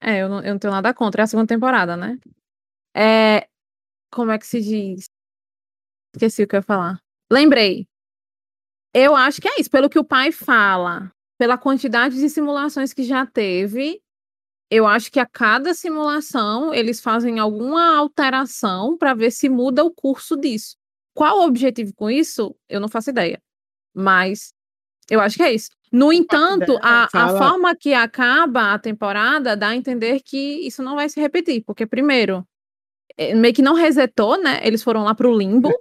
É, 0.00 0.22
eu 0.22 0.28
não, 0.28 0.40
eu 0.42 0.52
não 0.52 0.58
tenho 0.58 0.72
nada 0.72 0.94
contra. 0.94 1.22
É 1.22 1.24
a 1.24 1.26
segunda 1.26 1.48
temporada, 1.48 1.96
né? 1.96 2.18
É. 2.94 3.48
Como 4.12 4.30
é 4.30 4.38
que 4.38 4.46
se 4.46 4.60
diz? 4.60 5.04
Esqueci 6.14 6.42
o 6.42 6.48
que 6.48 6.56
eu 6.56 6.58
ia 6.58 6.62
falar. 6.62 7.00
Lembrei. 7.32 7.86
Eu 8.94 9.14
acho 9.14 9.40
que 9.40 9.48
é 9.48 9.60
isso. 9.60 9.70
Pelo 9.70 9.88
que 9.88 9.98
o 9.98 10.04
pai 10.04 10.32
fala, 10.32 11.12
pela 11.38 11.56
quantidade 11.56 12.16
de 12.16 12.28
simulações 12.28 12.92
que 12.92 13.04
já 13.04 13.24
teve, 13.24 14.00
eu 14.70 14.86
acho 14.86 15.10
que 15.10 15.20
a 15.20 15.26
cada 15.26 15.74
simulação 15.74 16.74
eles 16.74 17.00
fazem 17.00 17.38
alguma 17.38 17.96
alteração 17.96 18.96
para 18.96 19.14
ver 19.14 19.30
se 19.30 19.48
muda 19.48 19.84
o 19.84 19.90
curso 19.92 20.36
disso. 20.36 20.76
Qual 21.14 21.38
o 21.40 21.44
objetivo 21.44 21.92
com 21.94 22.10
isso? 22.10 22.54
Eu 22.68 22.80
não 22.80 22.88
faço 22.88 23.10
ideia. 23.10 23.40
Mas 23.94 24.52
eu 25.08 25.20
acho 25.20 25.36
que 25.36 25.42
é 25.42 25.52
isso. 25.52 25.70
No 25.92 26.12
entanto, 26.12 26.66
dela 26.66 26.80
a, 26.82 27.04
a 27.04 27.08
fala- 27.08 27.38
forma 27.38 27.74
que 27.76 27.92
acaba 27.92 28.72
a 28.74 28.78
temporada 28.78 29.56
dá 29.56 29.68
a 29.68 29.76
entender 29.76 30.20
que 30.20 30.66
isso 30.66 30.82
não 30.84 30.94
vai 30.94 31.08
se 31.08 31.20
repetir, 31.20 31.64
porque 31.64 31.84
primeiro, 31.84 32.46
eh, 33.16 33.34
meio 33.34 33.52
que 33.52 33.60
não 33.62 33.74
resetou, 33.74 34.40
né? 34.40 34.60
Eles 34.64 34.84
foram 34.84 35.02
lá 35.02 35.12
pro 35.14 35.36
limbo 35.36 35.72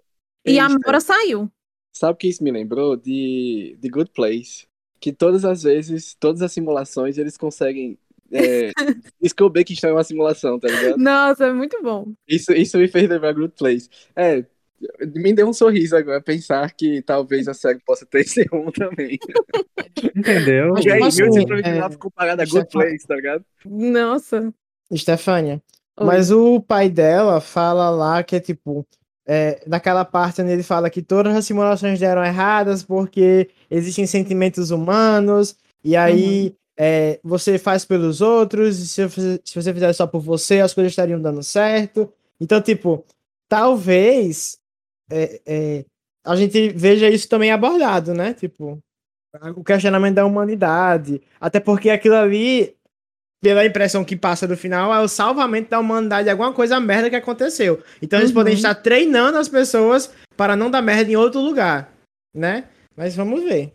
e 0.46 0.60
a 0.60 0.68
Isso. 0.68 0.80
Mora 0.86 1.00
saiu. 1.00 1.52
Sabe 1.94 2.14
o 2.14 2.16
que 2.16 2.28
isso 2.28 2.44
me 2.44 2.52
lembrou? 2.52 2.96
De 2.96 3.78
The 3.82 3.90
Good 3.90 4.12
Place. 4.12 4.68
Que 5.00 5.12
todas 5.12 5.46
as 5.46 5.64
vezes, 5.64 6.16
todas 6.20 6.42
as 6.42 6.52
simulações, 6.52 7.18
eles 7.18 7.38
conseguem 7.38 7.98
é, 8.32 8.72
descobrir 9.22 9.64
que 9.64 9.74
estão 9.74 9.90
em 9.90 9.94
uma 9.94 10.04
simulação, 10.04 10.60
tá 10.60 10.68
ligado? 10.68 10.98
Nossa, 10.98 11.48
é 11.48 11.54
muito 11.54 11.82
bom. 11.82 12.14
Isso, 12.28 12.52
isso 12.54 12.78
me 12.78 12.88
fez 12.88 13.10
lembrar 13.10 13.34
Good 13.34 13.54
Place. 13.58 13.90
É, 14.16 14.46
me 15.02 15.34
deu 15.34 15.48
um 15.48 15.54
sorriso 15.54 15.96
agora 15.96 16.22
pensar 16.22 16.72
que 16.74 17.02
talvez 17.02 17.48
a 17.48 17.54
série 17.54 17.80
possa 17.80 18.06
ter 18.06 18.22
esse 18.22 18.44
rumo 18.46 18.72
também. 18.72 19.18
Entendeu? 20.16 20.76
E 20.78 20.92
aí, 20.92 21.04
assim, 21.04 21.24
1899 21.24 21.96
é, 21.96 21.98
comparado 21.98 22.42
a 22.42 22.46
é 22.46 22.48
Good 22.48 22.68
Place, 22.72 23.08
tá 23.08 23.16
ligado? 23.16 23.46
Nossa. 23.66 24.54
Estefânia. 24.92 25.62
Oi. 25.98 26.06
Mas 26.06 26.32
o 26.32 26.62
pai 26.62 26.90
dela 26.90 27.42
fala 27.42 27.90
lá 27.90 28.24
que 28.24 28.36
é 28.36 28.40
tipo. 28.40 28.86
É, 29.32 29.62
naquela 29.68 30.04
parte 30.04 30.42
onde 30.42 30.52
ele 30.52 30.64
fala 30.64 30.90
que 30.90 31.04
todas 31.04 31.36
as 31.36 31.46
simulações 31.46 32.00
deram 32.00 32.26
erradas 32.26 32.82
porque 32.82 33.48
existem 33.70 34.08
sentimentos 34.08 34.72
humanos, 34.72 35.56
e 35.84 35.96
aí 35.96 36.56
é, 36.76 37.20
você 37.24 37.60
faz 37.60 37.86
pelos 37.86 38.22
outros, 38.22 38.80
e 38.80 38.88
se 38.88 39.06
você, 39.06 39.40
se 39.46 39.54
você 39.54 39.72
fizer 39.72 39.94
só 39.94 40.08
por 40.08 40.22
você, 40.22 40.62
as 40.62 40.74
coisas 40.74 40.94
estariam 40.94 41.22
dando 41.22 41.44
certo. 41.44 42.12
Então, 42.42 42.60
tipo, 42.60 43.06
talvez 43.48 44.58
é, 45.12 45.42
é, 45.46 45.86
a 46.26 46.36
gente 46.36 46.70
veja 46.70 47.08
isso 47.08 47.30
também 47.30 47.52
abordado, 47.52 48.16
né? 48.16 48.34
Tipo, 48.34 48.82
o 49.56 49.64
questionamento 49.64 50.16
da 50.16 50.26
humanidade. 50.26 51.22
Até 51.40 51.60
porque 51.60 51.90
aquilo 51.90 52.16
ali, 52.16 52.76
pela 53.42 53.66
impressão 53.66 54.04
que 54.04 54.16
passa 54.18 54.48
no 54.48 54.58
final, 54.58 54.94
é 54.94 55.00
o 55.00 55.08
salvamento 55.08 55.70
da 55.70 55.80
humanidade 55.80 56.26
de 56.26 56.30
alguma 56.30 56.54
coisa 56.54 56.80
merda 56.80 57.10
que 57.10 57.16
aconteceu. 57.16 57.82
Então 58.02 58.20
eles 58.20 58.32
Uhum. 58.32 58.36
podem 58.36 58.54
estar 58.54 58.76
treinando 58.76 59.38
as 59.38 59.48
pessoas 59.48 60.14
para 60.36 60.56
não 60.56 60.70
dar 60.70 60.82
merda 60.82 61.12
em 61.12 61.16
outro 61.16 61.40
lugar, 61.40 61.94
né? 62.36 62.70
Mas 62.96 63.16
vamos 63.16 63.44
ver. 63.44 63.74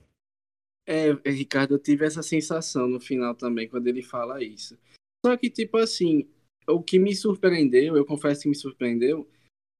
É, 0.87 1.13
Ricardo, 1.31 1.75
eu 1.75 1.79
tive 1.79 2.05
essa 2.05 2.23
sensação 2.23 2.87
no 2.87 3.01
final 3.01 3.35
também, 3.35 3.67
quando 3.67 3.87
ele 3.87 4.03
fala 4.03 4.43
isso. 4.45 4.77
Só 5.25 5.35
que, 5.35 5.49
tipo 5.49 5.79
assim, 5.79 6.29
o 6.69 6.83
que 6.83 6.99
me 6.99 7.15
surpreendeu, 7.17 7.97
eu 7.97 8.05
confesso 8.05 8.43
que 8.43 8.49
me 8.49 8.55
surpreendeu, 8.55 9.27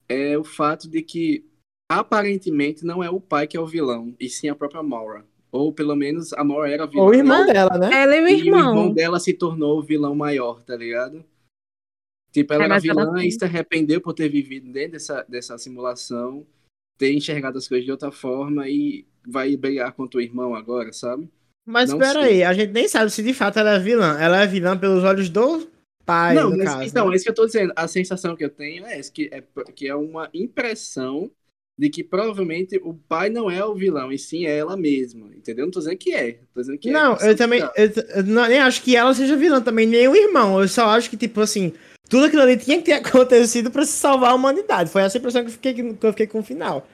é 0.09 0.39
o 0.39 0.45
fato 0.45 0.89
de 0.89 1.03
que 1.03 1.45
aparentemente 1.93 2.87
não 2.87 3.05
é 3.05 3.11
o 3.11 3.21
pai 3.21 3.47
que 3.47 3.57
é 3.57 3.61
o 3.61 3.67
vilão, 3.67 4.17
e 4.19 4.31
sim 4.31 4.49
a 4.49 4.55
própria 4.55 4.83
Maura. 4.83 5.27
Ou 5.55 5.73
pelo 5.73 5.95
menos 5.95 6.33
a 6.33 6.43
Maura 6.43 6.69
era 6.71 6.85
vilã. 6.87 7.03
Ou 7.05 7.11
o 7.11 7.15
irmão 7.15 7.47
dela, 7.47 7.79
né? 7.79 7.91
Ela 8.03 8.17
e 8.17 8.23
o 8.25 8.29
E 8.29 8.35
o 8.35 8.37
irmão 8.47 8.59
irmão. 8.71 8.93
dela 8.93 9.21
se 9.21 9.33
tornou 9.33 9.79
o 9.79 9.83
vilão 9.83 10.15
maior, 10.15 10.61
tá 10.65 10.75
ligado? 10.77 11.25
Tipo, 12.33 12.53
ela 12.55 12.65
É, 12.65 12.67
era 12.67 12.75
ela 12.75 12.81
vilã 12.81 13.15
tem- 13.15 13.29
e 13.29 13.33
se 13.33 13.45
arrependeu 13.45 14.01
por 14.01 14.13
ter 14.15 14.29
vivido 14.29 14.73
dentro 14.73 14.93
dessa, 14.93 15.23
dessa 15.29 15.57
simulação, 15.57 16.45
ter 16.99 17.13
enxergado 17.13 17.57
as 17.59 17.69
coisas 17.69 17.85
de 17.85 17.93
outra 17.93 18.11
forma 18.11 18.69
e 18.69 19.07
vai 19.27 19.57
brigar 19.57 19.93
contra 19.93 20.19
o 20.19 20.21
irmão 20.21 20.55
agora, 20.55 20.93
sabe? 20.93 21.29
Mas 21.65 21.91
Não 21.91 21.99
espera 21.99 22.23
sei. 22.25 22.33
aí, 22.35 22.45
a 22.45 22.53
gente 22.53 22.73
nem 22.73 22.89
sabe 22.89 23.11
se 23.11 23.23
de 23.23 23.33
fato 23.33 23.59
ela 23.59 23.75
é 23.77 23.79
vilã. 23.79 24.19
Ela 24.19 24.43
é 24.43 24.47
vilã 24.49 24.77
pelos 24.77 25.05
olhos 25.05 25.31
do 25.31 25.67
pai, 26.05 26.35
não, 26.35 26.51
no 26.51 26.57
mas 26.59 26.67
caso. 26.69 26.83
então, 26.83 27.07
né? 27.09 27.13
é 27.13 27.17
isso 27.17 27.25
que 27.25 27.31
eu 27.31 27.35
tô 27.35 27.47
dizendo. 27.47 27.73
A 27.77 27.87
sensação 27.89 28.35
que 28.37 28.45
eu 28.45 28.51
tenho 28.51 28.85
é 28.85 28.99
essa, 28.99 29.11
que 29.13 29.31
é, 29.33 29.41
que 29.73 29.87
é 29.89 29.95
uma 29.95 30.29
impressão 30.35 31.31
de 31.77 31.91
que 31.91 32.05
provavelmente 32.05 32.77
o 32.83 32.95
pai 32.95 33.29
não 33.29 33.51
é 33.51 33.65
o 33.65 33.75
vilão, 33.75 34.13
e 34.13 34.19
sim 34.19 34.47
é 34.47 34.59
ela 34.59 34.77
mesma, 34.77 35.35
entendeu? 35.35 35.65
Não 35.65 35.73
tô 35.73 35.81
dizendo 35.81 35.99
que 35.99 36.15
é, 36.15 36.35
tô 36.55 36.61
dizendo 36.61 36.79
que 36.79 36.91
Não, 36.91 37.17
é. 37.17 37.31
eu 37.31 37.37
também. 37.37 37.61
Eu, 37.61 37.91
eu 38.17 38.23
não- 38.25 38.47
nem 38.47 38.59
acho 38.61 38.81
que 38.83 38.95
ela 38.95 39.13
seja 39.13 39.37
vilã 39.37 39.61
também, 39.61 39.87
nem 39.87 40.07
o 40.07 40.15
irmão. 40.15 40.61
Eu 40.61 40.69
só 40.69 40.87
acho 40.87 41.11
que, 41.11 41.17
tipo 41.17 41.41
assim, 41.41 41.73
tudo 42.09 42.27
aquilo 42.27 42.43
ali 42.43 42.57
tinha 42.57 42.79
que 42.79 42.85
ter 42.85 42.93
acontecido 43.03 43.71
pra 43.71 43.85
se 43.85 43.93
salvar 43.93 44.31
a 44.31 44.35
humanidade. 44.35 44.91
Foi 44.91 45.03
essa 45.03 45.19
impressão 45.19 45.43
que 45.43 45.49
eu 45.49 45.53
fiquei, 45.53 45.75
que 45.75 46.07
eu 46.07 46.13
fiquei 46.13 46.27
com 46.29 46.39
o 46.39 46.45
final. 46.45 46.87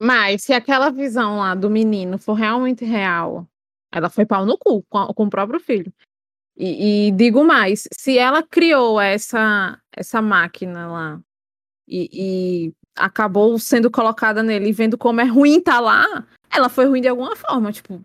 Mas 0.00 0.44
se 0.44 0.52
aquela 0.52 0.90
visão 0.90 1.38
lá 1.38 1.54
do 1.54 1.68
menino 1.68 2.18
for 2.18 2.34
realmente 2.34 2.84
real, 2.84 3.46
ela 3.92 4.08
foi 4.08 4.24
pau 4.24 4.46
no 4.46 4.56
cu 4.56 4.82
com, 4.88 5.06
com 5.12 5.24
o 5.24 5.30
próprio 5.30 5.58
filho. 5.60 5.92
E, 6.56 7.08
e 7.08 7.12
digo 7.12 7.44
mais, 7.44 7.84
se 7.92 8.16
ela 8.18 8.42
criou 8.42 9.00
essa, 9.00 9.80
essa 9.94 10.22
máquina 10.22 10.88
lá 10.88 11.20
e, 11.86 12.08
e 12.68 12.72
acabou 12.98 13.58
sendo 13.58 13.90
colocada 13.90 14.42
nele 14.42 14.68
e 14.68 14.72
vendo 14.72 14.98
como 14.98 15.20
é 15.20 15.24
ruim 15.24 15.60
tá 15.60 15.80
lá, 15.80 16.26
ela 16.50 16.68
foi 16.68 16.86
ruim 16.86 17.00
de 17.00 17.08
alguma 17.08 17.36
forma, 17.36 17.72
tipo. 17.72 18.02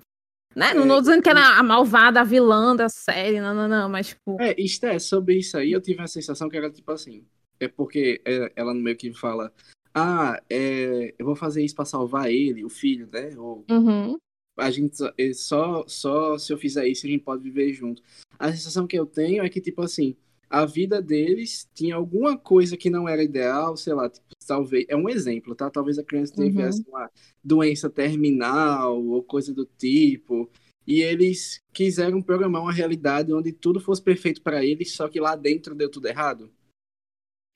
Né? 0.56 0.74
Não 0.74 0.86
É, 0.86 0.88
tô 0.88 1.02
dizendo 1.02 1.24
que 1.24 1.30
ela 1.30 1.40
é 1.40 1.60
a 1.60 1.64
malvada, 1.64 2.22
a 2.22 2.24
vilã 2.24 2.76
da 2.76 2.88
série, 2.88 3.42
não, 3.42 3.56
não, 3.56 3.68
não, 3.68 3.90
mas 3.90 4.10
tipo. 4.10 4.40
É, 4.40 4.56
isto 4.60 4.86
é, 4.86 5.00
sobre 5.00 5.38
isso 5.38 5.58
aí 5.58 5.72
eu 5.72 5.82
tive 5.82 6.02
a 6.02 6.08
sensação 6.08 6.48
que 6.48 6.58
era 6.58 6.70
tipo 6.70 6.92
assim. 6.92 7.26
É 7.60 7.68
porque 7.68 8.22
é, 8.26 8.52
ela 8.56 8.74
no 8.74 8.82
meio 8.82 8.96
que 8.96 9.14
fala, 9.14 9.52
ah, 9.94 10.40
é, 10.50 11.14
eu 11.18 11.26
vou 11.26 11.36
fazer 11.36 11.64
isso 11.64 11.76
pra 11.76 11.86
salvar 11.86 12.30
ele, 12.30 12.66
o 12.66 12.70
filho, 12.70 13.08
né? 13.12 13.32
Ou 13.38 13.64
uhum. 13.70 14.18
a 14.58 14.70
gente 14.70 14.98
é, 15.18 15.34
só, 15.34 15.86
só 15.88 16.38
se 16.38 16.52
eu 16.52 16.58
fizer 16.58 16.88
isso 16.88 17.06
a 17.06 17.10
gente 17.10 17.24
pode 17.24 17.44
viver 17.44 17.74
junto. 17.74 18.02
A 18.38 18.52
sensação 18.52 18.88
que 18.88 18.98
eu 18.98 19.06
tenho 19.06 19.44
é 19.44 19.50
que, 19.50 19.62
tipo 19.62 19.82
assim, 19.82 20.16
a 20.54 20.66
vida 20.66 21.02
deles 21.02 21.68
tinha 21.74 21.96
alguma 21.96 22.38
coisa 22.38 22.78
que 22.78 22.88
não 22.88 23.10
era 23.10 23.24
ideal, 23.24 23.76
sei 23.76 23.94
lá, 23.96 24.08
tipo, 24.08 24.28
talvez, 24.48 24.86
é 24.88 24.96
um 24.96 25.10
exemplo, 25.10 25.56
tá? 25.56 25.68
Talvez 25.68 25.98
a 25.98 26.04
criança 26.04 26.36
Uhum. 26.38 26.48
tivesse 26.52 26.86
uma 26.88 27.10
doença 27.44 27.90
terminal 27.90 29.04
ou 29.04 29.24
coisa 29.24 29.52
do 29.52 29.66
tipo, 29.66 30.48
e 30.86 31.02
eles 31.02 31.60
quiseram 31.74 32.22
programar 32.22 32.62
uma 32.62 32.72
realidade 32.72 33.34
onde 33.34 33.52
tudo 33.52 33.80
fosse 33.80 34.00
perfeito 34.04 34.44
pra 34.44 34.64
eles, 34.64 34.92
só 34.92 35.08
que 35.10 35.20
lá 35.20 35.36
dentro 35.36 35.74
deu 35.74 35.90
tudo 35.90 36.08
errado. 36.08 36.52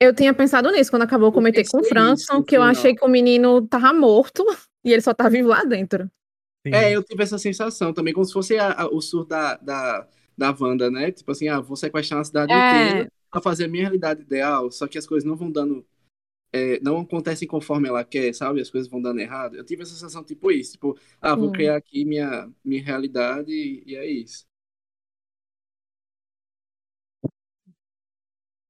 Eu 0.02 0.12
tinha 0.12 0.34
pensado 0.34 0.68
nisso 0.72 0.90
quando 0.90 1.02
acabou 1.02 1.28
o 1.28 1.30
Eu 1.30 1.34
comitê 1.34 1.62
com 1.64 1.76
o 1.76 1.80
pensei 1.80 1.88
Franson, 1.88 2.42
que 2.42 2.56
eu 2.56 2.62
achei 2.62 2.96
que 2.96 3.04
o 3.04 3.08
menino 3.08 3.64
tava 3.68 3.92
morto 3.92 4.44
e 4.84 4.92
ele 4.92 5.02
só 5.02 5.14
tá 5.14 5.28
vivo 5.28 5.48
lá 5.50 5.62
dentro. 5.64 6.10
Sim. 6.66 6.74
É, 6.74 6.92
eu 6.94 7.02
tive 7.04 7.22
essa 7.22 7.38
sensação 7.38 7.92
também, 7.92 8.12
como 8.12 8.26
se 8.26 8.32
fosse 8.32 8.56
a- 8.58 8.72
a- 8.72 8.88
o 8.88 9.00
surto 9.00 9.28
da, 9.28 9.56
da, 9.56 10.08
da 10.38 10.56
Wanda, 10.58 10.90
né? 10.90 11.12
Tipo 11.12 11.32
assim, 11.32 11.48
ah, 11.48 11.60
vou 11.60 11.76
sequestrar 11.76 12.18
uma 12.20 12.24
cidade 12.24 12.54
É. 12.54 12.54
inteira 12.56 13.10
pra 13.30 13.42
fazer 13.42 13.66
a 13.66 13.68
minha 13.68 13.84
realidade 13.84 14.22
ideal, 14.22 14.70
só 14.72 14.88
que 14.88 14.98
as 14.98 15.06
coisas 15.06 15.28
não 15.28 15.36
vão 15.36 15.50
dando. 15.52 15.86
é, 16.52 16.80
não 16.80 17.00
acontecem 17.00 17.48
conforme 17.48 17.88
ela 17.88 18.04
quer, 18.04 18.34
sabe? 18.34 18.60
As 18.60 18.70
coisas 18.70 18.90
vão 18.90 19.02
dando 19.02 19.20
errado. 19.20 19.56
Eu 19.56 19.64
tive 19.64 19.82
essa 19.82 19.92
sensação 19.94 20.24
tipo 20.24 20.50
isso, 20.52 20.72
tipo, 20.72 20.98
ah, 21.20 21.36
vou 21.36 21.50
Sim. 21.50 21.52
criar 21.52 21.76
aqui 21.76 22.04
minha, 22.04 22.50
minha 22.64 22.82
realidade 22.84 23.52
e, 23.52 23.84
e 23.86 23.96
é 23.96 24.06
isso. 24.06 24.46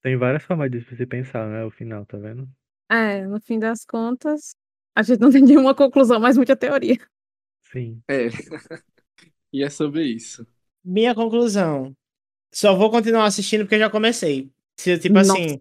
Tem 0.03 0.17
várias 0.17 0.43
formas 0.43 0.73
de 0.73 0.81
se 0.83 1.07
pensar, 1.07 1.49
né? 1.49 1.63
O 1.65 1.71
final, 1.71 2.05
tá 2.05 2.19
vendo? 2.19 2.49
É, 2.91 3.27
no 3.27 3.41
fim 3.41 3.59
das 3.59 3.85
contas, 3.85 4.55
a 4.95 5.03
gente 5.03 5.21
não 5.21 5.31
tem 5.31 5.43
nenhuma 5.43 5.75
conclusão, 5.75 6.19
mas 6.21 6.37
muita 6.37 6.57
teoria. 6.57 6.97
Sim. 7.73 8.03
É. 8.09 8.29
e 9.53 9.63
é 9.63 9.71
sobre 9.71 10.05
isso. 10.07 10.47
Minha 10.89 11.15
conclusão. 11.15 11.93
Só 12.53 12.75
vou 12.75 12.91
continuar 12.91 13.25
assistindo 13.27 13.61
porque 13.63 13.79
já 13.79 13.91
comecei. 13.91 14.49
Tipo 14.77 15.15
Nossa. 15.15 15.33
assim. 15.33 15.59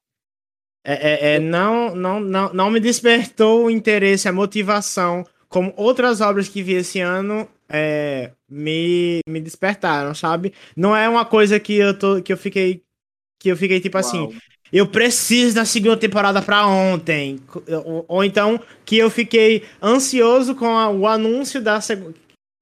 É, 0.86 0.94
é- 0.94 1.36
é, 1.36 1.40
não, 1.40 1.96
não, 1.96 2.20
não, 2.20 2.54
não 2.54 2.72
me 2.72 2.80
despertou 2.80 3.66
o 3.66 3.70
interesse, 3.72 4.28
a 4.30 4.34
motivação, 4.34 5.26
como 5.50 5.74
outras 5.76 6.22
obras 6.22 6.48
que 6.48 6.64
vi 6.64 6.74
esse 6.76 7.00
ano 7.02 7.48
é, 7.68 8.32
me, 8.50 9.20
me 9.28 9.42
despertaram, 9.42 10.16
sabe? 10.16 10.54
Não 10.76 10.96
é 10.96 11.10
uma 11.10 11.26
coisa 11.26 11.60
que 11.60 11.74
eu 11.76 11.98
tô. 11.98 12.22
que 12.22 12.32
eu 12.32 12.38
fiquei. 12.38 12.84
Que 13.40 13.50
eu 13.52 13.58
fiquei, 13.58 13.80
tipo 13.80 13.98
assim, 13.98 14.20
Uau. 14.22 14.34
eu 14.74 14.88
preciso 14.88 15.56
da 15.56 15.66
segunda 15.66 15.98
temporada 15.98 16.42
pra 16.42 16.66
ontem. 16.68 17.40
Ou, 17.86 18.06
ou 18.08 18.24
então 18.24 18.60
que 18.86 18.98
eu 18.98 19.10
fiquei 19.12 19.64
ansioso 19.84 20.56
com 20.56 20.78
a- 20.78 20.90
o 20.90 21.06
anúncio 21.08 21.62
da 21.62 21.80
segunda. 21.82 22.16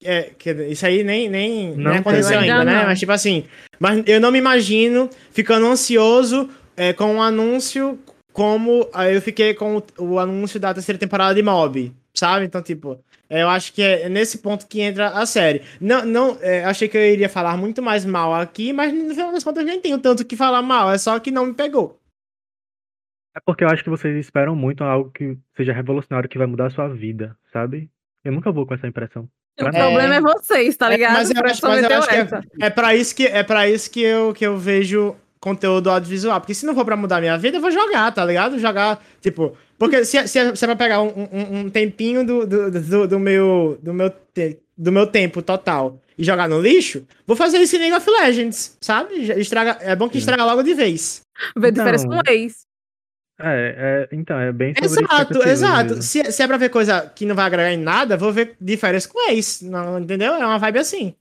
É, 0.05 0.31
que- 0.37 0.51
isso 0.67 0.85
aí 0.85 1.03
nem, 1.03 1.27
nem, 1.29 1.71
Não 1.75 1.89
nem 1.91 1.99
aconteceu 1.99 2.39
ainda, 2.39 2.59
Ainda 2.59 2.65
né? 2.65 2.79
não. 2.79 2.85
Mas 2.85 2.99
tipo 2.99 3.11
assim, 3.11 3.45
mas 3.79 4.03
eu 4.05 4.21
não 4.21 4.31
me 4.31 4.37
imagino 4.37 5.09
ficando 5.31 5.65
ansioso 5.65 6.49
é, 6.77 6.93
com 6.93 7.17
o 7.17 7.21
anúncio 7.21 7.99
como 8.31 8.87
aí 8.93 9.15
eu 9.15 9.21
fiquei 9.21 9.53
com 9.53 9.77
o, 9.77 10.03
o 10.03 10.19
anúncio 10.19 10.59
da 10.59 10.73
terceira 10.73 10.99
temporada 10.99 11.33
de 11.33 11.41
Mob, 11.41 11.93
sabe? 12.13 12.45
Então, 12.45 12.61
tipo, 12.61 12.99
é, 13.29 13.41
eu 13.43 13.49
acho 13.49 13.71
que 13.73 13.81
é 13.81 14.09
nesse 14.09 14.39
ponto 14.39 14.67
que 14.67 14.81
entra 14.81 15.07
a 15.07 15.25
série. 15.25 15.61
Não, 15.79 16.05
não, 16.05 16.37
é, 16.41 16.63
achei 16.65 16.87
que 16.89 16.97
eu 16.97 17.01
iria 17.05 17.29
falar 17.29 17.55
muito 17.57 17.81
mais 17.81 18.05
mal 18.05 18.33
aqui, 18.35 18.73
mas 18.73 18.93
no 18.93 19.09
final 19.15 19.31
das 19.31 19.43
contas 19.43 19.65
nem 19.65 19.79
tenho 19.79 19.97
tanto 19.99 20.25
que 20.25 20.35
falar 20.35 20.61
mal, 20.61 20.91
é 20.91 20.97
só 20.97 21.17
que 21.19 21.31
não 21.31 21.45
me 21.45 21.53
pegou. 21.53 21.97
É 23.35 23.39
porque 23.45 23.63
eu 23.63 23.69
acho 23.69 23.83
que 23.83 23.89
vocês 23.89 24.15
esperam 24.17 24.55
muito 24.55 24.83
algo 24.83 25.11
que 25.11 25.37
seja 25.55 25.73
revolucionário, 25.73 26.29
que 26.29 26.37
vai 26.37 26.47
mudar 26.47 26.67
a 26.67 26.69
sua 26.69 26.87
vida, 26.89 27.37
sabe? 27.51 27.89
Eu 28.23 28.31
nunca 28.31 28.51
vou 28.51 28.65
com 28.65 28.73
essa 28.73 28.87
impressão. 28.87 29.29
O 29.57 29.63
Pra 29.63 29.71
problema 29.71 30.15
é 30.15 30.21
vocês, 30.21 30.75
tá 30.75 30.87
É, 30.87 30.89
ligado? 30.91 31.13
mas 31.13 31.29
eu 31.29 31.35
Pra 31.35 31.51
acho- 31.51 31.61
mas 31.65 31.83
eu 31.83 31.97
acho 31.97 32.07
que 32.09 32.15
é-. 32.15 32.27
É 32.65 32.69
pra 32.69 32.95
isso 32.95 33.15
que 33.15 33.25
é 33.25 33.41
para 33.43 33.69
isso 33.69 33.89
que 33.89 34.01
eu 34.01 34.33
que 34.33 34.45
eu 34.45 34.57
vejo 34.57 35.15
conteúdo 35.39 35.89
audiovisual, 35.89 36.39
porque 36.41 36.53
se 36.53 36.65
não 36.65 36.73
for 36.73 36.83
pra 36.83 36.97
mudar 36.97 37.21
minha 37.21 37.37
vida, 37.37 37.57
eu 37.57 37.61
vou 37.61 37.71
jogar, 37.71 38.11
tá 38.11 38.25
ligado? 38.25 38.57
Jogar, 38.59 38.99
tipo, 39.21 39.55
porque 39.77 40.03
se, 40.03 40.27
se, 40.27 40.55
se 40.55 40.65
é 40.65 40.67
pra 40.67 40.75
pegar 40.75 41.01
um, 41.01 41.07
um, 41.31 41.59
um 41.59 41.69
tempinho 41.69 42.25
do, 42.25 42.45
do, 42.45 42.71
do, 42.71 43.07
do 43.07 43.19
meu 43.19 43.77
do 43.81 43.93
meu 43.93 44.09
te- 44.09 44.57
do 44.77 44.91
meu 44.91 45.07
tempo 45.07 45.41
total 45.41 46.01
e 46.17 46.23
jogar 46.23 46.49
no 46.49 46.59
lixo, 46.59 47.05
vou 47.27 47.37
fazer 47.37 47.59
isso 47.59 47.75
em 47.75 47.79
League 47.79 47.95
of 47.95 48.09
Legends, 48.09 48.75
sabe? 48.81 49.13
Estraga, 49.39 49.77
é 49.81 49.95
bom 49.95 50.09
que 50.09 50.17
estraga 50.17 50.43
logo 50.43 50.63
de 50.63 50.73
vez. 50.73 51.21
Ver 51.55 51.71
diferença 51.71 52.07
com 52.07 52.15
o 52.15 52.21
ex. 52.27 52.65
É, 53.37 54.07
é, 54.11 54.15
então, 54.15 54.39
é 54.39 54.51
bem 54.51 54.73
Exato, 54.81 55.43
exato. 55.47 56.01
Se, 56.01 56.31
se 56.31 56.41
é 56.41 56.47
pra 56.47 56.55
ver 56.57 56.69
coisa 56.69 57.11
que 57.13 57.25
não 57.25 57.35
vai 57.35 57.45
agregar 57.45 57.71
em 57.73 57.77
nada, 57.77 58.15
vou 58.15 58.31
ver 58.31 58.55
férias 58.77 59.05
com 59.05 59.29
ex. 59.29 59.61
Não, 59.61 59.99
entendeu? 59.99 60.33
É 60.35 60.45
uma 60.45 60.57
vibe 60.57 60.79
assim. 60.79 61.13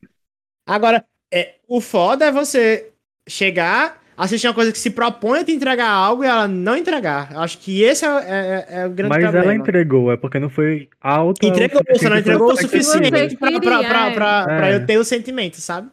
Agora, 0.66 1.04
é, 1.32 1.54
o 1.66 1.80
foda 1.80 2.26
é 2.26 2.30
você 2.32 2.90
chegar, 3.28 4.00
assistir 4.16 4.46
uma 4.46 4.54
coisa 4.54 4.70
que 4.70 4.78
se 4.78 4.90
propõe 4.90 5.40
a 5.40 5.44
te 5.44 5.50
entregar 5.52 5.88
algo 5.90 6.22
e 6.22 6.26
ela 6.28 6.46
não 6.46 6.76
entregar. 6.76 7.32
Eu 7.32 7.40
acho 7.40 7.58
que 7.58 7.82
esse 7.82 8.04
é, 8.04 8.08
é- 8.08 8.66
é 8.82 8.86
o 8.86 8.90
grande 8.90 9.08
Mas 9.10 9.22
problema. 9.22 9.44
ela 9.46 9.54
entregou, 9.56 10.12
é 10.12 10.16
porque 10.16 10.38
não 10.38 10.48
foi 10.48 10.88
alta. 11.00 11.44
Entregou, 11.44 11.82
você 11.90 12.08
não 12.08 12.18
entregou 12.18 12.52
o 12.52 12.56
suficiente 12.56 13.36
pra, 13.36 13.60
pra, 13.60 13.78
pra, 13.82 14.10
pra, 14.12 14.44
pra 14.44 14.68
É. 14.68 14.76
eu 14.76 14.86
ter 14.86 14.98
o 14.98 15.04
sentimento, 15.04 15.56
sabe? 15.60 15.88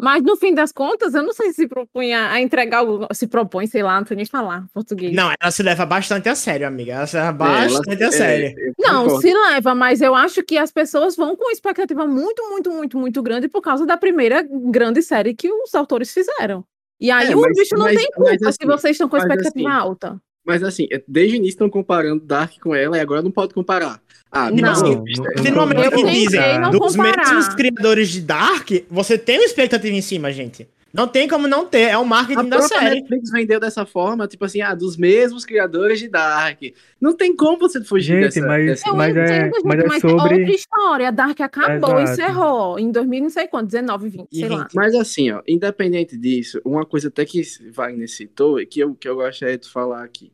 Mas 0.00 0.22
no 0.22 0.36
fim 0.36 0.54
das 0.54 0.70
contas, 0.70 1.12
eu 1.14 1.22
não 1.24 1.32
sei 1.32 1.52
se 1.52 1.66
propunha 1.66 2.30
a 2.30 2.40
entregar 2.40 2.78
algo, 2.78 3.06
se 3.12 3.26
propõe, 3.26 3.66
sei 3.66 3.82
lá, 3.82 3.98
não 3.98 4.06
sei 4.06 4.16
nem 4.16 4.24
falar 4.26 4.64
português. 4.72 5.12
Não, 5.12 5.32
ela 5.40 5.50
se 5.50 5.62
leva 5.62 5.84
bastante 5.84 6.28
a 6.28 6.36
sério, 6.36 6.68
amiga. 6.68 6.92
Ela 6.92 7.06
se 7.06 7.16
leva 7.16 7.28
É, 7.30 7.32
bastante 7.68 8.02
ela- 8.02 8.08
a 8.08 8.12
sério. 8.12 8.46
é, 8.46 8.72
Não, 8.78 9.20
se 9.20 9.34
leva, 9.34 9.74
mas 9.74 10.00
eu 10.00 10.14
acho 10.14 10.42
que 10.44 10.56
as 10.56 10.70
pessoas 10.70 11.16
vão 11.16 11.34
com 11.36 11.50
expectativa 11.50 12.06
muito, 12.06 12.48
muito, 12.48 12.70
muito, 12.70 12.96
muito 12.96 13.22
grande 13.22 13.48
por 13.48 13.60
causa 13.60 13.84
da 13.84 13.96
primeira 13.96 14.46
grande 14.48 15.02
série 15.02 15.34
que 15.34 15.50
os 15.50 15.74
autores 15.74 16.12
fizeram. 16.12 16.64
E 17.00 17.10
aí 17.10 17.32
É, 17.32 17.36
o 17.36 17.40
bicho 17.52 17.74
não 17.76 17.86
mas- 17.86 17.96
tem 17.96 18.10
culpa 18.12 18.30
mas 18.30 18.38
se 18.40 18.48
assim, 18.48 18.66
vocês 18.66 18.92
estão 18.94 19.08
com 19.08 19.16
expectativa 19.16 19.48
assim, 19.48 19.66
alta. 19.66 20.20
Mas 20.48 20.62
assim, 20.62 20.86
é- 20.90 21.02
desde 21.06 21.34
o 21.34 21.36
início 21.36 21.50
estão 21.56 21.68
comparando 21.70 22.24
Dark 22.24 22.54
com 22.60 22.74
ela 22.74 22.96
e 22.96 23.00
agora 23.00 23.20
não 23.22 23.30
pode 23.30 23.52
comparar. 23.54 24.00
Ah, 24.32 24.48
Tipo 24.50 24.60
Não, 24.62 24.72
assim, 24.72 24.94
não, 24.94 25.04
tem 25.04 25.14
que 25.44 25.50
não, 25.50 25.68
dizem 25.68 26.40
tentei 26.40 26.58
não 26.58 26.70
dos 26.70 26.96
mesmos 26.96 27.48
criadores 27.54 28.08
de 28.08 28.20
Dark, 28.22 28.70
você 28.90 29.16
tem 29.16 29.38
uma 29.38 29.44
expectativa 29.44 29.94
em 29.94 30.02
cima, 30.02 30.32
gente. 30.32 30.66
Não 30.92 31.06
tem 31.06 31.28
como 31.28 31.46
não 31.46 31.66
ter, 31.66 31.80
é 31.90 31.98
o 31.98 32.00
A 32.00 32.04
marketing 32.04 32.48
da 32.48 32.56
própria 32.56 32.78
série. 32.78 32.94
Netflix 32.96 33.30
vendeu 33.30 33.60
dessa 33.60 33.84
forma, 33.84 34.26
tipo 34.26 34.44
assim, 34.46 34.62
ah, 34.62 34.74
dos 34.74 34.96
mesmos 34.96 35.44
criadores 35.44 35.98
de 35.98 36.08
Dark. 36.08 36.60
Não 36.98 37.14
tem 37.14 37.36
como 37.36 37.58
você 37.58 37.84
fugir 37.84 38.14
Gente, 38.22 38.34
dessa, 38.36 38.46
mas- 38.46 38.66
dessa- 38.66 38.92
Mas 38.94 39.14
é- 39.14 39.26
gente, 39.26 39.60
mas 39.64 39.80
é 39.80 39.86
mas 39.86 40.00
sobre- 40.00 40.34
é 40.36 40.38
outra 40.40 40.54
história. 40.54 41.12
Dark 41.12 41.40
acabou, 41.42 42.00
Exato. 42.00 42.10
encerrou 42.22 42.78
em 42.78 42.90
2000 42.90 43.22
não 43.22 43.30
sei 43.30 43.46
quanto, 43.48 43.66
19, 43.66 44.08
20, 44.08 44.28
sei 44.32 44.44
E 44.44 44.48
lá. 44.48 44.62
20. 44.62 44.74
Mas 44.74 44.94
assim, 44.94 45.30
ó, 45.30 45.42
independente 45.46 46.16
disso, 46.16 46.58
uma 46.64 46.86
coisa 46.86 47.08
até 47.08 47.24
que 47.26 47.42
Wagner 47.70 48.08
citou, 48.08 48.58
e 48.58 48.64
que 48.64 48.80
eu, 48.80 48.94
que 48.94 49.06
eu 49.08 49.14
gostaria 49.16 49.58
de 49.58 49.68
falar 49.68 50.02
aqui. 50.02 50.32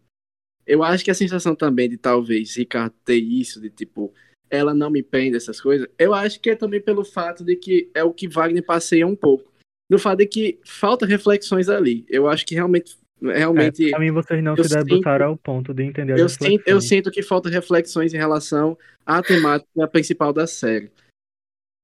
Eu 0.66 0.82
acho 0.82 1.04
que 1.04 1.10
a 1.10 1.14
sensação 1.14 1.54
também 1.54 1.88
de 1.88 1.96
talvez 1.96 2.56
Ricardo 2.56 2.94
ter 3.04 3.16
isso, 3.16 3.60
de 3.60 3.70
tipo, 3.70 4.12
ela 4.48 4.74
não 4.74 4.90
me 4.90 5.02
prende 5.02 5.36
essas 5.36 5.60
coisas, 5.60 5.88
eu 5.98 6.14
acho 6.14 6.40
que 6.40 6.50
é 6.50 6.56
também 6.56 6.80
pelo 6.80 7.04
fato 7.04 7.44
de 7.44 7.56
que 7.56 7.90
é 7.94 8.02
o 8.02 8.12
que 8.12 8.28
Wagner 8.28 8.64
passeia 8.64 9.06
um 9.06 9.16
pouco. 9.16 9.52
Do 9.90 9.98
fato 9.98 10.18
de 10.18 10.26
que 10.26 10.58
falta 10.64 11.04
reflexões 11.04 11.68
ali. 11.68 12.06
Eu 12.08 12.26
acho 12.26 12.46
que 12.46 12.54
realmente. 12.54 12.96
realmente 13.20 13.88
É, 13.88 13.90
pra 13.90 14.00
mim, 14.00 14.10
vocês 14.10 14.42
não 14.42 14.56
se 14.56 14.68
debruçaram 14.68 15.26
ao 15.26 15.36
ponto 15.36 15.74
de 15.74 15.82
entender 15.82 16.18
eu, 16.18 16.28
sinto, 16.28 16.62
eu 16.66 16.80
sinto 16.80 17.10
que 17.10 17.22
falta 17.22 17.50
reflexões 17.50 18.14
em 18.14 18.16
relação 18.16 18.78
à 19.04 19.22
temática 19.22 19.86
principal 19.88 20.32
da 20.32 20.46
série. 20.46 20.90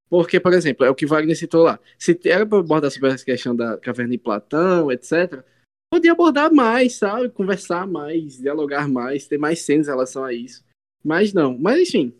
Porque, 0.08 0.40
por 0.40 0.52
exemplo, 0.52 0.84
é 0.84 0.90
o 0.90 0.94
que 0.94 1.06
Wagner 1.06 1.36
citou 1.36 1.62
lá. 1.62 1.78
Se 1.96 2.18
era 2.24 2.44
para 2.44 2.58
abordar 2.58 2.90
sobre 2.90 3.10
essa 3.10 3.24
questão 3.24 3.54
da 3.54 3.76
caverna 3.76 4.10
de 4.10 4.18
Platão, 4.18 4.90
etc., 4.90 5.44
podia 5.90 6.12
abordar 6.12 6.52
mais, 6.52 6.94
sabe? 6.94 7.28
Conversar 7.30 7.86
mais, 7.86 8.38
dialogar 8.38 8.88
mais, 8.88 9.26
ter 9.26 9.38
mais 9.38 9.62
cenas 9.62 9.88
em 9.88 9.90
relação 9.90 10.24
a 10.24 10.32
isso. 10.32 10.64
Mas 11.04 11.32
não. 11.32 11.58
Mas, 11.58 11.88
enfim, 11.88 12.14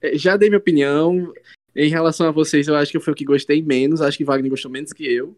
eh, 0.00 0.16
já 0.16 0.36
dei 0.36 0.48
minha 0.48 0.58
opinião. 0.58 1.32
Em 1.74 1.88
relação 1.88 2.28
a 2.28 2.32
vocês, 2.32 2.66
eu 2.66 2.74
acho 2.74 2.90
que 2.90 3.00
foi 3.00 3.12
o 3.12 3.16
que 3.16 3.24
gostei 3.24 3.62
menos. 3.62 4.00
Acho 4.00 4.16
que 4.16 4.24
Wagner 4.24 4.50
gostou 4.50 4.70
menos 4.70 4.92
que 4.92 5.04
eu. 5.04 5.36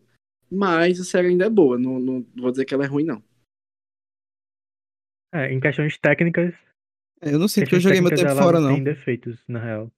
Mas 0.51 1.01
a 1.01 1.05
série 1.05 1.29
ainda 1.29 1.47
é 1.47 1.51
boa. 1.51 1.79
Não, 1.79 1.99
não 1.99 2.27
vou 2.37 2.51
dizer 2.51 2.65
que 2.65 2.75
ela 2.75 2.85
é 2.85 2.89
ruim, 2.89 3.05
não. 3.05 3.23
É, 5.33 5.53
em 5.53 5.61
questões 5.61 5.97
técnicas, 5.99 6.53
Eu 7.23 7.39
não 7.39 7.47
sinto 7.47 7.69
que 7.69 7.77
eu 7.77 7.81
joguei 7.81 8.01
meu 8.01 8.11
tempo 8.11 8.35
fora, 8.35 8.59
não. 8.59 8.75
tem 8.75 8.83
defeitos, 8.83 9.39
na 9.47 9.61
real. 9.61 9.93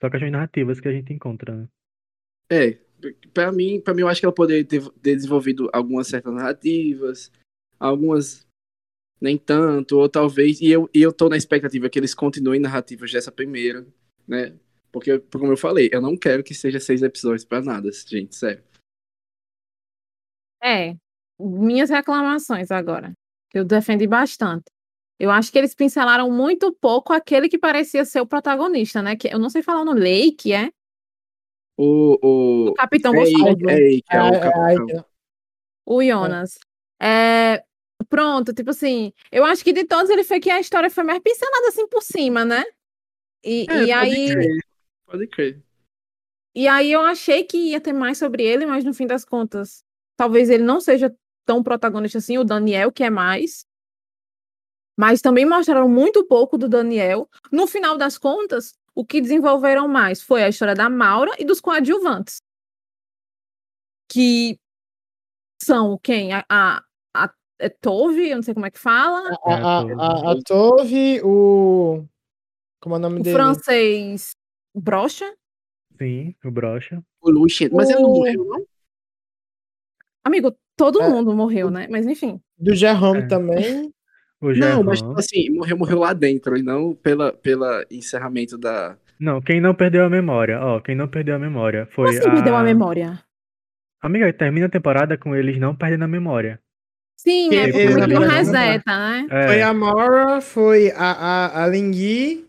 Só 0.00 0.10
questões 0.10 0.32
narrativas 0.32 0.80
que 0.80 0.88
a 0.88 0.92
gente 0.92 1.12
encontra, 1.12 1.54
né? 1.54 1.68
É, 2.50 2.78
pra 3.32 3.52
mim, 3.52 3.80
para 3.80 3.94
mim 3.94 4.02
eu 4.02 4.08
acho 4.08 4.20
que 4.20 4.26
ela 4.26 4.34
poderia 4.34 4.64
ter, 4.64 4.82
ter 5.02 5.16
desenvolvido 5.16 5.68
algumas 5.72 6.08
certas 6.08 6.32
narrativas, 6.32 7.30
algumas 7.78 8.46
nem 9.20 9.38
tanto, 9.38 9.98
ou 9.98 10.08
talvez, 10.08 10.60
e 10.60 10.68
eu, 10.68 10.90
e 10.92 11.00
eu 11.00 11.12
tô 11.12 11.28
na 11.28 11.36
expectativa 11.36 11.88
que 11.88 11.96
eles 11.96 12.12
continuem 12.12 12.60
narrativas 12.60 13.12
dessa 13.12 13.30
primeira, 13.30 13.86
né? 14.26 14.58
Porque, 14.90 15.20
como 15.32 15.52
eu 15.52 15.56
falei, 15.56 15.88
eu 15.92 16.00
não 16.00 16.16
quero 16.16 16.42
que 16.42 16.52
seja 16.52 16.80
seis 16.80 17.02
episódios 17.02 17.44
pra 17.44 17.62
nada, 17.62 17.88
gente, 17.92 18.34
sério. 18.34 18.64
É, 20.60 20.96
minhas 21.38 21.88
reclamações 21.88 22.70
agora, 22.72 23.12
que 23.48 23.58
eu 23.58 23.64
defendi 23.64 24.08
bastante. 24.08 24.64
Eu 25.20 25.30
acho 25.30 25.52
que 25.52 25.58
eles 25.58 25.72
pincelaram 25.72 26.28
muito 26.30 26.72
pouco 26.72 27.12
aquele 27.12 27.48
que 27.48 27.58
parecia 27.58 28.04
ser 28.04 28.20
o 28.20 28.26
protagonista, 28.26 29.00
né? 29.00 29.14
Que 29.14 29.28
eu 29.28 29.38
não 29.38 29.48
sei 29.48 29.62
falar 29.62 29.82
o 29.82 29.84
nome, 29.84 30.00
Lake, 30.00 30.52
é? 30.52 30.68
O, 31.84 32.18
o, 32.22 32.68
O 32.68 32.74
Capitão 32.74 33.12
Gostoso, 33.12 33.68
é, 33.68 33.74
é, 33.74 34.00
que 34.00 34.04
é 34.10 34.22
o 34.22 34.40
capitão. 34.40 35.04
o 35.84 36.02
Jonas. 36.02 36.58
É, 37.00 37.64
pronto, 38.08 38.52
tipo 38.54 38.70
assim, 38.70 39.12
eu 39.32 39.44
acho 39.44 39.64
que 39.64 39.72
de 39.72 39.84
todos 39.84 40.08
ele 40.10 40.22
foi 40.22 40.38
que 40.38 40.50
a 40.50 40.60
história 40.60 40.88
foi 40.90 41.02
mais 41.02 41.20
pincelada 41.20 41.68
assim 41.68 41.88
por 41.88 42.02
cima, 42.02 42.44
né? 42.44 42.62
E, 43.44 43.66
É, 43.68 43.74
e 43.84 43.92
pode 43.92 43.92
aí, 43.92 44.30
crer, 44.32 44.64
pode 45.06 45.26
crer. 45.26 45.62
e 46.54 46.68
aí 46.68 46.92
eu 46.92 47.00
achei 47.02 47.42
que 47.42 47.56
ia 47.70 47.80
ter 47.80 47.92
mais 47.92 48.18
sobre 48.18 48.44
ele, 48.44 48.64
mas 48.64 48.84
no 48.84 48.94
fim 48.94 49.06
das 49.06 49.24
contas, 49.24 49.84
talvez 50.16 50.50
ele 50.50 50.62
não 50.62 50.80
seja 50.80 51.12
tão 51.44 51.62
protagonista 51.64 52.18
assim, 52.18 52.38
o 52.38 52.44
Daniel 52.44 52.92
que 52.92 53.02
é 53.02 53.10
mais. 53.10 53.66
Mas 54.96 55.20
também 55.20 55.44
mostraram 55.44 55.88
muito 55.88 56.24
pouco 56.26 56.56
do 56.56 56.68
Daniel. 56.68 57.28
No 57.50 57.66
final 57.66 57.96
das 57.98 58.18
contas, 58.18 58.78
o 58.94 59.04
que 59.04 59.20
desenvolveram 59.20 59.88
mais 59.88 60.22
foi 60.22 60.42
a 60.42 60.48
história 60.48 60.74
da 60.74 60.88
Maura 60.90 61.32
e 61.38 61.44
dos 61.44 61.60
coadjuvantes. 61.60 62.40
Que 64.10 64.58
são 65.62 65.98
quem? 66.02 66.32
A, 66.32 66.44
a, 66.48 66.82
a 67.14 67.32
é 67.58 67.68
Tove, 67.68 68.28
eu 68.28 68.36
não 68.36 68.42
sei 68.42 68.52
como 68.54 68.66
é 68.66 68.70
que 68.70 68.78
fala. 68.78 69.28
A, 69.44 69.54
a, 69.54 69.80
a, 69.80 70.32
a 70.32 70.42
Tove, 70.44 71.20
o. 71.24 72.04
Como 72.80 72.96
é 72.96 72.98
o 72.98 73.00
nome 73.00 73.20
O 73.20 73.22
dele? 73.22 73.36
francês 73.36 74.32
Brocha. 74.74 75.32
Sim, 75.98 76.34
o 76.44 76.50
brocha. 76.50 77.02
O 77.20 77.30
Lucien, 77.30 77.70
mas 77.72 77.88
ele 77.88 78.00
não 78.00 78.10
O- 78.10 78.16
morreu, 78.16 78.44
não? 78.44 78.66
Amigo, 80.24 80.56
todo 80.76 81.00
É. 81.02 81.08
mundo 81.08 81.34
morreu, 81.34 81.70
né? 81.70 81.86
Mas 81.88 82.06
enfim. 82.06 82.40
Do 82.58 82.74
Jerome 82.74 83.20
É. 83.22 83.26
também. 83.26 83.92
O 84.42 84.52
Não, 84.52 84.82
mas 84.82 85.00
assim, 85.16 85.48
morreu, 85.50 85.78
morreu 85.78 86.00
lá 86.00 86.12
dentro, 86.12 86.56
e 86.56 86.62
não 86.62 86.94
pela, 86.96 87.32
pela 87.32 87.84
encerramento 87.88 88.58
da... 88.58 88.96
Não, 89.18 89.40
quem 89.40 89.60
não 89.60 89.72
perdeu 89.72 90.04
a 90.04 90.10
memória, 90.10 90.60
ó, 90.60 90.80
quem 90.80 90.96
não 90.96 91.06
perdeu 91.06 91.36
a 91.36 91.38
memória 91.38 91.86
foi 91.92 92.10
assim 92.10 92.28
perdeu 92.28 92.56
a 92.56 92.60
a... 92.60 92.64
memória? 92.64 93.22
Amiga, 94.02 94.32
termina 94.32 94.66
a 94.66 94.68
temporada 94.68 95.16
com 95.16 95.36
eles 95.36 95.60
não 95.60 95.76
perdendo 95.76 96.02
a 96.02 96.08
memória. 96.08 96.58
Sim, 97.16 97.54
é 97.54 97.70
porque 97.70 97.84
não 97.84 98.00
não 98.00 98.06
lembram, 98.08 98.28
reseta, 98.28 98.98
né? 98.98 99.26
É, 99.30 99.46
Foi 99.46 99.62
a 99.62 99.72
Maura, 99.72 100.40
foi 100.40 100.90
a, 100.90 101.12
a, 101.12 101.62
a 101.62 101.66
Lingui. 101.68 102.44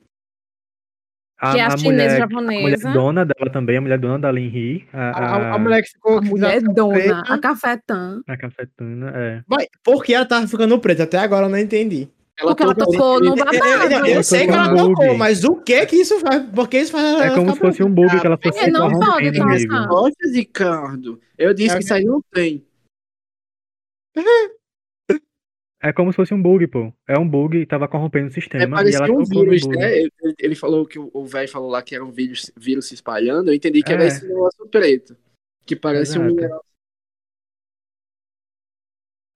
A, 1.44 1.52
que 1.54 1.60
é 1.60 1.64
a 1.64 1.68
a 1.68 1.78
chinesa 1.78 1.91
mulher, 1.94 2.12
a 2.16 2.18
japonesa. 2.20 2.62
mulher 2.89 2.94
dona 2.94 3.26
dela 3.26 3.52
também, 3.52 3.78
a 3.78 3.82
mulher 3.82 4.00
dona 4.00 4.20
da 4.20 4.32
Lin 4.32 4.48
Hee, 4.48 4.86
A, 4.94 5.00
a, 5.00 5.26
a, 5.26 5.54
a, 5.56 5.58
mulher 5.60 5.82
que 5.82 5.89
ficou. 5.89 6.18
A 6.18 6.22
mulher 6.22 6.62
dona, 6.62 6.94
preta. 6.94 7.34
a 7.34 7.38
cafetã. 7.39 8.22
a 8.28 8.38
cafetana, 8.38 9.12
é. 9.16 9.41
Vai, 9.48 9.68
por 9.84 10.04
que 10.04 10.14
ela 10.14 10.26
tava 10.26 10.48
ficando 10.48 10.80
preta? 10.80 11.04
Até 11.04 11.18
agora 11.18 11.46
eu 11.46 11.50
não 11.50 11.58
entendi. 11.58 12.10
Porque 12.41 12.64
ela 12.64 12.74
tocou 12.74 13.20
no 13.20 13.28
Eu, 13.28 13.36
eu- 13.36 13.46
babado. 13.46 14.08
eu 14.08 14.24
sei 14.24 14.48
que 14.48 14.54
ela 14.54 14.70
tocou 14.76 14.96
bug. 14.96 15.18
mas 15.18 15.44
o 15.44 15.56
que 15.56 15.86
que 15.86 15.98
isso 15.98 16.20
faz? 16.20 16.41
Por 16.50 16.68
que 16.68 16.80
isso 16.80 16.91
faz 16.91 17.06
ela 17.06 17.26
É 17.28 17.36
como 17.36 17.54
se 17.54 17.60
fosse 17.60 17.84
um 17.84 17.91
bug 17.94 18.20
que 18.20 18.26
ela 18.26 18.39
fosse 18.41 18.60
É, 18.60 18.72
não 18.72 18.89
pode. 18.89 19.39
Olha, 19.39 20.14
Ricardo. 20.34 21.22
Eu 21.38 21.54
disse 21.54 21.76
É 21.76 21.78
que 21.78 21.84
isso 21.84 21.94
aí 21.94 22.04
não 22.04 22.22
tem. 22.34 22.66
É 25.86 25.92
como 25.92 26.12
se 26.12 26.16
fosse 26.16 26.34
um 26.34 26.42
bug, 26.42 26.66
pô. 26.68 26.94
É 27.06 27.20
um 27.20 27.28
bug 27.28 27.58
e 27.58 27.66
tava 27.66 27.90
corrompendo 27.90 28.28
o 28.28 28.30
É, 28.30 28.34
sistema 28.34 28.64
e 28.64 28.70
parecia 28.70 29.00
ela 29.00 29.12
um 29.12 29.24
tocou 29.26 29.44
vírus, 29.44 29.68
né? 29.68 29.98
Ele, 30.00 30.12
ele 30.40 30.56
falou 30.56 30.86
que 30.86 30.98
o- 30.98 31.26
velho 31.26 31.50
falou 31.50 31.70
lá 31.70 31.82
que 31.84 31.94
era 31.94 32.06
um 32.06 32.12
vírus, 32.12 32.50
vírus 32.56 32.88
se 32.88 32.94
espalhando. 32.94 33.50
Eu 33.52 33.54
entendi 33.54 33.84
que 33.84 33.92
era 33.92 34.06
É. 34.06 34.08
esse 34.08 34.26
negócio 34.26 34.66
preto. 34.70 35.18
Que 35.66 35.76
parece 35.76 36.18
um 36.18 36.24
Exato. 36.24 36.36
mineral. 36.36 36.66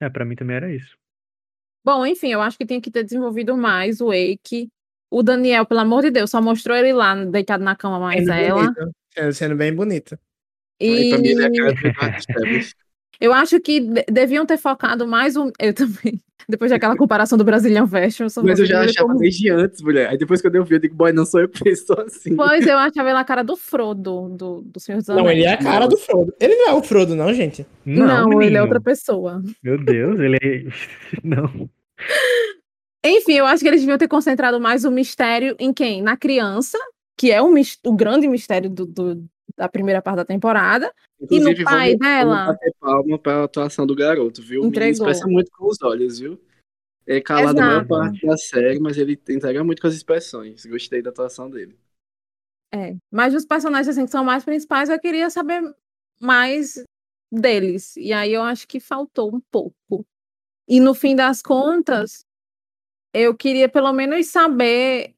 É, 0.01 0.09
pra 0.09 0.23
mim 0.23 0.35
também 0.35 0.55
era 0.55 0.73
isso. 0.73 0.97
Bom, 1.83 2.05
enfim, 2.05 2.31
eu 2.31 2.41
acho 2.41 2.57
que 2.57 2.65
tinha 2.65 2.81
que 2.81 2.91
ter 2.91 3.03
desenvolvido 3.03 3.57
mais 3.57 3.99
o 3.99 4.07
Wake. 4.07 4.69
O 5.11 5.23
Daniel, 5.23 5.65
pelo 5.65 5.79
amor 5.81 6.01
de 6.03 6.11
Deus, 6.11 6.29
só 6.29 6.41
mostrou 6.41 6.77
ele 6.77 6.93
lá 6.93 7.15
deitado 7.25 7.63
na 7.63 7.75
cama 7.75 7.99
mais 7.99 8.25
Sendo 8.25 8.31
ela. 8.33 8.71
bonita, 8.73 9.33
Sendo, 9.33 9.55
bem 9.55 9.73
bonita. 9.73 10.19
Aí, 10.81 11.09
pra 11.09 11.17
mim, 11.17 11.27
ele 11.29 11.41
é 11.43 11.45
a 11.45 11.49
E 11.49 11.93
cara 11.93 12.17
Esteves. 12.17 12.73
eu 13.19 13.33
acho 13.33 13.59
que 13.59 13.79
de- 13.79 14.05
deviam 14.11 14.45
ter 14.45 14.57
focado 14.57 15.07
mais 15.07 15.35
o. 15.35 15.51
Eu 15.59 15.73
também. 15.73 16.21
Depois 16.49 16.71
daquela 16.71 16.95
comparação 16.95 17.37
do 17.37 17.43
Brazilian 17.43 17.85
Fashion, 17.85 18.27
eu 18.33 18.43
Mas 18.43 18.57
eu 18.59 18.65
já 18.65 18.79
achava 18.81 19.07
como- 19.09 19.19
desde 19.19 19.49
antes, 19.49 19.81
mulher. 19.81 20.07
Aí 20.09 20.17
depois 20.17 20.41
quando 20.41 20.55
eu 20.55 20.63
vi, 20.63 20.75
eu 20.75 20.79
digo, 20.79 20.95
boy, 20.95 21.11
não 21.11 21.25
sou 21.25 21.41
eu 21.41 21.49
que 21.49 21.61
penso 21.61 21.91
assim. 21.99 22.37
Pois 22.37 22.65
eu 22.65 22.77
achava 22.77 23.09
ele 23.09 23.17
a 23.17 23.23
cara 23.25 23.43
do 23.43 23.57
Frodo, 23.57 24.29
do, 24.29 24.61
do 24.61 24.79
Senhor 24.79 24.99
dos 24.99 25.07
Não, 25.09 25.19
Anéis. 25.19 25.39
ele 25.39 25.45
é 25.45 25.51
a 25.53 25.57
cara 25.57 25.87
do 25.87 25.97
Frodo. 25.97 26.33
Ele 26.39 26.55
não 26.55 26.69
é 26.69 26.73
o 26.73 26.81
Frodo, 26.81 27.15
não, 27.15 27.33
gente. 27.33 27.65
Não, 27.85 28.41
ele 28.41 28.55
é 28.55 28.61
outra 28.61 28.79
pessoa. 28.79 29.43
Meu 29.61 29.77
Deus, 29.83 30.17
ele 30.21 30.37
é. 30.41 30.63
Não. 31.21 31.69
Enfim, 33.05 33.33
eu 33.33 33.45
acho 33.45 33.61
que 33.61 33.67
eles 33.67 33.81
deviam 33.81 33.97
ter 33.97 34.07
concentrado 34.07 34.59
mais 34.59 34.85
o 34.85 34.91
mistério 34.91 35.55
em 35.59 35.73
quem? 35.73 36.01
Na 36.01 36.17
criança, 36.17 36.77
que 37.17 37.31
é 37.31 37.41
o, 37.41 37.49
mis- 37.51 37.77
o 37.85 37.93
grande 37.95 38.27
mistério 38.27 38.69
do- 38.69 38.85
do- 38.85 39.25
da 39.55 39.69
primeira 39.69 40.01
parte 40.01 40.17
da 40.17 40.25
temporada. 40.25 40.93
E 41.29 41.39
no 41.39 41.53
pai 41.63 41.95
vamos- 41.95 41.99
dela? 41.99 42.35
Vamos 42.35 42.47
bater 42.47 42.73
palma 42.79 43.19
pra 43.19 43.43
atuação 43.43 43.87
do 43.87 43.95
garoto, 43.95 44.41
viu? 44.41 44.63
Entregou. 44.65 44.91
expressa 44.91 45.27
muito 45.27 45.51
com 45.51 45.67
os 45.67 45.81
olhos, 45.81 46.19
viu? 46.19 46.39
É 47.05 47.21
calado 47.21 47.59
a 47.59 47.63
maior 47.63 47.75
Exato. 47.85 47.87
parte 47.87 48.25
da 48.27 48.37
série, 48.37 48.79
mas 48.79 48.97
ele 48.97 49.19
entrega 49.29 49.63
muito 49.63 49.81
com 49.81 49.87
as 49.87 49.93
expressões. 49.95 50.65
Gostei 50.65 51.01
da 51.01 51.09
atuação 51.09 51.49
dele. 51.49 51.77
É. 52.73 52.95
Mas 53.09 53.33
os 53.33 53.45
personagens 53.45 53.87
assim, 53.87 54.05
que 54.05 54.11
são 54.11 54.25
mais 54.25 54.43
principais, 54.43 54.89
eu 54.89 54.99
queria 54.99 55.29
saber 55.29 55.61
mais 56.19 56.83
deles. 57.31 57.95
E 57.95 58.11
aí 58.11 58.33
eu 58.33 58.41
acho 58.41 58.67
que 58.67 58.79
faltou 58.79 59.33
um 59.33 59.39
pouco. 59.49 60.05
E 60.67 60.81
no 60.81 60.93
fim 60.93 61.15
das 61.15 61.41
contas, 61.41 62.25
eu 63.13 63.33
queria 63.35 63.69
pelo 63.69 63.93
menos 63.93 64.27
saber 64.27 65.15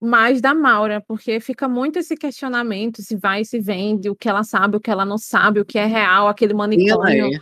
mais 0.00 0.40
da 0.40 0.54
Maura, 0.54 1.02
porque 1.06 1.40
fica 1.40 1.68
muito 1.68 1.98
esse 1.98 2.16
questionamento 2.16 3.02
se 3.02 3.16
vai 3.16 3.44
se 3.44 3.58
vende, 3.60 4.08
o 4.08 4.14
que 4.16 4.28
ela 4.28 4.44
sabe, 4.44 4.76
o 4.76 4.80
que 4.80 4.90
ela 4.90 5.04
não 5.04 5.18
sabe, 5.18 5.60
o 5.60 5.64
que 5.64 5.78
é 5.78 5.86
real, 5.86 6.28
aquele 6.28 6.52
Quem 6.52 6.88
ela 6.88 7.04
manicômio. 7.08 7.34
é? 7.34 7.40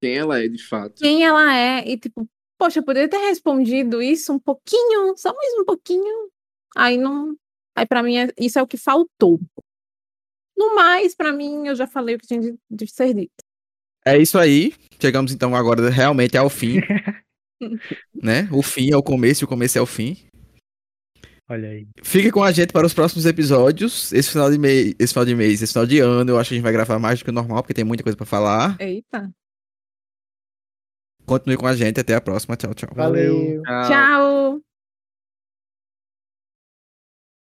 Quem 0.00 0.16
ela 0.16 0.38
é, 0.40 0.48
de 0.48 0.64
fato? 0.66 0.94
quem 0.96 1.24
ela 1.24 1.54
é 1.54 1.86
e 1.88 1.98
tipo 1.98 2.26
poxa, 2.58 2.80
eu 2.80 2.84
poderia 2.84 3.08
ter 3.08 3.18
respondido 3.18 4.02
isso 4.02 4.32
um 4.32 4.38
pouquinho, 4.38 5.16
só 5.16 5.32
mais 5.32 5.54
um 5.60 5.64
pouquinho. 5.64 6.28
Aí 6.76 6.96
não. 6.96 7.36
Aí 7.76 7.86
pra 7.86 8.02
mim 8.02 8.16
é- 8.16 8.32
isso 8.38 8.58
é 8.58 8.62
o 8.62 8.66
que 8.66 8.76
faltou. 8.76 9.38
No 10.56 10.74
mais, 10.74 11.14
pra 11.14 11.32
mim, 11.32 11.68
eu 11.68 11.74
já 11.76 11.86
falei 11.86 12.16
o 12.16 12.18
que 12.18 12.26
tinha 12.26 12.40
de, 12.40 12.56
de 12.68 12.86
ser 12.90 13.14
dito. 13.14 13.44
É 14.04 14.18
isso 14.18 14.36
aí. 14.38 14.74
Chegamos 15.00 15.32
então 15.32 15.54
agora 15.54 15.88
realmente 15.88 16.36
ao 16.36 16.50
fim. 16.50 16.80
né? 18.12 18.48
O 18.52 18.62
fim 18.62 18.90
é 18.92 18.96
o 18.96 19.02
começo 19.02 19.44
e 19.44 19.46
o 19.46 19.48
começo 19.48 19.78
é 19.78 19.80
o 19.80 19.86
fim. 19.86 20.16
Olha 21.48 21.70
aí. 21.70 21.88
Fique 22.02 22.30
com 22.30 22.42
a 22.42 22.52
gente 22.52 22.72
para 22.72 22.86
os 22.86 22.92
próximos 22.92 23.24
episódios. 23.24 24.12
Esse 24.12 24.30
final 24.30 24.50
de 24.50 24.58
mês, 24.58 24.94
esse 24.98 25.14
final 25.14 25.24
de 25.24 25.34
mês, 25.34 25.62
esse 25.62 25.72
final 25.72 25.86
de 25.86 25.98
ano, 25.98 26.30
eu 26.30 26.38
acho 26.38 26.48
que 26.50 26.54
a 26.54 26.56
gente 26.56 26.64
vai 26.64 26.72
gravar 26.72 26.98
mais 26.98 27.18
do 27.18 27.24
que 27.24 27.30
o 27.30 27.34
normal, 27.34 27.62
porque 27.62 27.72
tem 27.72 27.84
muita 27.84 28.02
coisa 28.02 28.16
pra 28.16 28.26
falar. 28.26 28.76
Eita. 28.78 29.30
Continue 31.24 31.56
com 31.56 31.66
a 31.66 31.74
gente, 31.74 32.00
até 32.00 32.14
a 32.14 32.20
próxima. 32.20 32.56
Tchau, 32.56 32.74
tchau. 32.74 32.90
Valeu. 32.94 33.62
Tchau. 33.86 34.67